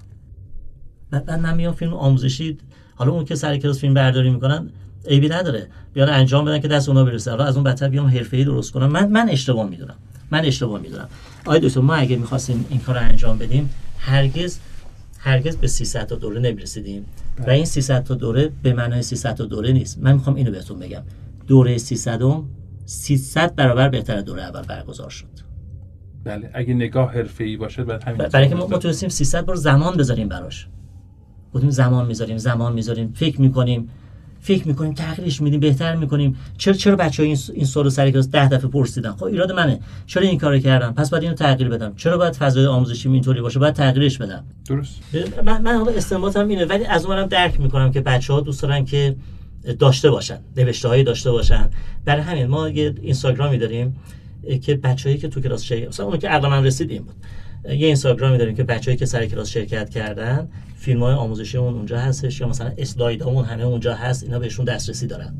بعد 1.12 1.32
من 1.32 1.56
میام 1.56 1.74
فیلم 1.74 1.94
آموزشی 1.94 2.58
حالا 3.00 3.12
اون 3.12 3.26
که 3.26 3.36
سر 3.36 3.58
کلاس 3.58 3.80
فیلم 3.80 3.94
برداری 3.94 4.30
می‌کنن 4.30 4.70
عیبی 5.08 5.30
نداره. 5.30 5.68
بیان 5.94 6.10
انجام 6.10 6.46
بدن 6.46 6.60
که 6.60 6.68
دست 6.68 6.90
اونا 6.90 7.04
برسه. 7.04 7.32
حالا 7.32 7.46
از 7.46 7.56
اون 7.56 7.64
بدتر 7.64 7.90
بیام 7.90 8.08
حرفه‌ای 8.08 8.44
درست 8.44 8.72
کنم. 8.72 8.86
من 8.86 9.10
من 9.12 9.30
اشتباه 9.30 9.70
می‌دونم. 9.70 9.96
من 10.32 10.46
اشتباه 10.46 10.82
می‌دونم. 10.82 11.08
آیا 11.46 11.60
دوستان 11.60 11.86
ما 11.86 11.96
اگه 11.96 12.16
می‌خواستیم 12.16 12.66
این 12.70 12.80
کار 12.80 12.96
رو 12.96 13.02
انجام 13.02 13.38
بدیم 13.38 13.70
هرگز 13.98 14.60
هرگز 15.20 15.58
به 15.58 15.68
300 15.68 16.08
تا 16.08 16.16
دوره 16.16 16.40
نمی‌رسیدیم. 16.40 17.06
و 17.40 17.44
بله. 17.44 17.54
این 17.54 17.66
300 17.66 18.04
تا 18.04 18.16
دوره 18.16 18.52
به 18.64 18.74
معنای 18.74 19.02
300 19.02 19.36
تا 19.36 19.46
دوره 19.46 19.72
نیست. 19.72 20.00
من 20.00 20.14
می‌خوام 20.14 20.36
اینو 20.36 20.52
بهتون 20.52 20.80
بگم. 20.80 21.02
دوره 21.48 21.78
300 21.78 22.24
م 22.24 22.44
300 22.86 23.56
برابر 23.56 23.90
بهتر 23.90 24.16
از 24.16 24.26
دوره 24.26 24.42
اول 24.44 24.62
برگزار 24.62 25.10
شد. 25.10 25.26
بله. 26.24 26.50
اگه 26.54 26.74
نگاه 26.74 27.14
حرفه‌ای 27.14 27.58
باشه 27.58 27.84
بعد 27.84 28.04
همین 28.04 28.18
برای 28.18 28.48
اینکه 28.48 28.56
ما 28.56 28.68
متوسیم 28.68 29.10
300 29.10 29.46
بار 29.46 29.56
زمان 29.56 29.98
بذاریم 29.98 30.30
براش. 30.30 30.68
بودیم 31.52 31.70
زمان 31.70 32.06
می‌ذاریم 32.06 32.38
زمان 32.38 32.74
می‌ذاریم. 32.74 33.14
فکر 33.16 33.42
می‌کنیم 33.42 33.90
فکر 34.42 34.68
می‌کنیم 34.68 34.94
تغییرش 34.94 35.42
میدیم 35.42 35.60
بهتر 35.60 35.96
می‌کنیم. 35.96 36.38
چرا 36.58 36.74
چرا 36.74 36.96
بچه 36.96 37.24
این 37.24 37.38
این 37.54 37.66
سوال 37.66 37.90
سر 37.90 38.12
کلاس 38.12 38.30
10 38.30 38.50
دفعه 38.50 38.70
پرسیدن؟ 38.70 39.12
خب 39.12 39.24
ایراد 39.24 39.52
منه. 39.52 39.80
چرا 40.06 40.24
این 40.24 40.38
کارو 40.38 40.60
کردم؟ 40.60 40.94
پس 40.94 41.10
باید 41.10 41.24
اینو 41.24 41.36
تغییر 41.36 41.70
بدم. 41.70 41.94
چرا 41.96 42.18
باید 42.18 42.34
فضای 42.36 42.66
آموزشی 42.66 43.10
اینطوری 43.10 43.42
باشه؟ 43.42 43.60
باید 43.60 43.74
تغییرش 43.74 44.18
بدم. 44.18 44.44
درست. 44.68 45.00
من 45.46 45.62
من 45.62 45.78
حالا 45.78 45.92
استنباطم 45.92 46.48
اینه 46.48 46.66
ولی 46.66 46.86
از 46.86 47.06
اونم 47.06 47.26
درک 47.26 47.60
می‌کنم 47.60 47.92
که 47.92 48.02
بچه 48.02 48.34
ها 48.34 48.42
دوست 48.42 48.62
دارن 48.62 48.86
که 48.86 49.16
داشته 49.80 50.10
باشن 50.10 50.40
نوشته 50.58 50.88
هایی 50.88 51.04
داشته 51.04 51.32
باشن. 51.32 51.70
برای 52.06 52.22
همین 52.22 52.48
ما 52.48 52.70
یه 52.70 52.96
اینستاگرامی 53.02 53.58
داریم 53.58 53.96
که 54.62 54.76
بچه‌ای 54.76 55.18
که 55.18 55.28
تو 55.28 55.42
کلاس 55.42 55.64
شرکت 55.64 55.88
مثلا 55.88 56.06
اون 56.06 56.18
که 56.18 56.30
عقل 56.30 56.50
من 56.50 56.66
رسید 56.66 56.92
این 56.92 57.04
بود. 57.04 57.16
یه 57.66 57.88
اینستاگرامی 57.88 58.38
داریم 58.38 58.56
که 58.56 58.64
بچه‌ای 58.64 58.98
که 58.98 59.06
سر 59.06 59.26
کلاس 59.26 59.50
شرکت 59.50 59.90
کردن 59.90 60.48
فیلم 60.76 61.04
های 61.04 61.14
آموزشیمون 61.14 61.74
اونجا 61.74 62.00
هستش 62.00 62.42
یا 62.42 62.48
مثلا 62.48 62.72
اسلایدامون 62.78 63.46
همه 63.46 63.64
اونجا 63.64 63.96
هست 63.96 64.24
اینا 64.24 64.40
بهشون 64.40 64.66
دسترسی 64.66 65.08
دارن. 65.08 65.34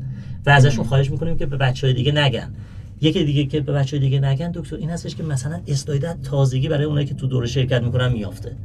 و 0.46 0.50
ازشون 0.50 0.84
خواهش 0.84 1.10
می‌کنیم 1.10 1.36
که 1.36 1.46
به 1.46 1.56
بچهای 1.56 1.92
دیگه 1.92 2.12
نگن. 2.12 2.54
یکی 3.00 3.24
دیگه 3.24 3.44
که 3.44 3.60
به 3.60 3.72
بچهای 3.72 4.00
دیگه 4.00 4.20
نگن 4.20 4.50
دکتر 4.50 4.76
این 4.76 4.90
هستش 4.90 5.16
که 5.16 5.22
مثلا 5.22 5.60
اسلاید 5.68 6.22
تازگی 6.22 6.68
برای 6.68 6.84
اونایی 6.84 7.06
که 7.06 7.14
تو 7.14 7.26
دوره 7.26 7.46
شرکت 7.46 7.82
می‌کنن 7.82 8.12
میافته 8.12 8.56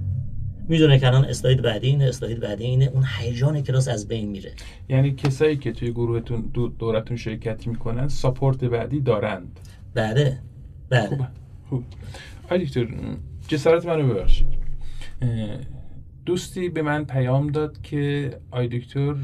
می‌دونه 0.67 0.99
که 0.99 1.07
الان 1.07 1.25
اسلاید 1.25 1.61
بعدی 1.61 1.87
اینه 1.87 2.05
اسلاید 2.05 2.39
بعدی 2.39 2.63
اینه. 2.63 2.85
اون 2.85 3.03
هیجان 3.19 3.61
کلاس 3.61 3.87
از 3.87 4.07
بین 4.07 4.29
میره. 4.29 4.51
یعنی 4.89 5.11
کسایی 5.11 5.57
که 5.57 5.71
توی 5.71 5.91
گروهتون 5.91 6.49
دو 6.53 6.67
دورتون 6.67 7.17
شرکت 7.17 7.67
می‌کنن 7.67 8.07
ساپورت 8.07 8.63
بعدی 8.63 8.99
دارند. 8.99 9.59
بله. 9.93 10.37
بله. 10.89 11.27
خوب. 11.69 11.83
دکتر 12.51 12.87
جسارت 13.47 13.85
منو 13.85 14.13
ببخشید. 14.13 14.47
دوستی 16.25 16.69
به 16.69 16.81
من 16.81 17.05
پیام 17.05 17.47
داد 17.47 17.81
که 17.81 18.31
آی 18.51 18.67
دکتر 18.67 19.15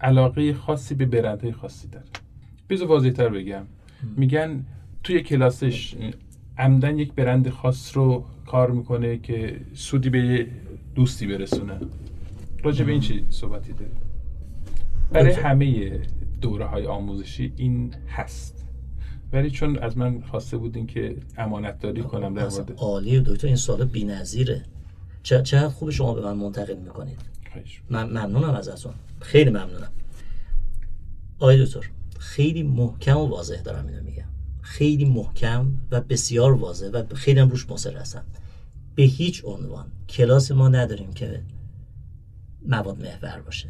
علاقه 0.00 0.54
خاصی 0.54 0.94
به 0.94 1.06
برندهای 1.06 1.52
خاصی 1.52 1.88
داره. 1.88 2.04
بذار 2.70 2.88
واضح 2.88 3.10
تر 3.10 3.28
بگم 3.28 3.62
میگن 4.16 4.64
توی 5.04 5.20
کلاسش 5.20 5.94
عمدن 6.58 6.98
یک 6.98 7.12
برند 7.12 7.48
خاص 7.48 7.96
رو 7.96 8.24
کار 8.46 8.70
می‌کنه 8.70 9.18
که 9.18 9.60
سودی 9.74 10.10
به 10.10 10.46
دوستی 10.94 11.26
برسونه. 11.26 11.80
راجع 12.62 12.84
به 12.84 12.92
این 12.92 13.00
چی 13.00 13.26
صحبتی 13.28 13.72
داری 13.72 13.90
برای. 15.12 15.32
همه 15.32 16.00
دوره 16.40 16.64
های 16.64 16.86
آموزشی 16.86 17.52
این 17.56 17.94
هست. 18.08 18.66
ولی 19.32 19.50
چون 19.50 19.78
از 19.78 19.98
من 19.98 20.20
خواسته 20.20 20.56
بودین 20.56 20.86
که 20.86 21.16
امانت 21.38 21.80
داری 21.80 22.02
کنم 22.02 22.34
در 22.34 22.48
مورد 22.48 22.72
عالی 22.76 23.20
دکتر 23.20 23.46
این 23.46 23.56
سوال 23.56 23.84
بی‌نظیره. 23.84 24.62
چه 25.22 25.42
چقدر 25.42 25.68
خوب 25.68 25.90
شما 25.90 26.14
به 26.14 26.20
من 26.20 26.36
منتقل 26.36 26.76
می‌کنید. 26.76 27.18
من 27.90 28.06
ممنونم 28.08 28.54
ازتون. 28.54 28.94
خیلی 29.20 29.50
ممنونم. 29.50 29.90
آقای 31.38 31.64
دکتر 31.64 31.90
خیلی 32.18 32.62
محکم 32.62 33.16
و 33.16 33.26
واضح 33.26 33.62
دارم 33.62 33.86
اینو 33.86 34.02
میگم. 34.02 34.28
خیلی 34.60 35.04
محکم 35.04 35.72
و 35.90 36.00
بسیار 36.00 36.52
واضح 36.52 36.88
و 36.88 37.14
خیلی 37.14 37.40
هم 37.40 37.48
روش 37.48 37.70
مصر 37.70 37.96
هستم. 37.96 38.24
به 38.94 39.02
هیچ 39.02 39.44
عنوان 39.44 39.86
کلاس 40.08 40.52
ما 40.52 40.68
نداریم 40.68 41.12
که 41.12 41.42
مواد 42.66 43.02
محور 43.02 43.40
باشه. 43.40 43.68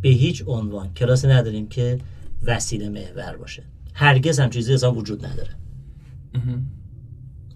به 0.00 0.08
هیچ 0.08 0.44
عنوان 0.46 0.94
کلاس 0.94 1.24
نداریم 1.24 1.68
که 1.68 1.98
وسیله 2.42 2.88
محور 2.88 3.36
باشه. 3.36 3.62
هرگز 3.94 4.40
هم 4.40 4.50
چیزی 4.50 4.74
اصلا 4.74 4.92
وجود 4.94 5.26
نداره. 5.26 5.50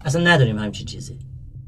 اصلا 0.01 0.23
نداریم 0.23 0.57
همچین 0.59 0.85
چیزی. 0.85 1.17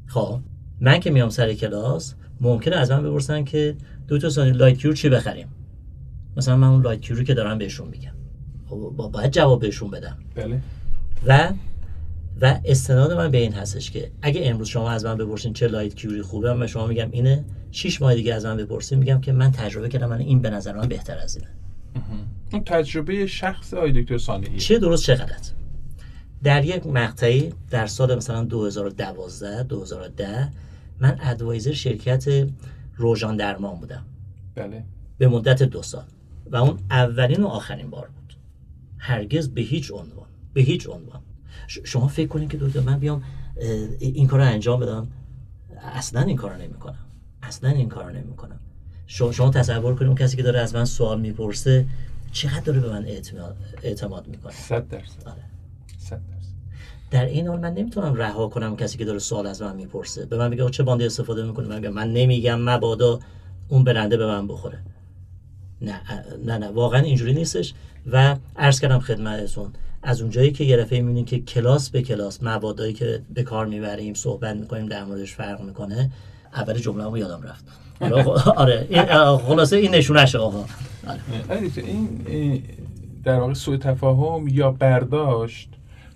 خب 0.07 0.39
من 0.81 0.99
که 0.99 1.11
میام 1.11 1.29
سر 1.29 1.53
کلاس 1.53 2.13
ممکنه 2.41 2.75
از 2.75 2.91
من 2.91 3.03
بپرسن 3.03 3.43
که 3.43 3.75
دکتر 4.09 4.29
صانعی 4.29 4.51
light 4.51 4.77
cure 4.77 4.95
چی 4.95 5.09
بخریم؟ 5.09 5.47
مثلا 6.37 6.57
من 6.57 6.67
اون 6.67 6.81
light 6.83 7.01
cure 7.01 7.23
که 7.23 7.33
دارم 7.33 7.57
بهشون 7.57 7.87
میگم. 7.87 8.11
خب 8.69 8.75
با- 8.97 9.07
باید 9.07 9.31
جواب 9.31 9.59
بهشون 9.61 9.89
بدم. 9.91 10.17
بله. 10.35 10.59
و 11.25 11.53
و 12.41 12.59
استناد 12.65 13.11
من 13.13 13.31
به 13.31 13.37
این 13.37 13.53
هستش 13.53 13.91
که 13.91 14.11
اگه 14.21 14.41
امروز 14.43 14.67
شما 14.67 14.89
از 14.91 15.05
من 15.05 15.17
بپرسین 15.17 15.53
چه 15.53 15.67
light 15.67 15.95
cure 15.95 16.16
ی 16.16 16.21
خوبه 16.21 16.53
من 16.53 16.59
به 16.59 16.67
شما 16.67 16.87
میگم 16.87 17.07
اینه 17.11 17.45
شش 17.71 18.01
ماه 18.01 18.15
دیگه 18.15 18.33
از 18.33 18.45
من 18.45 18.57
بپرسین 18.57 18.99
میگم 18.99 19.21
که 19.21 19.31
من 19.31 19.51
تجربه 19.51 19.89
کردم 19.89 20.09
من 20.09 20.19
این 20.19 20.41
به 20.41 20.49
نظر 20.49 20.75
من 20.75 20.87
بهتر 20.87 21.17
از 21.17 21.35
اینه. 21.35 21.49
اون 22.53 22.63
تجربه 22.63 23.27
شخص 23.27 23.73
آی 23.73 24.01
دکتر 24.01 24.17
صانعی 24.17 24.57
چه 24.57 24.79
درست 24.79 25.03
چه 25.03 25.15
غلط؟ 25.15 25.51
در 26.43 26.65
یک 26.65 26.87
مقطعی 26.87 27.53
در 27.69 27.87
سال 27.87 28.15
مثلا 28.15 28.43
2012 28.43 29.63
2010 29.63 30.51
من 30.99 31.17
ادوایزر 31.21 31.73
شرکت 31.73 32.47
روژان 32.95 33.37
درمان 33.37 33.75
بودم. 33.75 34.05
بله. 34.55 34.83
به 35.17 35.27
مدت 35.27 35.63
دو 35.63 35.81
سال. 35.81 36.03
و 36.51 36.55
اون 36.55 36.79
اولین 36.89 37.43
و 37.43 37.47
آخرین 37.47 37.89
بار 37.89 38.07
بود. 38.07 38.33
هرگز 38.97 39.49
به 39.49 39.61
هیچ 39.61 39.91
عنوان 39.91 40.27
به 40.53 40.61
هیچ 40.61 40.89
عنوان. 40.89 41.21
شما 41.67 42.07
فکر 42.07 42.27
کنید 42.27 42.49
که 42.49 42.57
دکتر 42.57 42.79
من 42.79 42.99
بیام 42.99 43.23
این 43.99 44.27
کار 44.27 44.39
رو 44.39 44.45
انجام 44.45 44.79
بدم؟ 44.79 45.07
اصلا 45.81 46.21
این 46.21 46.37
کار 46.37 46.51
رو 46.51 46.61
نمی 46.61 46.73
کنم 46.73 47.05
اصلا 47.43 47.69
این 47.69 47.89
کار 47.89 48.03
رو 48.03 48.09
نمی 48.09 48.35
کنم 48.35 48.59
شما 49.07 49.49
تصور 49.49 49.95
کنید 49.95 50.07
اون 50.07 50.15
کسی 50.15 50.37
که 50.37 50.43
داره 50.43 50.59
از 50.59 50.75
من 50.75 50.85
سوال 50.85 51.21
می‌پرسه 51.21 51.85
چقدر 52.31 52.59
داره 52.59 52.79
به 52.79 52.89
من 52.89 53.05
اعتماد, 53.05 53.55
اعتماد 53.83 54.27
می‌کنه؟ 54.27 54.51
صد 54.51 54.87
درصد. 54.87 55.27
آره. 55.27 55.43
صد 55.97 56.09
درصد. 56.09 56.49
در 57.11 57.25
این 57.25 57.47
حال 57.47 57.59
من 57.59 57.73
نمی‌تونم 57.73 58.15
رها 58.15 58.47
کنم 58.47 58.75
کسی 58.75 58.97
که 58.97 59.05
داره 59.05 59.19
سوال 59.19 59.47
از 59.47 59.61
من 59.61 59.75
می‌پرسه. 59.75 60.25
به 60.25 60.37
من 60.37 60.49
میگه 60.49 60.69
چه 60.69 60.83
باندی 60.83 61.05
استفاده 61.05 61.43
می‌کنه 61.43 61.67
من 61.67 61.75
میگم 61.75 61.89
من 61.89 62.13
نمیگم 62.13 62.61
مبادا 62.61 63.19
اون 63.67 63.83
برنده 63.83 64.17
به 64.17 64.25
من 64.25 64.47
بخوره. 64.47 64.79
نه 65.81 66.01
نه 66.45 66.57
نه 66.57 66.67
واقعا 66.67 67.01
اینجوری 67.01 67.33
نیستش. 67.33 67.73
و 68.11 68.35
عرض 68.57 68.79
کردم 68.79 68.99
خدمتتون 68.99 69.73
از 70.03 70.21
اونجایی 70.21 70.51
که 70.51 70.63
یه 70.63 70.77
دفعه 70.77 71.01
می‌بینید 71.01 71.25
که 71.25 71.39
کلاس 71.39 71.89
به 71.89 72.01
کلاس 72.01 72.43
موادایی 72.43 72.93
که 72.93 73.21
به 73.33 73.43
کار 73.43 73.65
می‌بریم 73.65 74.13
صحبت 74.13 74.55
می‌کنیم 74.55 74.85
در 74.85 75.03
موردش 75.03 75.33
فرق 75.35 75.61
می‌کنه 75.61 76.11
اول 76.53 76.73
جمله 76.73 77.19
یادم 77.19 77.41
رفت. 77.41 77.65
آره 78.55 78.87
این 78.89 79.03
خلاصه 79.37 79.77
این 79.77 79.95
نشونشه 79.95 80.37
آقا. 80.37 80.65
آره. 81.07 81.71
این 81.75 82.63
در 83.23 83.39
واقع 83.39 83.53
سوء 83.53 83.77
تفاهم 83.77 84.47
یا 84.47 84.71
برداشت 84.71 85.69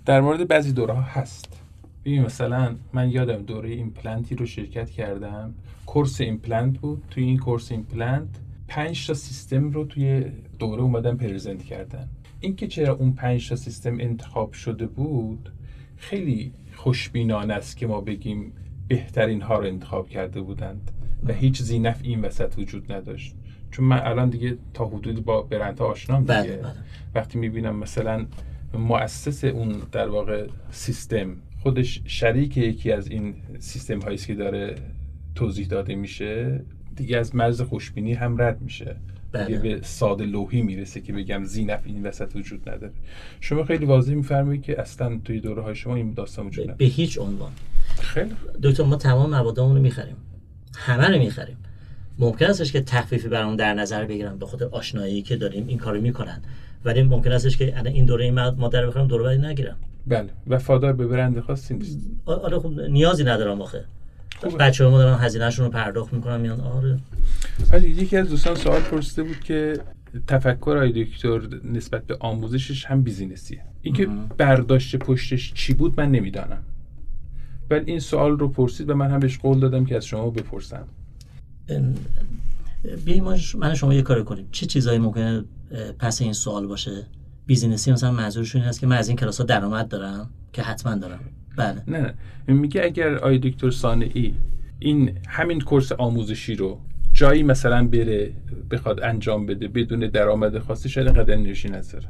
در 0.05 0.21
مورد 0.21 0.47
بعضی 0.47 0.71
دوره 0.71 0.93
ها 0.93 1.01
هست. 1.01 1.61
ببین 2.05 2.21
مثلا 2.21 2.75
من 2.93 3.09
یادم 3.09 3.41
دوره 3.41 3.69
ایمپلنتی 3.69 4.35
رو 4.35 4.45
شرکت 4.45 4.89
کردم. 4.89 5.53
course 5.85 6.21
ایمپلنت 6.21 6.77
بود. 6.77 7.03
توی 7.11 7.23
این 7.23 7.37
course 7.37 7.71
ایمپلنت 7.71 8.27
پنج 8.67 9.07
تا 9.07 9.13
سیستم 9.13 9.69
رو 9.69 9.85
توی 9.85 10.25
دوره 10.59 10.81
اومدن 10.81 11.17
present 11.17 11.63
کردن. 11.63 12.09
اینکه 12.39 12.67
چرا 12.67 12.93
اون 12.93 13.13
پنج 13.13 13.49
تا 13.49 13.55
سیستم 13.55 13.97
انتخاب 13.99 14.53
شده 14.53 14.87
بود 14.87 15.51
خیلی 15.97 16.51
خوشبینانه 16.75 17.53
است 17.53 17.77
که 17.77 17.87
ما 17.87 18.01
بگیم 18.01 18.53
بهترین 18.87 19.41
ها 19.41 19.59
رو 19.59 19.67
انتخاب 19.67 20.09
کرده 20.09 20.41
بودند. 20.41 20.91
و 21.25 21.33
هیچ 21.33 21.61
زینف 21.61 21.99
این 22.03 22.21
وسط 22.21 22.53
وجود 22.57 22.91
نداشت. 22.91 23.35
چون 23.71 23.85
من 23.85 23.99
الان 23.99 24.29
دیگه 24.29 24.57
تا 24.73 24.85
حدودی 24.85 25.21
با 25.21 25.41
برندها 25.41 25.85
آشنام 25.85 26.25
بله، 26.25 26.41
دیگه 26.41 26.55
بله. 26.55 26.73
وقتی 27.15 27.39
می‌بینم 27.39 27.75
مثلا 27.75 28.25
مؤسس 28.73 29.43
اون 29.43 29.81
در 29.91 30.07
واقع 30.07 30.47
سیستم 30.71 31.35
خودش 31.59 32.01
شریک 32.05 32.57
یکی 32.57 32.91
از 32.91 33.07
این 33.07 33.35
سیستم 33.59 33.99
هایی 33.99 34.17
که 34.17 34.35
داره 34.35 34.75
توضیح 35.35 35.67
داده 35.67 35.95
میشه 35.95 36.61
دیگه 36.95 37.17
از 37.17 37.35
مرز 37.35 37.61
خوشبینی 37.61 38.13
هم 38.13 38.41
رد 38.41 38.61
میشه. 38.61 38.95
دیگه 39.33 39.59
بله. 39.59 39.75
به 39.75 39.81
ساده 39.81 40.25
لوحی 40.25 40.61
می‌رسه 40.61 41.01
که 41.01 41.13
بگم 41.13 41.43
زینف 41.43 41.79
این 41.85 42.03
وسط 42.03 42.35
وجود 42.35 42.69
نداره. 42.69 42.93
شما 43.39 43.63
خیلی 43.63 43.85
واضح 43.85 44.13
میفرمایید 44.13 44.61
که 44.61 44.81
اصلا 44.81 45.19
توی 45.25 45.39
دوره 45.39 45.61
های 45.61 45.75
شما 45.75 45.95
این 45.95 46.13
داستان 46.13 46.47
وجود 46.47 46.65
به 46.67 46.73
نداره. 46.73 46.91
هیچ 46.91 47.19
عنوان. 47.19 47.51
خیلی 47.99 48.31
دکتر 48.63 48.83
ما 48.83 48.95
تمام 48.95 49.29
موادمون 49.29 49.75
رو 49.75 49.81
می‌خریم. 49.81 50.15
همه 50.75 51.07
رو 51.07 51.17
می‌خریم. 51.17 51.57
ممکن 52.19 52.45
استش 52.45 52.71
که 52.71 52.81
تخفیفی 52.81 53.27
برام 53.27 53.55
در 53.55 53.73
نظر 53.73 54.05
بگیرم 54.05 54.37
به 54.37 54.45
خاطر 54.45 54.65
آشنایی 54.65 55.21
که 55.21 55.35
داریم 55.35 55.67
این 55.67 55.77
کارو 55.77 56.01
می‌کنن. 56.01 56.41
ولی 56.85 57.03
ممکن 57.03 57.31
استش 57.31 57.57
که 57.57 57.77
الان 57.77 57.93
این 57.93 58.05
دوره 58.05 58.25
این 58.25 58.33
مادر 58.33 58.87
بخرم 58.87 59.07
دوره 59.07 59.23
بعدی 59.23 59.41
نگیرم. 59.41 59.75
بله. 60.07 60.29
وفادار 60.47 60.93
به 60.93 61.07
برند 61.07 61.39
خاصی 61.39 61.73
نیست. 61.73 61.99
آره 62.25 62.59
خب 62.59 62.79
نیازی 62.79 63.23
ندارم 63.23 63.61
آخه. 63.61 63.85
خوبه. 64.37 64.57
بچه 64.57 64.87
ما 64.87 64.97
دارن 64.97 65.19
هزینهشون 65.19 65.65
رو 65.65 65.71
پرداخت 65.71 66.13
می‌کنن 66.13 66.41
میان 66.41 66.61
آره. 66.61 66.99
ولی 67.71 67.89
یکی 67.89 68.17
از 68.17 68.29
دوستان 68.29 68.55
سوال 68.55 68.81
پرسیده 68.81 69.23
بود 69.23 69.39
که 69.39 69.79
تفکر 70.27 70.73
آقای 70.75 71.03
دکتر 71.03 71.41
نسبت 71.63 72.03
به 72.03 72.17
آموزشش 72.19 72.85
هم 72.85 73.01
بیزینسیه. 73.01 73.61
اینکه 73.81 74.07
برداشت 74.37 74.95
پشتش 74.95 75.53
چی 75.53 75.73
بود؟ 75.73 75.93
من 75.97 76.11
نمی‌دانم. 76.11 76.63
ولی 77.73 77.91
این 77.91 77.99
سوال 77.99 78.39
رو 78.39 78.47
پرسید 78.47 78.89
و 78.89 78.95
من 78.95 79.11
هم 79.11 79.19
بهش 79.19 79.37
قول 79.37 79.59
دادم 79.59 79.85
که 79.85 79.95
از 79.95 80.05
شما 80.05 80.29
بپرسم. 80.29 80.83
بیاییم 83.05 83.23
من 83.57 83.75
شما 83.75 83.93
یه 83.93 84.01
کار 84.01 84.23
کنیم. 84.23 84.47
چه 84.51 84.65
چیزایی 84.65 84.99
ممکنه 84.99 85.43
پشت 85.99 86.21
این 86.21 86.33
سوال 86.33 86.67
باشه؟ 86.67 87.05
business 87.45 87.86
ی 87.86 87.91
مثلا 87.91 88.11
منظورشون 88.11 88.61
این 88.61 88.69
هست 88.69 88.79
که 88.79 88.87
من 88.87 88.97
از 88.97 89.07
این 89.07 89.17
کلاس 89.17 89.37
ها 89.37 89.43
درآمد 89.43 89.87
دارم 89.87 90.29
که 90.53 90.61
حتما 90.61 90.95
دارم. 90.95 91.19
بله. 91.57 91.83
نه 91.87 92.13
نه. 92.47 92.53
میگه 92.53 92.83
اگر 92.83 93.15
آی 93.15 93.39
دکتر 93.39 93.71
صانعی 93.71 94.35
این 94.79 95.17
همین 95.27 95.61
course 95.61 95.91
آموزشی 95.91 96.55
رو 96.55 96.79
جایی 97.13 97.43
مثلا 97.43 97.87
بره 97.87 98.33
بخواد 98.71 99.03
انجام 99.03 99.45
بده 99.45 99.67
بدون 99.67 99.99
درآمد 99.99 100.59
خاصی 100.59 100.89
شاید 100.89 101.07
اینقدر 101.07 101.33
انرژی 101.33 101.69
نذاره. 101.69 102.07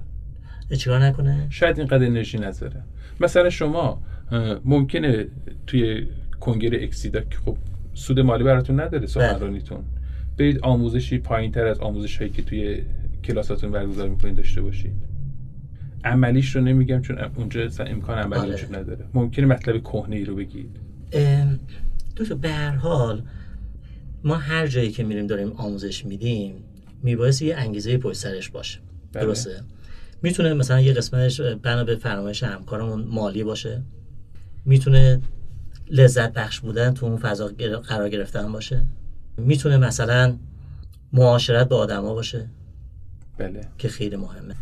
چیکار 0.78 1.00
نکنه. 1.00 1.48
شاید 1.50 1.78
اینقدر 1.78 2.06
انرژی 2.06 2.38
نذاره. 2.38 2.84
مثلا 3.20 3.50
شما 3.50 4.02
ممکنه 4.66 5.28
توی 5.68 6.08
کنگره 6.40 6.84
اکسیدا 6.84 7.20
که 7.20 7.38
خب 7.46 7.58
سود 7.94 8.20
مالی 8.20 8.44
براتون 8.44 8.80
نداره 8.80 9.00
بله. 9.00 9.08
سخنرانیتون 9.08 9.84
برید 10.38 10.60
آموزشی 10.60 11.18
پایین 11.18 11.52
تر 11.52 11.68
از 11.68 11.80
آموزش 11.80 12.18
هایی 12.18 12.30
که 12.30 12.42
توی 12.42 12.82
کلاساتون 13.24 13.72
برگزار 13.72 14.10
می‌کنید 14.10 14.36
داشته 14.36 14.62
باشید 14.62 14.94
عملیش 16.06 16.56
رو 16.56 16.62
نمیگم 16.62 17.02
چون 17.02 17.18
اونجا 17.36 17.70
امکان 17.80 18.18
عملی 18.18 18.40
آره. 18.40 18.54
وجود 18.54 18.76
نداره 18.76 19.06
ممکنه 19.14 19.46
مطلب 19.46 19.84
کهنه 19.84 20.16
ای 20.16 20.26
رو 20.26 20.36
بگید 20.36 20.80
دو 22.16 22.36
به 22.36 22.50
هر 22.50 22.76
حال 22.76 23.24
ما 24.24 24.36
هر 24.36 24.68
جایی 24.68 24.92
که 24.92 25.04
میریم 25.04 25.28
داریم 25.28 25.52
آموزش 25.52 26.06
میدیم 26.06 26.56
میبایستی 27.04 27.46
یه 27.46 27.56
انگیزه 27.56 27.98
پشت 27.98 28.18
سرش 28.18 28.50
باشه 28.50 28.80
بله. 29.14 29.26
درسته 29.26 29.62
می‌تونه 30.24 30.54
مثلا 30.54 30.80
یه 30.80 30.94
قسمتش 30.94 31.42
بنا 31.42 31.84
به 31.84 31.96
فرمایش 31.96 32.44
همکارمون 32.44 33.04
مالی 33.04 33.44
باشه؟ 33.44 33.82
می‌تونه 34.66 35.22
لذت 35.90 36.34
بخش 36.34 36.60
بودن 36.60 36.94
تو 36.94 37.06
اون 37.06 37.18
فضا 37.18 37.48
قرار 37.88 38.10
گرفتن 38.10 38.52
باشه؟ 38.52 38.86
می‌تونه 39.38 39.78
مثلا 39.78 40.38
معاشرت 41.14 41.68
با 41.68 41.78
آدما 41.78 42.14
باشه؟ 42.14 42.50
بله. 43.38 43.68
که 43.78 43.88
خیلی 43.88 44.16
مهمه. 44.16 44.56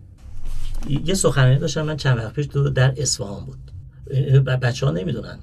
یه 1.06 1.14
سخنرانی 1.14 1.60
داشتم 1.60 1.82
من 1.82 1.98
چند 1.98 2.18
وقت 2.18 2.34
پیش 2.34 2.46
در 2.46 2.94
اصفهان 2.98 3.46
بود. 3.46 3.72
بچه 4.46 4.86
ها 4.86 4.92
نمی‌دونن. 4.92 5.40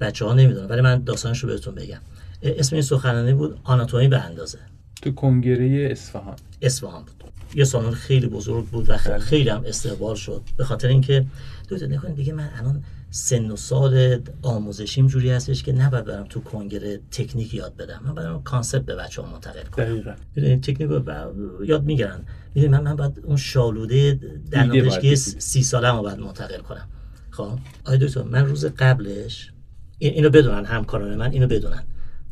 بچه 0.00 0.24
ها 0.24 0.34
نمی‌دونن 0.34 0.66
ولی 0.66 0.80
من 0.80 1.02
داستانش 1.02 1.38
رو 1.38 1.48
بهتون 1.48 1.74
بگم. 1.74 2.00
اسم 2.42 2.76
این 2.76 2.82
سخنرانی 2.82 3.34
بود 3.34 3.60
آناتومی 3.64 4.08
به 4.08 4.18
اندازه. 4.18 4.58
تو 5.02 5.10
کنگره 5.10 5.88
اصفهان. 5.90 6.36
اصفهان 6.62 7.02
بود. 7.02 7.23
یه 7.54 7.64
سالن 7.64 7.90
خیلی 7.90 8.26
بزرگ 8.26 8.66
بود 8.66 8.90
و 8.90 8.98
بله. 9.06 9.18
خیلی 9.18 9.48
هم 9.48 9.62
استقبال 9.66 10.14
شد. 10.14 10.42
به 10.56 10.64
خاطر 10.64 10.88
اینکه 10.88 11.26
دو 11.68 11.86
نکنید 11.86 12.16
دیگه 12.16 12.32
من 12.32 12.50
الان 12.58 12.82
سن 13.10 13.50
و 13.50 13.56
سال 13.56 14.20
آموزشیم 14.42 15.06
جوری 15.06 15.30
هستش 15.30 15.62
که 15.62 15.72
نباید 15.72 16.04
برم 16.04 16.26
تو 16.28 16.40
کنگره 16.40 17.00
تکنیک 17.10 17.54
یاد 17.54 17.76
بدم. 17.76 18.00
من 18.06 18.14
برم 18.14 18.42
concept 18.42 18.84
به 18.84 18.94
بچه 18.94 19.22
ها 19.22 19.32
منتقل 19.32 19.62
کنم. 19.62 19.84
دقیقا. 19.84 20.14
تکنیک 20.56 20.90
رو 20.90 21.64
یاد 21.64 21.84
می‌گیرن. 21.84 22.20
من 22.56 22.80
من 22.80 22.96
باید 22.96 23.20
اون 23.24 23.36
شالوده 23.36 24.20
در 24.50 25.14
سی 25.14 25.62
ساله 25.62 25.88
هم 25.88 26.02
باید 26.02 26.18
منتقل 26.18 26.60
کنم. 26.60 26.88
خب؟ 27.30 27.58
آی 27.84 27.98
دکتر 27.98 28.22
من 28.22 28.46
روز 28.46 28.64
قبلش 28.64 29.50
اینو 29.98 30.30
بدونن 30.30 30.64
همکاران 30.64 31.16
من 31.16 31.30
اینو 31.30 31.46
بدونن. 31.46 31.82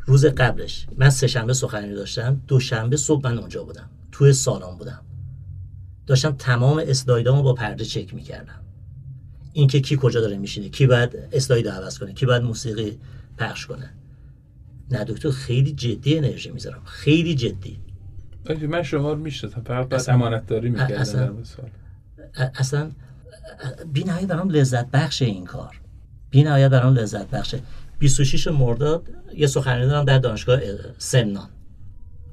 روز 0.05 0.25
قبلش 0.25 0.87
من 0.97 1.09
سه 1.09 1.27
شنبه 1.27 1.53
سخنرانی 1.53 1.93
داشتم 1.93 2.41
دوشنبه 2.47 2.97
صبح 2.97 3.29
من 3.29 3.37
اونجا 3.37 3.63
بودم. 3.63 3.89
توی 4.11 4.33
سالن 4.33 4.77
بودم. 4.77 5.01
داشتم 6.07 6.31
تمام 6.31 6.81
اسلایدامو 6.87 7.43
با 7.43 7.53
پرده 7.53 7.85
چک 7.85 8.13
می‌کردم. 8.13 8.59
اینکه 9.53 9.79
کی 9.79 9.97
کجا 10.01 10.21
داره 10.21 10.37
میشینه 10.37 10.69
کی 10.69 10.87
باید 10.87 11.17
اسلاید 11.31 11.67
عوض 11.67 11.99
کنه 11.99 12.13
کی 12.13 12.25
باید 12.25 12.43
موسیقی 12.43 12.99
پخش 13.37 13.65
کنه. 13.65 13.93
نه 14.91 15.03
دکتر 15.03 15.31
خیلی 15.31 15.71
جدی 15.71 16.17
انرژی 16.17 16.51
می‌ذارم 16.51 16.81
خیلی 16.85 17.35
جدی. 17.35 17.79
من 18.67 18.83
شما 18.83 19.13
رو 19.13 19.19
می‌شناسم 19.19 19.61
فقط 19.61 19.87
بعد 19.87 20.09
امانت 20.09 20.47
داری 20.47 20.69
می‌کردم 20.69 21.01
اصلا, 21.01 21.33
اصلا 22.35 22.91
بی 23.93 24.03
نهایت 24.03 24.27
برام 24.27 24.49
لذت 24.49 24.91
بخش 24.91 25.21
این 25.21 25.45
کار. 25.45 25.81
بی 26.29 26.43
نهایت 26.43 26.69
برام 26.71 26.93
لذت 26.93 27.29
بخشه 27.29 27.59
26 27.99 28.47
مرداد 28.47 29.09
یه 29.35 29.47
سخنرانی 29.47 29.87
دارم 29.87 30.05
در 30.05 30.17
دانشگاه 30.17 30.59
سمنان. 30.97 31.49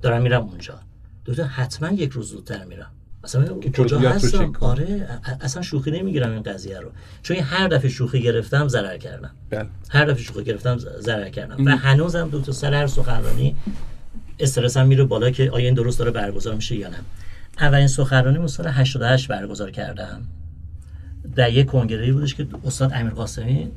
دارم 0.02 0.22
میرم 0.22 0.42
اونجا. 0.42 0.80
دکتر 1.26 1.42
حتما 1.42 1.90
یک 1.90 2.10
روز 2.10 2.30
زودتر 2.30 2.64
میرم. 2.64 2.90
اصلا 3.24 3.60
کجا 3.78 3.98
هستم؟ 3.98 4.52
آره 4.60 5.08
اصلا 5.40 5.62
شوخی 5.62 5.90
نمی‌گیرم 5.90 6.32
این 6.32 6.42
قضیه 6.42 6.80
رو. 6.80 6.90
چون 7.22 7.36
هر 7.36 7.68
دفعه 7.68 7.90
شوخی 7.90 8.22
گرفتم 8.22 8.68
ضرر 8.68 8.98
کردم. 8.98 9.30
بله. 9.50 9.66
هر 9.88 10.04
دفعه 10.04 10.22
شوخی 10.22 10.44
گرفتم 10.44 10.78
ضرر 10.78 11.28
کردم. 11.28 11.66
و 11.66 11.70
هنوزم 11.70 12.28
دو 12.28 12.40
تا 12.40 12.52
سر 12.52 12.74
هر 12.74 12.86
سخنرانی 12.86 13.56
استرسم 14.38 14.86
میره 14.86 15.04
بالا 15.04 15.30
که 15.30 15.50
آیا 15.50 15.64
این 15.64 15.74
درست 15.74 15.98
داره 15.98 16.10
برگزار 16.10 16.54
میشه 16.54 16.76
یا 16.76 16.88
نه. 16.88 16.96
اولین 17.60 17.86
سخنرانی 17.86 18.48
سال 18.48 18.66
88 18.66 19.28
برگزار 19.28 19.70
کردم. 19.70 20.22
در 21.36 21.52
یک 21.52 21.66
کنگره 21.66 22.12
بودش 22.12 22.34
که 22.34 22.46
استاد 22.64 22.92
امیر 22.94 23.12
قاسمی 23.12 23.70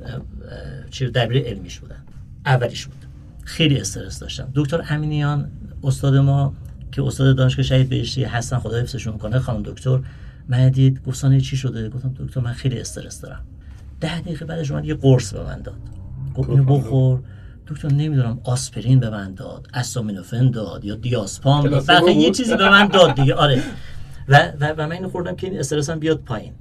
چی 0.90 1.06
دبیر 1.06 1.42
علمیش 1.42 1.78
بودن. 1.78 2.02
اولیش 2.46 2.86
بود. 2.86 3.04
خیلی 3.44 3.80
استرس 3.80 4.18
داشتم. 4.18 4.48
دکتر 4.54 4.84
امینیان 4.88 5.50
استاد 5.82 6.16
ما 6.16 6.54
که 6.94 7.02
استاد 7.02 7.36
دانشگاه 7.36 7.64
شهید 7.64 7.88
بهشتی 7.88 8.24
هستن 8.24 8.58
خدا 8.58 8.76
حفظشون 8.76 9.18
کنه 9.18 9.38
خانم 9.38 9.62
دکتر. 9.62 9.98
من 10.48 10.68
دید 10.68 11.04
گفتن 11.06 11.38
چی 11.38 11.56
شده؟ 11.56 11.88
گفتم 11.88 12.14
دکتر 12.18 12.40
من 12.40 12.52
خیلی 12.52 12.80
استرس 12.80 13.20
دارم. 13.20 13.46
ده 14.00 14.20
دقیقه 14.20 14.44
بعدش 14.44 14.70
اومد 14.70 14.84
یه 14.84 14.94
قرص 14.94 15.34
به 15.34 15.44
من 15.44 15.62
داد. 15.62 15.78
گفت 16.34 16.50
اینو 16.50 16.64
بخور. 16.64 17.20
دکتر 17.66 17.88
نمی‌دونم 17.88 18.40
آسپرین 18.44 19.00
به 19.00 19.10
من 19.10 19.34
داد 19.34 19.68
استامینوفن 19.74 20.50
داد 20.50 20.84
یا 20.84 20.94
دیاسپام 20.94 21.68
داد. 21.68 22.08
یه 22.08 22.30
چیزی 22.30 22.56
به 22.56 22.70
من 22.70 22.88
داد 22.88 23.14
دیگه. 23.14 23.34
آره. 23.34 23.62
و, 24.28 24.52
و, 24.60 24.74
و 24.78 24.86
من 24.86 24.92
اینو 24.92 25.08
خوردم 25.08 25.36
که 25.36 25.46
این 25.46 25.58
استرسم 25.58 25.98
بیاد 25.98 26.20
پایین. 26.20 26.52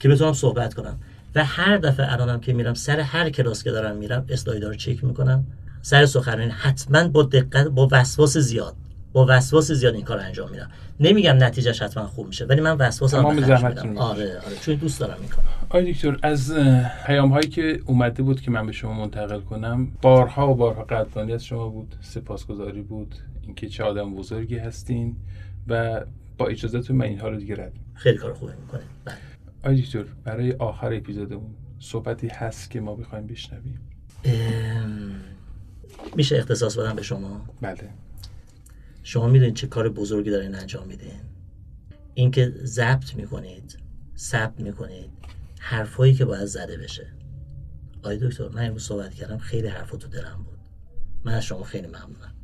که 0.00 0.08
بتونم 0.08 0.32
صحبت 0.32 0.74
کنم. 0.74 0.98
و 1.34 1.44
هر 1.44 1.76
دفعه 1.76 2.12
الانم 2.12 2.40
که 2.40 2.52
میرم 2.52 2.74
سر 2.74 3.00
هر 3.00 3.30
کلاس 3.30 3.64
که 3.64 3.70
دارم 3.70 3.96
میرم 3.96 4.24
اسلایدار 4.28 4.74
چک 4.74 5.04
می‌کنم. 5.04 5.46
سر 5.82 6.06
سخنرانی 6.06 6.50
حتما 6.50 7.08
با 7.08 7.22
دقت 7.22 7.66
با 7.66 7.88
وسواس 7.92 8.38
زیاد. 8.38 8.74
با 9.12 9.26
وسواس 9.28 9.72
زیاد 9.72 9.94
این 9.94 10.04
کار 10.04 10.18
انجام 10.18 10.50
میدم. 10.50 10.70
نمیگم 11.00 11.44
نتیجهش 11.44 11.82
حتما 11.82 12.06
خوب 12.06 12.26
میشه 12.26 12.44
ولی 12.44 12.60
من 12.60 12.76
وسواس 12.76 13.14
هم 13.14 13.34
میدم. 13.34 13.98
آره 13.98 14.40
آره 14.46 14.56
چون 14.60 14.74
دوست 14.74 15.00
دارم 15.00 15.16
این 15.20 15.28
کار 15.28 15.44
آقای 15.68 15.92
دکتر 15.92 16.18
از 16.22 16.54
پیام 17.06 17.32
هایی 17.32 17.48
که 17.48 17.80
اومده 17.86 18.22
بود 18.22 18.40
که 18.40 18.50
من 18.50 18.66
به 18.66 18.72
شما 18.72 18.92
منتقل 18.92 19.40
کنم 19.40 19.88
بارها 20.02 20.50
و 20.50 20.54
بارها 20.54 20.82
قدردانی 20.82 21.32
از 21.32 21.44
شما 21.44 21.68
بود 21.68 21.94
سپاسگزاری 22.00 22.82
بود 22.82 23.14
اینکه 23.42 23.68
چه 23.68 23.84
آدم 23.84 24.14
بزرگی 24.14 24.58
هستین 24.58 25.16
و 25.68 26.00
با 26.38 26.46
اجازهتون 26.46 26.96
من 26.96 27.04
اینها 27.04 27.28
رو 27.28 27.36
دیگه 27.36 27.54
رد 27.54 27.72
خیلی 27.94 28.18
کار 28.18 28.32
خوبی 28.32 28.52
می‌کنه 28.60 28.82
بله. 29.04 29.14
آقای 29.62 29.80
دکتر 29.80 30.04
برای 30.24 30.52
آخر 30.52 30.92
اپیزودمون 30.92 31.54
صحبتی 31.78 32.28
هست 32.28 32.70
که 32.70 32.80
ما 32.80 32.94
بخوایم 32.94 33.26
بشنویم. 33.26 33.80
میشه 36.16 36.36
اختصاص 36.36 36.78
بدم 36.78 36.96
به 36.96 37.02
شما؟ 37.02 37.40
بله. 37.60 37.88
شما 39.02 39.26
می‌دونید 39.26 39.54
چه 39.54 39.66
کار 39.66 39.88
بزرگی 39.88 40.30
دارین 40.30 40.54
انجام 40.54 40.86
میدین. 40.86 41.20
اینکه 42.14 42.52
ضبط 42.64 43.14
می‌کنید 43.14 43.78
ثبت 44.16 44.60
می‌کنید 44.60 45.10
حرفایی 45.58 46.14
که 46.14 46.24
باید 46.24 46.44
زده 46.44 46.76
بشه. 46.76 47.06
آقای 47.98 48.18
دکتر 48.18 48.48
من 48.48 48.66
امروز 48.66 48.82
صحبت 48.82 49.14
کردم 49.14 49.38
خیلی 49.38 49.68
حرفا 49.68 49.96
تو 49.96 50.08
دلم 50.08 50.44
بود. 50.46 50.58
من 51.24 51.32
از 51.34 51.44
شما 51.44 51.62
خیلی 51.62 51.86
ممنونم. 51.86 52.34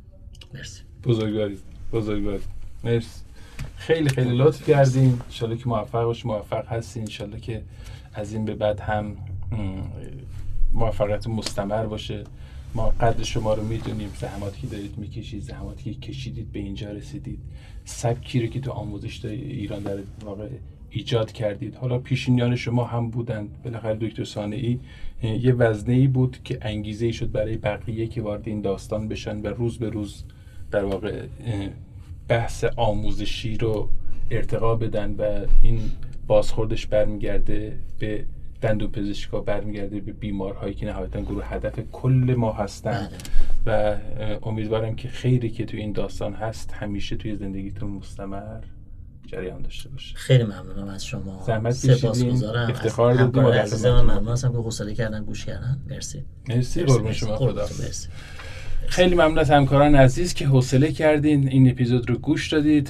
مرسی. 0.53 0.81
بزرگواری 1.03 1.59
بزرگواری. 1.93 2.43
مرسی. 2.83 3.21
خیلی 3.77 4.09
خیلی 4.09 4.37
لطف 4.37 4.69
کردین. 4.69 5.21
انشالله 5.25 5.57
که 5.57 5.69
موفق 5.69 6.03
باشی 6.03 6.27
موفق 6.27 6.67
هستین. 6.67 7.03
انشالله 7.03 7.39
که 7.39 7.63
از 8.13 8.33
این 8.33 8.45
به 8.45 8.55
بعد 8.55 8.79
هم 8.79 9.17
موفقیت 10.73 11.27
مستمر 11.27 11.85
باشه. 11.85 12.23
ما 12.75 12.89
قدر 12.89 13.23
شما 13.23 13.53
رو 13.53 13.63
می‌دونیم 13.63 14.09
زحماتی 14.19 14.61
که 14.61 14.67
دارید 14.67 14.97
می‌کشید 14.97 15.41
زحماتی 15.41 15.93
که 15.93 15.99
کشیدید 15.99 16.51
به 16.51 16.59
اینجا 16.59 16.91
رسیدید. 16.91 17.39
سبکی 17.85 18.41
رو 18.41 18.47
که 18.47 18.59
تو 18.59 18.71
آموزش 18.71 19.25
ایران 19.25 19.83
در 19.83 19.97
واقع 20.25 20.49
ایجاد 20.89 21.31
کردید. 21.31 21.75
حالا 21.75 21.99
پیشینیان 21.99 22.55
شما 22.55 22.83
هم 22.83 23.09
بودند 23.09 23.63
بالاخره 23.63 23.95
دکتر 23.95 24.23
سانعی 24.23 24.79
یه 25.23 25.53
وزنه 25.53 25.93
ای 25.93 26.07
بود 26.07 26.37
که 26.43 26.57
انگیزه 26.61 27.05
ای 27.05 27.13
شد 27.13 27.31
برای 27.31 27.57
بقیه 27.57 28.07
که 28.07 28.21
وارد 28.21 28.47
این 28.47 28.61
داستان 28.61 29.07
بشن 29.07 29.41
و 29.41 29.47
روز 29.47 29.77
به 29.77 29.89
روز 29.89 30.23
در 30.71 30.85
واقع 30.85 31.27
بحث 32.27 32.63
آموزشی 32.63 33.57
رو 33.57 33.89
ارتقا 34.31 34.75
بدن 34.75 35.15
و 35.17 35.45
این 35.61 35.79
بازخوردش 36.27 36.87
برمیگرده 36.87 37.79
به 37.99 38.25
دندو 38.61 38.87
پزشکا 38.87 39.41
برمیگرده 39.41 39.99
به 39.99 40.11
بیمارهایی 40.11 40.73
که 40.73 40.85
نهایتا 40.85 41.21
گروه 41.21 41.45
هدف 41.45 41.79
کل 41.91 42.35
ما 42.37 42.53
هستن. 42.53 43.09
بله. 43.65 43.95
و 43.95 43.97
امیدوارم 44.43 44.95
که 44.95 45.07
خیری 45.07 45.49
که 45.49 45.65
توی 45.65 45.79
این 45.79 45.91
داستان 45.91 46.33
هست 46.33 46.73
همیشه 46.73 47.15
توی 47.15 47.35
زندگیتون 47.35 47.89
مستمر 47.89 48.61
جریان 49.27 49.61
داشته 49.61 49.89
باشه. 49.89 50.15
خیلی 50.15 50.43
ممنونم 50.43 50.87
از 50.87 51.05
شما. 51.05 51.43
زحمت 51.47 51.71
سپاسگزارم. 51.71 52.69
افتخار 52.69 53.13
دادیم 53.13 53.45
عزیز 53.45 53.85
من 53.85 54.01
ممنون 54.01 54.27
هستم 54.27 54.51
که 54.51 54.57
حوصله 54.57 54.93
کردن 54.93 55.23
گوش 55.23 55.45
کردن. 55.45 55.79
مرسی. 55.89 56.23
مرسی. 56.49 56.83
قربون 56.83 57.11
شما 57.11 57.35
خدا 57.35 57.65
خیلی 58.87 59.15
ممنون 59.15 59.39
از 59.39 59.51
همکاران 59.51 59.95
عزیز 59.95 60.33
که 60.33 60.45
حوصله 60.45 60.91
کردین 60.91 61.47
این 61.47 61.69
اپیزود 61.69 62.09
رو 62.09 62.17
گوش 62.17 62.53
دادید. 62.53 62.89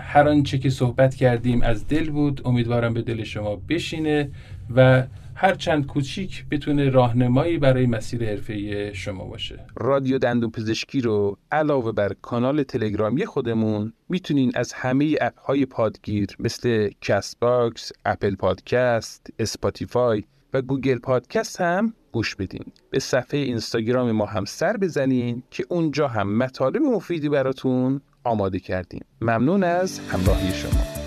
هر 0.00 0.28
آنچه 0.28 0.58
که 0.58 0.70
صحبت 0.70 1.14
کردیم 1.14 1.62
از 1.62 1.88
دل 1.88 2.10
بود. 2.10 2.42
امیدوارم 2.44 2.94
به 2.94 3.02
دل 3.02 3.24
شما 3.24 3.56
بشینه. 3.56 4.30
و 4.76 5.06
هر 5.34 5.54
چند 5.54 5.86
کوچیک 5.86 6.44
بتونه 6.50 6.90
راهنمایی 6.90 7.58
برای 7.58 7.86
مسیر 7.86 8.24
حرفه 8.24 8.92
شما 8.92 9.24
باشه. 9.24 9.60
رادیو 9.76 10.18
دندون 10.18 10.50
پزشکی 10.50 11.00
رو 11.00 11.38
علاوه 11.52 11.92
بر 11.92 12.12
کانال 12.22 12.62
تلگرامی 12.62 13.26
خودمون 13.26 13.92
می‌تونین 14.08 14.52
از 14.54 14.72
همه 14.72 15.16
اپ 15.20 15.38
های 15.38 15.66
پادگیر 15.66 16.28
مثل 16.38 16.90
کست 17.00 17.40
باکس، 17.40 17.92
اپل 18.04 18.34
پادکست، 18.34 19.26
اسپاتیفای 19.38 20.24
و 20.54 20.62
گوگل 20.62 20.98
پادکست 20.98 21.60
هم 21.60 21.94
گوش 22.12 22.36
بدین. 22.36 22.64
به 22.90 22.98
صفحه 22.98 23.40
اینستاگرام 23.40 24.12
ما 24.12 24.26
هم 24.26 24.44
سر 24.44 24.76
بزنین 24.76 25.42
که 25.50 25.64
اونجا 25.68 26.08
هم 26.08 26.36
مطالب 26.36 26.82
مفیدی 26.82 27.28
براتون 27.28 28.00
آماده 28.24 28.58
کردیم. 28.58 29.04
ممنون 29.20 29.64
از 29.64 29.98
همراهی 29.98 30.52
شما. 30.52 30.99